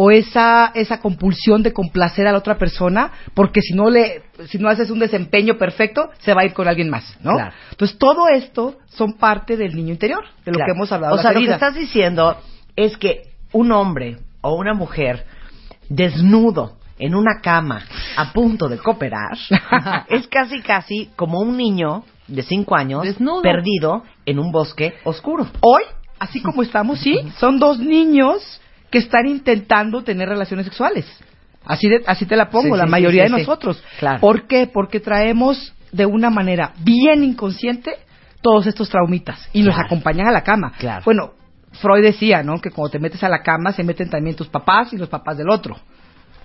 o 0.00 0.12
esa, 0.12 0.70
esa 0.76 1.00
compulsión 1.00 1.64
de 1.64 1.72
complacer 1.72 2.24
a 2.28 2.30
la 2.30 2.38
otra 2.38 2.56
persona, 2.56 3.10
porque 3.34 3.60
si 3.60 3.74
no 3.74 3.90
le, 3.90 4.22
si 4.46 4.56
no 4.56 4.68
haces 4.68 4.92
un 4.92 5.00
desempeño 5.00 5.58
perfecto, 5.58 6.10
se 6.20 6.34
va 6.34 6.42
a 6.42 6.44
ir 6.44 6.52
con 6.52 6.68
alguien 6.68 6.88
más, 6.88 7.18
¿no? 7.20 7.32
Claro. 7.32 7.52
Entonces 7.72 7.98
todo 7.98 8.28
esto 8.28 8.76
son 8.86 9.14
parte 9.14 9.56
del 9.56 9.74
niño 9.74 9.92
interior, 9.92 10.22
de 10.44 10.52
lo 10.52 10.58
claro. 10.58 10.66
que 10.66 10.76
hemos 10.76 10.92
hablado. 10.92 11.16
O 11.16 11.18
sea, 11.18 11.32
lo 11.32 11.40
que 11.40 11.50
estás 11.50 11.74
diciendo 11.74 12.36
es 12.76 12.96
que 12.96 13.22
un 13.50 13.72
hombre 13.72 14.18
o 14.40 14.54
una 14.54 14.72
mujer 14.72 15.26
desnudo 15.88 16.76
en 17.00 17.16
una 17.16 17.40
cama 17.42 17.82
a 18.16 18.32
punto 18.32 18.68
de 18.68 18.78
cooperar 18.78 19.36
es 20.10 20.28
casi 20.28 20.60
casi 20.60 21.10
como 21.16 21.40
un 21.40 21.56
niño 21.56 22.04
de 22.28 22.44
cinco 22.44 22.76
años 22.76 23.02
Desnudo. 23.02 23.42
perdido 23.42 24.04
en 24.26 24.38
un 24.38 24.52
bosque 24.52 24.94
oscuro. 25.02 25.48
Hoy, 25.60 25.82
así 26.20 26.40
como 26.40 26.62
estamos, 26.62 27.00
sí, 27.00 27.18
son 27.38 27.58
dos 27.58 27.80
niños 27.80 28.60
que 28.90 28.98
están 28.98 29.26
intentando 29.26 30.02
tener 30.02 30.28
relaciones 30.28 30.66
sexuales. 30.66 31.06
Así, 31.64 31.88
de- 31.88 32.02
así 32.06 32.24
te 32.26 32.36
la 32.36 32.48
pongo, 32.50 32.74
Sí, 32.74 32.78
la 32.80 32.84
sí, 32.84 32.90
mayoría 32.90 33.26
sí, 33.26 33.32
de 33.32 33.38
nosotros. 33.40 33.82
Claro. 33.98 34.20
¿Por 34.20 34.46
qué? 34.46 34.66
Porque 34.72 35.00
traemos 35.00 35.74
de 35.92 36.06
una 36.06 36.30
manera 36.30 36.72
bien 36.80 37.22
inconsciente 37.24 37.92
todos 38.42 38.66
estos 38.66 38.88
traumitas 38.88 39.48
y 39.52 39.62
nos 39.62 39.76
acompañan 39.78 40.28
a 40.28 40.32
la 40.32 40.42
cama. 40.42 40.72
Claro. 40.78 41.02
Bueno, 41.04 41.32
Freud 41.72 42.02
decía, 42.02 42.42
¿no? 42.42 42.60
Que 42.60 42.70
cuando 42.70 42.90
te 42.92 42.98
metes 42.98 43.22
a 43.22 43.28
la 43.28 43.42
cama 43.42 43.72
se 43.72 43.82
meten 43.84 44.08
también 44.08 44.36
tus 44.36 44.48
papás 44.48 44.92
y 44.92 44.96
los 44.96 45.08
papás 45.08 45.36
del 45.36 45.50
otro. 45.50 45.76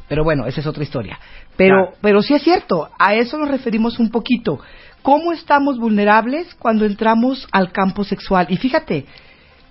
Pero 0.10 0.24
bueno, 0.26 0.45
esa 0.45 0.60
es 0.60 0.68
otra 0.68 0.84
historia. 0.84 1.18
Pero, 1.56 1.94
pero 2.02 2.22
sí 2.22 2.34
es 2.34 2.41
cierto, 2.44 2.90
a 2.99 3.15
eso 3.15 3.38
nos 3.38 3.49
referimos 3.49 3.99
un 3.99 4.10
poquito. 4.11 4.60
¿Cómo 5.02 5.32
estamos 5.32 5.78
vulnerables 5.80 6.53
cuando 6.56 6.86
entramos 6.86 7.48
al 7.52 7.72
campo 7.72 8.03
sexual? 8.03 8.48
Y 8.49 8.57
fíjate 8.57 9.06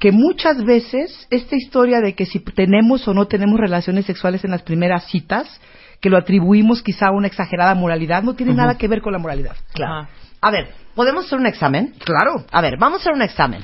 que 0.03 0.11
muchas 0.11 0.65
veces 0.65 1.29
esta 1.31 1.55
historia 1.55 2.01
de 2.01 2.17
que 2.17 2.27
si 2.27 2.41
tenemos 2.41 3.07
o 3.07 3.15
no 3.15 3.29
tenemos 3.29 3.61
relaciones 3.61 4.05
sexuales 4.05 4.43
en 4.43 4.51
las 4.51 4.63
primeras 4.63 5.05
citas, 5.07 5.61
que 6.01 6.11
lo 6.11 6.19
atribuimos 6.19 6.83
quizá 6.83 7.07
a 7.07 7.11
una 7.13 7.29
exagerada 7.29 7.73
moralidad, 7.77 8.25
no 8.25 8.35
tiene 8.35 8.53
nada 8.53 8.77
que 8.77 8.89
ver 8.89 9.01
con 9.01 9.13
la 9.13 9.21
moralidad. 9.21 9.55
Claro. 9.73 10.09
A 10.41 10.51
ver, 10.51 10.71
¿podemos 10.97 11.27
hacer 11.27 11.39
un 11.39 11.47
examen? 11.47 11.95
Claro. 12.05 12.45
A 12.51 12.61
ver, 12.61 12.79
vamos 12.81 12.99
a 12.99 13.03
hacer 13.03 13.13
un 13.13 13.23
examen. 13.23 13.63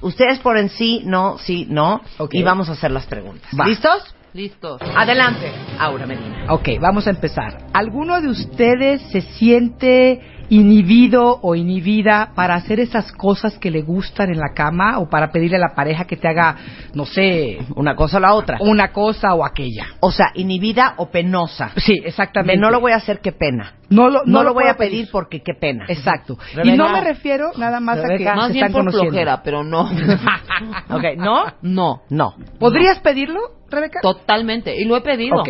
Ustedes 0.00 0.38
ponen 0.38 0.68
sí, 0.68 1.02
no, 1.04 1.38
sí, 1.38 1.66
no. 1.68 2.00
Ok. 2.18 2.34
Y 2.34 2.44
vamos 2.44 2.68
a 2.68 2.72
hacer 2.74 2.92
las 2.92 3.06
preguntas. 3.06 3.50
Va. 3.58 3.66
¿Listos? 3.66 4.14
Listos. 4.32 4.80
Adelante, 4.96 5.50
Aura 5.76 6.06
Medina. 6.06 6.52
Ok, 6.52 6.68
vamos 6.80 7.08
a 7.08 7.10
empezar. 7.10 7.66
¿Alguno 7.72 8.20
de 8.20 8.28
ustedes 8.28 9.02
se 9.10 9.22
siente 9.22 10.20
inhibido 10.50 11.38
o 11.42 11.54
inhibida 11.54 12.32
para 12.34 12.54
hacer 12.56 12.80
esas 12.80 13.10
cosas 13.12 13.56
que 13.58 13.70
le 13.70 13.82
gustan 13.82 14.30
en 14.30 14.38
la 14.38 14.52
cama 14.54 14.98
o 14.98 15.08
para 15.08 15.30
pedirle 15.32 15.56
a 15.56 15.60
la 15.60 15.74
pareja 15.74 16.04
que 16.04 16.16
te 16.16 16.28
haga, 16.28 16.56
no 16.94 17.06
sé, 17.06 17.58
Una 17.76 17.94
cosa 17.96 18.18
o 18.18 18.20
la 18.20 18.34
otra. 18.34 18.58
una 18.60 18.92
cosa 18.92 19.32
o 19.34 19.44
aquella? 19.44 19.86
O 20.00 20.10
sea, 20.12 20.26
inhibida 20.34 20.94
o 20.98 21.10
penosa. 21.10 21.70
Sí, 21.76 22.00
De 22.00 22.08
exactamente. 22.08 22.60
no 22.60 22.70
lo 22.70 22.80
voy 22.80 22.92
a 22.92 22.96
hacer, 22.96 23.20
qué 23.20 23.32
pena. 23.32 23.74
No 23.88 24.08
lo, 24.08 24.20
No, 24.26 24.42
lo 24.42 24.52
voy 24.54 24.64
a 24.68 24.74
pedir 24.76 25.08
porque 25.10 25.42
qué 25.42 25.54
pena. 25.54 25.84
Exacto. 25.88 26.36
Rebeca. 26.54 26.74
Y 26.74 26.76
no 26.76 26.90
me 26.90 27.00
refiero 27.00 27.50
nada 27.56 27.80
más 27.80 27.98
a 27.98 28.02
que 28.02 28.08
Rebeca. 28.08 28.30
se 28.32 28.36
Más 28.36 28.52
bien 28.52 28.66
están 28.66 28.72
por 28.72 28.80
conociendo. 28.82 29.10
flojera, 29.10 29.42
pero 29.42 29.64
no. 29.64 29.88
Ok, 30.90 31.04
¿no? 31.16 31.44
No. 31.62 32.02
No. 32.10 32.34
¿Podrías 32.58 32.98
pedirlo, 33.00 33.40
Rebeca? 33.70 34.00
Totalmente. 34.02 34.76
Y 34.76 34.84
lo 34.84 34.96
he 34.96 35.00
pedido. 35.00 35.40
Ok. 35.40 35.48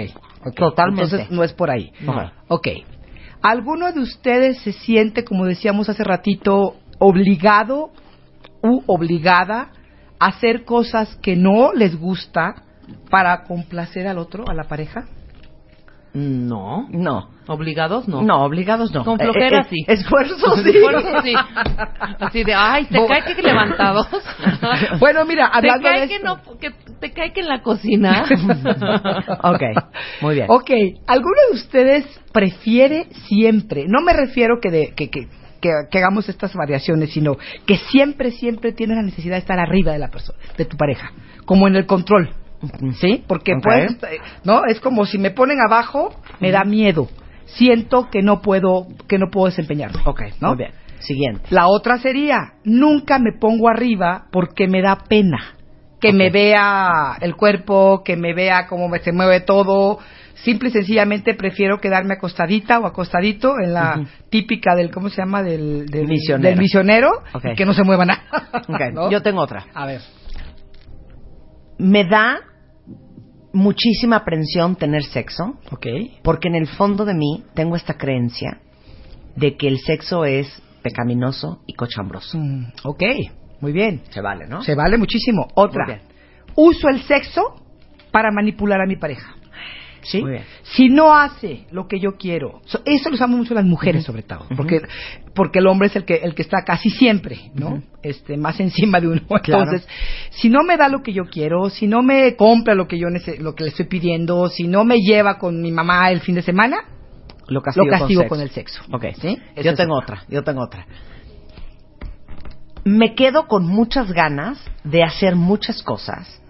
Totalmente. 0.55 1.05
Entonces 1.05 1.31
no 1.31 1.43
es 1.45 1.53
por 1.53 1.71
ahí. 1.71 1.93
No. 2.01 2.31
Ok. 2.49 2.69
¿Alguno 3.43 3.91
de 3.93 4.01
ustedes 4.01 4.59
se 4.63 4.73
siente, 4.73 5.25
como 5.25 5.47
decíamos 5.47 5.89
hace 5.89 6.05
ratito, 6.05 6.77
obligado 6.99 7.91
u 8.63 8.83
obligada 8.87 9.71
a 10.19 10.27
hacer 10.27 10.65
cosas 10.65 11.17
que 11.23 11.37
no 11.37 11.73
les 11.73 11.99
gusta 11.99 12.55
para 13.11 13.45
complacer 13.45 14.07
al 14.07 14.19
otro, 14.19 14.45
a 14.49 14.55
la 14.55 14.65
pareja? 14.65 15.07
No. 16.13 16.89
No. 16.91 17.29
¿Obligados? 17.47 18.09
No. 18.09 18.21
No, 18.23 18.45
obligados 18.45 18.93
no. 18.93 19.05
Con 19.05 19.19
flojera, 19.19 19.61
Eh, 19.61 19.63
eh, 19.63 19.67
sí. 19.71 19.77
Esfuerzos 19.87 20.61
sí. 20.63 20.71
Esfuerzo, 20.71 21.23
sí. 21.23 21.35
Así 22.21 22.45
de, 22.45 22.53
ay, 22.55 22.87
te 22.87 22.99
Bo- 22.99 23.07
cae 23.07 23.23
que 23.25 23.41
levantados. 23.43 24.09
Bueno, 25.01 25.25
mira, 25.25 25.51
te 25.51 25.57
hablando 25.59 25.89
cae 25.89 26.01
de 26.01 26.09
que 26.09 26.19
no, 26.19 26.41
que 26.61 26.73
te 27.01 27.13
cae 27.13 27.33
que 27.33 27.41
en 27.41 27.49
la 27.49 27.63
cocina. 27.63 28.25
Ok, 29.43 29.63
muy 30.21 30.35
bien. 30.35 30.47
Ok, 30.49 30.71
¿alguno 31.07 31.37
de 31.51 31.57
ustedes 31.57 32.21
prefiere 32.33 33.07
siempre, 33.29 33.87
no 33.89 34.01
me 34.03 34.13
refiero 34.13 34.61
que, 34.61 34.71
de, 34.71 34.93
que, 34.95 35.09
que, 35.11 35.27
que, 35.61 35.71
que 35.91 35.99
hagamos 35.99 36.29
estas 36.29 36.55
variaciones, 36.55 37.13
sino 37.13 37.37
que 37.67 37.77
siempre, 37.91 38.31
siempre 38.33 38.73
tienes 38.73 38.97
la 38.97 39.03
necesidad 39.03 39.37
de 39.37 39.41
estar 39.41 39.59
arriba 39.59 39.93
de 39.93 39.99
la 39.99 40.09
persona, 40.09 40.39
de 40.57 40.65
tu 40.65 40.77
pareja, 40.77 41.13
como 41.45 41.67
en 41.69 41.77
el 41.77 41.87
control, 41.87 42.31
¿sí? 43.01 43.25
Porque 43.27 43.55
Ok. 43.55 43.63
pues, 43.63 43.97
no, 44.45 44.65
es 44.67 44.81
como 44.81 45.07
si 45.07 45.19
me 45.19 45.31
ponen 45.31 45.59
abajo, 45.61 46.15
me 46.41 46.51
da 46.51 46.65
miedo, 46.65 47.09
siento 47.47 48.09
que 48.11 48.23
no 48.23 48.41
puedo, 48.43 48.87
que 49.09 49.19
no 49.19 49.27
puedo 49.31 49.47
desempeñarme. 49.47 50.01
Ok, 50.05 50.23
¿no? 50.41 50.49
muy 50.49 50.59
bien. 50.59 50.71
Siguiente. 51.01 51.47
La 51.51 51.67
otra 51.67 51.99
sería, 51.99 52.55
nunca 52.63 53.19
me 53.19 53.33
pongo 53.33 53.69
arriba 53.69 54.27
porque 54.31 54.69
me 54.69 54.83
da 54.83 54.97
pena. 55.09 55.55
Que 56.01 56.13
me 56.13 56.31
vea 56.31 57.17
el 57.21 57.37
cuerpo, 57.37 58.03
que 58.05 58.17
me 58.17 58.33
vea 58.35 58.67
cómo 58.67 58.89
me- 58.89 59.01
se 59.01 59.13
mueve 59.13 59.41
todo. 59.41 59.99
Simple 60.35 60.71
y 60.71 60.73
sencillamente 60.73 61.35
prefiero 61.35 61.79
quedarme 61.81 62.15
acostadita 62.15 62.79
o 62.79 62.87
acostadito 62.87 63.55
en 63.63 63.75
la 63.75 64.03
típica 64.31 64.75
del, 64.75 64.91
¿cómo 64.91 65.11
se 65.11 65.17
llama? 65.21 65.43
Del, 65.43 65.87
del 65.87 66.07
Misionero. 66.09 66.49
del 66.49 66.59
misionero, 66.59 67.11
que 67.57 67.67
no 67.67 67.75
se 67.75 67.85
mueva 67.85 68.07
nada. 68.07 68.23
Yo 69.11 69.21
tengo 69.21 69.43
otra. 69.43 69.67
A 69.75 69.85
ver. 69.85 70.01
Me 71.79 72.05
da 72.05 72.39
muchísima 73.53 74.17
aprensión 74.17 74.77
tener 74.77 75.03
sexo 75.03 75.59
Ok. 75.73 75.87
porque 76.23 76.49
en 76.49 76.55
el 76.55 76.69
fondo 76.69 77.05
de 77.05 77.15
mí 77.15 77.45
tengo 77.55 77.77
esta 77.77 77.95
creencia 77.95 78.59
de 79.37 79.57
que 79.57 79.69
el 79.69 79.79
sexo 79.79 80.25
es 80.25 80.47
pecaminoso 80.83 81.61
y 81.67 81.75
cochambroso. 81.75 82.39
Mm, 82.39 82.67
ok, 82.85 83.03
muy 83.61 83.73
bien. 83.73 84.03
Se 84.11 84.21
vale, 84.21 84.47
¿no? 84.47 84.63
Se 84.63 84.75
vale 84.75 84.97
muchísimo. 84.99 85.49
Otra. 85.55 86.01
Uso 86.55 86.89
el 86.89 87.01
sexo 87.03 87.57
para 88.11 88.31
manipular 88.31 88.81
a 88.81 88.87
mi 88.87 88.97
pareja. 88.97 89.35
¿Sí? 90.03 90.23
Muy 90.23 90.31
bien. 90.33 90.45
Si 90.63 90.89
no 90.89 91.15
hace 91.15 91.67
lo 91.73 91.87
que 91.87 92.01
yo 92.01 92.17
quiero, 92.17 92.63
so- 92.65 92.81
eso 92.87 93.11
lo 93.11 93.17
usamos 93.17 93.37
mucho 93.39 93.53
las 93.53 93.67
mujeres 93.67 94.03
sobre 94.03 94.23
todo, 94.23 94.47
porque 94.57 94.81
porque 95.35 95.59
el 95.59 95.67
hombre 95.67 95.89
es 95.89 95.97
el 95.97 96.07
que 96.07 96.15
el 96.15 96.35
que 96.35 96.41
está 96.41 96.65
casi 96.65 96.89
siempre, 96.89 97.51
¿no? 97.55 97.83
Este 98.03 98.39
más 98.39 98.59
encima 98.61 98.99
de 98.99 99.09
uno. 99.09 99.21
Claro. 99.43 99.65
Entonces, 99.65 99.87
si 100.31 100.49
no 100.49 100.63
me 100.63 100.79
da 100.79 100.89
lo 100.89 101.03
que 101.03 101.13
yo 101.13 101.25
quiero, 101.25 101.69
si 101.69 101.87
no 101.87 102.03
me 102.03 102.35
compra 102.37 102.75
lo 102.75 102.89
que 102.89 102.99
yo 102.99 103.09
lo 103.41 103.55
que 103.55 103.65
le 103.65 103.69
estoy 103.71 103.87
pidiendo, 103.89 104.49
si 104.49 104.67
no 104.69 104.85
me 104.85 105.01
lleva 105.01 105.39
con 105.39 105.61
mi 105.61 105.71
mamá 105.71 106.11
el 106.11 106.21
fin 106.21 106.35
de 106.35 106.43
semana, 106.43 106.79
Lo 107.49 107.61
castigo, 107.61 107.85
lo 107.85 107.93
castigo 107.93 108.27
con, 108.27 108.41
el 108.41 108.49
sexo. 108.51 108.83
Ok, 108.91 109.05
¿Sí? 109.21 109.37
Yo 109.63 109.71
es 109.73 109.77
tengo 109.77 109.99
otra, 109.99 110.23
yo 110.31 110.43
tengo 110.43 110.63
otra. 110.63 110.87
Me 112.85 113.15
quedo 113.15 113.47
con 113.47 113.67
muchas 113.67 114.13
ganas 114.13 114.59
de 114.85 115.03
hacer 115.03 115.37
muchas 115.37 115.83
cosas 115.83 116.41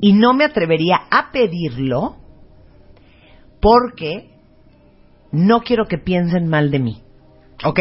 y 0.00 0.12
no 0.12 0.34
me 0.34 0.44
atrevería 0.44 1.02
a 1.10 1.30
pedirlo 1.30 2.16
porque 3.60 4.30
no 5.30 5.60
quiero 5.60 5.86
que 5.86 5.98
piensen 5.98 6.48
mal 6.48 6.70
de 6.70 6.78
mí. 6.80 7.02
¿Ok? 7.64 7.80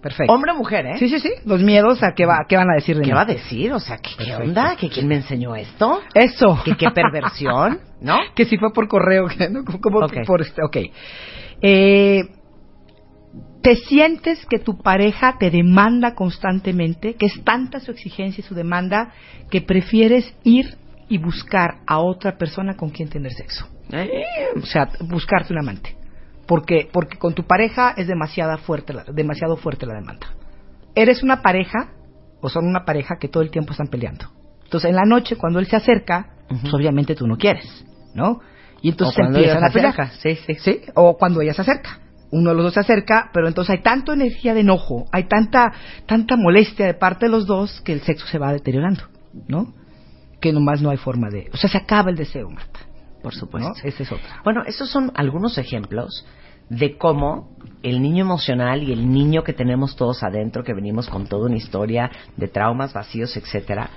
Perfecto. 0.00 0.32
Hombre 0.32 0.52
o 0.52 0.54
mujer, 0.54 0.86
¿eh? 0.86 0.98
Sí, 0.98 1.10
sí, 1.10 1.20
sí. 1.20 1.28
Los 1.44 1.62
miedos 1.62 2.02
a 2.02 2.14
qué 2.14 2.24
va, 2.24 2.46
qué 2.48 2.56
van 2.56 2.70
a 2.70 2.74
decir 2.74 2.96
de 2.96 3.02
¿Qué 3.02 3.10
mí. 3.10 3.14
va 3.14 3.20
a 3.22 3.26
decir? 3.26 3.70
O 3.74 3.80
sea, 3.80 3.98
¿qué, 3.98 4.34
onda? 4.34 4.76
¿Que 4.76 4.88
quién 4.88 5.06
me 5.06 5.16
enseñó 5.16 5.54
esto? 5.54 6.00
Eso. 6.14 6.58
¿Que 6.64 6.74
qué 6.74 6.90
perversión? 6.90 7.80
¿No? 8.00 8.16
que 8.34 8.46
si 8.46 8.56
fue 8.56 8.72
por 8.72 8.88
correo, 8.88 9.26
¿no? 9.50 9.62
como 9.80 10.00
por 10.26 10.40
este, 10.40 10.62
ok. 10.64 10.76
Eh, 11.60 12.22
¿Te 13.62 13.76
sientes 13.76 14.44
que 14.46 14.58
tu 14.58 14.78
pareja 14.78 15.36
te 15.38 15.50
demanda 15.50 16.14
constantemente, 16.14 17.14
que 17.14 17.26
es 17.26 17.44
tanta 17.44 17.78
su 17.80 17.90
exigencia 17.90 18.40
y 18.42 18.44
su 18.48 18.54
demanda, 18.54 19.12
que 19.50 19.60
prefieres 19.60 20.34
ir 20.44 20.76
y 21.08 21.18
buscar 21.18 21.80
a 21.86 21.98
otra 21.98 22.38
persona 22.38 22.74
con 22.76 22.88
quien 22.90 23.08
tener 23.10 23.32
sexo? 23.32 23.68
O 24.56 24.66
sea, 24.66 24.88
buscarte 25.00 25.52
un 25.52 25.58
amante. 25.58 25.94
Porque, 26.46 26.88
porque 26.90 27.18
con 27.18 27.34
tu 27.34 27.44
pareja 27.44 27.92
es 27.96 28.06
demasiada 28.08 28.56
fuerte 28.58 28.92
la- 28.94 29.04
demasiado 29.04 29.56
fuerte 29.56 29.86
la 29.86 29.94
demanda. 29.94 30.26
Eres 30.94 31.22
una 31.22 31.42
pareja, 31.42 31.90
o 32.40 32.48
son 32.48 32.66
una 32.66 32.84
pareja 32.84 33.16
que 33.20 33.28
todo 33.28 33.42
el 33.42 33.50
tiempo 33.50 33.72
están 33.72 33.88
peleando. 33.88 34.26
Entonces, 34.64 34.90
en 34.90 34.96
la 34.96 35.04
noche, 35.04 35.36
cuando 35.36 35.58
él 35.58 35.66
se 35.66 35.76
acerca, 35.76 36.30
pues 36.48 36.72
obviamente 36.74 37.14
tú 37.14 37.26
no 37.26 37.36
quieres, 37.36 37.84
¿no? 38.14 38.40
Y 38.82 38.88
entonces 38.90 39.14
O 39.16 39.20
cuando 39.20 39.38
empiezan 39.38 39.58
ella 39.62 39.68
a 39.68 39.72
pelear. 39.72 39.92
acerca, 40.00 40.10
sí, 40.20 40.34
sí. 40.46 40.54
Sí, 40.60 40.80
o 40.94 41.16
cuando 41.18 41.40
ella 41.42 41.52
se 41.54 41.60
acerca. 41.62 41.98
Uno 42.30 42.50
de 42.50 42.56
los 42.56 42.64
dos 42.64 42.74
se 42.74 42.80
acerca, 42.80 43.30
pero 43.32 43.48
entonces 43.48 43.70
hay 43.70 43.82
tanta 43.82 44.12
energía 44.12 44.54
de 44.54 44.60
enojo, 44.60 45.06
hay 45.12 45.24
tanta, 45.24 45.72
tanta 46.06 46.36
molestia 46.36 46.86
de 46.86 46.94
parte 46.94 47.26
de 47.26 47.32
los 47.32 47.46
dos 47.46 47.80
que 47.80 47.92
el 47.92 48.02
sexo 48.02 48.26
se 48.26 48.38
va 48.38 48.52
deteriorando, 48.52 49.02
¿no? 49.48 49.74
Que 50.40 50.52
nomás 50.52 50.80
no 50.80 50.90
hay 50.90 50.96
forma 50.96 51.28
de... 51.28 51.50
O 51.52 51.56
sea, 51.56 51.68
se 51.68 51.78
acaba 51.78 52.10
el 52.10 52.16
deseo, 52.16 52.48
Marta. 52.48 52.80
Por 53.22 53.34
supuesto. 53.34 53.70
¿no? 53.70 53.74
Esa 53.88 54.02
es 54.02 54.12
otra. 54.12 54.40
Bueno, 54.44 54.62
esos 54.66 54.88
son 54.90 55.12
algunos 55.14 55.58
ejemplos 55.58 56.24
de 56.70 56.96
cómo 56.96 57.50
el 57.82 58.00
niño 58.00 58.24
emocional 58.24 58.82
y 58.82 58.92
el 58.92 59.12
niño 59.12 59.42
que 59.42 59.52
tenemos 59.52 59.96
todos 59.96 60.22
adentro, 60.22 60.62
que 60.62 60.72
venimos 60.72 61.08
con 61.08 61.26
toda 61.26 61.46
una 61.46 61.56
historia 61.56 62.10
de 62.36 62.48
traumas, 62.48 62.92
vacíos, 62.92 63.36
etcétera, 63.36 63.90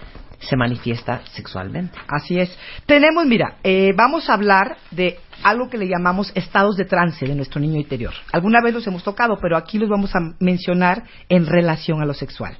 se 0.44 0.56
manifiesta 0.56 1.22
sexualmente. 1.32 1.98
Así 2.08 2.40
es. 2.40 2.56
Tenemos, 2.86 3.26
mira, 3.26 3.58
eh, 3.64 3.92
vamos 3.96 4.30
a 4.30 4.34
hablar 4.34 4.78
de 4.92 5.20
algo 5.44 5.70
que 5.70 5.78
le 5.78 5.88
llamamos 5.88 6.32
estados 6.36 6.76
de 6.76 6.86
trance 6.86 7.26
de 7.26 7.36
nuestro 7.36 7.60
niño 7.60 7.80
interior. 7.80 8.14
Alguna 8.32 8.62
vez 8.62 8.74
los 8.74 8.88
hemos 8.88 9.04
tocado, 9.04 9.38
pero 9.42 9.58
aquí 9.58 9.78
los 9.78 9.90
vamos 9.90 10.16
a 10.16 10.20
mencionar 10.40 11.04
en 11.30 11.46
relación 11.46 12.02
a 12.02 12.06
lo 12.06 12.14
sexual. 12.14 12.58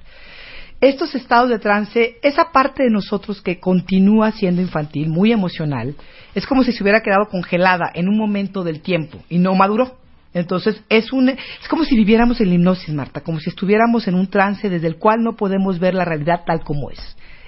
estos 0.82 1.16
estados 1.16 1.50
de 1.50 1.60
trance, 1.60 2.18
esa 2.22 2.52
parte 2.52 2.84
de 2.84 2.90
nosotros 2.90 3.42
que 3.42 3.60
continúa 3.60 4.32
siendo 4.32 4.62
infantil, 4.62 5.10
muy 5.10 5.32
emocional, 5.32 5.96
es 6.36 6.46
como 6.46 6.64
si 6.64 6.74
se 6.74 6.84
hubiera 6.84 7.02
quedado 7.02 7.30
congelada 7.30 7.90
en 7.94 8.10
un 8.10 8.18
momento 8.18 8.64
del 8.64 8.82
tiempo 8.82 9.20
y 9.30 9.38
no 9.38 9.56
maduró. 9.56 9.98
Entonces, 10.34 10.84
es, 10.90 11.14
un, 11.14 11.30
es 11.30 11.68
como 11.70 11.86
si 11.86 11.96
viviéramos 11.96 12.42
en 12.42 12.52
hipnosis, 12.52 12.94
Marta, 12.94 13.22
como 13.22 13.40
si 13.40 13.50
estuviéramos 13.50 14.08
en 14.08 14.16
un 14.16 14.28
trance 14.28 14.70
desde 14.70 14.88
el 14.88 14.98
cual 14.98 15.22
no 15.22 15.36
podemos 15.36 15.80
ver 15.80 15.94
la 15.94 16.06
realidad 16.06 16.42
tal 16.46 16.62
como 16.64 16.90
es. 16.90 17.00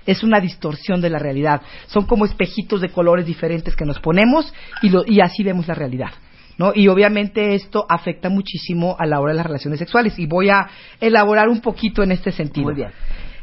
Es 0.05 0.23
una 0.23 0.39
distorsión 0.39 1.01
de 1.01 1.09
la 1.09 1.19
realidad. 1.19 1.61
Son 1.87 2.05
como 2.05 2.25
espejitos 2.25 2.81
de 2.81 2.89
colores 2.89 3.25
diferentes 3.25 3.75
que 3.75 3.85
nos 3.85 3.99
ponemos 3.99 4.53
y, 4.81 4.89
lo, 4.89 5.03
y 5.05 5.21
así 5.21 5.43
vemos 5.43 5.67
la 5.67 5.73
realidad. 5.73 6.11
¿No? 6.57 6.71
Y 6.73 6.87
obviamente 6.87 7.53
esto 7.53 7.85
afecta 7.89 8.29
muchísimo 8.29 8.95
a 8.97 9.05
la 9.05 9.19
hora 9.19 9.33
de 9.33 9.37
las 9.37 9.45
relaciones 9.45 9.77
sexuales 9.77 10.17
y 10.17 10.25
voy 10.25 10.49
a 10.49 10.69
elaborar 11.01 11.49
un 11.49 11.59
poquito 11.59 12.01
en 12.01 12.13
este 12.13 12.31
sentido. 12.31 12.67
Muy 12.67 12.75
bien. 12.75 12.91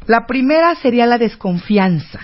La 0.07 0.27
primera 0.27 0.75
sería 0.77 1.05
la 1.07 1.19
desconfianza. 1.19 2.21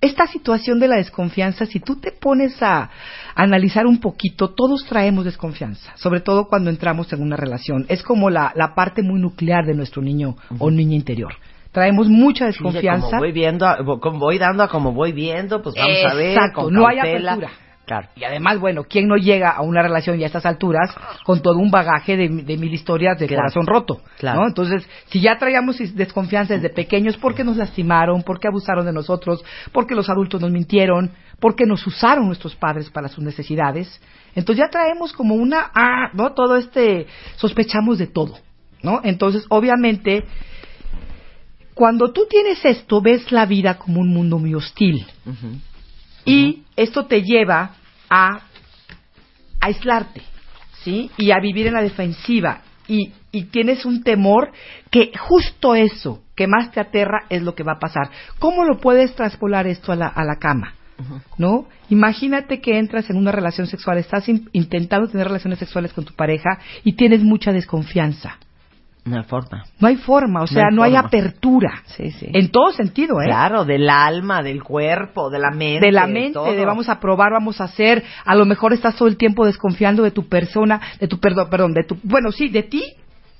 Esta 0.00 0.26
situación 0.26 0.80
de 0.80 0.88
la 0.88 0.96
desconfianza, 0.96 1.64
si 1.64 1.80
tú 1.80 1.96
te 1.96 2.12
pones 2.12 2.62
a 2.62 2.90
analizar 3.34 3.86
un 3.86 4.00
poquito, 4.00 4.50
todos 4.50 4.84
traemos 4.84 5.24
desconfianza, 5.24 5.92
sobre 5.96 6.20
todo 6.20 6.46
cuando 6.48 6.68
entramos 6.68 7.10
en 7.14 7.22
una 7.22 7.36
relación. 7.36 7.86
Es 7.88 8.02
como 8.02 8.28
la, 8.28 8.52
la 8.54 8.74
parte 8.74 9.02
muy 9.02 9.18
nuclear 9.18 9.64
de 9.64 9.74
nuestro 9.74 10.02
niño 10.02 10.36
o 10.58 10.70
niña 10.70 10.94
interior. 10.94 11.34
Traemos 11.74 12.08
mucha 12.08 12.46
desconfianza. 12.46 13.08
como 13.08 13.18
voy 13.18 13.32
viendo, 13.32 13.66
a- 13.66 13.76
como 14.00 14.18
voy 14.18 14.38
dando 14.38 14.62
a 14.62 14.68
como 14.68 14.92
voy 14.92 15.12
viendo, 15.12 15.60
pues 15.60 15.74
vamos 15.76 16.04
a 16.10 16.14
ver. 16.14 16.30
Exacto, 16.30 16.70
no 16.70 16.86
hay 16.88 16.98
apertura. 17.00 17.50
Claro. 17.84 18.08
Y 18.16 18.24
además, 18.24 18.58
bueno, 18.60 18.84
¿quién 18.88 19.06
no 19.08 19.16
llega 19.16 19.50
a 19.50 19.60
una 19.60 19.82
relación 19.82 20.16
ya 20.18 20.24
a 20.24 20.28
estas 20.28 20.46
alturas 20.46 20.90
con 21.22 21.42
todo 21.42 21.58
un 21.58 21.70
bagaje 21.70 22.16
de, 22.16 22.28
de 22.30 22.56
mil 22.56 22.72
historias 22.72 23.18
de 23.18 23.26
Claro. 23.26 23.42
corazón 23.42 23.66
roto? 23.66 24.00
Claro. 24.18 24.40
¿no? 24.40 24.46
Entonces, 24.48 24.88
si 25.10 25.20
ya 25.20 25.36
traíamos 25.36 25.76
desconfianza 25.94 26.54
desde 26.54 26.70
pequeños, 26.70 27.18
porque 27.18 27.44
nos 27.44 27.58
lastimaron, 27.58 28.22
porque 28.22 28.48
abusaron 28.48 28.86
de 28.86 28.92
nosotros, 28.94 29.44
porque 29.72 29.94
los 29.94 30.08
adultos 30.08 30.40
nos 30.40 30.50
mintieron, 30.50 31.10
porque 31.40 31.66
nos 31.66 31.86
usaron 31.86 32.26
nuestros 32.26 32.56
padres 32.56 32.88
para 32.88 33.08
sus 33.08 33.22
necesidades, 33.22 34.00
entonces 34.34 34.64
ya 34.64 34.70
traemos 34.70 35.12
como 35.12 35.34
una, 35.34 35.70
ah, 35.74 36.08
¿no? 36.14 36.32
Todo 36.32 36.56
este, 36.56 37.06
sospechamos 37.36 37.98
de 37.98 38.06
todo, 38.06 38.38
¿no? 38.82 39.00
Entonces, 39.04 39.44
obviamente, 39.50 40.24
cuando 41.74 42.12
tú 42.12 42.22
tienes 42.30 42.64
esto, 42.64 43.00
ves 43.00 43.30
la 43.32 43.46
vida 43.46 43.78
como 43.78 44.00
un 44.00 44.08
mundo 44.08 44.38
muy 44.38 44.54
hostil. 44.54 45.04
Y 46.24 46.62
esto 46.76 47.06
te 47.06 47.22
lleva 47.22 47.72
a 48.08 48.40
aislarte, 49.60 50.22
¿sí? 50.82 51.10
Y 51.18 51.30
a 51.32 51.40
vivir 51.40 51.66
en 51.66 51.74
la 51.74 51.82
defensiva. 51.82 52.62
Y, 52.86 53.12
y 53.32 53.44
tienes 53.44 53.84
un 53.86 54.02
temor 54.02 54.52
que 54.90 55.10
justo 55.18 55.74
eso 55.74 56.22
que 56.36 56.46
más 56.46 56.70
te 56.70 56.80
aterra 56.80 57.24
es 57.30 57.42
lo 57.42 57.54
que 57.54 57.62
va 57.62 57.72
a 57.72 57.78
pasar. 57.78 58.10
¿Cómo 58.38 58.64
lo 58.64 58.78
puedes 58.78 59.14
traspolar 59.14 59.66
esto 59.66 59.92
a 59.92 59.96
la, 59.96 60.06
a 60.08 60.24
la 60.24 60.36
cama? 60.36 60.74
¿No? 61.38 61.66
Imagínate 61.90 62.60
que 62.60 62.78
entras 62.78 63.10
en 63.10 63.16
una 63.16 63.32
relación 63.32 63.66
sexual, 63.66 63.98
estás 63.98 64.28
in- 64.28 64.48
intentando 64.52 65.08
tener 65.08 65.26
relaciones 65.26 65.58
sexuales 65.58 65.92
con 65.92 66.04
tu 66.04 66.14
pareja 66.14 66.58
y 66.84 66.92
tienes 66.92 67.22
mucha 67.22 67.52
desconfianza. 67.52 68.38
Una 69.06 69.22
forma. 69.24 69.64
No 69.80 69.88
hay 69.88 69.96
forma, 69.96 70.42
o 70.42 70.46
sea, 70.46 70.68
hay 70.70 70.74
no 70.74 70.82
hay, 70.82 70.96
apertura. 70.96 71.82
Sí, 71.84 72.10
sí. 72.10 72.26
En 72.32 72.50
todo 72.50 72.72
sentido, 72.72 73.20
¿eh? 73.20 73.26
Claro, 73.26 73.64
del 73.66 73.90
alma, 73.90 74.42
del 74.42 74.62
cuerpo, 74.62 75.28
de 75.28 75.38
la 75.38 75.50
mente. 75.50 75.84
de 75.86 75.92
la 75.92 76.06
mente, 76.06 76.38
de 76.38 76.64
vamos 76.64 76.88
a 76.88 77.00
probar, 77.00 77.32
vamos 77.32 77.60
a 77.60 77.64
hacer, 77.64 78.02
a 78.24 78.34
lo 78.34 78.46
mejor 78.46 78.72
estás 78.72 78.96
todo 78.96 79.06
el 79.08 79.18
tiempo 79.18 79.44
desconfiando 79.44 80.02
de 80.02 80.10
tu 80.10 80.26
persona, 80.28 80.80
de 80.98 81.06
tu 81.06 81.18
perdón, 81.20 81.48
perdón, 81.50 81.74
de 81.74 81.84
tu, 81.84 81.98
bueno, 82.02 82.32
sí, 82.32 82.48
de 82.48 82.62
ti 82.62 82.82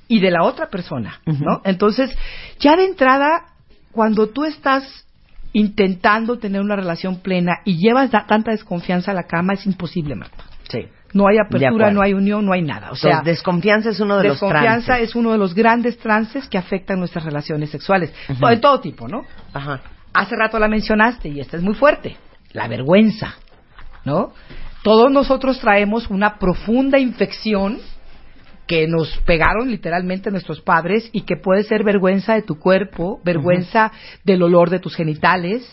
y 0.06 0.20
de 0.20 0.30
la 0.30 0.42
otra 0.44 0.68
persona, 0.68 1.20
¿no? 1.24 1.62
Entonces, 1.64 2.14
ya 2.60 2.76
de 2.76 2.84
entrada, 2.84 3.44
cuando 3.90 4.28
tú 4.28 4.44
estás 4.44 5.06
intentando 5.54 6.38
tener 6.38 6.60
una 6.60 6.76
relación 6.76 7.20
plena 7.20 7.60
y 7.64 7.78
llevas 7.78 8.10
da- 8.10 8.26
tanta 8.26 8.50
desconfianza 8.50 9.12
a 9.12 9.14
la 9.14 9.22
cama, 9.22 9.54
es 9.54 9.64
imposible, 9.64 10.14
Marta. 10.14 10.44
Sí. 10.68 10.80
No 11.14 11.28
hay 11.28 11.38
apertura, 11.38 11.90
no 11.90 12.02
hay 12.02 12.12
unión, 12.12 12.44
no 12.44 12.52
hay 12.52 12.62
nada. 12.62 12.90
O 12.90 12.96
sea, 12.96 13.10
Entonces, 13.10 13.36
desconfianza 13.36 13.90
es 13.90 14.00
uno 14.00 14.18
de 14.18 14.24
los 14.24 14.40
desconfianza 14.40 14.98
es 14.98 15.14
uno 15.14 15.32
de 15.32 15.38
los 15.38 15.54
grandes 15.54 15.96
trances 15.98 16.48
que 16.48 16.58
afectan 16.58 16.98
nuestras 16.98 17.24
relaciones 17.24 17.70
sexuales. 17.70 18.12
De 18.28 18.56
todo 18.58 18.80
tipo, 18.80 19.06
¿no? 19.08 19.24
Ajá. 19.52 19.80
Hace 20.12 20.36
rato 20.36 20.58
la 20.58 20.68
mencionaste 20.68 21.28
y 21.28 21.40
esta 21.40 21.56
es 21.56 21.62
muy 21.62 21.74
fuerte, 21.74 22.16
la 22.52 22.68
vergüenza, 22.68 23.34
¿no? 24.04 24.32
Todos 24.82 25.10
nosotros 25.10 25.58
traemos 25.60 26.10
una 26.10 26.38
profunda 26.38 26.98
infección 26.98 27.78
que 28.66 28.86
nos 28.88 29.10
pegaron 29.26 29.70
literalmente 29.70 30.30
nuestros 30.30 30.60
padres 30.62 31.08
y 31.12 31.22
que 31.22 31.36
puede 31.36 31.64
ser 31.64 31.84
vergüenza 31.84 32.34
de 32.34 32.42
tu 32.42 32.58
cuerpo, 32.58 33.20
vergüenza 33.24 33.92
del 34.24 34.42
olor 34.42 34.70
de 34.70 34.78
tus 34.78 34.94
genitales, 34.96 35.70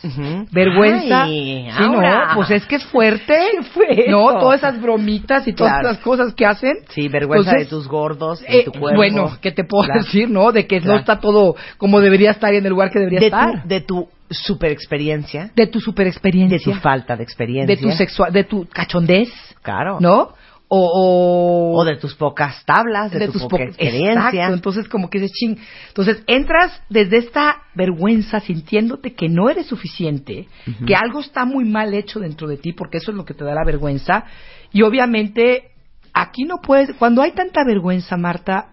vergüenza, 0.51 1.23
Ay, 1.23 1.69
sí, 1.72 1.84
ahora. 1.84 2.27
no, 2.30 2.35
pues 2.35 2.51
es 2.51 2.65
que 2.65 2.76
es 2.76 2.84
fuerte, 2.85 3.34
fue 3.73 4.05
no, 4.09 4.39
todas 4.39 4.59
esas 4.59 4.81
bromitas 4.81 5.47
y 5.47 5.53
todas 5.53 5.73
Claro. 5.73 5.88
las 5.89 5.97
cosas 5.99 6.34
que 6.34 6.45
hacen. 6.45 6.73
Sí, 6.89 7.07
vergüenza 7.07 7.51
Entonces, 7.51 7.69
de 7.69 7.76
tus 7.76 7.88
gordos, 7.88 8.41
de 8.41 8.59
eh, 8.59 8.63
tu 8.65 8.72
cuerpo. 8.72 8.97
bueno, 8.97 9.38
¿qué 9.41 9.51
te 9.51 9.63
puedo 9.63 9.85
Claro. 9.85 10.03
decir, 10.03 10.30
no? 10.30 10.51
De 10.51 10.68
que 10.68 10.81
no 10.81 10.97
está 10.97 11.19
todo 11.19 11.55
como 11.77 12.01
debería 12.01 12.31
estar 12.31 12.53
y 12.53 12.57
en 12.57 12.65
el 12.65 12.72
lugar 12.72 12.91
que 12.91 12.99
debería 12.99 13.19
de 13.19 13.26
estar. 13.27 13.61
tu, 13.63 13.68
de 13.68 13.81
tu 13.81 14.09
super 14.30 14.72
experiencia, 14.72 15.51
de 15.55 15.68
tu 15.68 15.80
super 15.80 16.05
de 16.05 16.09
experiencia, 16.11 16.59
tu 16.73 16.80
falta 16.80 17.15
de 17.15 17.23
experiencia. 17.23 17.76
de 17.76 17.81
tu 17.81 17.91
sexual, 17.91 18.31
de 18.31 18.43
tu 18.43 18.65
cachondez, 18.68 19.30
Claro. 19.61 19.99
¿no? 19.99 20.34
O, 20.73 21.73
O 21.77 21.84
de 21.84 21.98
tus 21.98 22.15
pocas 22.15 22.64
tablas, 22.65 23.11
de, 23.11 23.26
tu, 23.26 23.34
tus 23.34 23.41
poca 23.41 23.57
po- 23.57 23.64
experiencia. 23.64 24.30
Exacto, 24.30 24.53
entonces 24.53 24.88
como 24.88 25.10
que 25.10 25.19
dices, 25.19 25.35
ching. 25.35 25.57
Entonces 25.89 26.23
entras 26.27 26.81
desde 26.89 27.18
esta 27.18 27.64
vergüenza 27.76 28.39
sintiéndote 28.39 29.14
que 29.14 29.27
no 29.27 29.49
eres 29.49 29.65
suficiente, 29.68 30.48
que 30.88 30.95
algo 30.95 31.19
está 31.19 31.43
muy 31.43 31.65
mal 31.65 31.93
hecho 31.93 32.22
dentro 32.22 32.48
de 32.48 32.56
ti, 32.56 32.72
porque 32.72 32.99
eso 32.99 33.11
es 33.11 33.18
lo 33.18 33.26
que 33.26 33.34
te 33.34 33.43
da 33.43 33.53
la 33.53 33.65
vergüenza. 33.65 34.23
Y 34.72 34.84
obviamente 34.84 35.72
aquí 36.14 36.43
no 36.45 36.61
puedes, 36.61 36.93
cuando 36.95 37.22
hay 37.22 37.31
tanta 37.34 37.65
vergüenza, 37.65 38.15
Marta, 38.15 38.69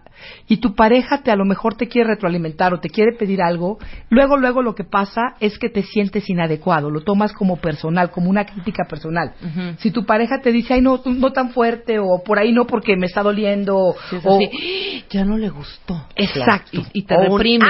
y 0.47 0.57
tu 0.57 0.75
pareja 0.75 1.21
te 1.23 1.31
a 1.31 1.35
lo 1.35 1.45
mejor 1.45 1.75
te 1.75 1.87
quiere 1.87 2.09
retroalimentar 2.09 2.73
o 2.73 2.79
te 2.79 2.89
quiere 2.89 3.13
pedir 3.17 3.41
algo, 3.41 3.77
luego 4.09 4.37
luego 4.37 4.61
lo 4.61 4.75
que 4.75 4.83
pasa 4.83 5.35
es 5.39 5.57
que 5.57 5.69
te 5.69 5.83
sientes 5.83 6.29
inadecuado, 6.29 6.89
lo 6.89 7.01
tomas 7.01 7.33
como 7.33 7.57
personal, 7.57 8.11
como 8.11 8.29
una 8.29 8.45
crítica 8.45 8.85
personal. 8.89 9.33
Si 9.79 9.91
tu 9.91 10.05
pareja 10.05 10.39
te 10.41 10.51
dice, 10.51 10.75
"Ay, 10.75 10.81
no, 10.81 11.01
no 11.05 11.31
tan 11.31 11.51
fuerte" 11.51 11.99
o 11.99 12.23
por 12.23 12.39
ahí 12.39 12.51
no 12.51 12.65
porque 12.65 12.95
me 12.97 13.05
está 13.05 13.23
doliendo 13.23 13.95
Sí, 14.09 14.17
o 14.23 14.35
así, 14.35 15.03
ya 15.09 15.25
no 15.25 15.37
le 15.37 15.49
gustó. 15.49 16.07
Exacto. 16.15 16.69
Y, 16.93 16.99
y 16.99 17.03
te 17.03 17.15
O 17.15 17.33
un. 17.33 17.63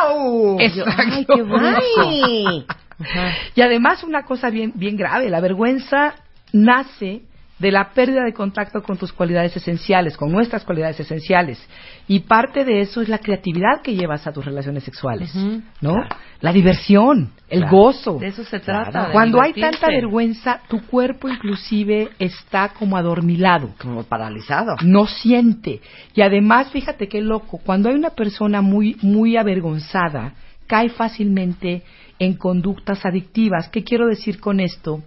¡Au! 0.00 0.60
Exacto. 0.60 1.34
Ay, 1.60 2.64
qué. 2.66 2.74
Y 3.54 3.60
además 3.60 4.02
una 4.02 4.24
cosa 4.24 4.50
bien, 4.50 4.72
bien 4.74 4.96
grave, 4.96 5.28
la 5.28 5.40
vergüenza 5.40 6.14
nace 6.52 7.22
de 7.58 7.70
la 7.72 7.90
pérdida 7.94 8.22
de 8.24 8.34
contacto 8.34 8.82
con 8.82 8.98
tus 8.98 9.12
cualidades 9.14 9.56
esenciales, 9.56 10.16
con 10.18 10.30
nuestras 10.30 10.64
cualidades 10.64 11.00
esenciales. 11.00 11.58
Y 12.06 12.20
parte 12.20 12.64
de 12.66 12.82
eso 12.82 13.00
es 13.00 13.08
la 13.08 13.18
creatividad 13.18 13.80
que 13.82 13.94
llevas 13.94 14.26
a 14.26 14.32
tus 14.32 14.44
relaciones 14.44 14.84
sexuales. 14.84 15.34
¿no? 15.80 15.96
La 16.42 16.52
diversión, 16.52 17.32
el 17.48 17.60
Claro. 17.60 17.76
gozo. 17.76 18.18
De 18.18 18.26
eso 18.26 18.44
se 18.44 18.60
trata. 18.60 19.10
Cuando 19.10 19.40
hay 19.40 19.54
tanta 19.54 19.86
vergüenza, 19.88 20.60
tu 20.68 20.82
cuerpo 20.86 21.28
inclusive 21.30 22.10
está 22.18 22.68
como 22.78 22.96
adormilado. 22.98 23.70
Como 23.80 24.02
paralizado. 24.02 24.76
no 24.82 25.06
siente. 25.06 25.80
Y 26.14 26.20
además, 26.20 26.70
fíjate 26.70 27.08
qué 27.08 27.22
loco, 27.22 27.58
cuando 27.64 27.88
hay 27.88 27.94
una 27.94 28.10
persona 28.10 28.60
muy, 28.60 28.96
muy 29.00 29.36
avergonzada, 29.38 30.34
cae 30.66 30.90
fácilmente 30.90 31.82
en 32.18 32.34
conductas 32.34 33.06
adictivas. 33.06 33.68
¿Qué 33.68 33.82
quiero 33.82 34.06
decir 34.06 34.40
con 34.40 34.60
esto? 34.60 35.02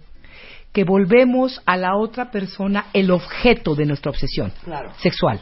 Que 0.72 0.84
volvemos 0.84 1.60
a 1.66 1.76
la 1.76 1.96
otra 1.96 2.30
persona 2.30 2.86
el 2.92 3.10
objeto 3.10 3.74
de 3.74 3.86
nuestra 3.86 4.10
obsesión 4.10 4.52
sexual. 4.98 5.40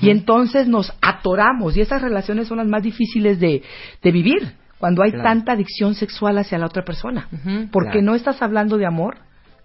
Y 0.00 0.10
entonces 0.10 0.68
nos 0.68 0.92
atoramos, 1.02 1.76
y 1.76 1.80
esas 1.80 2.00
relaciones 2.00 2.46
son 2.48 2.58
las 2.58 2.66
más 2.68 2.82
difíciles 2.82 3.40
de, 3.40 3.62
de 4.02 4.12
vivir, 4.12 4.54
cuando 4.78 5.02
hay 5.02 5.10
Claro. 5.10 5.24
tanta 5.28 5.52
adicción 5.52 5.94
sexual 5.94 6.38
hacia 6.38 6.58
la 6.58 6.66
otra 6.66 6.84
persona. 6.84 7.28
Porque 7.72 7.90
Claro. 7.98 8.02
no 8.06 8.14
estás 8.14 8.40
hablando 8.40 8.76
de 8.78 8.86
amor, 8.86 9.16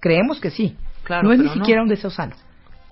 creemos 0.02 0.40
que 0.40 0.50
sí. 0.50 0.76
Claro, 1.04 1.24
no 1.28 1.34
es 1.34 1.40
ni 1.40 1.46
no. 1.46 1.54
siquiera 1.54 1.82
un 1.84 1.88
deseo 1.90 2.10
sano. 2.10 2.36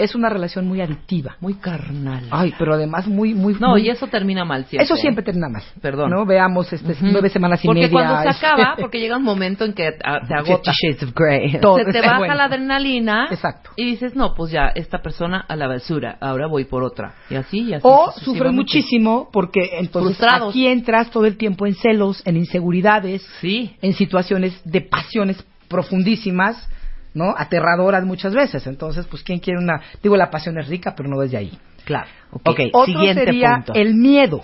Es 0.03 0.15
una 0.15 0.27
relación 0.29 0.67
muy 0.67 0.81
adictiva. 0.81 1.37
Muy 1.39 1.53
carnal. 1.53 2.25
Ay, 2.29 2.53
pero 2.59 2.73
además 2.73 3.07
muy, 3.07 3.33
muy. 3.33 3.55
no, 3.59 3.69
muy- 3.69 3.83
y 3.87 3.89
eso 3.89 4.07
termina 4.07 4.43
mal 4.43 4.65
siempre. 4.65 4.83
Eso 4.85 4.95
siempre 4.97 5.23
termina 5.23 5.47
mal. 5.47 5.63
Perdón. 5.81 6.09
¿No? 6.11 6.25
Veamos 6.25 6.71
este, 6.73 6.91
Ujú. 6.91 7.05
nueve 7.11 7.29
semanas 7.29 7.63
y 7.63 7.67
porque 7.67 7.81
media. 7.83 7.91
cuando 7.91 8.21
se 8.23 8.29
este, 8.29 8.45
acaba, 8.45 8.75
porque 8.79 8.99
llega 8.99 9.15
un 9.17 9.23
momento 9.23 9.63
en 9.65 9.73
que 9.73 9.91
te 9.93 10.05
agota. 10.35 10.43
Fifty 10.43 10.71
Shades 10.73 11.03
of 11.03 11.13
Grey. 11.15 11.59
Todo. 11.61 11.77
se 11.77 11.85
te 11.85 12.01
baja 12.01 12.17
bueno. 12.19 12.35
la 12.35 12.43
adrenalina 12.45 13.27
Exacto. 13.31 13.69
y 13.77 13.85
dices, 13.85 14.15
no, 14.15 14.33
pues 14.33 14.51
ya, 14.51 14.67
esta 14.75 15.01
persona 15.01 15.45
a 15.47 15.55
la 15.55 15.67
basura, 15.67 16.17
ahora 16.19 16.47
voy 16.47 16.65
por 16.65 16.83
otra. 16.83 17.13
Y 17.29 17.35
así, 17.35 17.61
y 17.61 17.73
así. 17.73 17.83
O 17.87 18.11
sufres 18.11 18.51
muchísimo 18.51 19.29
porque 19.31 19.61
entonces 19.79 20.17
Frustrados. 20.17 20.49
aquí 20.49 20.67
entras 20.67 21.09
todo 21.11 21.25
el 21.25 21.37
tiempo 21.37 21.65
en 21.65 21.75
celos, 21.75 22.21
en 22.25 22.35
inseguridades, 22.37 23.21
Sí. 23.39 23.75
en 23.81 23.93
situaciones 23.93 24.59
de 24.65 24.81
pasiones 24.81 25.43
profundísimas, 25.69 26.69
¿no? 27.13 27.33
Aterradoras 27.37 28.03
muchas 28.05 28.33
veces. 28.33 28.65
Entonces, 28.67 29.05
pues, 29.07 29.23
¿quién 29.23 29.39
quiere 29.39 29.59
una...? 29.59 29.81
Digo, 30.01 30.17
la 30.17 30.29
pasión 30.29 30.57
es 30.59 30.67
rica, 30.67 30.93
pero 30.95 31.09
no 31.09 31.19
desde 31.19 31.37
ahí. 31.37 31.57
Claro. 31.85 32.07
Ok, 32.31 32.59
Otro 32.71 32.85
siguiente 32.85 33.25
sería 33.25 33.55
punto. 33.57 33.73
el 33.75 33.93
miedo. 33.95 34.41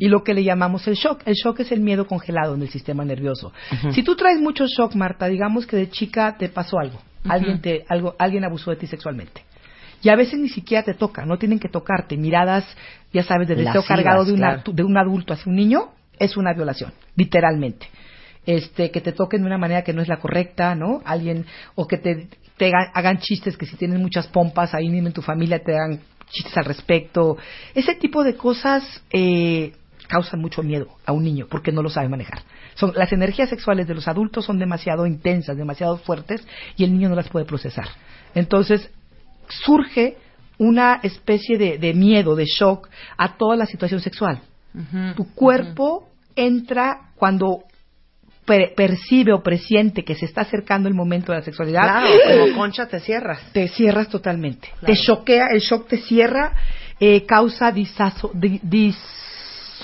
Y 0.00 0.08
lo 0.08 0.24
que 0.24 0.34
le 0.34 0.42
llamamos 0.42 0.88
el 0.88 0.94
shock. 0.94 1.22
El 1.24 1.34
shock 1.34 1.60
es 1.60 1.70
el 1.70 1.80
miedo 1.80 2.06
congelado 2.08 2.54
en 2.56 2.62
el 2.62 2.68
sistema 2.68 3.04
nervioso. 3.04 3.52
Si 3.92 4.02
tú 4.02 4.16
traes 4.16 4.40
mucho 4.40 4.66
shock, 4.66 4.94
Marta, 4.96 5.26
digamos 5.28 5.66
que 5.66 5.76
de 5.76 5.88
chica 5.88 6.36
te 6.36 6.48
pasó 6.48 6.80
algo, 6.80 7.00
alguien 7.28 7.60
te 7.60 7.84
algo 7.88 8.16
alguien 8.18 8.42
abusó 8.44 8.72
de 8.72 8.76
ti 8.76 8.88
sexualmente. 8.88 9.42
Y 10.02 10.08
a 10.08 10.16
veces 10.16 10.40
ni 10.40 10.48
siquiera 10.48 10.82
te 10.82 10.94
toca, 10.94 11.24
no 11.24 11.38
tienen 11.38 11.60
que 11.60 11.68
tocarte. 11.68 12.16
Miradas, 12.16 12.66
ya 13.12 13.22
sabes, 13.22 13.46
de 13.46 13.54
deseo 13.54 13.84
cargado 13.84 14.24
de, 14.24 14.32
una- 14.32 14.54
claro. 14.62 14.72
de 14.72 14.82
un 14.82 14.96
adulto 14.98 15.32
hacia 15.32 15.48
un 15.48 15.54
niño 15.54 15.90
es 16.18 16.36
una 16.36 16.52
violación, 16.54 16.92
literalmente. 17.14 17.86
Este, 18.44 18.90
que 18.90 19.00
te 19.00 19.12
toquen 19.12 19.42
de 19.42 19.46
una 19.46 19.58
manera 19.58 19.82
que 19.82 19.92
no 19.92 20.02
es 20.02 20.08
la 20.08 20.18
correcta, 20.18 20.74
¿no? 20.74 21.00
Alguien, 21.04 21.46
o 21.76 21.86
que 21.86 21.96
te, 21.96 22.28
te 22.56 22.66
hagan, 22.66 22.90
hagan 22.92 23.18
chistes, 23.18 23.56
que 23.56 23.66
si 23.66 23.76
tienes 23.76 24.00
muchas 24.00 24.26
pompas 24.26 24.74
ahí 24.74 24.88
mismo 24.88 25.08
en 25.08 25.14
tu 25.14 25.22
familia 25.22 25.62
te 25.62 25.76
hagan 25.76 26.00
chistes 26.32 26.56
al 26.56 26.64
respecto. 26.64 27.36
Ese 27.74 27.94
tipo 27.94 28.24
de 28.24 28.34
cosas 28.34 28.82
eh, 29.12 29.72
causan 30.08 30.40
mucho 30.40 30.62
miedo 30.62 30.88
a 31.06 31.12
un 31.12 31.22
niño 31.22 31.46
porque 31.48 31.72
no 31.72 31.82
lo 31.82 31.90
sabe 31.90 32.08
manejar. 32.08 32.42
Son, 32.74 32.92
las 32.96 33.12
energías 33.12 33.48
sexuales 33.48 33.86
de 33.86 33.94
los 33.94 34.08
adultos 34.08 34.44
son 34.44 34.58
demasiado 34.58 35.06
intensas, 35.06 35.56
demasiado 35.56 35.98
fuertes 35.98 36.46
y 36.76 36.84
el 36.84 36.92
niño 36.92 37.08
no 37.08 37.14
las 37.14 37.28
puede 37.28 37.44
procesar. 37.44 37.86
Entonces, 38.34 38.90
surge 39.48 40.16
una 40.58 41.00
especie 41.02 41.58
de, 41.58 41.78
de 41.78 41.94
miedo, 41.94 42.34
de 42.34 42.46
shock 42.46 42.88
a 43.16 43.36
toda 43.36 43.56
la 43.56 43.66
situación 43.66 44.00
sexual. 44.00 44.40
Tu 45.16 45.34
cuerpo 45.34 46.08
entra 46.34 47.10
cuando 47.16 47.64
per- 48.44 48.74
percibe 48.74 49.32
o 49.32 49.42
presiente 49.42 50.04
que 50.04 50.14
se 50.14 50.24
está 50.26 50.42
acercando 50.42 50.88
el 50.88 50.94
momento 50.94 51.32
de 51.32 51.38
la 51.38 51.44
sexualidad. 51.44 51.82
Claro, 51.82 52.08
como 52.44 52.56
concha 52.58 52.86
te 52.86 53.00
cierras. 53.00 53.40
Te 53.52 53.68
cierras 53.68 54.08
totalmente. 54.08 54.68
Te 54.84 54.94
choquea, 54.96 55.46
el 55.52 55.60
shock 55.60 55.88
te 55.88 55.98
cierra, 55.98 56.52
eh, 57.00 57.24
causa 57.24 57.70
disaso- 57.72 58.30
di- 58.34 58.60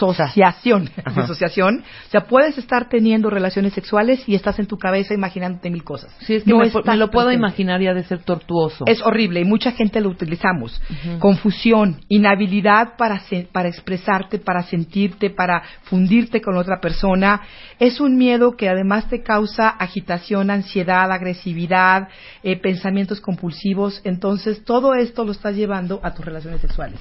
disociación. 0.06 0.90
disociación. 1.16 1.84
O 2.08 2.10
sea, 2.10 2.22
puedes 2.22 2.56
estar 2.56 2.88
teniendo 2.88 3.28
relaciones 3.28 3.72
sexuales 3.74 4.26
y 4.26 4.34
estás 4.34 4.58
en 4.58 4.66
tu 4.66 4.78
cabeza 4.78 5.12
imaginándote 5.14 5.68
mil 5.70 5.84
cosas. 5.84 6.10
Sí, 6.20 6.36
es 6.36 6.44
que 6.44 6.50
No 6.50 6.58
me, 6.58 6.96
lo 6.96 7.10
puedo 7.10 7.30
imaginar 7.32 7.82
y 7.82 7.86
ha 7.86 7.92
de 7.94 8.02
ser 8.04 8.22
tortuoso. 8.22 8.84
Es 8.86 9.02
horrible 9.02 9.40
y 9.40 9.44
mucha 9.44 9.72
gente 9.72 10.00
lo 10.00 10.08
utilizamos. 10.08 10.80
Confusión, 11.18 12.00
inhabilidad 12.08 12.96
para, 12.96 13.20
se- 13.20 13.46
para 13.52 13.68
expresarte, 13.68 14.38
para 14.38 14.62
sentirte, 14.62 15.28
para 15.30 15.62
fundirte 15.82 16.40
con 16.40 16.56
otra 16.56 16.80
persona. 16.80 17.42
Es 17.78 18.00
un 18.00 18.16
miedo 18.16 18.56
que 18.56 18.68
además 18.68 19.08
te 19.08 19.22
causa 19.22 19.68
agitación, 19.68 20.50
ansiedad, 20.50 21.10
agresividad, 21.12 22.08
eh, 22.42 22.56
pensamientos 22.58 23.20
compulsivos. 23.20 24.00
Entonces, 24.04 24.64
todo 24.64 24.94
esto 24.94 25.24
lo 25.24 25.32
estás 25.32 25.54
llevando 25.56 26.00
a 26.02 26.14
tus 26.14 26.24
relaciones 26.24 26.60
sexuales. 26.60 26.98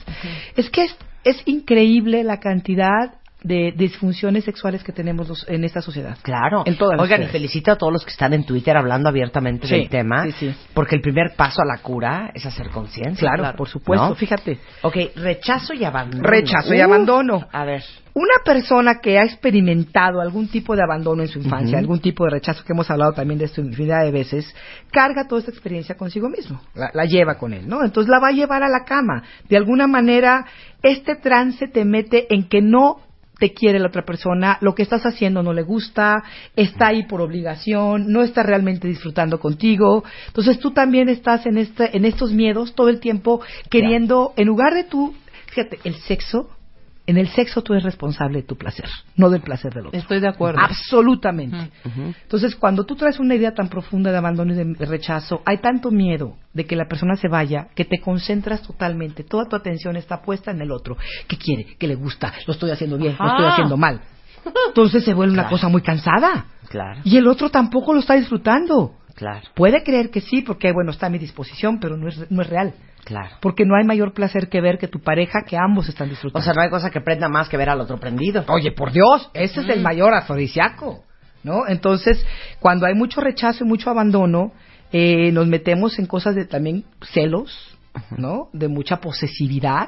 Es 0.56 0.70
que 0.70 0.84
es, 0.86 0.96
es 1.24 1.42
increíble 1.46 2.24
la 2.24 2.40
cantidad 2.40 2.87
ansiedad 2.88 3.27
de 3.48 3.74
disfunciones 3.76 4.44
sexuales 4.44 4.84
que 4.84 4.92
tenemos 4.92 5.28
los- 5.30 5.48
en 5.48 5.64
esta 5.64 5.82
sociedad. 5.82 6.18
Claro. 6.22 6.64
En 6.66 6.78
todas 6.78 6.98
las 6.98 7.04
Oigan, 7.04 7.24
y 7.24 7.28
felicito 7.28 7.72
a 7.72 7.78
todos 7.78 7.94
los 7.94 8.04
que 8.04 8.12
están 8.12 8.34
en 8.34 8.44
Twitter 8.44 8.76
hablando 8.76 9.10
abiertamente 9.10 9.68
Sí, 9.68 9.76
del 9.76 9.90
tema. 9.90 10.24
sí, 10.26 10.32
sí. 10.34 10.56
Porque 10.74 10.96
el 10.96 11.02
primer 11.02 11.36
paso 11.36 11.62
a 11.62 11.66
la 11.66 11.78
cura 11.82 12.32
es 12.34 12.46
hacer 12.46 12.70
conciencia. 12.70 13.30
Claro, 13.34 13.58
por 13.58 13.70
supuesto. 13.70 14.10
¿No? 14.10 14.16
Fíjate. 14.16 14.60
Ok, 14.82 14.96
rechazo 15.16 15.74
y 15.74 15.84
abandono. 15.84 16.24
Rechazo 16.24 16.74
y 16.74 16.82
abandono. 16.82 17.48
A 17.52 17.64
ver. 17.66 17.84
Una 18.14 18.42
persona 18.44 18.96
que 19.00 19.20
ha 19.20 19.24
experimentado 19.26 20.20
algún 20.22 20.48
tipo 20.48 20.76
de 20.76 20.82
abandono 20.82 21.22
en 21.22 21.28
su 21.28 21.38
infancia, 21.40 21.78
algún 21.78 22.00
tipo 22.00 22.24
de 22.26 22.32
rechazo, 22.32 22.64
que 22.64 22.74
hemos 22.74 22.90
hablado 22.90 23.14
también 23.14 23.38
de 23.38 23.46
esto 23.46 23.62
infinidad 23.62 24.04
de 24.04 24.12
veces, 24.12 24.56
carga 24.92 25.28
toda 25.28 25.40
esta 25.40 25.52
experiencia 25.52 25.96
consigo 25.96 26.28
mismo, 26.28 26.60
la, 26.74 26.90
la 26.96 27.06
lleva 27.06 27.36
con 27.38 27.54
él, 27.54 27.68
¿no? 27.68 27.84
Entonces 27.86 28.10
la 28.10 28.20
va 28.20 28.30
a 28.30 28.32
llevar 28.32 28.64
a 28.64 28.70
la 28.70 28.86
cama. 28.86 29.22
De 29.48 29.56
alguna 29.56 29.86
manera, 29.86 30.46
este 30.82 31.16
trance 31.16 31.68
te 31.68 31.86
mete 31.86 32.26
en 32.34 32.50
que 32.50 32.60
no 32.62 33.02
te 33.40 33.54
quiere 33.54 33.80
la 33.80 33.88
otra 33.88 34.04
persona, 34.04 34.58
lo 34.62 34.74
que 34.74 34.84
estás 34.84 35.06
haciendo 35.06 35.44
no 35.44 35.54
le 35.54 35.64
gusta, 35.64 36.24
está 36.56 36.88
ahí 36.88 37.04
por 37.04 37.22
obligación, 37.22 38.12
no 38.12 38.24
está 38.24 38.44
realmente 38.44 38.88
disfrutando 38.88 39.40
contigo. 39.40 40.04
Entonces 40.28 40.60
tú 40.60 40.72
también 40.72 41.10
estás 41.10 41.46
en 41.46 41.58
este, 41.58 41.96
en 41.96 42.06
estos 42.06 42.32
miedos 42.32 42.74
todo 42.74 42.90
el 42.90 43.00
tiempo 43.00 43.42
queriendo, 43.70 44.34
en 44.36 44.48
lugar 44.48 44.74
de 44.74 44.84
tú, 44.84 45.14
fíjate, 45.48 45.80
el 45.84 45.96
sexo, 45.96 46.50
en 47.08 47.18
el 47.18 47.30
sexo 47.30 47.64
tú 47.64 47.74
eres 47.74 47.84
responsable 47.86 48.42
de 48.42 48.48
tu 48.48 48.58
placer, 48.58 48.86
no 49.16 49.30
del 49.30 49.42
placer 49.42 49.74
del 49.74 49.88
otro. 49.88 49.98
Estoy 49.98 50.20
de 50.20 50.28
acuerdo. 50.28 50.60
Absolutamente. 50.62 51.72
Entonces, 51.96 52.56
cuando 52.56 52.84
tú 52.86 52.96
traes 52.96 53.18
una 53.20 53.34
idea 53.34 53.54
tan 53.54 53.70
profunda 53.70 54.12
de 54.12 54.18
abandono 54.18 54.54
y 54.54 54.56
de 54.58 54.86
rechazo, 54.86 55.42
hay 55.46 55.58
tanto 55.60 55.90
miedo 55.90 56.36
de 56.54 56.66
que 56.66 56.76
la 56.76 56.86
persona 56.88 57.16
se 57.16 57.30
vaya 57.30 57.70
que 57.76 57.86
te 57.86 58.00
concentras 58.00 58.62
totalmente. 58.62 59.24
Toda 59.24 59.46
tu 59.46 59.56
atención 59.56 59.96
está 59.96 60.22
puesta 60.22 60.52
en 60.52 60.62
el 60.62 60.72
otro. 60.72 60.98
¿Qué 61.28 61.38
quiere? 61.38 61.76
¿Qué 61.80 61.88
le 61.88 61.96
gusta? 61.96 62.34
¿Lo 62.46 62.54
estoy 62.54 62.72
haciendo 62.72 62.98
bien? 62.98 63.16
¿Lo 63.18 63.28
estoy 63.28 63.46
haciendo 63.46 63.78
mal? 63.78 64.02
Entonces 64.68 65.04
se 65.04 65.14
vuelve 65.14 65.34
una 65.34 65.48
cosa 65.50 65.70
muy 65.70 65.82
cansada. 65.82 66.46
Claro, 66.70 67.00
Y 67.06 67.16
el 67.16 67.28
otro 67.28 67.50
tampoco 67.50 67.94
lo 67.94 68.02
está 68.02 68.16
disfrutando. 68.16 68.96
claro, 69.16 69.48
Puede 69.56 69.84
creer 69.84 70.10
que 70.10 70.20
sí, 70.20 70.42
porque 70.42 70.74
bueno, 70.74 70.92
está 70.92 71.08
a 71.08 71.10
mi 71.10 71.18
disposición, 71.18 71.80
pero 71.80 71.96
no 71.96 72.10
es, 72.10 72.30
no 72.30 72.42
es 72.42 72.50
real. 72.50 72.74
Claro. 73.08 73.38
Porque 73.40 73.64
no 73.66 73.76
hay 73.78 73.86
mayor 73.86 74.14
placer 74.14 74.50
que 74.50 74.60
ver 74.60 74.78
que 74.78 74.90
tu 74.90 75.00
pareja, 75.00 75.44
que 75.48 75.56
ambos 75.58 75.88
están 75.88 76.10
disfrutando. 76.10 76.40
O 76.40 76.44
sea, 76.44 76.54
no 76.54 76.62
hay 76.62 76.70
cosa 76.70 76.90
que 76.90 77.00
prenda 77.00 77.30
más 77.30 77.48
que 77.48 77.56
ver 77.56 77.70
al 77.70 77.80
otro 77.80 77.98
prendido. 77.98 78.44
Oye, 78.50 78.72
por 78.74 78.92
Dios, 78.92 79.30
ese 79.34 79.62
es 79.62 79.70
el 79.70 79.82
mayor 79.82 80.14
afrodisíaco, 80.14 81.04
¿no? 81.42 81.68
Entonces, 81.68 82.26
cuando 82.60 82.86
hay 82.86 82.94
mucho 82.96 83.22
rechazo 83.22 83.64
y 83.64 83.68
mucho 83.68 83.90
abandono, 83.90 84.52
eh, 84.92 85.32
nos 85.32 85.48
metemos 85.48 85.98
en 86.00 86.06
cosas 86.06 86.36
de 86.36 86.46
también 86.46 86.84
celos, 87.14 87.78
¿no? 88.18 88.50
De 88.52 88.68
mucha 88.68 88.98
posesividad. 88.98 89.88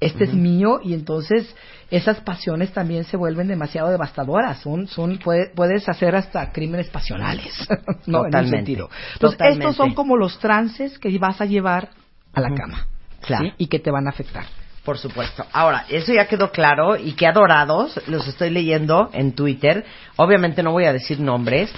Este 0.00 0.24
es 0.24 0.34
mío 0.34 0.80
y 0.84 0.92
entonces 0.92 1.56
esas 1.90 2.20
pasiones 2.20 2.72
también 2.72 3.04
se 3.04 3.16
vuelven 3.16 3.48
demasiado 3.48 3.88
devastadoras. 3.90 4.58
Son, 4.58 4.86
son, 4.86 5.16
puede- 5.18 5.50
puedes 5.54 5.88
hacer 5.88 6.14
hasta 6.14 6.52
crímenes 6.52 6.90
pasionales, 6.90 7.54
¿no? 8.06 8.26
En 8.26 8.36
un 8.36 8.50
sentido. 8.50 8.90
Entonces, 9.14 9.38
totalmente. 9.38 9.64
estos 9.64 9.76
son 9.76 9.94
como 9.94 10.18
los 10.18 10.38
trances 10.40 10.98
que 10.98 11.16
vas 11.18 11.40
a 11.40 11.46
llevar 11.46 11.88
a 12.34 12.40
la 12.40 12.54
cama. 12.54 12.86
Claro. 13.20 13.44
¿sí? 13.44 13.52
Y 13.58 13.66
que 13.68 13.78
te 13.78 13.90
van 13.90 14.06
a 14.06 14.10
afectar. 14.10 14.44
Por 14.84 14.98
supuesto. 14.98 15.46
Ahora, 15.52 15.86
eso 15.88 16.12
ya 16.12 16.26
quedó 16.28 16.50
claro 16.52 16.96
y 16.96 17.12
qué 17.12 17.26
adorados, 17.26 17.98
los 18.06 18.28
estoy 18.28 18.50
leyendo 18.50 19.08
en 19.14 19.32
Twitter. 19.34 19.84
Obviamente 20.16 20.62
no 20.62 20.72
voy 20.72 20.84
a 20.84 20.92
decir 20.92 21.20
nombres, 21.20 21.72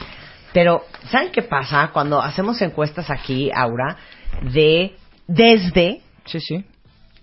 pero 0.52 0.82
¿saben 1.10 1.30
qué 1.30 1.42
pasa 1.42 1.90
cuando 1.92 2.20
hacemos 2.20 2.60
encuestas 2.62 3.08
aquí, 3.10 3.50
Aura, 3.54 3.96
de 4.52 4.96
desde 5.28 6.00
Sí, 6.24 6.40
sí. 6.40 6.64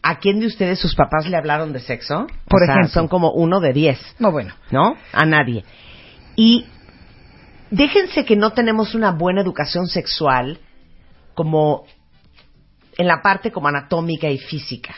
a 0.01 0.19
quién 0.19 0.39
de 0.39 0.47
ustedes 0.47 0.79
sus 0.79 0.95
papás 0.95 1.27
le 1.27 1.35
hablaron 1.35 1.73
de 1.73 1.79
sexo? 1.81 2.27
Por 2.47 2.63
O 2.63 2.65
sea, 2.65 2.75
ejemplo. 2.75 2.93
son 2.93 3.07
como 3.09 3.31
uno 3.31 3.59
de 3.59 3.73
diez, 3.73 3.99
No, 4.19 4.31
bueno. 4.31 4.53
¿no? 4.71 4.95
A 5.11 5.25
nadie. 5.25 5.65
Y 6.37 6.65
déjense 7.71 8.23
que 8.23 8.35
no 8.37 8.51
tenemos 8.51 8.95
una 8.95 9.11
buena 9.11 9.41
educación 9.41 9.87
sexual 9.87 10.59
como 11.33 11.83
en 12.97 13.07
la 13.07 13.21
parte 13.21 13.51
como 13.51 13.67
anatómica 13.67 14.29
y 14.29 14.37
física. 14.37 14.95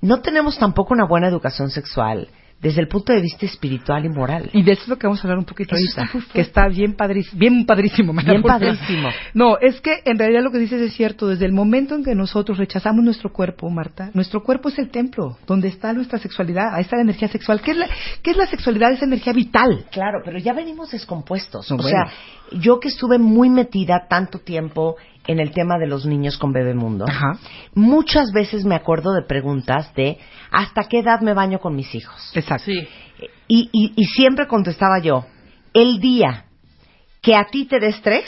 No 0.00 0.20
tenemos 0.20 0.58
tampoco 0.58 0.94
una 0.94 1.06
buena 1.06 1.28
educación 1.28 1.70
sexual 1.70 2.28
desde 2.60 2.82
el 2.82 2.88
punto 2.88 3.12
de 3.12 3.20
vista 3.20 3.46
espiritual 3.46 4.04
y 4.04 4.10
moral. 4.10 4.50
Y 4.52 4.62
de 4.62 4.72
eso 4.72 4.82
es 4.82 4.88
lo 4.88 4.98
que 4.98 5.06
vamos 5.06 5.20
a 5.20 5.22
hablar 5.22 5.38
un 5.38 5.46
poquito 5.46 5.74
ahorita, 5.74 6.02
está 6.02 6.32
que 6.32 6.40
está 6.42 6.68
bien 6.68 6.94
padrísimo, 6.94 7.38
bien 7.38 7.64
padrísimo, 7.64 8.12
Bien. 8.12 9.12
No, 9.32 9.58
es 9.58 9.80
que 9.80 10.02
en 10.04 10.18
realidad 10.18 10.42
lo 10.42 10.50
que 10.50 10.58
dices 10.58 10.80
es 10.80 10.92
cierto, 10.92 11.26
desde 11.26 11.46
el 11.46 11.52
momento 11.52 11.94
en 11.94 12.04
que 12.04 12.14
nosotros 12.14 12.58
rechazamos 12.58 13.02
nuestro 13.02 13.32
cuerpo, 13.32 13.70
Marta, 13.70 14.10
nuestro 14.12 14.42
cuerpo 14.42 14.68
es 14.68 14.78
el 14.78 14.90
templo, 14.90 15.38
donde 15.46 15.68
está 15.68 15.92
nuestra 15.92 16.18
sexualidad, 16.18 16.74
ahí 16.74 16.82
está 16.82 16.96
la 16.96 17.02
energía 17.02 17.28
sexual. 17.28 17.62
¿Qué 17.62 17.70
es 17.70 17.76
la, 17.78 17.88
qué 18.22 18.32
es 18.32 18.36
la 18.36 18.46
sexualidad? 18.46 18.92
Es 18.92 19.02
energía 19.02 19.32
vital. 19.32 19.86
Claro, 19.90 20.20
pero 20.24 20.38
ya 20.38 20.52
venimos 20.52 20.90
descompuestos. 20.90 21.70
No, 21.70 21.76
o 21.76 21.82
bueno. 21.82 22.06
sea, 22.06 22.58
yo 22.58 22.78
que 22.78 22.88
estuve 22.88 23.18
muy 23.18 23.48
metida 23.48 24.06
tanto 24.08 24.40
tiempo 24.40 24.96
en 25.26 25.38
el 25.40 25.50
tema 25.52 25.78
de 25.78 25.86
los 25.86 26.06
niños 26.06 26.38
con 26.38 26.52
Bebemundo, 26.52 27.04
Ajá. 27.08 27.38
muchas 27.74 28.32
veces 28.32 28.64
me 28.64 28.74
acuerdo 28.74 29.12
de 29.12 29.22
preguntas 29.22 29.92
de 29.94 30.18
¿hasta 30.50 30.84
qué 30.84 31.00
edad 31.00 31.20
me 31.20 31.34
baño 31.34 31.58
con 31.60 31.76
mis 31.76 31.94
hijos? 31.94 32.32
Exacto. 32.34 32.64
Sí. 32.64 32.88
Y, 33.48 33.68
y, 33.72 33.92
y 33.96 34.04
siempre 34.06 34.46
contestaba 34.46 34.98
yo, 35.00 35.26
el 35.74 36.00
día 36.00 36.46
que 37.22 37.34
a 37.36 37.44
ti 37.46 37.66
te 37.66 37.78
dé 37.80 37.88
estrés, 37.88 38.24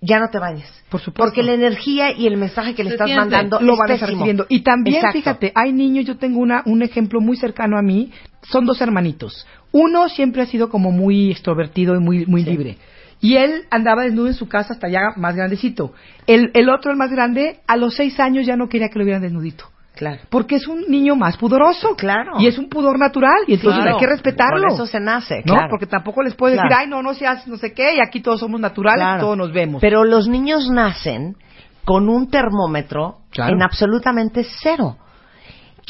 ya 0.00 0.20
no 0.20 0.28
te 0.30 0.38
bañes. 0.38 0.70
Por 0.88 1.00
supuesto. 1.00 1.24
Porque 1.24 1.42
la 1.42 1.54
energía 1.54 2.12
y 2.12 2.26
el 2.28 2.36
mensaje 2.36 2.74
que 2.74 2.84
le 2.84 2.90
Se 2.90 2.94
estás 2.94 3.08
siente. 3.08 3.20
mandando 3.20 3.60
lo 3.60 3.72
es 3.72 3.78
van 3.80 3.90
a 3.90 3.94
estar 3.94 4.08
recibiendo. 4.10 4.46
Y 4.48 4.60
también, 4.60 4.96
Exacto. 4.96 5.18
fíjate, 5.18 5.52
hay 5.56 5.72
niños, 5.72 6.06
yo 6.06 6.16
tengo 6.18 6.38
una, 6.38 6.62
un 6.66 6.82
ejemplo 6.82 7.20
muy 7.20 7.36
cercano 7.36 7.76
a 7.76 7.82
mí, 7.82 8.12
son 8.42 8.64
dos 8.64 8.80
hermanitos. 8.80 9.44
Uno 9.72 10.08
siempre 10.08 10.42
ha 10.42 10.46
sido 10.46 10.70
como 10.70 10.92
muy 10.92 11.32
extrovertido 11.32 11.96
y 11.96 11.98
muy, 11.98 12.24
muy 12.26 12.44
libre. 12.44 12.78
Y 13.20 13.36
él 13.36 13.62
andaba 13.70 14.02
desnudo 14.04 14.28
en 14.28 14.34
su 14.34 14.48
casa 14.48 14.74
hasta 14.74 14.88
ya 14.88 15.00
más 15.16 15.34
grandecito. 15.34 15.92
El, 16.26 16.50
el 16.54 16.68
otro, 16.70 16.90
el 16.92 16.96
más 16.96 17.10
grande, 17.10 17.60
a 17.66 17.76
los 17.76 17.94
seis 17.96 18.18
años 18.20 18.46
ya 18.46 18.56
no 18.56 18.68
quería 18.68 18.88
que 18.88 18.98
lo 18.98 19.04
vieran 19.04 19.22
desnudito. 19.22 19.64
Claro. 19.96 20.20
Porque 20.30 20.54
es 20.54 20.68
un 20.68 20.82
niño 20.88 21.16
más 21.16 21.36
pudoroso. 21.36 21.96
Claro. 21.96 22.34
Y 22.38 22.46
es 22.46 22.56
un 22.56 22.68
pudor 22.68 23.00
natural. 23.00 23.38
Y 23.48 23.54
entonces 23.54 23.82
Claro. 23.82 23.96
hay 23.96 24.00
que 24.00 24.06
respetarlo. 24.06 24.62
Con 24.62 24.74
eso 24.74 24.86
se 24.86 25.00
nace, 25.00 25.42
¿no? 25.44 25.56
Porque 25.68 25.86
tampoco 25.86 26.22
les 26.22 26.36
puedes 26.36 26.54
Claro. 26.54 26.68
decir, 26.68 26.82
ay, 26.84 26.88
no, 26.88 27.02
no 27.02 27.14
seas 27.14 27.48
no 27.48 27.56
sé 27.56 27.72
qué, 27.72 27.96
y 27.96 28.00
aquí 28.00 28.20
todos 28.20 28.38
somos 28.38 28.60
naturales, 28.60 29.20
todos 29.20 29.36
nos 29.36 29.52
vemos. 29.52 29.80
Pero 29.80 30.04
los 30.04 30.28
niños 30.28 30.70
nacen 30.70 31.34
con 31.84 32.08
un 32.08 32.30
termómetro 32.30 33.16
en 33.36 33.60
absolutamente 33.60 34.44
cero. 34.62 34.98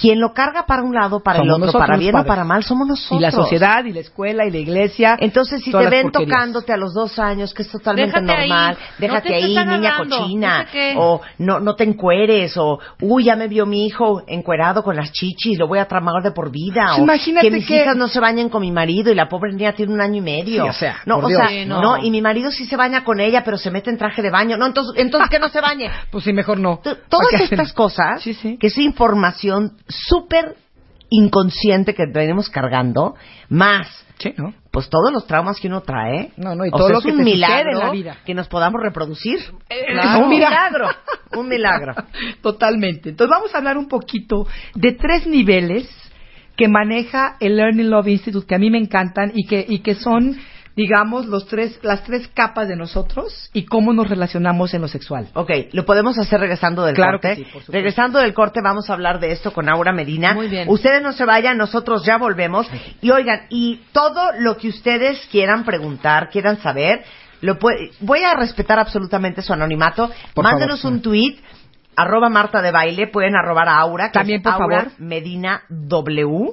Quien 0.01 0.21
lo 0.21 0.33
carga 0.33 0.65
para 0.67 0.83
un 0.83 0.95
lado, 0.95 1.21
para 1.21 1.41
el 1.41 1.51
otro, 1.51 1.67
nosotros, 1.67 1.87
para 1.87 1.97
bien 1.99 2.15
o 2.17 2.25
para 2.25 2.45
mal, 2.45 2.63
somos 2.65 2.87
nosotros. 2.87 3.19
Y 3.19 3.23
la 3.23 3.31
sociedad, 3.31 3.85
y 3.85 3.93
la 3.93 4.01
escuela, 4.01 4.47
y 4.47 4.51
la 4.51 4.59
iglesia. 4.59 5.17
Entonces, 5.21 5.63
si 5.63 5.73
te 5.73 5.77
ven 5.89 6.11
porquerías. 6.11 6.13
tocándote 6.31 6.73
a 6.73 6.77
los 6.77 6.95
dos 6.95 7.19
años, 7.19 7.53
que 7.55 7.63
es 7.63 7.71
totalmente 7.71 8.21
Déjate 8.21 8.41
normal, 8.49 8.77
No 8.79 8.87
déjate 8.99 9.29
te 9.29 9.35
ahí, 9.35 9.55
niña 9.57 9.97
cochina, 9.99 10.59
no 10.59 10.65
sé 10.65 10.71
qué. 10.73 10.95
o 10.97 11.21
no, 11.39 11.61
no 11.61 11.75
te 11.75 11.85
encueres, 11.85 12.57
o 12.57 12.79
uy, 13.01 13.25
ya 13.25 13.37
me 13.37 13.49
vio 13.49 13.67
mi 13.67 13.87
hijo 13.87 14.23
encuerado 14.27 14.83
con 14.83 14.95
las 14.97 15.11
chichis, 15.13 15.59
lo 15.59 15.67
voy 15.67 15.79
a 15.79 15.87
tramar 15.87 16.23
de 16.23 16.31
por 16.33 16.51
vida, 16.51 16.87
Pues 16.91 16.99
o 17.01 17.03
imagínate 17.03 17.47
que 17.49 17.55
mis 17.57 17.67
que- 17.67 17.83
hijas 17.83 17.97
no 17.97 18.09
se 18.09 18.21
bañen 18.21 18.49
con 18.49 18.63
mi 18.63 18.71
marido 18.71 19.11
y 19.11 19.15
la 19.15 19.29
pobre 19.29 19.53
niña 19.53 19.73
tiene 19.73 19.93
un 19.93 20.01
año 20.01 20.17
y 20.17 20.21
medio. 20.21 20.63
Sí, 20.65 20.69
o 20.69 20.73
sea, 20.73 20.97
no, 21.07 21.17
por 21.17 21.25
o 21.25 21.29
Dios. 21.29 21.41
sea, 21.41 21.49
Sí, 21.49 21.65
no. 21.67 21.81
no. 21.83 21.99
y 21.99 22.11
mi 22.11 22.23
marido 22.23 22.51
sí 22.51 22.65
se 22.67 22.77
baña 22.77 23.05
con 23.05 23.21
ella, 23.21 23.43
pero 23.45 23.59
se 23.59 23.71
mete 23.71 23.91
en 23.91 23.99
traje 23.99 24.23
de 24.23 24.31
baño. 24.31 24.57
No, 24.57 24.67
entonces, 24.67 24.95
entonces 24.97 25.29
que 25.31 25.39
no 25.39 25.49
se 25.49 25.61
bañe. 25.61 25.91
Pues 26.11 26.25
sí, 26.25 26.33
mejor 26.33 26.59
no. 26.59 26.79
T- 26.83 26.95
Todas 27.09 27.27
¿Para 27.31 27.39
qué 27.39 27.55
estas 27.55 27.73
cosas, 27.73 28.23
Sí, 28.23 28.35
sí. 28.35 28.57
que 28.59 28.69
es 28.69 28.79
información 28.79 29.73
súper 29.89 30.57
inconsciente 31.11 31.95
que 31.95 32.05
venimos 32.13 32.49
cargando, 32.51 33.15
más 33.49 34.05
Sí, 34.19 34.35
¿no? 34.37 34.53
pues 34.73 34.91
todos 34.91 35.13
los 35.13 35.27
traumas 35.29 35.61
que 35.61 35.69
uno 35.69 35.81
trae. 35.83 36.33
No, 36.37 36.55
no, 36.57 36.67
y 36.67 36.71
O 36.73 36.77
todo 36.77 36.89
sea, 36.89 36.93
lo 36.95 36.99
es 36.99 37.05
que 37.05 37.13
un 37.13 37.19
te 37.19 37.25
milagro 37.25 37.71
en 37.71 37.79
la 37.79 37.91
vida. 37.93 38.17
que 38.27 38.35
nos 38.35 38.49
podamos 38.49 38.83
reproducir. 38.83 39.39
Claro. 39.69 40.25
Un 40.25 40.29
milagro, 40.31 40.89
un 41.37 41.49
milagro. 41.49 41.95
Totalmente. 42.43 43.11
Entonces 43.11 43.31
vamos 43.31 43.55
a 43.55 43.59
hablar 43.59 43.79
un 43.79 43.87
poquito 43.89 44.47
de 44.75 44.93
tres 44.93 45.27
niveles 45.27 45.89
que 46.57 46.67
maneja 46.67 47.37
el 47.39 47.57
Learning 47.57 47.89
Love 47.91 48.09
Institute 48.09 48.45
que 48.47 48.57
a 48.57 48.59
mí 48.59 48.71
me 48.71 48.79
encantan 48.79 49.31
y 49.37 49.47
que 49.47 49.65
y 49.69 49.79
que 49.79 49.95
son 49.95 50.37
digamos 50.79 51.27
los 51.27 51.47
tres 51.49 51.77
las 51.83 52.05
tres 52.05 52.29
capas 52.33 52.69
de 52.69 52.77
nosotros 52.77 53.51
y 53.53 53.65
cómo 53.65 53.93
nos 53.93 54.09
relacionamos 54.09 54.73
en 54.75 54.81
lo 54.83 54.87
sexual. 54.89 55.27
Ok, 55.35 55.51
lo 55.73 55.85
podemos 55.85 56.17
hacer 56.19 56.39
regresando 56.41 56.85
del 56.85 56.95
Claro 56.95 57.19
corte. 57.19 57.29
que 57.31 57.35
sí, 57.35 57.43
por 57.43 57.51
supuesto. 57.51 57.73
regresando 57.73 58.19
del 58.21 58.33
corte 58.33 58.61
vamos 58.63 58.89
a 58.89 58.93
hablar 58.93 59.19
de 59.19 59.33
esto 59.33 59.53
con 59.53 59.69
Aura 59.69 59.93
Medina. 59.93 60.35
Muy 60.35 60.47
bien. 60.47 60.69
Ustedes 60.69 61.03
no 61.03 61.13
se 61.13 61.25
vayan, 61.25 61.59
nosotros 61.59 62.05
ya 62.07 62.17
volvemos. 62.17 62.69
Y 63.03 63.11
oigan, 63.11 63.41
y 63.51 63.81
todo 63.91 64.21
lo 64.39 64.57
que 64.57 64.69
ustedes 64.69 65.19
quieran 65.33 65.65
preguntar, 65.65 66.31
quieran 66.31 66.59
saber, 66.63 67.03
lo 67.41 67.59
puede- 67.59 67.91
voy 68.01 68.23
a 68.23 68.35
respetar 68.35 68.79
absolutamente 68.79 69.43
su 69.43 69.53
anonimato. 69.53 70.11
Por 70.33 70.45
Mándenos 70.45 70.81
favor. 70.83 70.95
un 70.97 71.03
tweet 71.03 71.39
arroba 71.97 72.29
Marta 72.29 72.63
de 72.63 72.71
Baile, 72.71 73.09
pueden 73.09 73.35
arrobar 73.35 73.69
a 73.69 73.79
Aura, 73.81 74.11
que 74.13 74.19
También, 74.21 74.39
es 74.39 74.45
por 74.45 74.53
Aura 74.63 74.77
favor. 74.85 74.93
Medina 75.01 75.63
W. 75.69 76.53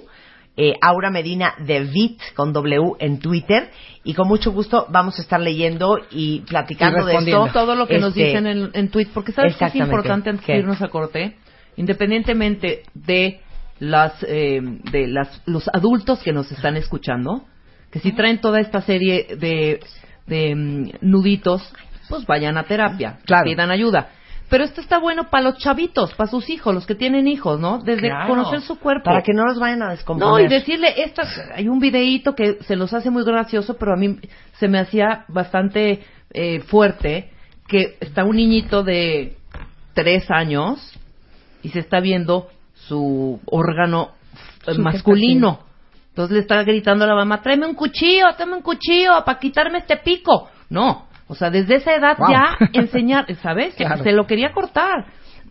eh, 0.58 0.74
Aura 0.82 1.10
Medina 1.10 1.54
de 1.60 1.82
Vit 1.82 2.20
con 2.36 2.54
W 2.54 2.94
en 3.00 3.20
Twitter 3.20 3.70
y 4.04 4.14
con 4.14 4.28
mucho 4.28 4.52
gusto 4.52 4.86
vamos 4.90 5.18
a 5.20 5.22
estar 5.22 5.40
leyendo 5.42 5.98
y 6.12 6.40
platicando 6.42 7.10
Y 7.10 7.26
de 7.26 7.32
esto. 7.32 7.48
todo 7.54 7.76
lo 7.76 7.88
que 7.88 8.00
nos 8.00 8.10
Este, 8.10 8.26
dicen 8.26 8.48
en, 8.48 8.70
en 8.74 8.90
tweet, 8.90 9.08
porque 9.14 9.32
sabes 9.34 9.56
que 9.58 9.66
es 9.66 9.76
importante 9.76 10.30
antes 10.30 10.48
de 10.48 10.58
irnos 10.58 10.82
a 10.82 10.88
corte, 10.88 11.36
independientemente 11.76 12.84
de 12.94 13.42
las 13.80 14.14
eh, 14.28 14.62
de 14.92 15.08
las 15.08 15.42
los 15.46 15.68
adultos 15.74 16.20
que 16.24 16.32
nos 16.32 16.52
están 16.52 16.78
escuchando, 16.78 17.44
que 17.92 18.00
si 18.00 18.12
traen 18.14 18.40
toda 18.40 18.60
esta 18.60 18.82
serie 18.82 19.36
de 19.38 19.80
de 20.28 20.56
mm, 20.56 20.90
nuditos, 21.02 21.62
pues 22.10 22.26
vayan 22.26 22.58
a 22.58 22.64
terapia, 22.64 23.18
Claro. 23.26 23.44
pidan 23.46 23.72
ayuda. 23.72 24.10
Pero 24.50 24.64
esto 24.64 24.80
está 24.80 25.00
bueno 25.00 25.30
para 25.30 25.46
los 25.46 25.58
chavitos, 25.58 26.14
para 26.14 26.30
sus 26.30 26.50
hijos, 26.50 26.74
los 26.74 26.86
que 26.86 26.94
tienen 26.96 27.28
hijos, 27.28 27.60
¿no? 27.60 27.80
Desde 27.80 28.10
Claro. 28.10 28.30
conocer 28.30 28.62
su 28.62 28.80
cuerpo. 28.80 29.06
Para 29.06 29.24
que 29.24 29.34
no 29.34 29.44
los 29.46 29.60
vayan 29.60 29.82
a 29.82 29.90
descomponer. 29.90 30.34
No, 30.34 30.40
y 30.40 30.48
decirle, 30.48 30.94
esta, 31.04 31.24
hay 31.56 31.68
un 31.68 31.80
videíto 31.80 32.36
que 32.36 32.60
se 32.64 32.76
los 32.76 32.94
hace 32.94 33.10
muy 33.10 33.24
gracioso, 33.24 33.76
pero 33.78 33.94
a 33.94 33.96
mí 33.96 34.20
se 34.60 34.68
me 34.68 34.80
hacía 34.80 35.26
bastante 35.30 36.04
eh, 36.32 36.60
fuerte, 36.62 37.32
que 37.68 37.98
está 38.00 38.24
un 38.24 38.36
niñito 38.36 38.84
de 38.84 39.38
tres 39.94 40.30
años 40.30 40.94
y 41.64 41.70
se 41.70 41.80
está 41.80 42.00
viendo 42.00 42.48
su 42.88 43.40
órgano 43.46 44.12
eh, 44.68 44.74
Su 44.74 44.82
masculino. 44.82 45.60
Entonces 46.10 46.36
le 46.36 46.42
está 46.42 46.62
gritando 46.64 47.04
a 47.06 47.08
la 47.08 47.16
mamá, 47.16 47.42
tráeme 47.42 47.66
un 47.66 47.74
cuchillo, 47.74 48.28
tráeme 48.38 48.56
un 48.56 48.62
cuchillo 48.62 49.24
para 49.26 49.40
quitarme 49.40 49.80
este 49.80 49.98
pico. 49.98 50.50
No, 50.70 51.08
o 51.28 51.36
sea, 51.36 51.50
desde 51.50 51.76
esa 51.76 51.94
edad 51.96 52.18
Wow. 52.18 52.30
ya 52.32 52.58
enseñar, 52.74 53.26
¿sabes? 53.42 53.76
Que 53.76 53.86
Claro. 53.86 54.04
Se 54.04 54.12
lo 54.12 54.26
quería 54.28 54.52
cortar. 54.52 55.06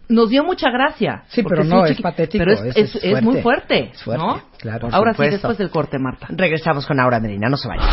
Nos 0.09 0.29
dio 0.29 0.45
mucha 0.45 0.71
gracia. 0.71 1.23
Sí, 1.29 1.43
porque 1.43 1.63
pero 1.63 1.69
no, 1.77 1.87
es 1.87 1.99
patético, 2.01 2.45
Pero 2.45 2.53
es, 2.53 2.77
es- 2.77 2.95
es- 2.97 3.05
es 3.05 3.23
muy 3.23 3.41
fuerte. 3.41 3.43
fuerte, 3.43 3.91
Es 3.95 4.03
fuerte, 4.03 4.23
¿no? 4.25 4.43
claro. 4.59 4.89
Ahora 4.93 5.15
sí, 5.15 5.23
después 5.23 5.57
del 5.57 5.71
corte, 5.71 5.99
Marta. 5.99 6.27
Regresamos 6.31 6.87
con 6.87 7.01
Aura 7.01 7.21
Medina, 7.21 7.49
no 7.49 7.57
se 7.57 7.69
vayan. 7.69 7.89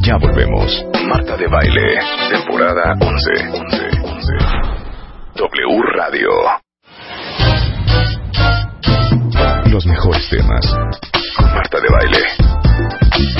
Ya 0.00 0.16
volvemos. 0.16 0.86
Marta 1.06 1.36
de 1.36 1.46
Baile, 1.48 1.98
temporada 2.30 2.94
11. 2.98 3.58
11, 3.60 3.88
11. 4.04 4.32
W 5.36 5.82
Radio. 5.96 6.28
Los 9.70 9.84
mejores 9.86 10.28
temas. 10.30 10.76
Con 11.36 11.52
Marta 11.54 11.78
de 11.78 11.88
Baile. 11.90 12.24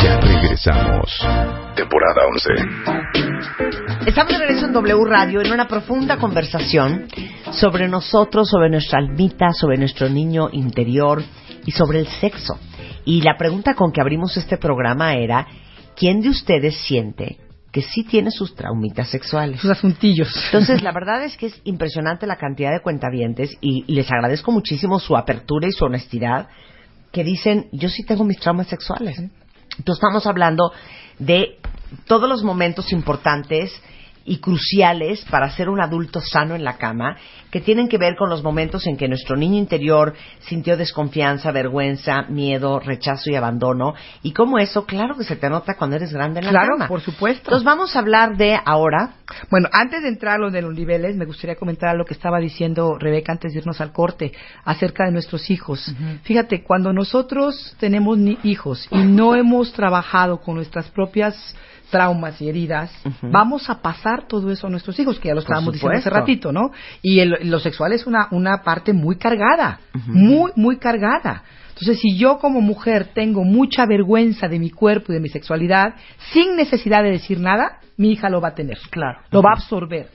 Ya 0.03 0.21
regresamos. 0.21 1.27
Temporada 1.89 2.21
11. 4.05 4.09
Estamos 4.11 4.33
de 4.33 4.39
regreso 4.39 4.67
en 4.67 4.75
W 4.75 5.05
Radio 5.07 5.41
en 5.41 5.51
una 5.53 5.67
profunda 5.67 6.19
conversación 6.19 7.09
sobre 7.53 7.89
nosotros, 7.89 8.51
sobre 8.51 8.69
nuestra 8.69 8.99
almita, 8.99 9.55
sobre 9.55 9.79
nuestro 9.79 10.11
niño 10.11 10.51
interior 10.53 11.23
y 11.65 11.71
sobre 11.71 12.01
el 12.01 12.07
sexo. 12.07 12.59
Y 13.07 13.23
la 13.23 13.39
pregunta 13.39 13.73
con 13.73 13.91
que 13.91 14.03
abrimos 14.03 14.37
este 14.37 14.59
programa 14.59 15.15
era, 15.15 15.47
¿quién 15.97 16.21
de 16.21 16.29
ustedes 16.29 16.77
siente 16.77 17.39
que 17.73 17.81
sí 17.81 18.05
tiene 18.05 18.33
sus 18.33 18.55
traumitas 18.55 19.09
sexuales? 19.09 19.59
Sus 19.59 19.71
asuntillos. 19.71 20.29
Entonces, 20.45 20.83
la 20.83 20.93
verdad 20.95 21.25
es 21.25 21.39
que 21.39 21.47
es 21.47 21.59
impresionante 21.65 22.27
la 22.27 22.37
cantidad 22.37 22.71
de 22.71 22.83
cuentavientes 22.83 23.57
y, 23.63 23.85
y 23.87 23.95
les 23.95 24.11
agradezco 24.13 24.53
muchísimo 24.53 24.99
su 24.99 25.17
apertura 25.17 25.67
y 25.67 25.73
su 25.73 25.87
honestidad 25.87 26.49
que 27.13 27.25
dicen, 27.25 27.69
yo 27.73 27.89
sí 27.89 28.05
tengo 28.05 28.25
mis 28.25 28.39
traumas 28.39 28.67
sexuales. 28.67 29.19
Entonces, 29.79 30.03
estamos 30.03 30.27
hablando 30.27 30.73
de 31.19 31.59
todos 32.07 32.29
los 32.29 32.43
momentos 32.43 32.93
importantes 32.93 33.73
y 34.29 34.39
cruciales 34.39 35.25
para 35.31 35.51
ser 35.51 35.69
un 35.69 35.81
adulto 35.81 36.21
sano 36.21 36.55
en 36.55 36.65
la 36.65 36.77
cama, 36.77 37.17
que 37.51 37.61
tienen 37.61 37.89
que 37.89 37.97
ver 37.99 38.15
con 38.17 38.29
los 38.29 38.43
momentos 38.43 38.87
en 38.87 38.97
que 38.97 39.09
nuestro 39.09 39.37
niño 39.37 39.57
interior 39.57 40.15
sintió 40.41 40.77
desconfianza, 40.77 41.51
vergüenza, 41.51 42.23
miedo, 42.29 42.79
rechazo 42.79 43.31
y 43.31 43.35
abandono, 43.37 43.95
y 44.23 44.33
cómo 44.33 44.59
eso, 44.59 44.85
claro 44.85 45.17
que 45.17 45.25
se 45.25 45.37
te 45.37 45.49
nota 45.49 45.75
cuando 45.77 45.97
eres 45.97 46.13
grande 46.13 46.41
en 46.41 46.47
la 46.47 46.51
Claro, 46.53 46.73
cama. 46.77 46.89
por 46.89 47.01
supuesto. 47.01 47.43
Entonces 47.47 47.65
vamos 47.65 47.97
a 47.97 48.01
hablar 48.01 48.37
de 48.37 48.59
ahora 48.65 49.15
Bueno, 49.51 49.69
antes 49.73 50.03
de 50.03 50.09
entrar 50.09 50.37
a 50.37 50.39
lo 50.39 50.51
de 50.51 50.63
los 50.63 50.75
niveles, 50.75 51.15
me 51.17 51.27
gustaría 51.27 51.55
comentar 51.57 51.95
lo 51.97 52.05
que 52.07 52.15
estaba 52.15 52.39
diciendo 52.39 52.97
Rebeca 52.99 53.33
antes 53.33 53.53
de 53.53 53.59
irnos 53.61 53.81
al 53.81 53.93
corte 53.93 54.33
acerca 54.65 55.05
de 55.05 55.13
nuestros 55.13 55.51
hijos. 55.51 55.95
Fíjate, 56.23 56.63
cuando 56.63 56.93
nosotros 56.93 57.77
tenemos 57.79 58.17
ni- 58.19 58.39
hijos 58.43 58.89
y 58.91 58.99
no 58.99 59.35
hemos 59.35 59.73
trabajado 59.73 60.41
con 60.41 60.55
nuestras 60.57 60.89
propias 60.91 61.35
traumas 61.91 62.41
y 62.41 62.49
heridas, 62.49 62.91
vamos 63.23 63.69
a 63.71 63.81
pasar 63.81 64.27
todo 64.27 64.51
eso 64.51 64.67
a 64.67 64.71
nuestros 64.71 64.99
hijos, 64.99 65.19
que 65.19 65.29
ya 65.29 65.35
lo 65.35 65.41
estábamos 65.41 65.73
diciendo 65.75 65.97
hace 65.99 66.11
ratito, 66.21 66.53
¿no? 66.53 66.71
Y 67.03 67.21
el- 67.21 67.39
lo 67.51 67.59
sexual 67.61 67.93
es 67.93 68.07
una, 68.07 68.29
una 68.31 68.63
parte 68.63 68.93
muy 68.93 69.17
cargada, 69.17 69.81
muy, 70.07 70.53
muy 70.57 70.77
cargada. 70.79 71.43
Entonces, 71.69 72.01
si 72.01 72.17
yo 72.17 72.39
como 72.39 72.61
mujer 72.61 73.11
tengo 73.15 73.45
mucha 73.45 73.87
vergüenza 73.87 74.49
de 74.49 74.59
mi 74.59 74.71
cuerpo 74.71 75.13
y 75.13 75.15
de 75.15 75.21
mi 75.21 75.29
sexualidad, 75.29 75.95
sin 76.33 76.57
necesidad 76.57 77.05
de 77.05 77.11
decir 77.13 77.39
nada, 77.39 77.79
mi 77.97 78.11
hija 78.13 78.29
lo 78.29 78.41
va 78.41 78.49
a 78.49 78.55
tener. 78.55 78.79
Claro. 78.91 79.21
Lo 79.31 79.43
va 79.43 79.51
a 79.51 79.55
absorber. 79.55 80.09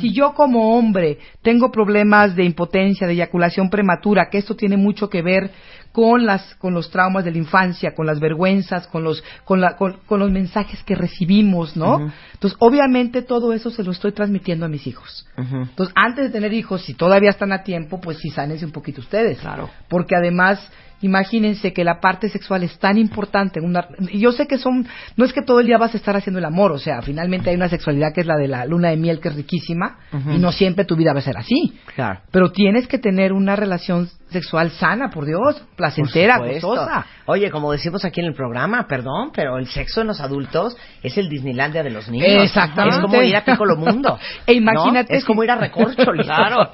Si 0.00 0.12
yo 0.12 0.32
como 0.34 0.76
hombre 0.76 1.18
tengo 1.42 1.70
problemas 1.70 2.34
de 2.34 2.44
impotencia, 2.44 3.06
de 3.06 3.12
eyaculación 3.12 3.70
prematura, 3.70 4.28
que 4.28 4.38
esto 4.38 4.56
tiene 4.56 4.76
mucho 4.76 5.08
que 5.08 5.22
ver 5.22 5.50
con 5.92 6.24
las 6.24 6.54
con 6.56 6.72
los 6.72 6.90
traumas 6.90 7.24
de 7.24 7.32
la 7.32 7.38
infancia, 7.38 7.94
con 7.96 8.06
las 8.06 8.20
vergüenzas, 8.20 8.86
con 8.86 9.02
los 9.02 9.24
con, 9.44 9.60
la- 9.60 9.76
con, 9.76 9.98
con 10.06 10.20
los 10.20 10.30
mensajes 10.30 10.82
que 10.84 10.94
recibimos, 10.94 11.76
¿no? 11.76 12.12
Entonces, 12.32 12.56
obviamente 12.60 13.22
todo 13.22 13.52
eso 13.52 13.70
se 13.70 13.82
lo 13.82 13.90
estoy 13.90 14.12
transmitiendo 14.12 14.66
a 14.66 14.68
mis 14.68 14.86
hijos. 14.86 15.26
Entonces, 15.36 15.92
antes 15.96 16.24
de 16.26 16.30
tener 16.30 16.52
hijos, 16.52 16.82
si 16.82 16.94
todavía 16.94 17.30
están 17.30 17.52
a 17.52 17.62
tiempo, 17.62 18.00
pues 18.00 18.18
sí 18.18 18.30
sánense 18.30 18.64
un 18.64 18.72
poquito 18.72 19.00
ustedes. 19.00 19.38
Claro. 19.40 19.68
Porque 19.88 20.14
además, 20.14 20.70
imagínense 21.02 21.72
que 21.72 21.82
la 21.82 21.98
parte 22.00 22.28
sexual 22.28 22.62
es 22.62 22.78
tan 22.78 22.98
importante. 22.98 23.58
Una, 23.60 23.88
yo 24.12 24.32
sé 24.32 24.46
que 24.46 24.58
son, 24.58 24.86
no 25.16 25.24
es 25.24 25.32
que 25.32 25.40
todo 25.42 25.60
el 25.60 25.66
día 25.66 25.78
vas 25.78 25.94
a 25.94 25.96
estar 25.96 26.14
haciendo 26.14 26.38
el 26.38 26.44
amor, 26.44 26.72
o 26.72 26.78
sea, 26.78 27.00
finalmente 27.02 27.48
hay 27.50 27.56
una 27.56 27.68
sexualidad 27.70 28.12
que 28.14 28.20
es 28.20 28.26
la 28.26 28.36
de 28.36 28.48
la 28.48 28.64
luna 28.66 28.90
de 28.90 28.96
miel, 28.98 29.18
que 29.20 29.28
es 29.28 29.34
riquísima, 29.34 29.98
y 30.12 30.38
no 30.38 30.52
siempre 30.52 30.84
tu 30.84 30.96
vida 30.96 31.12
va 31.14 31.20
a 31.20 31.22
ser 31.22 31.38
así. 31.38 31.78
Claro. 31.94 32.20
Pero 32.30 32.52
tienes 32.52 32.86
que 32.86 32.98
tener 32.98 33.32
una 33.32 33.56
relación 33.56 34.08
sexual 34.30 34.70
sana, 34.72 35.08
por 35.10 35.24
Dios, 35.24 35.62
placentera, 35.80 36.38
gozosa. 36.38 37.06
Oye, 37.24 37.50
como 37.50 37.72
decimos 37.72 38.04
aquí 38.04 38.20
en 38.20 38.26
el 38.26 38.34
programa, 38.34 38.86
perdón, 38.86 39.30
pero 39.34 39.56
el 39.56 39.66
sexo 39.66 40.02
en 40.02 40.08
los 40.08 40.20
adultos 40.20 40.76
es 41.02 41.16
el 41.16 41.28
Disneylandia 41.30 41.82
de 41.82 41.90
los 41.90 42.08
niños. 42.08 42.44
Exactamente. 42.44 42.96
Es 42.96 43.02
como 43.02 43.22
ir 43.22 43.34
a 43.34 43.44
Piccolo 43.44 43.76
Mundo. 43.76 44.18
E 44.46 44.54
imagínate 44.54 45.12
¿no? 45.12 45.18
Es 45.18 45.24
como 45.24 45.42
ir 45.42 45.50
a 45.50 45.56
Recorcholis. 45.56 46.26
Claro. 46.30 46.70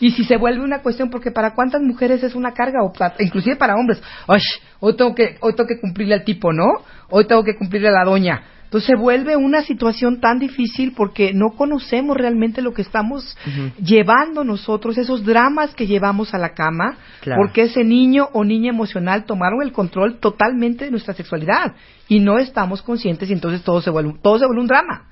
y 0.00 0.10
si 0.10 0.24
se 0.24 0.36
vuelve 0.36 0.64
una 0.64 0.82
cuestión, 0.82 1.10
porque 1.10 1.30
para 1.30 1.54
cuántas 1.54 1.82
mujeres 1.82 2.22
es 2.22 2.34
una 2.34 2.52
carga, 2.52 2.82
o 2.82 2.92
inclusive 3.18 3.56
para 3.56 3.74
hombres. 3.74 4.02
Ay, 4.26 4.40
hoy 4.80 4.96
tengo 4.96 5.14
que, 5.14 5.36
hoy 5.40 5.54
tengo 5.54 5.68
que 5.68 5.78
cumplirle 5.80 6.14
al 6.14 6.24
tipo, 6.24 6.52
¿no? 6.52 6.64
Hoy 7.10 7.26
tengo 7.26 7.44
que 7.44 7.56
cumplirle 7.56 7.88
a 7.88 7.92
la 7.92 8.04
doña. 8.04 8.42
Entonces 8.72 8.86
se 8.86 8.96
vuelve 8.96 9.36
una 9.36 9.60
situación 9.60 10.18
tan 10.18 10.38
difícil 10.38 10.94
porque 10.96 11.34
no 11.34 11.50
conocemos 11.50 12.16
realmente 12.16 12.62
lo 12.62 12.72
que 12.72 12.80
estamos 12.80 13.36
llevando 13.78 14.44
nosotros, 14.44 14.96
esos 14.96 15.26
dramas 15.26 15.74
que 15.74 15.86
llevamos 15.86 16.32
a 16.32 16.38
la 16.38 16.54
cama, 16.54 16.96
Claro. 17.20 17.42
porque 17.42 17.64
ese 17.64 17.84
niño 17.84 18.30
o 18.32 18.44
niña 18.44 18.70
emocional 18.70 19.26
tomaron 19.26 19.60
el 19.60 19.72
control 19.72 20.20
totalmente 20.20 20.86
de 20.86 20.90
nuestra 20.90 21.12
sexualidad 21.12 21.74
y 22.08 22.20
no 22.20 22.38
estamos 22.38 22.80
conscientes 22.80 23.28
y 23.28 23.34
entonces 23.34 23.62
todo 23.62 23.82
se 23.82 23.90
vuelve, 23.90 24.14
todo 24.22 24.38
se 24.38 24.46
vuelve 24.46 24.62
un 24.62 24.68
drama. 24.68 25.02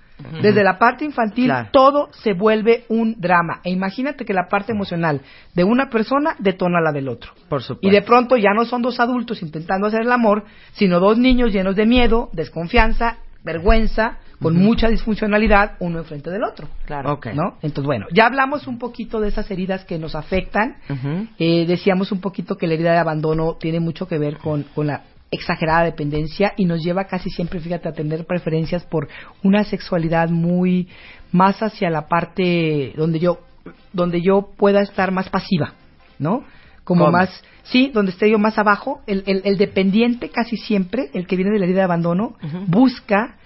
Desde 0.40 0.64
la 0.64 0.78
parte 0.78 1.04
infantil 1.04 1.44
Claro. 1.46 1.68
todo 1.70 2.08
se 2.12 2.32
vuelve 2.32 2.84
un 2.88 3.16
drama. 3.20 3.60
E 3.64 3.70
imagínate 3.70 4.24
que 4.24 4.32
la 4.32 4.48
parte 4.48 4.72
emocional 4.72 5.20
de 5.54 5.64
una 5.64 5.90
persona 5.90 6.34
detona 6.38 6.80
la 6.80 6.92
del 6.92 7.08
otro. 7.08 7.32
Por 7.50 7.62
supuesto. 7.62 7.86
Y 7.86 7.90
de 7.90 8.00
pronto 8.02 8.36
ya 8.38 8.54
no 8.54 8.64
son 8.64 8.80
dos 8.80 9.00
adultos 9.00 9.42
intentando 9.42 9.86
hacer 9.86 10.00
el 10.00 10.12
amor, 10.12 10.44
sino 10.72 10.98
dos 10.98 11.18
niños 11.18 11.52
llenos 11.52 11.76
de 11.76 11.84
miedo, 11.86 12.30
desconfianza, 12.32 13.18
vergüenza, 13.44 14.18
con 14.40 14.56
mucha 14.56 14.88
disfuncionalidad, 14.88 15.72
uno 15.80 15.98
enfrente 15.98 16.30
del 16.30 16.44
otro. 16.44 16.68
Claro. 16.86 17.12
Ok. 17.12 17.26
¿No? 17.34 17.56
Entonces, 17.62 17.84
bueno, 17.84 18.06
ya 18.12 18.26
hablamos 18.26 18.66
un 18.66 18.78
poquito 18.78 19.20
de 19.20 19.28
esas 19.28 19.50
heridas 19.50 19.84
que 19.84 19.98
nos 19.98 20.14
afectan. 20.14 20.76
Eh, 21.38 21.66
decíamos 21.66 22.12
un 22.12 22.20
poquito 22.20 22.56
que 22.56 22.66
la 22.66 22.74
herida 22.74 22.92
de 22.92 22.98
abandono 22.98 23.56
tiene 23.60 23.80
mucho 23.80 24.06
que 24.06 24.18
ver 24.18 24.38
con, 24.38 24.64
con 24.74 24.86
la 24.86 25.02
exagerada 25.30 25.84
dependencia 25.84 26.54
y 26.56 26.64
nos 26.64 26.82
lleva 26.82 27.04
casi 27.04 27.30
siempre, 27.30 27.60
fíjate, 27.60 27.88
a 27.88 27.92
tener 27.92 28.26
preferencias 28.26 28.84
por 28.84 29.08
una 29.42 29.64
sexualidad 29.64 30.28
muy 30.28 30.88
más 31.32 31.62
hacia 31.62 31.90
la 31.90 32.08
parte 32.08 32.92
donde 32.96 33.20
yo 33.20 33.40
donde 33.92 34.22
yo 34.22 34.50
pueda 34.56 34.80
estar 34.80 35.12
más 35.12 35.28
pasiva, 35.28 35.74
¿no? 36.18 36.44
Como 36.90 37.04
¿Cómo? 37.04 37.18
más, 37.18 37.30
sí, 37.62 37.92
donde 37.94 38.10
esté 38.10 38.28
yo 38.28 38.40
más 38.40 38.58
abajo, 38.58 39.00
el, 39.06 39.22
el, 39.26 39.42
el 39.44 39.56
dependiente 39.58 40.28
casi 40.28 40.56
siempre, 40.56 41.08
el 41.14 41.28
que 41.28 41.36
viene 41.36 41.52
de 41.52 41.60
la 41.60 41.66
herida 41.66 41.78
de 41.78 41.84
abandono, 41.84 42.34
busca 42.66 43.36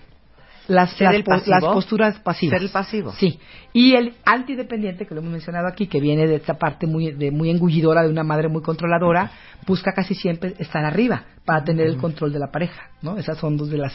las, 0.66 0.98
las, 0.98 1.22
pasivo. 1.22 1.50
las 1.50 1.62
posturas 1.62 2.18
pasivas. 2.20 2.54
Ser 2.58 2.62
el 2.62 2.72
pasivo. 2.72 3.12
Sí. 3.12 3.38
Y 3.74 3.96
el 3.96 4.14
antidependiente, 4.24 5.06
que 5.06 5.14
lo 5.14 5.20
hemos 5.20 5.30
mencionado 5.30 5.68
aquí, 5.68 5.88
que 5.88 6.00
viene 6.00 6.26
de 6.26 6.36
esta 6.36 6.54
parte 6.54 6.86
muy, 6.86 7.12
de, 7.12 7.30
muy 7.30 7.50
engullidora 7.50 8.02
de 8.02 8.08
una 8.08 8.24
madre 8.24 8.48
muy 8.48 8.62
controladora, 8.62 9.30
busca 9.66 9.92
casi 9.92 10.14
siempre 10.14 10.54
estar 10.58 10.82
arriba 10.82 11.24
para 11.44 11.62
tener 11.62 11.86
el 11.86 11.98
control 11.98 12.32
de 12.32 12.38
la 12.38 12.50
pareja, 12.50 12.92
¿no? 13.02 13.18
Esas 13.18 13.36
son 13.36 13.58
dos 13.58 13.68
de 13.68 13.76
las, 13.76 13.92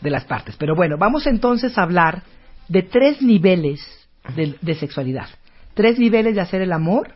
de 0.00 0.10
las 0.10 0.24
partes. 0.24 0.56
Pero 0.56 0.74
bueno, 0.74 0.96
vamos 0.96 1.26
entonces 1.26 1.76
a 1.76 1.82
hablar 1.82 2.22
de 2.66 2.80
tres 2.80 3.20
niveles 3.20 4.08
de, 4.34 4.56
de 4.58 4.74
sexualidad. 4.74 5.26
Tres 5.74 5.98
niveles 5.98 6.34
de 6.34 6.40
hacer 6.40 6.62
el 6.62 6.72
amor 6.72 7.15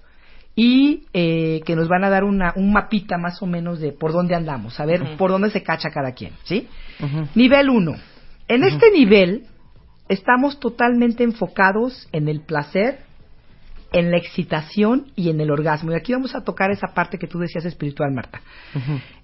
y 0.62 1.04
eh, 1.14 1.62
que 1.64 1.74
nos 1.74 1.88
van 1.88 2.04
a 2.04 2.10
dar 2.10 2.22
una, 2.22 2.52
un 2.54 2.70
mapita 2.70 3.16
más 3.16 3.40
o 3.40 3.46
menos 3.46 3.80
de 3.80 3.92
por 3.92 4.12
dónde 4.12 4.34
andamos, 4.34 4.78
a 4.78 4.84
ver 4.84 5.16
por 5.16 5.30
dónde 5.30 5.48
se 5.48 5.62
cacha 5.62 5.88
cada 5.88 6.12
quien, 6.12 6.34
¿sí? 6.44 6.68
Nivel 7.34 7.70
1. 7.70 7.94
En 8.46 8.64
este 8.64 8.90
nivel 8.90 9.44
estamos 10.10 10.60
totalmente 10.60 11.24
enfocados 11.24 12.10
en 12.12 12.28
el 12.28 12.42
placer, 12.42 12.98
en 13.92 14.10
la 14.10 14.16
excitación 14.18 15.06
y 15.16 15.30
en 15.30 15.40
el 15.40 15.50
orgasmo. 15.50 15.92
Y 15.92 15.94
aquí 15.94 16.12
vamos 16.12 16.34
a 16.34 16.42
tocar 16.44 16.70
esa 16.70 16.88
parte 16.94 17.18
que 17.18 17.26
tú 17.26 17.38
decías 17.38 17.64
espiritual, 17.64 18.12
Marta. 18.12 18.40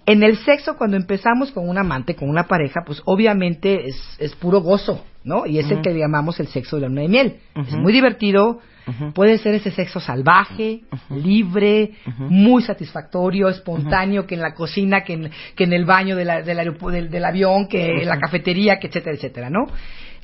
En 0.07 0.23
el 0.23 0.37
sexo, 0.39 0.77
cuando 0.77 0.97
empezamos 0.97 1.51
con 1.53 1.69
un 1.69 1.79
amante, 1.79 2.15
con 2.15 2.29
una 2.29 2.45
pareja, 2.45 2.81
pues 2.87 3.03
obviamente 3.07 3.89
es, 3.89 3.97
es 4.19 4.35
puro 4.37 4.61
gozo, 4.61 5.05
¿no? 5.25 5.47
Y 5.47 5.59
es 5.59 5.71
el 5.71 5.81
que 5.83 5.93
llamamos 5.99 6.39
el 6.41 6.47
sexo 6.49 6.77
de 6.77 6.83
la 6.83 6.89
luna 6.89 7.03
de 7.03 7.09
miel. 7.09 7.37
Es 7.57 7.75
muy 7.75 7.93
divertido, 7.93 8.61
puede 9.15 9.39
ser 9.39 9.55
ese 9.55 9.73
sexo 9.73 9.99
salvaje, 9.99 10.83
libre, 11.11 11.93
muy 12.19 12.63
satisfactorio, 12.63 13.49
espontáneo, 13.49 14.27
que 14.29 14.37
en 14.37 14.43
la 14.43 14.55
cocina, 14.55 15.03
que 15.03 15.15
en, 15.15 15.31
que 15.57 15.65
en 15.65 15.73
el 15.73 15.85
baño 15.85 16.15
de 16.15 16.25
la- 16.25 16.43
del, 16.43 17.11
del 17.11 17.25
avión, 17.25 17.67
que 17.67 18.03
en 18.03 18.09
la 18.09 18.19
cafetería, 18.21 18.79
que 18.79 18.87
etcétera, 18.87 19.17
etcétera, 19.17 19.51
¿no? 19.51 19.67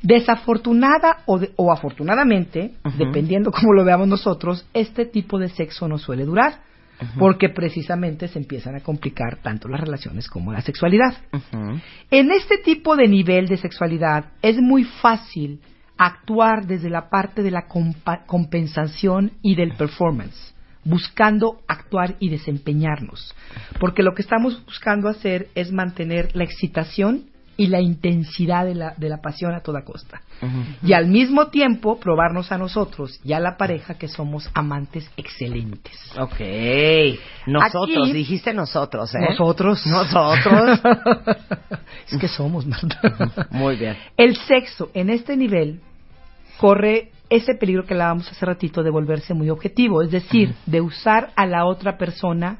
Desafortunada 0.02 1.18
o, 1.26 1.38
de- 1.38 1.52
o 1.56 1.72
afortunadamente, 1.72 2.72
dependiendo 2.98 3.50
cómo 3.52 3.72
lo 3.72 3.84
veamos 3.84 4.08
nosotros, 4.08 4.66
este 4.74 5.06
tipo 5.06 5.38
de 5.38 5.48
sexo 5.48 5.86
no 5.88 5.98
suele 5.98 6.24
durar, 6.24 6.60
porque 7.18 7.48
precisamente 7.48 8.28
se 8.28 8.38
empiezan 8.38 8.76
a 8.76 8.80
complicar 8.80 9.38
tanto 9.42 9.68
las 9.68 9.80
relaciones 9.80 10.28
como 10.28 10.52
la 10.52 10.60
sexualidad. 10.60 11.16
En 12.10 12.30
este 12.30 12.58
tipo 12.58 12.94
de 12.96 13.08
nivel 13.08 13.46
de 13.48 13.56
sexualidad 13.56 14.26
es 14.40 14.58
muy 14.60 14.84
fácil 14.84 15.60
actuar 15.98 16.66
desde 16.66 16.90
la 16.90 17.08
parte 17.08 17.42
de 17.42 17.50
la 17.50 17.66
compensación 18.26 19.32
y 19.42 19.54
del 19.56 19.72
performance, 19.74 20.54
buscando 20.84 21.60
actuar 21.66 22.14
y 22.20 22.28
desempeñarnos. 22.28 23.34
Porque 23.80 24.02
lo 24.02 24.14
que 24.14 24.22
estamos 24.22 24.64
buscando 24.64 25.08
hacer 25.08 25.48
es 25.54 25.72
mantener 25.72 26.34
la 26.36 26.44
excitación 26.44 27.24
y 27.62 27.68
la 27.68 27.80
intensidad 27.80 28.64
de 28.64 28.74
la, 28.74 28.94
de 28.96 29.08
la 29.08 29.18
pasión 29.18 29.54
a 29.54 29.60
toda 29.60 29.84
costa. 29.84 30.20
Y 30.82 30.94
al 30.94 31.06
mismo 31.06 31.46
tiempo 31.46 32.00
probarnos 32.00 32.50
a 32.50 32.58
nosotros 32.58 33.20
y 33.24 33.34
a 33.34 33.38
la 33.38 33.56
pareja 33.56 33.94
que 33.94 34.08
somos 34.08 34.50
amantes 34.52 35.08
excelentes. 35.16 35.96
Ok. 36.18 36.40
Nosotros, 37.46 38.08
Aquí- 38.08 38.12
dijiste 38.12 38.52
nosotros, 38.52 39.14
¿eh? 39.14 39.20
Nosotros. 39.30 39.86
Nosotros. 39.86 40.80
es 42.10 42.18
que 42.18 42.26
somos, 42.26 42.66
Marta. 42.66 43.46
Muy 43.50 43.76
bien. 43.76 43.96
El 44.16 44.34
sexo 44.34 44.90
en 44.92 45.10
este 45.10 45.36
nivel 45.36 45.80
corre 46.58 47.12
ese 47.30 47.54
peligro 47.54 47.84
que 47.84 47.94
hablábamos 47.94 48.28
hace 48.28 48.44
ratito 48.44 48.82
de 48.82 48.90
volverse 48.90 49.34
muy 49.34 49.50
objetivo, 49.50 50.02
es 50.02 50.10
decir, 50.10 50.52
de 50.66 50.80
usar 50.80 51.30
a 51.36 51.46
la 51.46 51.64
otra 51.66 51.96
persona 51.96 52.58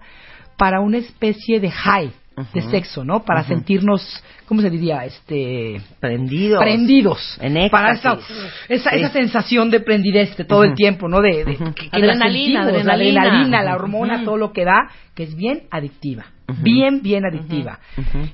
para 0.56 0.80
una 0.80 0.98
especie 0.98 1.58
de 1.58 1.72
high 1.72 2.12
de 2.52 2.62
sexo, 2.62 3.04
¿no? 3.04 3.24
Para 3.24 3.44
sentirnos, 3.44 4.22
¿cómo 4.46 4.60
se 4.60 4.70
diría? 4.70 5.04
Este 5.04 5.80
Prendidos. 6.00 6.60
prendidos. 6.60 7.38
En 7.40 7.70
para 7.70 7.92
esa, 7.92 8.12
éxtasis. 8.14 8.36
esa, 8.68 8.90
esa 8.90 9.08
Sí. 9.08 9.12
sensación 9.12 9.70
de 9.70 9.80
prendidez 9.80 10.36
de 10.36 10.44
todo 10.44 10.64
el 10.64 10.74
tiempo, 10.74 11.08
¿no? 11.08 11.20
De, 11.20 11.44
de- 11.44 11.56
que- 11.74 11.88
que 11.90 11.98
la 11.98 12.12
Adrenalina, 12.12 12.64
sentimos, 12.64 12.84
la 12.86 12.92
adrenalina. 12.94 13.22
adrenalina, 13.22 13.62
la 13.62 13.74
hormona, 13.76 14.24
todo 14.24 14.36
lo 14.36 14.52
que 14.52 14.64
da, 14.64 14.90
que 15.14 15.22
es 15.24 15.34
bien 15.36 15.62
adictiva. 15.70 16.24
Bien, 16.60 17.00
bien 17.02 17.24
adictiva. 17.24 17.78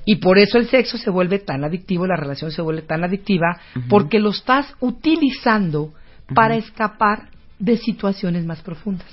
Y 0.05 0.17
por 0.17 0.37
eso 0.39 0.57
el 0.57 0.67
sexo 0.67 0.97
se 0.97 1.09
vuelve 1.09 1.39
tan 1.39 1.63
adictivo, 1.63 2.05
la 2.05 2.17
relación 2.17 2.51
se 2.51 2.61
vuelve 2.61 2.81
tan 2.81 3.03
adictiva, 3.05 3.59
porque 3.87 4.19
lo 4.19 4.31
estás 4.31 4.73
utilizando 4.81 5.93
para 6.35 6.55
escapar 6.57 7.29
de 7.59 7.77
situaciones 7.77 8.45
más 8.45 8.61
profundas. 8.61 9.07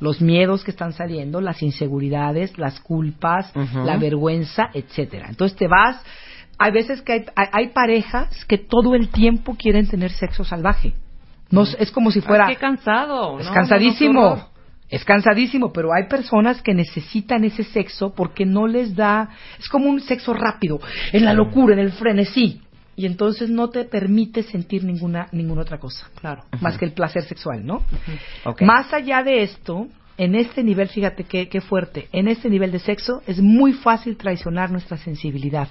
Los 0.00 0.20
miedos 0.20 0.64
que 0.64 0.70
están 0.70 0.92
saliendo, 0.92 1.40
las 1.40 1.62
inseguridades, 1.62 2.56
las 2.58 2.80
culpas, 2.80 3.52
la 3.84 3.96
vergüenza, 3.98 4.70
etcétera. 4.74 5.26
Entonces 5.28 5.56
te 5.58 5.68
vas. 5.68 6.02
Hay 6.58 6.72
veces 6.72 7.02
que 7.02 7.12
hay, 7.12 7.24
hay- 7.36 7.48
hay 7.52 7.68
parejas 7.68 8.44
que 8.46 8.58
todo 8.58 8.94
el 8.94 9.08
tiempo 9.08 9.56
quieren 9.56 9.86
tener 9.88 10.10
sexo 10.10 10.44
salvaje. 10.44 10.94
No, 11.50 11.62
es- 11.62 11.90
como 11.90 12.10
si 12.10 12.20
fuera. 12.20 12.46
Ay, 12.46 12.54
qué 12.54 12.60
cansado. 12.60 13.38
Es 13.40 13.46
No, 13.46 13.52
cansadísimo. 13.54 14.20
no, 14.22 14.36
no, 14.36 14.48
es 14.88 15.04
cansadísimo, 15.04 15.72
pero 15.72 15.92
hay 15.92 16.08
personas 16.08 16.62
que 16.62 16.74
necesitan 16.74 17.44
ese 17.44 17.64
sexo 17.64 18.14
porque 18.14 18.44
no 18.46 18.66
les 18.66 18.94
da, 18.96 19.28
es 19.58 19.68
como 19.68 19.86
un 19.88 20.00
sexo 20.00 20.32
rápido, 20.34 20.80
en 21.12 21.24
la 21.24 21.32
locura, 21.34 21.74
en 21.74 21.80
el 21.80 21.92
frenesí, 21.92 22.60
y 22.96 23.06
entonces 23.06 23.50
no 23.50 23.70
te 23.70 23.84
permite 23.84 24.42
sentir 24.42 24.84
ninguna 24.84 25.28
ninguna 25.32 25.62
otra 25.62 25.78
cosa, 25.78 26.08
claro, 26.20 26.44
más 26.60 26.78
que 26.78 26.84
el 26.84 26.92
placer 26.92 27.24
sexual, 27.24 27.64
¿no? 27.64 27.84
Más 28.60 28.92
allá 28.92 29.22
de 29.22 29.42
esto, 29.42 29.88
en 30.16 30.34
este 30.34 30.62
nivel, 30.62 30.88
fíjate 30.88 31.24
qué, 31.24 31.48
qué 31.48 31.60
fuerte, 31.60 32.08
en 32.12 32.28
este 32.28 32.50
nivel 32.50 32.72
de 32.72 32.78
sexo 32.78 33.22
es 33.26 33.40
muy 33.40 33.72
fácil 33.72 34.16
traicionar 34.16 34.70
nuestra 34.70 34.98
sensibilidad. 34.98 35.68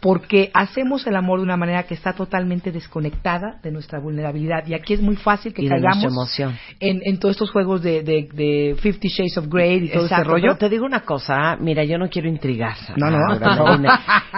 Porque 0.00 0.50
hacemos 0.54 1.06
el 1.06 1.14
amor 1.14 1.40
de 1.40 1.44
una 1.44 1.56
manera 1.58 1.82
que 1.82 1.92
está 1.94 2.14
totalmente 2.14 2.72
desconectada 2.72 3.58
de 3.62 3.70
nuestra 3.70 3.98
vulnerabilidad. 3.98 4.66
Y 4.66 4.72
aquí 4.74 4.94
es 4.94 5.02
muy 5.02 5.16
fácil 5.16 5.52
que 5.52 5.62
Y 5.62 5.68
caigamos 5.68 6.04
emoción. 6.04 6.56
en, 6.80 7.00
en 7.04 7.18
todos 7.18 7.34
estos 7.34 7.50
juegos 7.50 7.82
de, 7.82 8.02
de, 8.02 8.28
de 8.32 8.76
Fifty 8.80 9.08
Shades 9.08 9.36
of 9.36 9.48
Grey 9.48 9.84
y 9.84 9.88
todo 9.90 10.04
Exacto, 10.04 10.22
ese 10.22 10.30
rollo. 10.30 10.42
pero 10.48 10.56
te 10.56 10.68
digo 10.70 10.86
una 10.86 11.00
cosa, 11.00 11.56
mira, 11.60 11.84
yo 11.84 11.98
no 11.98 12.08
quiero 12.08 12.28
intrigar. 12.28 12.74
No, 12.96 13.10
no. 13.10 13.18
Ahora, 13.18 13.76
no. 13.78 13.90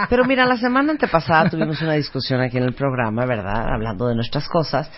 Pero 0.09 0.25
mira, 0.25 0.45
la 0.45 0.57
semana 0.57 0.91
antepasada 0.91 1.49
tuvimos 1.49 1.81
una 1.81 1.93
discusión 1.93 2.41
aquí 2.41 2.57
en 2.57 2.63
el 2.63 2.73
programa, 2.73 3.25
¿verdad? 3.25 3.67
Hablando 3.73 4.07
de 4.07 4.15
nuestras 4.15 4.47
cosas, 4.49 4.91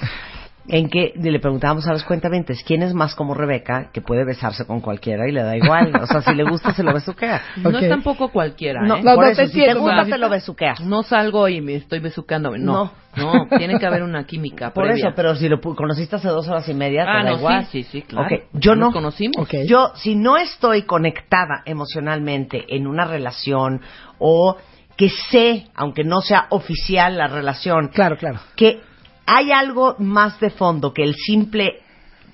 en 0.68 0.90
que 0.90 1.14
le 1.16 1.40
preguntábamos 1.40 1.88
a 1.88 1.92
los 1.94 2.04
cuentaventes, 2.04 2.64
¿quién 2.66 2.82
es 2.82 2.94
más 2.94 3.14
como 3.14 3.34
Rebeca, 3.36 3.92
que 3.94 4.02
puede 4.02 4.26
besarse 4.26 4.66
con 4.66 4.82
cualquiera 4.82 5.28
y 5.28 5.32
le 5.32 5.44
da 5.44 5.56
igual? 5.56 5.92
O 6.02 6.08
sea, 6.08 6.22
si 6.22 6.34
le 6.34 6.44
gusta, 6.44 6.74
se 6.74 6.82
lo 6.84 6.92
besuquea. 6.94 7.42
No 7.58 7.78
es 7.78 7.88
tampoco 7.88 8.30
cualquiera, 8.30 8.82
No, 8.82 8.96
¿eh? 8.98 9.02
no, 9.04 9.16
por 9.16 9.26
no 9.26 9.32
eso, 9.32 9.42
te 9.44 9.48
si 9.50 9.60
te 9.64 9.74
gusta, 9.76 9.96
Marta. 9.98 10.12
te 10.12 10.18
lo 10.18 10.30
besuqueas. 10.30 10.80
No 10.82 11.04
salgo 11.04 11.48
y 11.48 11.62
me 11.62 11.76
estoy 11.76 12.00
besucándome. 12.00 12.58
No, 12.60 12.92
no, 13.16 13.48
tiene 13.58 13.78
que 13.80 13.86
haber 13.86 14.02
una 14.04 14.26
química 14.26 14.70
Por 14.74 14.86
previa. 14.86 15.08
eso, 15.08 15.16
pero 15.16 15.36
si 15.36 15.48
lo 15.48 15.62
pu- 15.62 15.76
conociste 15.76 16.16
hace 16.16 16.30
dos 16.30 16.48
horas 16.48 16.68
y 16.68 16.74
media, 16.74 17.04
Ah, 17.08 17.20
te 17.20 17.26
da 17.26 17.32
no, 17.32 17.38
igual. 17.38 17.66
sí, 17.68 17.84
sí, 17.84 17.90
sí, 17.92 18.02
claro. 18.02 18.28
Ok, 18.36 18.42
yo 18.54 18.76
Nos 18.76 18.88
no. 18.90 18.92
conocimos. 18.92 19.48
Yo, 19.68 19.92
si 19.96 20.16
no 20.16 20.38
estoy 20.38 20.82
conectada 20.84 21.62
emocionalmente 21.66 22.66
en 22.76 22.88
una 22.88 23.06
relación 23.06 23.82
o 24.18 24.58
que 24.98 25.10
sé, 25.30 25.68
aunque 25.76 26.04
no 26.04 26.22
sea 26.22 26.48
oficial 26.50 27.18
la 27.18 27.28
relación, 27.28 27.90
Claro, 27.90 28.18
claro. 28.18 28.40
que 28.56 28.80
hay 29.26 29.52
algo 29.52 29.96
más 30.00 30.40
de 30.40 30.50
fondo 30.50 30.94
que 30.94 31.04
el 31.04 31.16
simple 31.16 31.82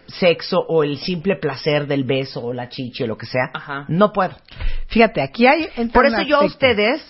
sexo 0.07 0.59
o 0.59 0.84
el 0.84 0.97
simple 0.97 1.38
placer 1.38 1.88
del 1.88 2.03
beso 2.03 2.41
o 2.43 2.53
la 2.53 2.69
chichi 2.69 3.03
o 3.03 3.07
lo 3.07 3.18
que 3.18 3.26
sea, 3.26 3.49
Ajá. 3.53 3.85
no 3.88 4.11
puedo. 4.11 4.35
Fíjate, 4.88 5.22
aquí 5.22 5.47
hay... 5.47 5.69
Por 5.93 6.05
eso 6.05 6.22
yo 6.23 6.38
a 6.41 6.45
ustedes, 6.45 7.01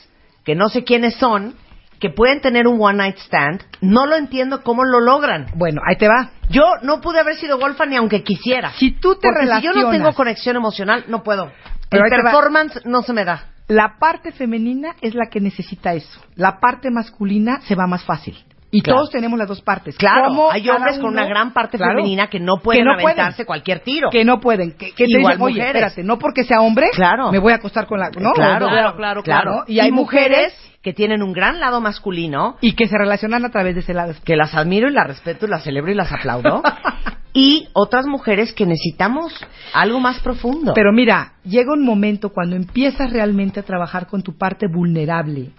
que 0.46 0.54
no 0.56 0.70
sé 0.70 0.84
quiénes 0.84 1.16
son, 1.16 1.56
que 2.00 2.10
pueden 2.10 2.42
tener 2.42 2.68
un 2.68 2.80
one 2.82 2.98
night 2.98 3.18
stand, 3.18 3.64
no 3.82 4.06
lo 4.06 4.16
entiendo 4.16 4.64
cómo 4.64 4.84
lo 4.84 5.00
logran. 5.00 5.48
Bueno, 5.56 5.82
ahí 5.88 5.96
te 5.98 6.08
va. 6.08 6.32
Yo 6.50 6.64
no 6.84 7.00
pude 7.02 7.20
haber 7.20 7.36
sido 7.36 7.58
golfa 7.60 7.86
ni 7.86 7.96
aunque 7.96 8.24
quisiera. 8.24 8.72
Si 8.74 8.92
tú 8.92 9.16
te 9.16 9.30
Porque 9.30 9.42
si 9.42 9.48
yo 9.48 9.72
no 9.72 9.82
relacionas- 9.82 9.92
tengo 9.92 10.14
conexión 10.14 10.56
emocional, 10.56 11.06
no 11.08 11.24
puedo. 11.24 11.52
Pero 11.90 12.06
El 12.06 12.10
performance 12.10 12.82
no 12.86 13.02
se 13.04 13.14
me 13.14 13.24
da. 13.24 13.48
La 13.68 13.98
parte 14.00 14.32
femenina 14.32 14.96
es 15.02 15.14
la 15.16 15.28
que 15.30 15.40
necesita 15.40 15.94
eso. 15.94 16.20
La 16.36 16.60
parte 16.60 16.90
masculina 16.92 17.62
se 17.62 17.76
va 17.76 17.88
más 17.88 18.04
fácil. 18.04 18.36
Y 18.74 18.82
Claro. 18.82 19.00
todos 19.00 19.12
tenemos 19.12 19.38
las 19.38 19.50
dos 19.50 19.62
partes. 19.62 19.98
Claro, 19.98 20.30
¿Cómo 20.30 20.50
hay 20.50 20.68
hombres 20.70 20.98
con 21.00 21.12
una 21.12 21.26
gran 21.26 21.52
parte 21.52 21.78
Claro. 21.78 21.96
femenina 21.96 22.28
que 22.28 22.40
no 22.40 22.56
pueden 22.64 22.86
no 22.86 22.94
aventarse 22.94 23.46
cualquier 23.46 23.82
tiro. 23.82 24.10
Que 24.10 24.24
no 24.24 24.40
pueden. 24.40 24.72
Que, 24.78 24.94
que 24.94 25.04
Igual 25.08 25.34
dicen, 25.34 25.42
oye, 25.42 25.54
mujeres. 25.56 25.68
espérate, 25.76 26.04
no 26.04 26.18
porque 26.18 26.44
sea 26.46 26.62
hombre, 26.62 26.88
Claro. 26.94 27.32
me 27.32 27.40
voy 27.40 27.52
a 27.52 27.58
acostar 27.58 27.86
con 27.86 28.00
la... 28.00 28.10
No, 28.18 28.32
claro, 28.32 28.68
no, 28.68 28.72
claro, 28.72 28.96
claro, 28.96 29.24
claro. 29.24 29.64
Y 29.68 29.80
hay 29.82 29.92
mujeres 29.92 30.54
que 30.82 30.94
tienen 30.94 31.22
un 31.22 31.32
gran 31.34 31.60
lado 31.60 31.80
masculino, 31.82 32.56
y 32.62 32.74
que 32.74 32.88
se 32.88 32.98
relacionan 32.98 33.46
a 33.46 33.50
través 33.50 33.76
de 33.76 33.82
ese 33.82 33.94
lado. 33.94 34.14
que 34.24 34.36
las 34.36 34.56
admiro 34.56 34.88
y 34.90 34.94
las 34.94 35.06
respeto 35.06 35.46
y 35.46 35.50
las 35.50 35.64
celebro 35.64 35.92
y 35.92 35.96
las 35.96 36.12
aplaudo, 36.12 36.64
y 37.34 37.68
otras 37.74 38.06
mujeres 38.08 38.52
que 38.54 38.66
necesitamos 38.66 39.32
algo 39.74 40.00
más 40.00 40.20
profundo. 40.22 40.74
Pero 40.74 40.92
mira, 40.92 41.34
llega 41.44 41.72
un 41.74 41.86
momento 41.86 42.30
cuando 42.30 42.56
empiezas 42.56 43.12
realmente 43.12 43.60
a 43.60 43.64
trabajar 43.64 44.08
con 44.08 44.24
tu 44.24 44.36
parte 44.38 44.66
vulnerable, 44.68 45.50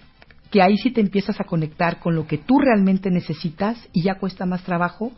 que 0.53 0.63
ahí 0.63 0.77
sí 0.77 0.93
te 0.93 1.01
empiezas 1.01 1.41
a 1.41 1.45
conectar 1.45 1.99
con 1.99 2.15
lo 2.15 2.27
que 2.29 2.39
tú 2.39 2.59
realmente 2.61 3.11
necesitas 3.11 3.77
y 3.93 4.03
ya 4.03 4.15
cuesta 4.17 4.47
más 4.47 4.63
trabajo, 4.63 5.11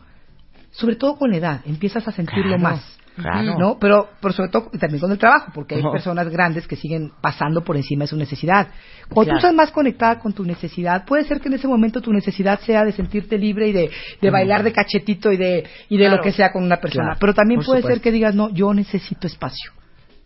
sobre 0.71 0.95
todo 0.95 1.17
con 1.17 1.29
la 1.29 1.37
edad, 1.37 1.61
empiezas 1.65 2.07
a 2.07 2.11
sentirlo 2.11 2.57
Claro, 2.57 2.63
más. 2.63 2.97
claro. 3.15 3.59
¿No? 3.59 3.77
Pero, 3.79 4.09
pero 4.21 4.33
sobre 4.33 4.49
todo 4.49 4.69
también 4.79 4.99
con 4.99 5.11
el 5.11 5.17
trabajo, 5.17 5.51
porque 5.53 5.75
hay 5.75 5.81
personas 5.83 6.27
grandes 6.29 6.67
que 6.67 6.75
siguen 6.75 7.11
pasando 7.21 7.63
por 7.63 7.77
encima 7.77 8.03
de 8.05 8.07
su 8.07 8.17
necesidad. 8.17 8.67
Cuando 9.09 9.29
Claro. 9.31 9.39
tú 9.41 9.47
estás 9.47 9.53
más 9.55 9.71
conectada 9.71 10.19
con 10.19 10.33
tu 10.33 10.43
necesidad, 10.43 11.05
puede 11.05 11.23
ser 11.25 11.39
que 11.41 11.47
en 11.49 11.53
ese 11.55 11.67
momento 11.67 12.01
tu 12.01 12.11
necesidad 12.11 12.59
sea 12.61 12.83
de 12.83 12.91
sentirte 12.93 13.37
libre 13.37 13.67
y 13.69 13.71
de, 13.73 13.89
de 14.21 14.29
bailar 14.29 14.63
de 14.63 14.71
cachetito 14.73 15.31
y 15.31 15.37
de, 15.37 15.65
y 15.89 15.97
de 15.97 16.09
lo 16.09 16.19
que 16.21 16.31
sea 16.31 16.51
con 16.51 16.63
una 16.63 16.77
persona. 16.77 17.15
Pero 17.19 17.33
también 17.33 17.59
por 17.59 17.65
puede 17.67 17.81
supuesto. 17.81 17.95
ser 17.99 18.03
que 18.03 18.11
digas, 18.11 18.33
no, 18.35 18.49
yo 18.53 18.73
necesito 18.73 19.27
espacio. 19.27 19.71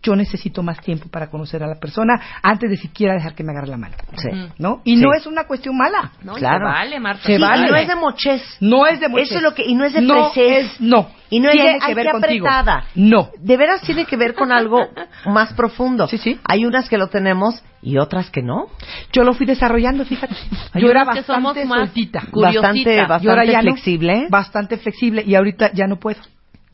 Yo 0.02 0.16
necesito 0.16 0.64
más 0.64 0.80
tiempo 0.80 1.10
para 1.10 1.30
conocer 1.30 1.62
a 1.62 1.68
la 1.68 1.76
persona 1.76 2.14
antes 2.42 2.70
de 2.70 2.78
siquiera 2.78 3.16
dejar 3.16 3.36
que 3.36 3.44
me 3.44 3.52
agarre 3.52 3.68
la 3.68 3.76
mano. 3.78 3.96
Sí. 4.16 4.30
¿No? 4.58 4.82
Y 4.86 4.96
Sí. 4.96 5.02
no 5.02 5.14
es 5.14 5.28
una 5.28 5.44
cuestión 5.44 5.76
mala. 5.78 6.14
No, 6.24 6.38
y 6.38 6.40
Claro. 6.40 6.68
se 6.68 6.74
vale, 6.74 7.00
Marta. 7.02 7.24
Se 7.24 7.36
Sí, 7.36 7.42
vale. 7.42 7.68
y 7.68 7.70
no 7.72 7.76
es 7.76 7.88
de 7.90 7.96
mochez. 7.96 8.42
No 8.62 8.88
es 8.88 9.00
de 9.02 9.08
Eso 9.18 9.36
es 9.38 9.42
lo 9.42 9.54
que 9.54 9.64
y 9.66 9.76
no 9.76 9.84
es 9.84 9.92
de 9.94 10.02
no 10.02 10.32
es- 10.34 10.80
no. 10.80 11.10
Y 11.30 11.42
no 11.42 11.50
es 11.50 11.54
Tiene 11.56 11.74
de 11.74 11.80
que 11.86 11.94
ver 11.96 12.12
contigo. 12.12 12.48
apretada. 12.48 12.86
No. 12.96 13.30
De 13.40 13.58
veras 13.58 13.82
tiene 13.82 14.06
que 14.06 14.16
ver 14.16 14.34
con 14.36 14.52
algo 14.54 14.80
más 15.26 15.52
profundo. 15.54 16.08
Sí, 16.08 16.18
sí. 16.18 16.40
Hay 16.46 16.66
unas 16.66 16.88
que 16.88 16.98
lo 16.98 17.08
tenemos 17.10 17.62
y 17.82 17.98
otras 17.98 18.30
que 18.32 18.42
no. 18.42 18.68
Yo 19.12 19.24
lo 19.26 19.34
fui 19.34 19.46
desarrollando, 19.46 20.06
fíjate. 20.06 20.34
Hay 20.74 20.82
Yo 20.82 20.90
era 20.90 21.02
que 21.02 21.20
bastante 21.22 21.68
soltita. 21.68 22.22
Bastante, 22.32 22.96
Y 22.96 23.06
bastante 23.06 23.52
ya 23.52 23.62
no. 23.62 23.72
flexible. 23.74 24.28
Bastante 24.30 24.78
flexible 24.78 25.24
y 25.28 25.36
ahorita 25.36 25.72
ya 25.74 25.88
no 25.88 25.98
puedo. 25.98 26.22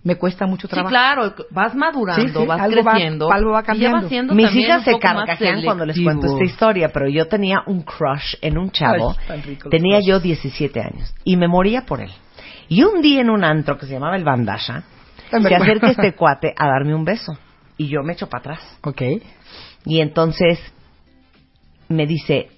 Me 0.06 0.18
cuesta 0.18 0.45
mucho 0.45 0.68
Sí, 0.68 0.72
trabajo. 0.73 0.90
claro, 0.91 1.34
vas 1.49 1.73
madurando, 1.76 2.22
Sí, 2.22 2.30
sí, 2.32 2.45
vas 2.45 2.61
algo 2.61 2.84
va- 2.84 2.91
creciendo. 2.91 3.32
algo 3.32 3.52
va 3.53 3.61
y 3.61 3.64
cambiando. 3.64 3.98
vas 4.02 4.07
siendo 4.07 4.36
Mis 4.36 4.56
hijas 4.56 4.84
se 4.84 4.99
carcajean 4.99 5.64
cuando 5.64 5.84
les 5.86 5.99
cuento 5.99 6.27
esta 6.27 6.44
historia, 6.45 6.90
pero 6.94 7.10
yo 7.10 7.27
tenía 7.27 7.64
un 7.65 7.82
crush 7.82 8.36
en 8.41 8.57
un 8.60 8.69
chavo. 8.69 9.15
Ay, 9.27 9.41
rico 9.41 9.68
tenía 9.69 9.99
yo 10.02 10.19
17 10.19 10.80
años 10.80 11.14
y 11.23 11.36
me 11.38 11.48
moría 11.48 11.82
por 11.88 12.02
él. 12.02 12.11
Y 12.69 12.84
un 12.84 13.02
día 13.02 13.22
en 13.22 13.32
un 13.32 13.44
antro 13.44 13.77
que 13.80 13.88
se 13.88 13.94
llamaba 13.94 14.15
el 14.15 14.23
Bandasha, 14.23 14.84
se 15.32 15.56
acerca 15.56 15.88
este 15.90 16.14
cuate 16.14 16.53
a 16.56 16.68
darme 16.68 16.94
un 16.94 17.03
beso. 17.03 17.36
Y 17.77 17.88
yo 17.88 18.03
me 18.03 18.14
echo 18.14 18.30
para 18.30 18.53
atrás. 18.53 18.77
Ok. 18.84 19.02
Y 19.86 20.02
entonces 20.02 20.60
me 21.90 22.06
dice, 22.06 22.49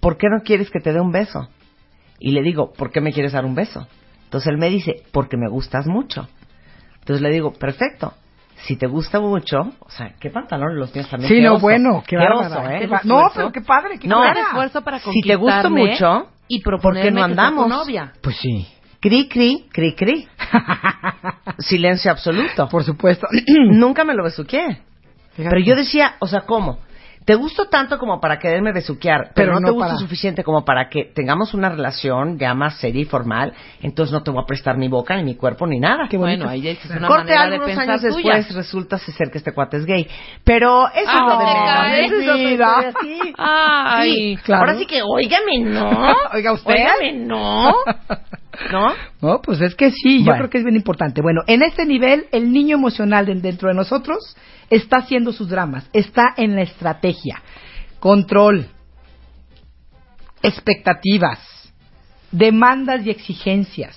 ¿por 0.00 0.18
qué 0.18 0.28
no 0.28 0.42
quieres 0.42 0.70
que 0.70 0.80
te 0.80 0.92
dé 0.92 1.00
un 1.00 1.12
beso? 1.12 1.48
Y 2.18 2.32
le 2.32 2.42
digo, 2.42 2.72
¿por 2.72 2.90
qué 2.92 3.00
me 3.00 3.12
quieres 3.12 3.32
dar 3.32 3.44
un 3.46 3.54
beso? 3.54 3.86
Entonces 4.32 4.50
él 4.50 4.56
me 4.56 4.70
dice, 4.70 5.02
porque 5.12 5.36
me 5.36 5.46
gustas 5.46 5.86
mucho. 5.86 6.26
Entonces 7.00 7.20
le 7.20 7.28
digo, 7.28 7.52
perfecto. 7.52 8.14
Si 8.64 8.76
te 8.76 8.86
gusta 8.86 9.20
mucho, 9.20 9.58
o 9.80 9.90
sea, 9.90 10.14
qué 10.18 10.30
pantalones 10.30 10.78
los 10.78 10.94
míos 10.94 11.06
también. 11.10 11.28
Sí, 11.28 11.34
qué 11.34 11.42
no, 11.42 11.52
oso, 11.56 11.60
bueno, 11.60 12.02
qué 12.06 12.16
bárbara, 12.16 12.46
oso, 12.60 12.70
¿eh? 12.70 12.78
qué 12.78 12.86
ba- 12.86 13.02
no, 13.04 13.30
pero 13.34 13.52
qué 13.52 13.60
padre, 13.60 13.98
qué 13.98 14.08
No, 14.08 14.24
esfuerzo 14.24 14.80
para 14.80 15.00
Si 15.00 15.20
te 15.20 15.34
gusto 15.36 15.68
conquistarme 15.68 15.90
mucho, 15.90 16.30
y 16.48 16.62
¿por 16.62 16.76
qué 16.76 16.80
proponerme 16.80 17.10
no 17.20 17.26
que 17.26 17.30
andamos? 17.32 17.68
novia. 17.68 18.12
Pues 18.22 18.36
sí. 18.36 18.66
Cri, 19.00 19.28
cri, 19.28 19.66
cri, 19.70 19.94
cri. 19.94 20.26
Silencio 21.58 22.10
absoluto. 22.10 22.68
Por 22.70 22.84
supuesto. 22.84 23.26
Nunca 23.70 24.04
me 24.04 24.14
lo 24.14 24.24
besuqué. 24.24 24.78
Pero 25.36 25.58
yo 25.58 25.76
decía, 25.76 26.14
o 26.20 26.26
sea, 26.26 26.42
¿cómo? 26.42 26.78
Te 27.24 27.34
gusto 27.36 27.66
tanto 27.68 27.98
como 27.98 28.20
para 28.20 28.38
quererme 28.38 28.72
besuquear, 28.72 29.30
pero, 29.34 29.52
Pero 29.52 29.52
no, 29.54 29.60
no 29.60 29.66
te 29.66 29.72
gusto 29.72 29.86
para- 29.88 29.98
suficiente 29.98 30.42
como 30.42 30.64
para 30.64 30.88
que 30.88 31.04
tengamos 31.14 31.54
una 31.54 31.68
relación 31.68 32.38
ya 32.38 32.52
más 32.54 32.78
seria 32.78 33.02
y 33.02 33.04
formal, 33.04 33.52
entonces 33.80 34.12
no 34.12 34.22
te 34.22 34.30
voy 34.30 34.42
a 34.42 34.46
prestar 34.46 34.76
mi 34.76 34.88
boca, 34.88 35.16
ni 35.16 35.22
mi 35.22 35.34
cuerpo, 35.36 35.66
ni 35.66 35.78
nada. 35.78 36.08
Qué. 36.08 36.16
Bueno, 36.16 36.48
ahí 36.48 36.66
es 36.68 36.84
una 36.90 37.06
Corte 37.06 37.24
manera 37.32 37.46
de 37.46 37.54
algunos 37.56 37.66
pensar 37.76 37.90
años 37.90 38.00
tuya. 38.16 38.34
después 38.36 38.56
resulta 38.56 38.98
ser 38.98 39.30
que 39.30 39.38
este 39.38 39.52
cuate 39.52 39.76
es 39.76 39.86
gay. 39.86 40.06
Pero 40.42 40.88
eso 40.88 41.04
Ah, 41.06 41.16
es 41.16 41.22
lo 41.22 41.38
de 41.38 41.44
te 41.44 41.52
menos. 41.52 41.64
cae. 41.74 42.04
Eso 42.06 42.14
es 42.32 42.38
Vida. 42.38 42.76
historia, 42.90 42.92
sí. 43.02 43.32
Ay, 43.38 44.12
Sí, 44.12 44.36
claro. 44.44 44.60
Ahora 44.62 44.78
sí 44.78 44.86
que, 44.86 45.00
óigame, 45.02 45.58
no. 45.60 45.90
Oiga 46.34 46.52
usted. 46.52 46.72
Óigame, 46.74 47.12
no. 47.24 47.72
¿No? 48.72 48.92
No, 49.22 49.40
pues 49.42 49.60
es 49.62 49.74
que 49.74 49.90
sí, 49.90 50.18
yo 50.18 50.24
Bueno. 50.26 50.38
creo 50.40 50.50
que 50.50 50.58
es 50.58 50.64
bien 50.64 50.76
importante. 50.76 51.22
Bueno, 51.22 51.40
en 51.46 51.62
este 51.62 51.86
nivel, 51.86 52.26
el 52.32 52.52
niño 52.52 52.76
emocional 52.76 53.24
de- 53.26 53.34
dentro 53.36 53.68
de 53.68 53.74
nosotros 53.74 54.18
está 54.72 54.98
haciendo 54.98 55.32
sus 55.32 55.48
dramas, 55.48 55.88
está 55.92 56.34
en 56.36 56.56
la 56.56 56.62
estrategia, 56.62 57.42
control, 58.00 58.68
expectativas, 60.42 61.38
demandas 62.30 63.04
y 63.06 63.10
exigencias, 63.10 63.96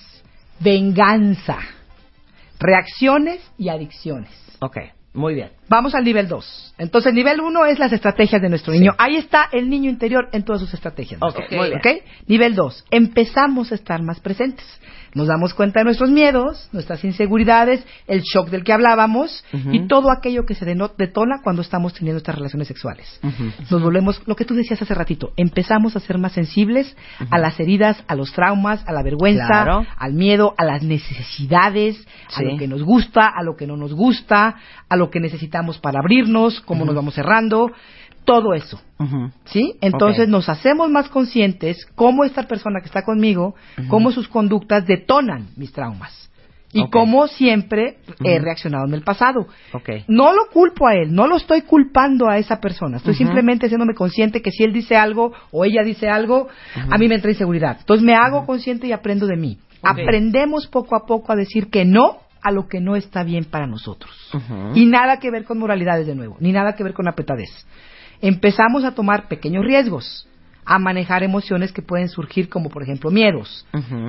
venganza, 0.60 1.60
reacciones 2.60 3.40
y 3.58 3.70
adicciones. 3.70 4.32
Ok, 4.60 4.78
muy 5.14 5.34
bien. 5.34 5.52
Vamos 5.70 5.96
al 5.96 6.04
nivel 6.04 6.28
2. 6.28 6.76
Entonces, 6.78 7.10
el 7.10 7.16
nivel 7.16 7.40
1 7.40 7.66
es 7.68 7.80
las 7.80 7.94
estrategias 7.94 8.42
de 8.42 8.50
nuestro 8.50 8.74
niño. 8.74 8.94
Ahí 8.98 9.16
está 9.16 9.48
el 9.54 9.70
niño 9.70 9.90
interior 9.90 10.28
en 10.34 10.44
todas 10.44 10.62
sus 10.62 10.74
estrategias. 10.74 11.22
Ok, 11.24 11.40
muy 11.52 11.70
bien. 11.70 11.80
¿Ok? 11.80 11.88
Nivel 12.28 12.54
2. 12.54 12.86
Empezamos 12.92 13.72
a 13.72 13.76
estar 13.76 14.02
más 14.04 14.20
presentes. 14.20 14.66
Nos 15.16 15.28
damos 15.28 15.54
cuenta 15.54 15.80
de 15.80 15.86
nuestros 15.86 16.12
miedos, 16.12 16.70
nuestras 16.74 17.04
inseguridades, 17.06 17.84
el 18.06 18.22
shock 18.22 18.50
del 18.50 18.64
que 18.66 18.74
hablábamos 18.74 19.44
y 19.72 19.88
todo 19.88 20.12
aquello 20.12 20.46
que 20.46 20.56
se 20.56 20.66
detona 20.66 21.38
cuando 21.42 21.62
estamos 21.62 21.94
teniendo 21.94 22.18
estas 22.18 22.36
relaciones 22.36 22.68
sexuales. 22.68 23.20
Nos 23.72 23.82
volvemos, 23.82 24.22
lo 24.28 24.36
que 24.36 24.44
tú 24.46 24.54
decías 24.54 24.82
hace 24.82 24.94
ratito, 24.94 25.32
empezamos 25.38 25.96
a 25.96 26.02
ser 26.02 26.18
más 26.18 26.34
sensibles 26.34 26.96
a 27.32 27.40
las 27.40 27.58
heridas, 27.60 28.04
a 28.08 28.16
los 28.16 28.34
traumas, 28.34 28.84
a 28.88 28.92
la 28.92 29.02
vergüenza, 29.04 29.48
Claro. 29.48 29.86
al 29.98 30.14
miedo, 30.14 30.54
a 30.58 30.66
las 30.66 30.84
necesidades, 30.84 32.06
a 32.36 32.42
lo 32.44 32.58
que 32.58 32.68
nos 32.68 32.84
gusta, 32.84 33.28
a 33.28 33.42
lo 33.42 33.56
que 33.56 33.68
no 33.68 33.78
nos 33.78 33.94
gusta, 33.94 34.56
a 34.90 34.96
lo 34.98 35.10
que 35.10 35.20
necesitamos 35.22 35.80
para 35.80 36.00
abrirnos, 36.00 36.60
cómo 36.62 36.84
nos 36.86 36.94
vamos 36.94 37.14
cerrando, 37.16 37.72
todo 38.26 38.54
eso. 38.54 38.82
¿Sí? 39.46 39.76
Entonces 39.82 40.28
nos 40.28 40.50
hacemos 40.50 40.90
más 40.90 41.10
conscientes 41.10 41.86
cómo 41.96 42.24
esta 42.24 42.44
persona 42.44 42.80
que 42.82 42.88
está 42.88 43.04
conmigo, 43.04 43.56
cómo 43.88 44.12
sus 44.12 44.28
conductas 44.28 44.86
detonan 44.86 45.48
mis 45.56 45.72
traumas. 45.72 46.30
Y 46.74 46.82
Ok. 46.82 46.92
cómo 46.92 47.28
siempre 47.28 48.00
he 48.22 48.38
reaccionado 48.38 48.86
en 48.86 48.94
el 48.94 49.02
pasado. 49.02 49.48
No 50.10 50.34
lo 50.34 50.48
culpo 50.52 50.88
a 50.88 50.96
él, 50.96 51.14
no 51.14 51.26
lo 51.26 51.38
estoy 51.38 51.62
culpando 51.62 52.28
a 52.28 52.38
esa 52.38 52.60
persona. 52.60 52.98
Estoy 52.98 53.14
simplemente 53.16 53.68
haciéndome 53.68 53.94
consciente 53.94 54.42
que 54.42 54.52
si 54.52 54.64
él 54.64 54.74
dice 54.74 54.98
algo 54.98 55.32
o 55.52 55.64
ella 55.64 55.84
dice 55.84 56.10
algo, 56.10 56.50
a 56.76 56.98
mí 56.98 57.08
me 57.08 57.16
entra 57.16 57.32
inseguridad. 57.32 57.78
Entonces 57.80 58.04
me 58.04 58.16
hago 58.16 58.46
consciente 58.46 58.88
y 58.88 58.92
aprendo 58.92 59.26
de 59.26 59.38
mí. 59.38 59.58
Aprendemos 59.82 60.68
poco 60.68 60.98
a 60.98 61.06
poco 61.06 61.32
a 61.32 61.36
decir 61.38 61.70
que 61.70 61.86
no 61.86 62.18
a 62.42 62.52
lo 62.52 62.68
que 62.68 62.80
no 62.80 62.96
está 62.96 63.24
bien 63.24 63.46
para 63.46 63.66
nosotros. 63.68 64.12
Y 64.74 64.86
nada 64.86 65.20
que 65.20 65.32
ver 65.32 65.46
con 65.46 65.58
moralidades 65.58 66.06
de 66.06 66.14
nuevo, 66.16 66.38
ni 66.40 66.52
nada 66.52 66.76
que 66.76 66.84
ver 66.84 66.94
con 66.94 67.08
apetadez. 67.08 67.50
Empezamos 68.22 68.84
a 68.84 68.94
tomar 68.94 69.28
pequeños 69.28 69.66
riesgos, 69.66 70.28
a 70.66 70.80
manejar 70.80 71.24
emociones 71.24 71.72
que 71.72 71.82
pueden 71.82 72.10
surgir 72.10 72.50
como 72.50 72.70
por 72.70 72.82
ejemplo 72.82 73.12
miedos, 73.12 73.66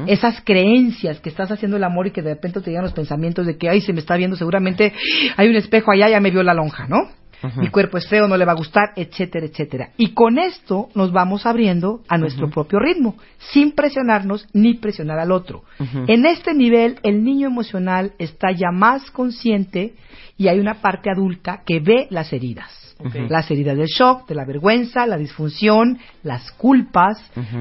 esas 0.07 0.41
creencias 0.41 1.20
que 1.20 1.28
estás 1.28 1.51
haciendo 1.51 1.77
el 1.77 1.85
amor 1.85 2.07
y 2.07 2.12
que 2.12 2.23
de 2.23 2.35
repente 2.35 2.61
te 2.61 2.70
llegan 2.70 2.85
los 2.85 2.95
pensamientos 2.95 3.47
de 3.47 3.59
que 3.59 3.69
ay 3.69 3.83
se 3.83 3.93
me 3.93 4.01
está 4.01 4.16
viendo 4.16 4.37
seguramente 4.37 4.95
hay 5.37 5.49
un 5.49 5.57
espejo 5.57 5.93
allá 5.93 6.09
ya 6.09 6.20
me 6.20 6.31
vio 6.31 6.43
la 6.43 6.55
lonja, 6.55 6.87
¿no? 6.89 7.11
Mi 7.57 7.69
cuerpo 7.69 7.99
es 7.99 8.09
feo, 8.09 8.27
no 8.27 8.37
le 8.37 8.45
va 8.45 8.53
a 8.53 8.57
gustar, 8.57 8.93
etcétera, 8.97 9.47
etcétera. 9.47 9.91
Y 9.97 10.12
con 10.15 10.39
esto 10.39 10.89
nos 10.95 11.12
vamos 11.12 11.47
abriendo 11.47 12.01
a 12.09 12.16
nuestro 12.16 12.49
propio 12.49 12.78
ritmo, 12.78 13.16
sin 13.53 13.73
presionarnos 13.73 14.49
ni 14.53 14.74
presionar 14.74 15.19
al 15.19 15.31
otro. 15.31 15.62
En 16.07 16.24
este 16.27 16.55
nivel, 16.55 16.99
el 17.03 17.23
niño 17.23 17.47
emocional 17.47 18.12
está 18.19 18.51
ya 18.53 18.70
más 18.73 19.11
consciente 19.11 19.95
y 20.39 20.49
hay 20.49 20.59
una 20.59 20.81
parte 20.81 21.11
adulta 21.11 21.62
que 21.65 21.78
ve 21.81 22.07
las 22.11 22.33
heridas. 22.33 22.85
Las 23.28 23.51
heridas 23.51 23.77
del 23.77 23.89
shock, 23.89 24.27
de 24.27 24.35
la 24.35 24.44
vergüenza, 24.44 25.06
la 25.06 25.16
disfunción, 25.16 25.98
las 26.23 26.51
culpas, 26.52 27.18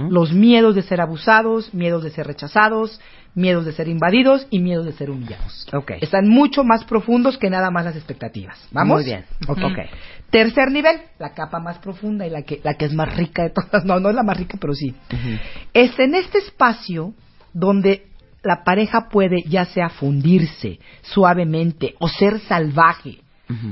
los 0.10 0.32
miedos 0.32 0.76
de 0.76 0.82
ser 0.82 1.02
abusados, 1.02 1.74
miedos 1.74 2.03
de 2.03 2.10
ser 2.12 2.26
rechazados, 2.26 3.02
miedos 3.36 3.66
de 3.66 3.74
ser 3.74 3.88
invadidos 3.88 4.48
y 4.49 4.60
miedos 4.60 4.86
de 4.86 4.94
ser 4.94 5.12
humillados. 5.12 5.68
Ok. 5.74 5.91
Están 6.02 6.28
mucho 6.28 6.64
más 6.64 6.86
profundos 6.86 7.38
que 7.38 7.49
nada 7.49 7.70
más 7.70 7.86
las 7.86 7.95
expectativas. 7.95 8.57
¿Vamos? 8.72 8.95
Muy 8.95 9.06
bien. 9.06 9.26
Ok. 9.48 9.57
Ok. 9.57 9.80
Tercer 10.30 10.72
nivel, 10.72 11.02
la 11.20 11.34
capa 11.34 11.60
más 11.60 11.78
profunda 11.80 12.26
y 12.26 12.30
la 12.30 12.41
que, 12.41 12.62
la 12.64 12.76
que 12.76 12.86
es 12.86 12.94
más 12.94 13.16
rica 13.16 13.44
de 13.44 13.49
todas. 13.49 13.86
No, 13.86 13.99
no 13.99 14.10
es 14.10 14.16
la 14.16 14.24
más 14.24 14.38
rica, 14.38 14.57
pero 14.60 14.74
sí. 14.74 14.95
Es 15.74 15.99
en 15.99 16.16
este 16.16 16.40
espacio 16.40 17.14
donde 17.53 18.07
la 18.41 18.64
pareja 18.64 19.10
puede 19.10 19.44
ya 19.44 19.66
sea 19.66 19.90
fundirse 19.90 20.80
suavemente 21.02 21.95
o 21.99 22.07
ser 22.07 22.40
salvaje 22.41 23.20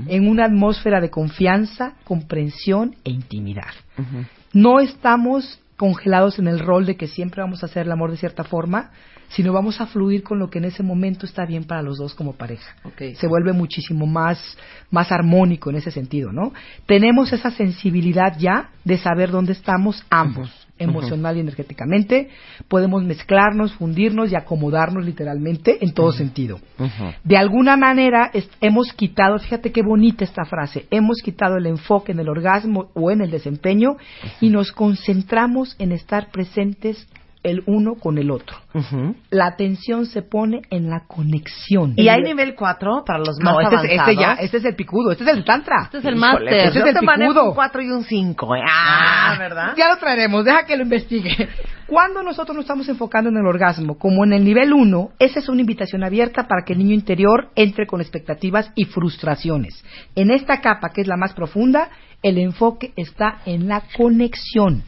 en 0.08 0.28
una 0.28 0.46
atmósfera 0.46 1.02
de 1.02 1.10
confianza, 1.10 1.94
comprensión 2.04 2.96
e 3.04 3.12
intimidad. 3.12 3.74
No 4.54 4.80
estamos 4.80 5.60
congelados 5.78 6.40
en 6.40 6.48
el 6.48 6.60
rol 6.60 6.86
de 6.86 6.96
que 6.96 7.08
siempre 7.08 7.42
vamos 7.42 7.64
a 7.64 7.66
hacer 7.66 7.86
el 7.86 7.92
amor 7.92 8.12
de 8.12 8.18
cierta 8.18 8.44
forma, 8.44 8.92
sino 9.30 9.52
vamos 9.52 9.82
a 9.82 9.88
fluir 9.88 10.24
con 10.24 10.38
lo 10.40 10.50
que 10.50 10.60
en 10.60 10.66
ese 10.66 10.84
momento 10.84 11.26
está 11.26 11.46
bien 11.46 11.64
para 11.64 11.82
los 11.82 11.98
dos 11.98 12.14
como 12.14 12.34
pareja. 12.34 12.76
Se 13.16 13.28
vuelve 13.28 13.52
muchísimo 13.52 14.06
más, 14.06 14.58
más 14.92 15.12
armónico 15.12 15.72
en 15.72 15.78
ese 15.78 15.92
sentido, 15.92 16.32
¿no? 16.32 16.54
Tenemos 16.86 17.34
esa 17.34 17.50
sensibilidad 17.50 18.38
ya 18.38 18.70
de 18.84 18.98
saber 18.98 19.32
dónde 19.32 19.54
estamos 19.54 20.06
ambos, 20.10 20.63
emocional 20.84 21.38
y 21.38 21.40
energéticamente. 21.42 22.30
Podemos 22.68 23.04
mezclarnos, 23.04 23.74
fundirnos 23.74 24.32
y 24.32 24.36
acomodarnos 24.36 25.06
literalmente 25.06 25.84
en 25.84 25.94
todo 25.94 26.12
sentido. 26.12 26.60
De 27.24 27.38
alguna 27.38 27.78
manera 27.78 28.30
es- 28.34 28.50
hemos 28.62 28.94
quitado, 28.94 29.38
fíjate 29.40 29.72
qué 29.72 29.82
bonita 29.82 30.24
esta 30.24 30.46
frase, 30.46 30.86
hemos 30.92 31.22
quitado 31.24 31.58
el 31.58 31.66
enfoque 31.66 32.12
en 32.12 32.20
el 32.20 32.30
orgasmo 32.30 32.90
o 32.94 33.12
en 33.12 33.22
el 33.22 33.32
desempeño 33.32 33.98
y 34.42 34.50
nos 34.50 34.72
concentramos 34.72 35.76
en 35.80 35.92
estar 35.92 36.30
presentes 36.32 37.08
el 37.44 37.64
uno 37.68 37.96
con 37.96 38.18
el 38.18 38.32
otro. 38.32 38.58
La 39.30 39.48
atención 39.48 40.06
se 40.06 40.22
pone 40.22 40.62
en 40.70 40.90
la 40.90 41.02
conexión. 41.08 41.94
¿Y 41.98 42.08
hay 42.10 42.22
nivel 42.22 42.56
4 42.56 43.04
para 43.06 43.20
los 43.20 43.38
más 43.42 43.54
no, 43.54 43.62
este 43.62 43.76
es, 43.76 44.00
avanzados? 44.00 44.10
este 44.10 44.22
ya, 44.22 44.34
este 44.34 44.58
es 44.58 44.66
el 44.66 44.76
picudo, 44.76 45.12
este 45.12 45.24
es 45.26 45.30
el 45.30 45.44
tantra. 45.44 45.84
Este 45.84 45.98
es 46.00 46.06
el 46.06 46.16
máster. 46.16 46.48
pues 46.48 46.64
Este 46.66 46.80
yo 46.80 46.86
es 46.86 46.96
el 46.96 47.00
te 47.00 47.06
picudo. 47.06 47.50
un 47.50 47.56
4 47.56 47.82
y 47.82 47.90
un 47.90 48.04
5. 48.04 48.50
Ah, 48.68 49.36
¿verdad? 49.38 49.74
Ya 49.78 49.90
lo 49.90 49.98
traeremos, 49.98 50.46
deja 50.46 50.66
que 50.66 50.76
lo 50.78 50.84
investigue. 50.84 51.50
Cuando 51.88 52.24
nosotros 52.24 52.56
nos 52.56 52.64
estamos 52.64 52.88
enfocando 52.90 53.30
en 53.30 53.38
el 53.38 53.46
orgasmo, 53.46 53.98
como 53.98 54.24
en 54.24 54.34
el 54.34 54.44
nivel 54.46 54.74
1, 54.74 55.10
esa 55.20 55.40
es 55.40 55.50
una 55.50 55.62
invitación 55.62 56.04
abierta 56.04 56.48
para 56.48 56.64
que 56.66 56.74
el 56.74 56.80
niño 56.80 56.94
interior 56.94 57.50
entre 57.56 57.86
con 57.86 58.02
expectativas 58.02 58.72
y 58.76 58.86
frustraciones. 58.86 59.84
En 60.16 60.32
esta 60.32 60.62
capa, 60.62 60.90
que 60.94 61.02
es 61.02 61.08
la 61.08 61.18
más 61.18 61.34
profunda, 61.34 61.90
el 62.24 62.38
enfoque 62.38 62.94
está 62.96 63.40
en 63.46 63.68
la 63.68 63.84
conexión. 63.98 64.84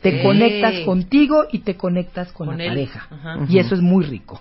Te 0.00 0.22
conectas 0.22 0.80
contigo 0.80 1.44
y 1.50 1.60
te 1.60 1.76
conectas 1.76 2.32
con, 2.32 2.46
Con 2.48 2.58
la 2.58 2.64
él. 2.64 2.70
pareja. 2.70 3.06
Ajá. 3.10 3.38
Y 3.48 3.58
eso 3.58 3.74
es 3.74 3.80
muy 3.80 4.04
rico. 4.04 4.40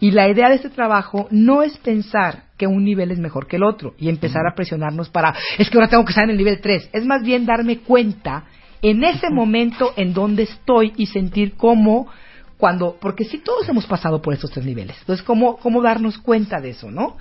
Y 0.00 0.12
la 0.12 0.28
idea 0.28 0.48
de 0.48 0.56
este 0.56 0.70
trabajo 0.70 1.26
no 1.30 1.62
es 1.62 1.76
pensar 1.78 2.44
que 2.56 2.66
un 2.66 2.84
nivel 2.84 3.10
es 3.10 3.18
mejor 3.18 3.46
que 3.46 3.56
el 3.56 3.64
otro 3.64 3.94
y 3.98 4.08
empezar 4.08 4.46
a 4.46 4.54
presionarnos 4.54 5.08
para, 5.08 5.34
es 5.58 5.68
que 5.68 5.76
ahora 5.76 5.88
tengo 5.88 6.04
que 6.04 6.10
estar 6.10 6.24
en 6.24 6.30
el 6.30 6.36
nivel 6.36 6.60
3. 6.60 6.90
Es 6.92 7.04
más 7.04 7.22
bien 7.22 7.46
darme 7.46 7.78
cuenta 7.78 8.44
en 8.80 9.02
ese 9.02 9.30
momento 9.30 9.92
en 9.96 10.14
donde 10.14 10.44
estoy 10.44 10.92
y 10.96 11.06
sentir 11.06 11.54
cómo, 11.56 12.06
cuando, 12.58 12.96
porque 13.00 13.24
sí 13.24 13.38
todos 13.38 13.68
hemos 13.68 13.86
pasado 13.86 14.20
por 14.20 14.34
estos 14.34 14.50
tres 14.50 14.66
niveles. 14.66 14.96
Entonces, 15.00 15.24
cómo, 15.24 15.56
cómo 15.58 15.80
darnos 15.80 16.18
cuenta 16.18 16.60
de 16.60 16.70
eso, 16.70 16.90
¿no? 16.90 17.16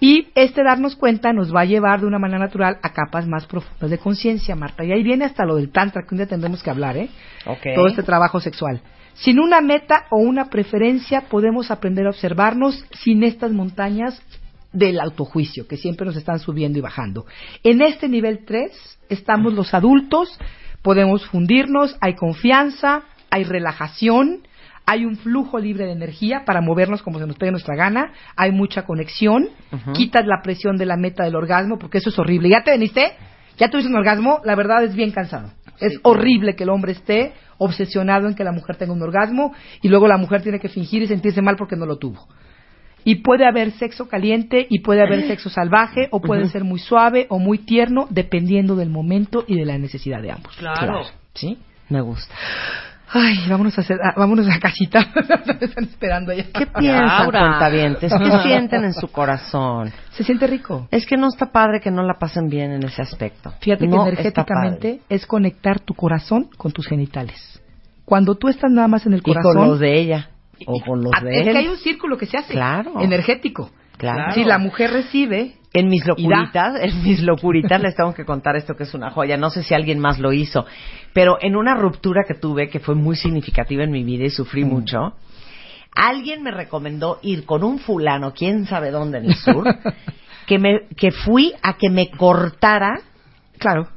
Y 0.00 0.28
este 0.34 0.64
darnos 0.64 0.96
cuenta 0.96 1.32
nos 1.34 1.54
va 1.54 1.60
a 1.60 1.64
llevar 1.66 2.00
de 2.00 2.06
una 2.06 2.18
manera 2.18 2.38
natural 2.38 2.78
a 2.82 2.92
capas 2.94 3.28
más 3.28 3.46
profundas 3.46 3.90
de 3.90 3.98
conciencia, 3.98 4.56
Marta. 4.56 4.84
Y 4.84 4.92
ahí 4.92 5.02
viene 5.02 5.26
hasta 5.26 5.44
lo 5.44 5.56
del 5.56 5.70
tantra, 5.70 6.02
que 6.02 6.14
un 6.14 6.18
día 6.18 6.26
tendremos 6.26 6.62
que 6.62 6.70
hablar, 6.70 6.96
¿eh? 6.96 7.10
Todo 7.74 7.86
este 7.86 8.02
trabajo 8.02 8.40
sexual. 8.40 8.80
Sin 9.12 9.40
una 9.40 9.60
meta 9.60 10.06
o 10.10 10.16
una 10.16 10.46
preferencia 10.48 11.22
podemos 11.28 11.70
aprender 11.70 12.06
a 12.06 12.10
observarnos 12.10 12.82
sin 13.02 13.24
estas 13.24 13.52
montañas 13.52 14.22
del 14.72 15.00
autojuicio 15.00 15.66
que 15.66 15.76
siempre 15.76 16.06
nos 16.06 16.16
están 16.16 16.38
subiendo 16.38 16.78
y 16.78 16.82
bajando. 16.82 17.26
En 17.62 17.82
este 17.82 18.08
nivel 18.08 18.44
3 18.46 18.70
estamos 19.10 19.52
los 19.52 19.74
adultos, 19.74 20.38
podemos 20.82 21.26
fundirnos, 21.26 21.96
hay 22.00 22.14
confianza, 22.14 23.02
hay 23.30 23.44
relajación, 23.44 24.47
hay 24.90 25.04
un 25.04 25.16
flujo 25.16 25.58
libre 25.58 25.84
de 25.84 25.92
energía 25.92 26.44
para 26.46 26.62
movernos 26.62 27.02
como 27.02 27.18
se 27.18 27.26
nos 27.26 27.36
pegue 27.36 27.52
nuestra 27.52 27.76
gana, 27.76 28.10
hay 28.36 28.52
mucha 28.52 28.86
conexión, 28.86 29.50
quitas 29.92 30.24
la 30.24 30.40
presión 30.42 30.78
de 30.78 30.86
la 30.86 30.96
meta 30.96 31.24
del 31.24 31.36
orgasmo 31.36 31.78
porque 31.78 31.98
eso 31.98 32.08
es 32.08 32.18
horrible. 32.18 32.48
¿Ya 32.48 32.64
te 32.64 32.70
veniste? 32.70 33.12
¿Ya 33.58 33.68
tuviste 33.68 33.90
un 33.90 33.98
orgasmo? 33.98 34.40
La 34.44 34.54
verdad 34.54 34.82
es 34.84 34.94
bien 34.94 35.10
cansado. 35.10 35.50
Es 35.78 36.00
horrible 36.04 36.56
que 36.56 36.64
el 36.64 36.70
hombre 36.70 36.92
esté 36.92 37.34
obsesionado 37.58 38.28
en 38.28 38.34
que 38.34 38.44
la 38.44 38.52
mujer 38.52 38.76
tenga 38.76 38.94
un 38.94 39.02
orgasmo 39.02 39.52
y 39.82 39.88
luego 39.88 40.08
la 40.08 40.16
mujer 40.16 40.40
tiene 40.40 40.58
que 40.58 40.70
fingir 40.70 41.02
y 41.02 41.06
sentirse 41.06 41.42
mal 41.42 41.56
porque 41.56 41.76
no 41.76 41.84
lo 41.84 41.98
tuvo. 41.98 42.26
Y 43.04 43.16
puede 43.16 43.46
haber 43.46 43.72
sexo 43.72 44.08
caliente 44.08 44.66
y 44.70 44.80
puede 44.80 45.02
haber 45.02 45.26
sexo 45.26 45.50
salvaje 45.50 46.08
o 46.12 46.22
puede 46.22 46.46
ser 46.46 46.64
muy 46.64 46.78
suave 46.78 47.26
o 47.28 47.38
muy 47.38 47.58
tierno 47.58 48.06
dependiendo 48.08 48.74
del 48.74 48.88
momento 48.88 49.44
y 49.46 49.56
de 49.56 49.66
la 49.66 49.76
necesidad 49.76 50.22
de 50.22 50.32
ambos. 50.32 50.56
Claro. 50.56 51.02
¿Sí? 51.34 51.58
Me 51.90 52.00
gusta. 52.00 52.34
Ay, 53.12 53.38
vámonos 53.48 53.76
a 53.78 53.80
hacer, 53.80 53.98
ah, 54.02 54.14
vámonos 54.16 54.46
a 54.48 54.58
casita. 54.58 55.00
Están 55.60 55.84
esperando 55.84 56.32
ya. 56.32 56.44
¿Qué 56.52 56.66
piensan, 56.66 57.06
Laura. 57.06 57.40
cuentavientes? 57.40 58.12
¿Qué 58.12 58.38
sienten 58.42 58.84
en 58.84 58.92
su 58.94 59.08
corazón? 59.08 59.90
Se 60.10 60.24
siente 60.24 60.46
rico. 60.46 60.88
Es 60.90 61.06
que 61.06 61.16
no 61.16 61.28
está 61.28 61.46
padre 61.52 61.80
que 61.80 61.90
no 61.90 62.02
la 62.02 62.14
pasen 62.18 62.48
bien 62.48 62.72
en 62.72 62.84
ese 62.84 63.00
aspecto. 63.02 63.52
Fíjate 63.60 63.86
No 63.86 64.04
que 64.04 64.10
energéticamente 64.10 65.00
es 65.08 65.26
conectar 65.26 65.80
tu 65.80 65.94
corazón 65.94 66.48
con 66.56 66.72
tus 66.72 66.86
genitales. 66.86 67.62
Cuando 68.04 68.34
tú 68.34 68.48
estás 68.48 68.70
nada 68.70 68.88
más 68.88 69.06
en 69.06 69.14
el 69.14 69.22
padre. 69.22 69.32
Y 69.40 69.42
corazón 69.42 69.60
con 69.62 69.68
los 69.70 69.80
de 69.80 69.98
ella. 69.98 70.28
O 70.66 70.80
con 70.84 71.02
los 71.02 71.12
Ah, 71.14 71.22
de 71.24 71.40
es 71.40 71.46
él. 71.46 71.52
que 71.52 71.58
hay 71.58 71.68
un 71.68 71.76
círculo 71.76 72.18
que 72.18 72.26
se 72.26 72.36
hace 72.36 72.52
Claro. 72.52 73.00
energético. 73.00 73.70
Claro. 73.96 74.32
Si 74.32 74.44
la 74.44 74.58
mujer 74.58 74.92
recibe, 74.92 75.54
En 75.72 75.88
mis 75.88 76.06
locuritas, 76.06 76.76
en 76.80 77.02
mis 77.02 77.20
locuritas 77.22 77.80
les 77.82 77.94
tengo 77.94 78.14
que 78.14 78.24
contar 78.24 78.56
esto 78.56 78.74
que 78.74 78.84
es 78.84 78.94
una 78.94 79.10
joya. 79.10 79.36
No 79.36 79.50
sé 79.50 79.62
si 79.62 79.74
alguien 79.74 79.98
más 79.98 80.18
lo 80.18 80.32
hizo, 80.32 80.64
pero 81.12 81.36
en 81.40 81.56
una 81.56 81.74
ruptura 81.74 82.22
que 82.26 82.34
tuve 82.34 82.70
que 82.70 82.80
fue 82.80 82.94
muy 82.94 83.16
significativa 83.16 83.84
en 83.84 83.90
mi 83.90 84.02
vida 84.02 84.24
y 84.24 84.30
sufrí 84.30 84.64
Mm. 84.64 84.68
mucho, 84.68 84.98
alguien 85.94 86.42
me 86.42 86.50
recomendó 86.52 87.18
ir 87.22 87.44
con 87.44 87.64
un 87.64 87.78
fulano, 87.78 88.32
quién 88.32 88.66
sabe 88.66 88.90
dónde 88.90 89.18
en 89.18 89.26
el 89.26 89.34
sur, 89.34 89.64
que 90.46 90.58
me 90.58 90.88
que 90.96 91.10
fui 91.10 91.52
a 91.62 91.76
que 91.76 91.90
me 91.90 92.10
cortara 92.10 93.00
claro, 93.58 93.88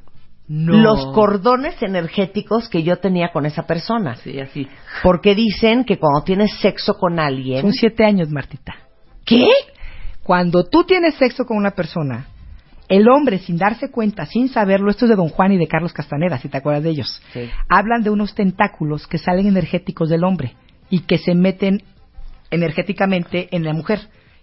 los 0.49 1.05
cordones 1.13 1.81
energéticos 1.81 2.67
que 2.67 2.83
yo 2.83 2.97
tenía 2.97 3.29
con 3.31 3.45
esa 3.45 3.65
persona. 3.65 4.15
Sí, 4.17 4.37
así. 4.41 4.67
Porque 5.01 5.33
dicen 5.35 5.85
que 5.85 5.97
cuando 5.97 6.23
tienes 6.23 6.51
sexo 6.59 6.95
con 6.95 7.19
alguien, 7.19 7.61
son 7.61 7.71
siete 7.71 8.03
años, 8.03 8.29
Martita. 8.29 8.75
¿qué? 9.25 9.47
Cuando 10.23 10.63
tú 10.65 10.83
tienes 10.83 11.15
sexo 11.15 11.45
con 11.45 11.57
una 11.57 11.71
persona, 11.71 12.27
el 12.87 13.07
hombre, 13.09 13.39
sin 13.39 13.57
darse 13.57 13.89
cuenta, 13.89 14.25
sin 14.25 14.49
saberlo, 14.49 14.91
esto 14.91 15.05
es 15.05 15.09
de 15.09 15.15
Don 15.15 15.29
Juan 15.29 15.53
y 15.53 15.57
de 15.57 15.67
Carlos 15.67 15.93
Castaneda, 15.93 16.37
si 16.39 16.49
te 16.49 16.57
acuerdas 16.57 16.83
de 16.83 16.89
ellos, 16.89 17.21
Sí. 17.33 17.49
hablan 17.69 18.03
de 18.03 18.09
unos 18.09 18.35
tentáculos 18.35 19.07
que 19.07 19.17
salen 19.17 19.47
energéticos 19.47 20.09
del 20.09 20.23
hombre 20.23 20.55
y 20.89 20.99
que 21.01 21.17
se 21.17 21.33
meten 21.35 21.81
energéticamente 22.51 23.47
en 23.55 23.63
la 23.63 23.73
mujer 23.73 23.99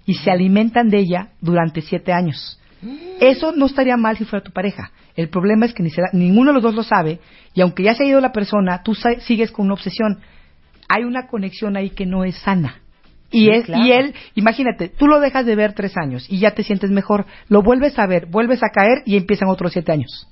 y 0.06 0.14
se 0.14 0.30
alimentan 0.30 0.88
de 0.88 0.98
ella 0.98 1.28
durante 1.40 1.82
siete 1.82 2.12
años. 2.12 2.58
Eso 3.20 3.52
no 3.52 3.66
estaría 3.66 3.96
mal 3.96 4.16
si 4.16 4.24
fuera 4.24 4.42
tu 4.44 4.52
pareja. 4.52 4.92
El 5.16 5.28
problema 5.28 5.66
es 5.66 5.74
que 5.74 5.82
ni 5.82 5.90
se 5.90 6.00
da- 6.00 6.10
ninguno 6.12 6.50
de 6.50 6.54
los 6.54 6.62
dos 6.62 6.74
lo 6.74 6.82
sabe 6.84 7.18
y 7.52 7.60
aunque 7.60 7.82
ya 7.82 7.94
se 7.94 8.04
ha 8.04 8.06
ido 8.06 8.20
la 8.20 8.32
persona, 8.32 8.82
tú 8.82 8.94
sigues 8.94 9.50
con 9.50 9.66
una 9.66 9.74
obsesión. 9.74 10.20
Hay 10.88 11.04
una 11.04 11.26
conexión 11.26 11.76
ahí 11.76 11.90
que 11.90 12.06
no 12.06 12.24
es 12.24 12.36
sana. 12.38 12.76
Y, 13.30 13.44
Sí, 13.44 13.50
es, 13.50 13.64
claro. 13.66 13.84
y 13.84 13.92
él, 13.92 14.14
imagínate, 14.34 14.88
tú 14.88 15.06
lo 15.06 15.20
dejas 15.20 15.44
de 15.44 15.54
ver 15.54 15.74
tres 15.74 15.96
años 15.96 16.26
y 16.30 16.38
ya 16.38 16.52
te 16.52 16.62
sientes 16.62 16.90
mejor, 16.90 17.26
lo 17.48 17.62
vuelves 17.62 17.98
a 17.98 18.06
ver, 18.06 18.26
vuelves 18.26 18.62
a 18.62 18.70
caer 18.70 19.02
y 19.04 19.16
empiezan 19.16 19.48
otros 19.48 19.72
siete 19.72 19.92
años. 19.92 20.26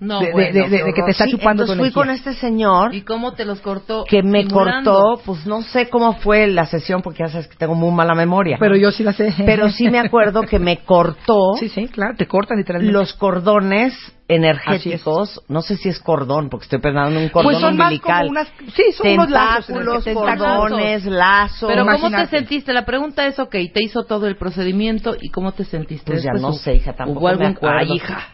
No, 0.00 0.18
De- 0.20 0.26
de- 0.26 0.32
bueno, 0.32 0.52
de- 0.52 0.68
de- 0.68 0.78
qué 0.78 0.84
de 0.84 0.92
que 0.92 1.02
te 1.02 1.10
está 1.12 1.24
Sí, 1.24 1.30
chupando 1.30 1.64
tu 1.64 1.72
entonces 1.72 1.92
fui 1.94 2.02
con 2.02 2.10
este 2.10 2.34
señor 2.34 2.92
¿Y 2.94 3.02
cómo 3.02 3.32
te 3.32 3.44
los 3.44 3.60
cortó? 3.60 4.04
que 4.04 4.22
me 4.24 4.42
Simulando. 4.42 4.92
cortó, 4.92 5.22
pues 5.24 5.46
no 5.46 5.62
sé 5.62 5.88
cómo 5.88 6.14
fue 6.14 6.48
la 6.48 6.66
sesión 6.66 7.00
porque 7.00 7.20
ya 7.20 7.28
sabes 7.28 7.46
que 7.46 7.54
tengo 7.56 7.74
muy 7.76 7.92
mala 7.92 8.14
memoria. 8.14 8.56
Pero 8.58 8.76
yo 8.76 8.90
sí 8.90 9.04
la 9.04 9.12
sé. 9.12 9.32
Pero 9.46 9.70
sí 9.70 9.88
me 9.88 10.00
acuerdo 10.00 10.42
que 10.42 10.58
me 10.58 10.78
cortó 10.78 11.54
Sí, 11.60 11.68
sí, 11.68 11.86
claro, 11.88 12.14
te 12.16 12.26
cortan 12.26 12.58
literalmente. 12.58 12.92
los 12.92 13.14
cordones 13.14 13.94
energéticos, 14.26 15.42
no 15.48 15.62
sé 15.62 15.76
si 15.76 15.88
es 15.90 15.98
cordón, 16.00 16.48
porque 16.48 16.64
estoy 16.64 16.80
pensando 16.80 17.18
en 17.18 17.24
un 17.24 17.28
cordón 17.28 17.52
pues 17.52 17.60
son 17.60 17.76
más 17.76 17.86
umbilical. 17.92 18.20
como 18.26 18.30
unas, 18.30 18.48
sí, 18.74 18.82
son 18.92 19.08
unos 19.12 19.30
lazos, 19.30 19.66
cordones, 20.14 21.04
lazos. 21.04 21.68
Pero 21.70 21.86
¿cómo 21.86 22.10
te 22.10 22.26
sentiste? 22.26 22.72
La 22.72 22.84
pregunta 22.84 23.26
es, 23.26 23.38
ok, 23.38 23.52
te 23.72 23.82
hizo 23.84 24.04
todo 24.04 24.26
el 24.26 24.36
procedimiento 24.36 25.14
y 25.20 25.28
¿cómo 25.30 25.52
te 25.52 25.64
sentiste? 25.64 26.10
Pues 26.12 26.22
ya 26.22 26.32
Después 26.32 26.42
no 26.42 26.58
sé, 26.58 26.74
hija, 26.74 26.94
tampoco 26.94 27.20
hubo 27.20 27.28
algún... 27.28 27.46
me 27.46 27.52
acuerdo. 27.52 27.78
Ay, 27.78 27.92
hija. 27.92 28.28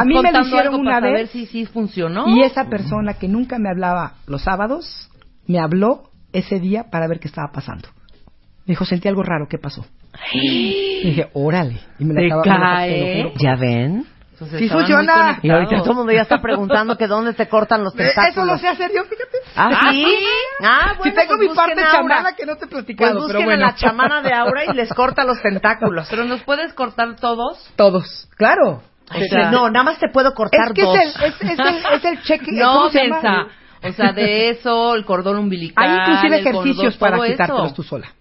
A 0.00 0.04
mí 0.04 0.14
me 0.22 0.32
lo 0.32 0.40
hicieron 0.40 0.66
algo 0.66 0.78
una 0.78 0.90
para 0.92 1.06
saber 1.06 1.20
vez 1.22 1.30
si 1.30 1.46
sí 1.46 1.66
funcionó. 1.66 2.24
y 2.28 2.42
esa 2.42 2.64
persona 2.68 3.14
que 3.14 3.28
nunca 3.28 3.58
me 3.58 3.68
hablaba 3.70 4.14
los 4.26 4.42
sábados, 4.42 5.10
me 5.46 5.58
habló 5.60 6.10
ese 6.32 6.58
día 6.60 6.84
para 6.90 7.06
ver 7.08 7.18
qué 7.20 7.28
estaba 7.28 7.52
pasando. 7.52 7.88
Me 8.66 8.72
dijo, 8.72 8.84
sentí 8.84 9.08
algo 9.08 9.22
raro, 9.22 9.46
¿qué 9.48 9.58
pasó? 9.58 9.84
Y 10.32 11.10
dije, 11.10 11.28
órale. 11.34 11.78
Y 11.98 12.04
me 12.04 12.14
la 12.14 12.42
cae. 12.42 12.90
te 12.90 13.22
lo 13.22 13.28
juro. 13.30 13.38
¿Ya 13.40 13.54
ven? 13.56 14.06
Entonces, 14.32 14.58
Sí 14.58 14.68
funciona. 14.68 15.38
Y 15.42 15.48
ahorita 15.50 15.78
todo 15.78 15.92
el 15.92 15.96
mundo 15.96 16.12
ya 16.12 16.22
está 16.22 16.42
preguntando 16.42 16.98
que 16.98 17.06
dónde 17.06 17.32
te 17.32 17.48
cortan 17.48 17.82
los 17.84 17.94
tentáculos. 17.96 18.32
Eso 18.32 18.44
lo 18.44 18.58
sé 18.58 18.68
hacer 18.68 18.90
yo, 18.94 19.04
fíjate. 19.04 19.38
¿Ah, 19.56 19.90
sí? 19.92 20.04
Ah, 20.62 20.94
bueno, 20.98 21.02
si 21.04 21.10
tengo 21.12 21.28
pues 21.28 21.40
mi 21.40 21.46
busquen 21.48 21.76
parte 21.76 21.82
chamana 21.90 22.32
que 22.36 22.44
no 22.44 22.56
te 22.56 22.64
he 22.66 22.68
Pues 22.68 22.86
busquen 23.14 23.26
pero 23.28 23.44
bueno. 23.44 23.64
a 23.64 23.68
la 23.68 23.74
chamana 23.76 24.20
de 24.22 24.34
Aura 24.34 24.64
y 24.66 24.74
les 24.74 24.92
corta 24.92 25.24
los 25.24 25.40
tentáculos. 25.42 26.06
Pero 26.10 26.24
nos 26.24 26.42
puedes 26.42 26.74
cortar 26.74 27.16
todos. 27.16 27.72
Todos, 27.76 28.28
claro. 28.36 28.82
O 29.10 29.24
sea, 29.30 29.50
no, 29.50 29.70
nada 29.70 29.84
más 29.84 29.98
te 29.98 30.08
puedo 30.08 30.34
cortar 30.34 30.68
Es 30.68 30.72
que 30.74 30.82
dos. 30.82 30.96
es 30.96 31.16
el, 31.16 31.24
es, 31.24 31.34
es 31.40 31.58
el, 31.58 31.76
es 31.94 32.04
el 32.04 32.22
cheque. 32.22 32.50
No, 32.52 32.72
¿cómo 32.74 32.90
se 32.90 33.08
mensa. 33.08 33.46
O 33.82 33.92
sea, 33.92 34.12
de 34.12 34.50
eso, 34.50 34.94
el 34.94 35.04
cordón 35.04 35.38
umbilical. 35.38 35.84
Hay 35.88 35.98
inclusive 36.00 36.38
ejercicios 36.40 36.96
cordón, 36.96 37.18
para 37.18 37.30
quitártelos 37.30 37.74
tú 37.74 37.82
sola. 37.82 38.12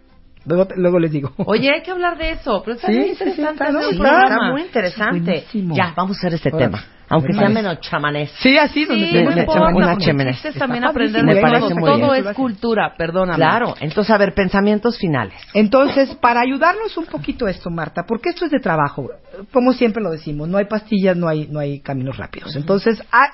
Luego, 0.45 0.67
luego 0.75 0.99
les 0.99 1.11
digo. 1.11 1.31
Oye, 1.45 1.71
hay 1.73 1.81
que 1.81 1.91
hablar 1.91 2.17
de 2.17 2.31
eso. 2.31 2.61
Pero 2.63 2.75
está 2.75 2.87
Sí, 2.87 2.93
muy 2.97 3.09
sí, 3.09 3.15
sí, 3.15 3.23
interesante 3.23 3.63
está, 3.63 3.71
¿no? 3.71 3.79
ese 3.79 3.89
Sí, 3.89 3.95
está 4.03 4.51
muy 4.51 4.61
interesante. 4.61 5.43
Ya, 5.53 5.93
vamos 5.95 6.17
a 6.17 6.19
hacer 6.19 6.33
este 6.35 6.51
tema. 6.51 6.83
Aunque 7.07 7.33
sea 7.33 7.41
Órale. 7.43 7.53
menos 7.53 7.79
chamanés. 7.81 8.31
Sí, 8.39 8.57
así 8.57 8.85
donde 8.85 9.05
Sí, 9.05 9.11
tenemos 9.13 9.35
una 9.35 9.93
Está 10.31 10.51
también 10.57 10.85
aprender 10.85 11.23
me 11.23 11.35
de 11.35 11.41
parece 11.41 11.67
todo. 11.67 11.75
muy 11.75 11.89
Todo 12.01 12.11
bien. 12.13 12.27
es 12.27 12.35
cultura, 12.35 12.93
perdóname. 12.97 13.35
Claro, 13.37 13.75
entonces, 13.79 14.11
a 14.13 14.17
ver, 14.17 14.33
pensamientos 14.33 14.97
finales. 14.97 15.35
Entonces, 15.53 16.15
para 16.15 16.41
ayudarnos 16.41 16.97
un 16.97 17.05
poquito 17.05 17.45
a 17.45 17.51
esto, 17.51 17.69
Marta, 17.69 18.05
porque 18.07 18.29
esto 18.29 18.45
es 18.45 18.51
de 18.51 18.59
trabajo, 18.59 19.11
como 19.53 19.73
siempre 19.73 20.01
lo 20.01 20.09
decimos, 20.09 20.47
no 20.49 20.57
hay 20.57 20.65
pastillas, 20.65 21.15
no 21.15 21.27
hay, 21.27 21.47
no 21.47 21.59
hay 21.59 21.79
caminos 21.79 22.17
rápidos. 22.17 22.55
Entonces, 22.55 22.99
ah, 23.11 23.29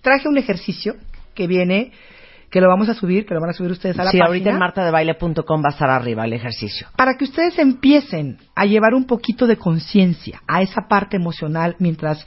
traje 0.00 0.26
un 0.26 0.38
ejercicio 0.38 0.94
que 1.34 1.46
viene, 1.46 1.92
que 2.50 2.60
lo 2.60 2.68
vamos 2.68 2.88
a 2.88 2.94
subir, 2.94 3.26
que 3.26 3.34
lo 3.34 3.40
van 3.40 3.50
a 3.50 3.52
subir 3.52 3.70
ustedes 3.70 3.98
a 3.98 4.04
la 4.04 4.10
Sí, 4.10 4.18
página. 4.18 4.26
ahorita 4.26 4.50
en 4.50 4.58
martadebaile.com 4.58 5.62
va 5.62 5.68
a 5.68 5.72
estar 5.72 5.88
arriba 5.90 6.24
el 6.24 6.32
ejercicio. 6.32 6.88
para 6.96 7.14
que 7.16 7.24
ustedes 7.24 7.58
empiecen 7.58 8.38
a 8.56 8.64
llevar 8.66 8.94
un 8.94 9.06
poquito 9.06 9.46
de 9.46 9.56
conciencia 9.56 10.42
a 10.48 10.60
esa 10.62 10.88
parte 10.88 11.16
emocional 11.16 11.76
mientras 11.78 12.26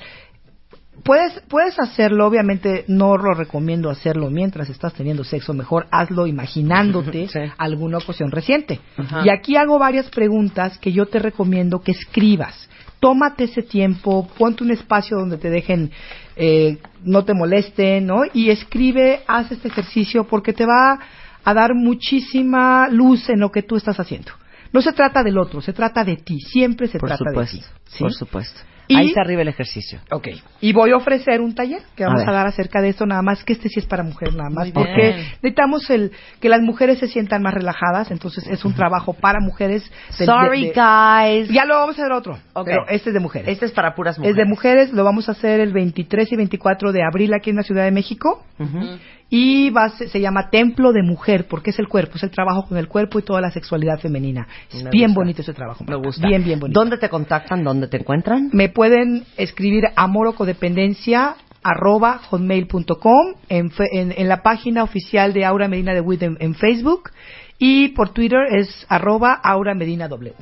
puedes 1.03 1.41
puedes 1.49 1.77
hacerlo 1.79 2.27
obviamente 2.27 2.85
no 2.87 3.17
lo 3.17 3.33
recomiendo 3.33 3.89
hacerlo 3.89 4.29
mientras 4.29 4.69
estás 4.69 4.93
teniendo 4.93 5.23
sexo 5.23 5.53
mejor 5.53 5.87
hazlo 5.91 6.27
imaginándote 6.27 7.27
Sí. 7.33 7.39
alguna 7.57 7.97
ocasión 7.97 8.31
reciente 8.31 8.79
Ajá. 8.95 9.23
y 9.25 9.29
aquí 9.29 9.57
hago 9.57 9.79
varias 9.79 10.09
preguntas 10.09 10.77
que 10.77 10.93
yo 10.93 11.07
te 11.07 11.19
recomiendo 11.19 11.81
que 11.81 11.91
escribas 11.91 12.69
tómate 13.03 13.43
ese 13.43 13.63
tiempo 13.63 14.27
ponte 14.37 14.63
un 14.63 14.71
espacio 14.71 15.17
donde 15.17 15.37
te 15.37 15.49
dejen 15.49 15.91
eh, 16.37 16.77
no 17.03 17.25
te 17.25 17.33
molesten 17.33 18.05
no 18.07 18.21
y 18.33 18.49
escribe 18.49 19.23
haz 19.27 19.51
este 19.51 19.67
ejercicio 19.67 20.23
porque 20.23 20.53
te 20.53 20.65
va 20.65 20.99
a 21.43 21.53
dar 21.53 21.75
muchísima 21.75 22.87
luz 22.87 23.29
en 23.29 23.41
lo 23.41 23.51
que 23.51 23.61
tú 23.61 23.75
estás 23.75 23.99
haciendo 23.99 24.31
no 24.73 24.81
se 24.81 24.91
trata 24.91 25.21
del 25.23 25.37
otro, 25.37 25.61
se 25.61 25.71
trata 25.71 26.03
de 26.03 26.17
ti. 26.17 26.39
Siempre 26.39 26.87
se 26.87 26.97
Por 26.97 27.09
trata 27.09 27.29
supuesto, 27.29 27.57
de 27.57 27.61
ti. 27.61 27.67
¿sí? 27.89 27.99
por 27.99 28.11
supuesto. 28.11 28.59
Y- 28.93 28.97
Ahí 28.97 29.07
está 29.07 29.21
arriba 29.21 29.41
el 29.41 29.47
ejercicio. 29.47 29.99
Ok. 30.11 30.27
Y 30.61 30.73
voy 30.73 30.91
a 30.91 30.97
ofrecer 30.97 31.41
un 31.41 31.53
taller 31.55 31.81
que 31.95 32.03
vamos 32.05 32.21
a, 32.27 32.31
dar 32.31 32.47
acerca 32.47 32.81
de 32.81 32.89
esto, 32.89 33.05
nada 33.05 33.21
más 33.21 33.43
que 33.43 33.53
este 33.53 33.69
sí 33.69 33.79
es 33.79 33.85
para 33.85 34.03
mujeres, 34.03 34.35
nada 34.35 34.49
más. 34.49 34.65
Muy 34.65 34.71
Porque 34.73 34.93
bien. 35.01 35.17
necesitamos 35.41 35.89
el 35.89 36.11
que 36.39 36.49
las 36.49 36.61
mujeres 36.61 36.99
se 36.99 37.07
sientan 37.07 37.41
más 37.41 37.53
relajadas, 37.53 38.11
entonces 38.11 38.47
es 38.47 38.63
un 38.65 38.73
trabajo 38.73 39.13
para 39.13 39.39
mujeres. 39.39 39.83
de- 40.17 40.25
Sorry, 40.25 40.67
de- 40.67 40.67
de- 40.67 40.73
guys. 40.73 41.49
Ya 41.49 41.65
lo 41.65 41.75
vamos 41.75 41.97
a 41.97 42.01
hacer 42.03 42.11
otro. 42.11 42.37
Ok. 42.53 42.65
Pero 42.65 42.87
este 42.89 43.09
es 43.09 43.13
de 43.13 43.19
mujeres. 43.19 43.47
Este 43.49 43.65
es 43.65 43.71
para 43.71 43.95
puras 43.95 44.15
Es 44.15 44.19
mujeres. 44.19 44.37
de 44.37 44.45
mujeres, 44.45 44.93
lo 44.93 45.03
vamos 45.03 45.29
a 45.29 45.33
hacer 45.33 45.59
el 45.59 45.73
23 45.73 46.31
y 46.31 46.35
24 46.35 46.91
de 46.91 47.03
abril 47.03 47.33
aquí 47.33 47.49
en 47.49 47.57
la 47.57 47.63
Ciudad 47.63 47.83
de 47.83 47.91
México. 47.91 48.43
Ujú. 48.59 48.97
Y 49.35 49.71
va 49.71 49.85
a 49.85 49.89
ser- 49.89 50.09
se 50.09 50.19
llama 50.21 50.49
Templo 50.51 50.91
de 50.91 51.01
Mujer, 51.01 51.47
porque 51.49 51.71
es 51.71 51.79
el 51.79 51.87
cuerpo, 51.87 52.17
es 52.17 52.23
el 52.23 52.29
trabajo 52.29 52.67
con 52.67 52.77
el 52.77 52.87
cuerpo 52.87 53.17
y 53.17 53.23
toda 53.23 53.41
la 53.41 53.49
sexualidad 53.49 53.97
femenina. 53.99 54.47
Es 54.71 54.83
Me 54.83 54.91
bien 54.91 55.07
gusta. 55.07 55.19
bonito 55.21 55.41
ese 55.41 55.53
trabajo. 55.53 55.83
Me 55.87 55.95
gusta. 55.95 56.27
Bien, 56.27 56.43
bien 56.43 56.59
bonito. 56.59 56.79
¿Dónde 56.79 56.97
te 56.99 57.09
contactan? 57.09 57.63
¿Dónde 57.63 57.87
te 57.87 57.97
encuentran? 57.97 58.49
Me 58.53 58.69
pueden 58.69 59.25
escribir 59.37 59.85
amor 59.95 60.27
o 60.27 60.35
codependencia 60.35 61.35
arroba 61.63 62.19
hotmail.com 62.29 63.33
en, 63.49 63.71
en, 63.91 64.13
en 64.15 64.27
la 64.27 64.43
página 64.43 64.83
oficial 64.83 65.33
de 65.33 65.45
Aura 65.45 65.67
Medina 65.67 65.93
de 65.95 66.01
Witt 66.01 66.21
en, 66.21 66.37
en 66.39 66.53
Facebook 66.53 67.09
y 67.57 67.87
por 67.89 68.09
Twitter 68.09 68.41
es 68.51 68.85
arroba 68.89 69.33
Aura 69.33 69.73
Medina 69.73 70.07
W. 70.09 70.33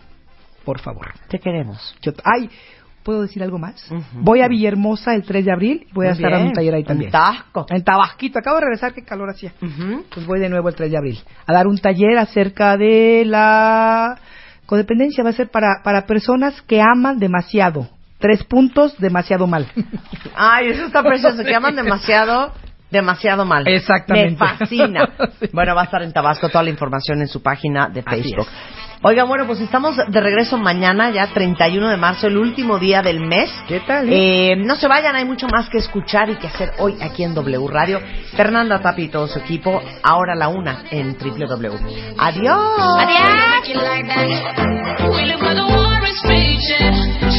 Por 0.66 0.80
favor. 0.82 1.14
Te 1.30 1.40
queremos. 1.40 1.96
Yo- 2.02 2.12
ay, 2.24 2.50
¿puedo 3.04 3.22
decir 3.22 3.44
algo 3.44 3.58
más? 3.58 3.84
Voy 4.14 4.42
a 4.42 4.48
Villahermosa 4.48 5.14
el 5.16 5.24
3 5.24 5.46
de 5.46 5.52
abril 5.52 5.88
y 5.90 5.94
voy 5.94 6.08
a 6.08 6.10
Muy 6.10 6.18
estar 6.18 6.34
en 6.40 6.48
un 6.48 6.54
taller 6.54 6.74
ahí 6.76 6.84
también. 6.84 7.08
En 7.08 7.12
Tasco. 7.12 7.66
En 7.70 7.84
Tabasquito. 7.84 8.40
Acabo 8.40 8.58
de 8.58 8.62
regresar, 8.62 8.94
qué 8.94 9.04
calor 9.04 9.30
hacía. 9.30 9.54
Pues 10.14 10.26
voy 10.26 10.40
de 10.40 10.50
nuevo 10.50 10.70
el 10.70 10.76
3 10.76 10.92
de 10.92 10.98
abril 10.98 11.20
a 11.46 11.54
dar 11.54 11.68
un 11.68 11.78
taller 11.78 12.18
acerca 12.18 12.78
de 12.78 13.24
la 13.26 14.18
codependencia. 14.66 15.24
Va 15.24 15.32
a 15.32 15.34
ser 15.34 15.50
para, 15.50 15.82
para 15.84 16.06
personas 16.06 16.62
que 16.62 16.82
aman 16.82 17.20
demasiado. 17.20 17.90
Tres 18.20 18.44
puntos, 18.44 18.98
demasiado 19.00 19.48
mal. 19.48 19.68
Ay, 20.36 20.70
eso 20.70 20.86
está 20.86 21.02
precioso. 21.02 21.44
Que 21.44 21.56
aman 21.56 21.76
demasiado, 21.76 22.54
demasiado 22.92 23.46
mal. 23.46 23.68
Exactamente. 23.68 24.32
Me 24.32 24.38
fascina. 24.38 25.10
Sí. 25.42 25.50
Bueno, 25.54 25.74
va 25.74 25.82
a 25.82 25.86
estar 25.86 26.04
en 26.04 26.14
Tabasco 26.14 26.50
toda 26.50 26.64
la 26.64 26.70
información 26.70 27.20
en 27.20 27.28
su 27.28 27.42
página 27.42 27.90
de 27.90 28.04
Facebook. 28.04 28.46
Oiga, 29.04 29.24
bueno, 29.24 29.48
pues 29.48 29.60
estamos 29.62 29.98
de 29.98 30.22
regreso 30.22 30.60
mañana, 30.60 31.10
ya 31.10 31.26
31 31.34 31.90
de 31.90 31.98
marzo, 31.98 32.28
el 32.28 32.38
último 32.38 32.78
día 32.78 33.02
del 33.02 33.20
mes. 33.20 33.50
¿Qué 33.68 33.80
tal? 33.80 34.08
eh? 34.08 34.52
Eh, 34.52 34.56
no 34.58 34.76
se 34.76 34.88
vayan, 34.88 35.16
hay 35.16 35.26
mucho 35.26 35.48
más 35.48 35.70
que 35.70 35.80
escuchar 35.80 36.30
y 36.30 36.36
que 36.36 36.46
hacer 36.46 36.74
hoy 36.78 36.98
aquí 37.02 37.24
en 37.24 37.34
W 37.34 37.68
Radio. 37.68 38.00
Fernanda 38.36 38.80
Tapi 38.80 39.06
y 39.06 39.08
todo 39.10 39.28
su 39.28 39.40
equipo, 39.40 39.82
ahora 40.04 40.36
la 40.36 40.50
una 40.50 40.84
en 40.92 41.18
www. 41.18 41.80
Adiós. 42.20 42.62
We 47.24 47.31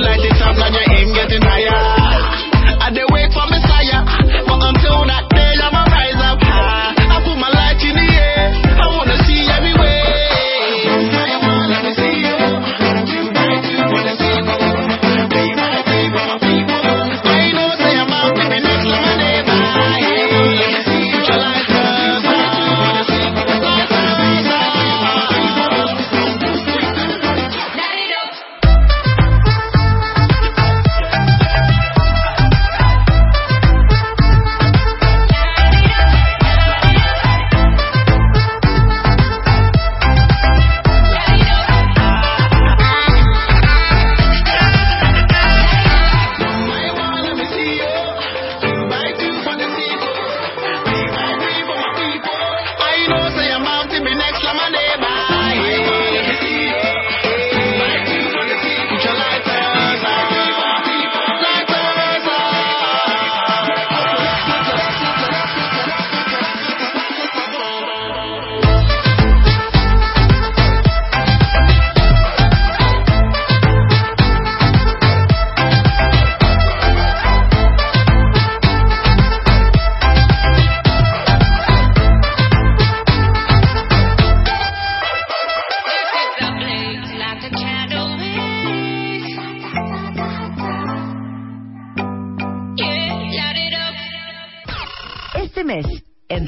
light 0.00 0.22
it 0.22 0.38
up, 0.42 0.54
now 0.56 0.70
your 0.70 0.86
aim 0.94 1.08
getting 1.14 1.42
higher. 1.42 1.74
I 2.78 2.90
they 2.94 3.04
wait 3.12 3.30
for 3.34 3.46
Messiah, 3.50 4.00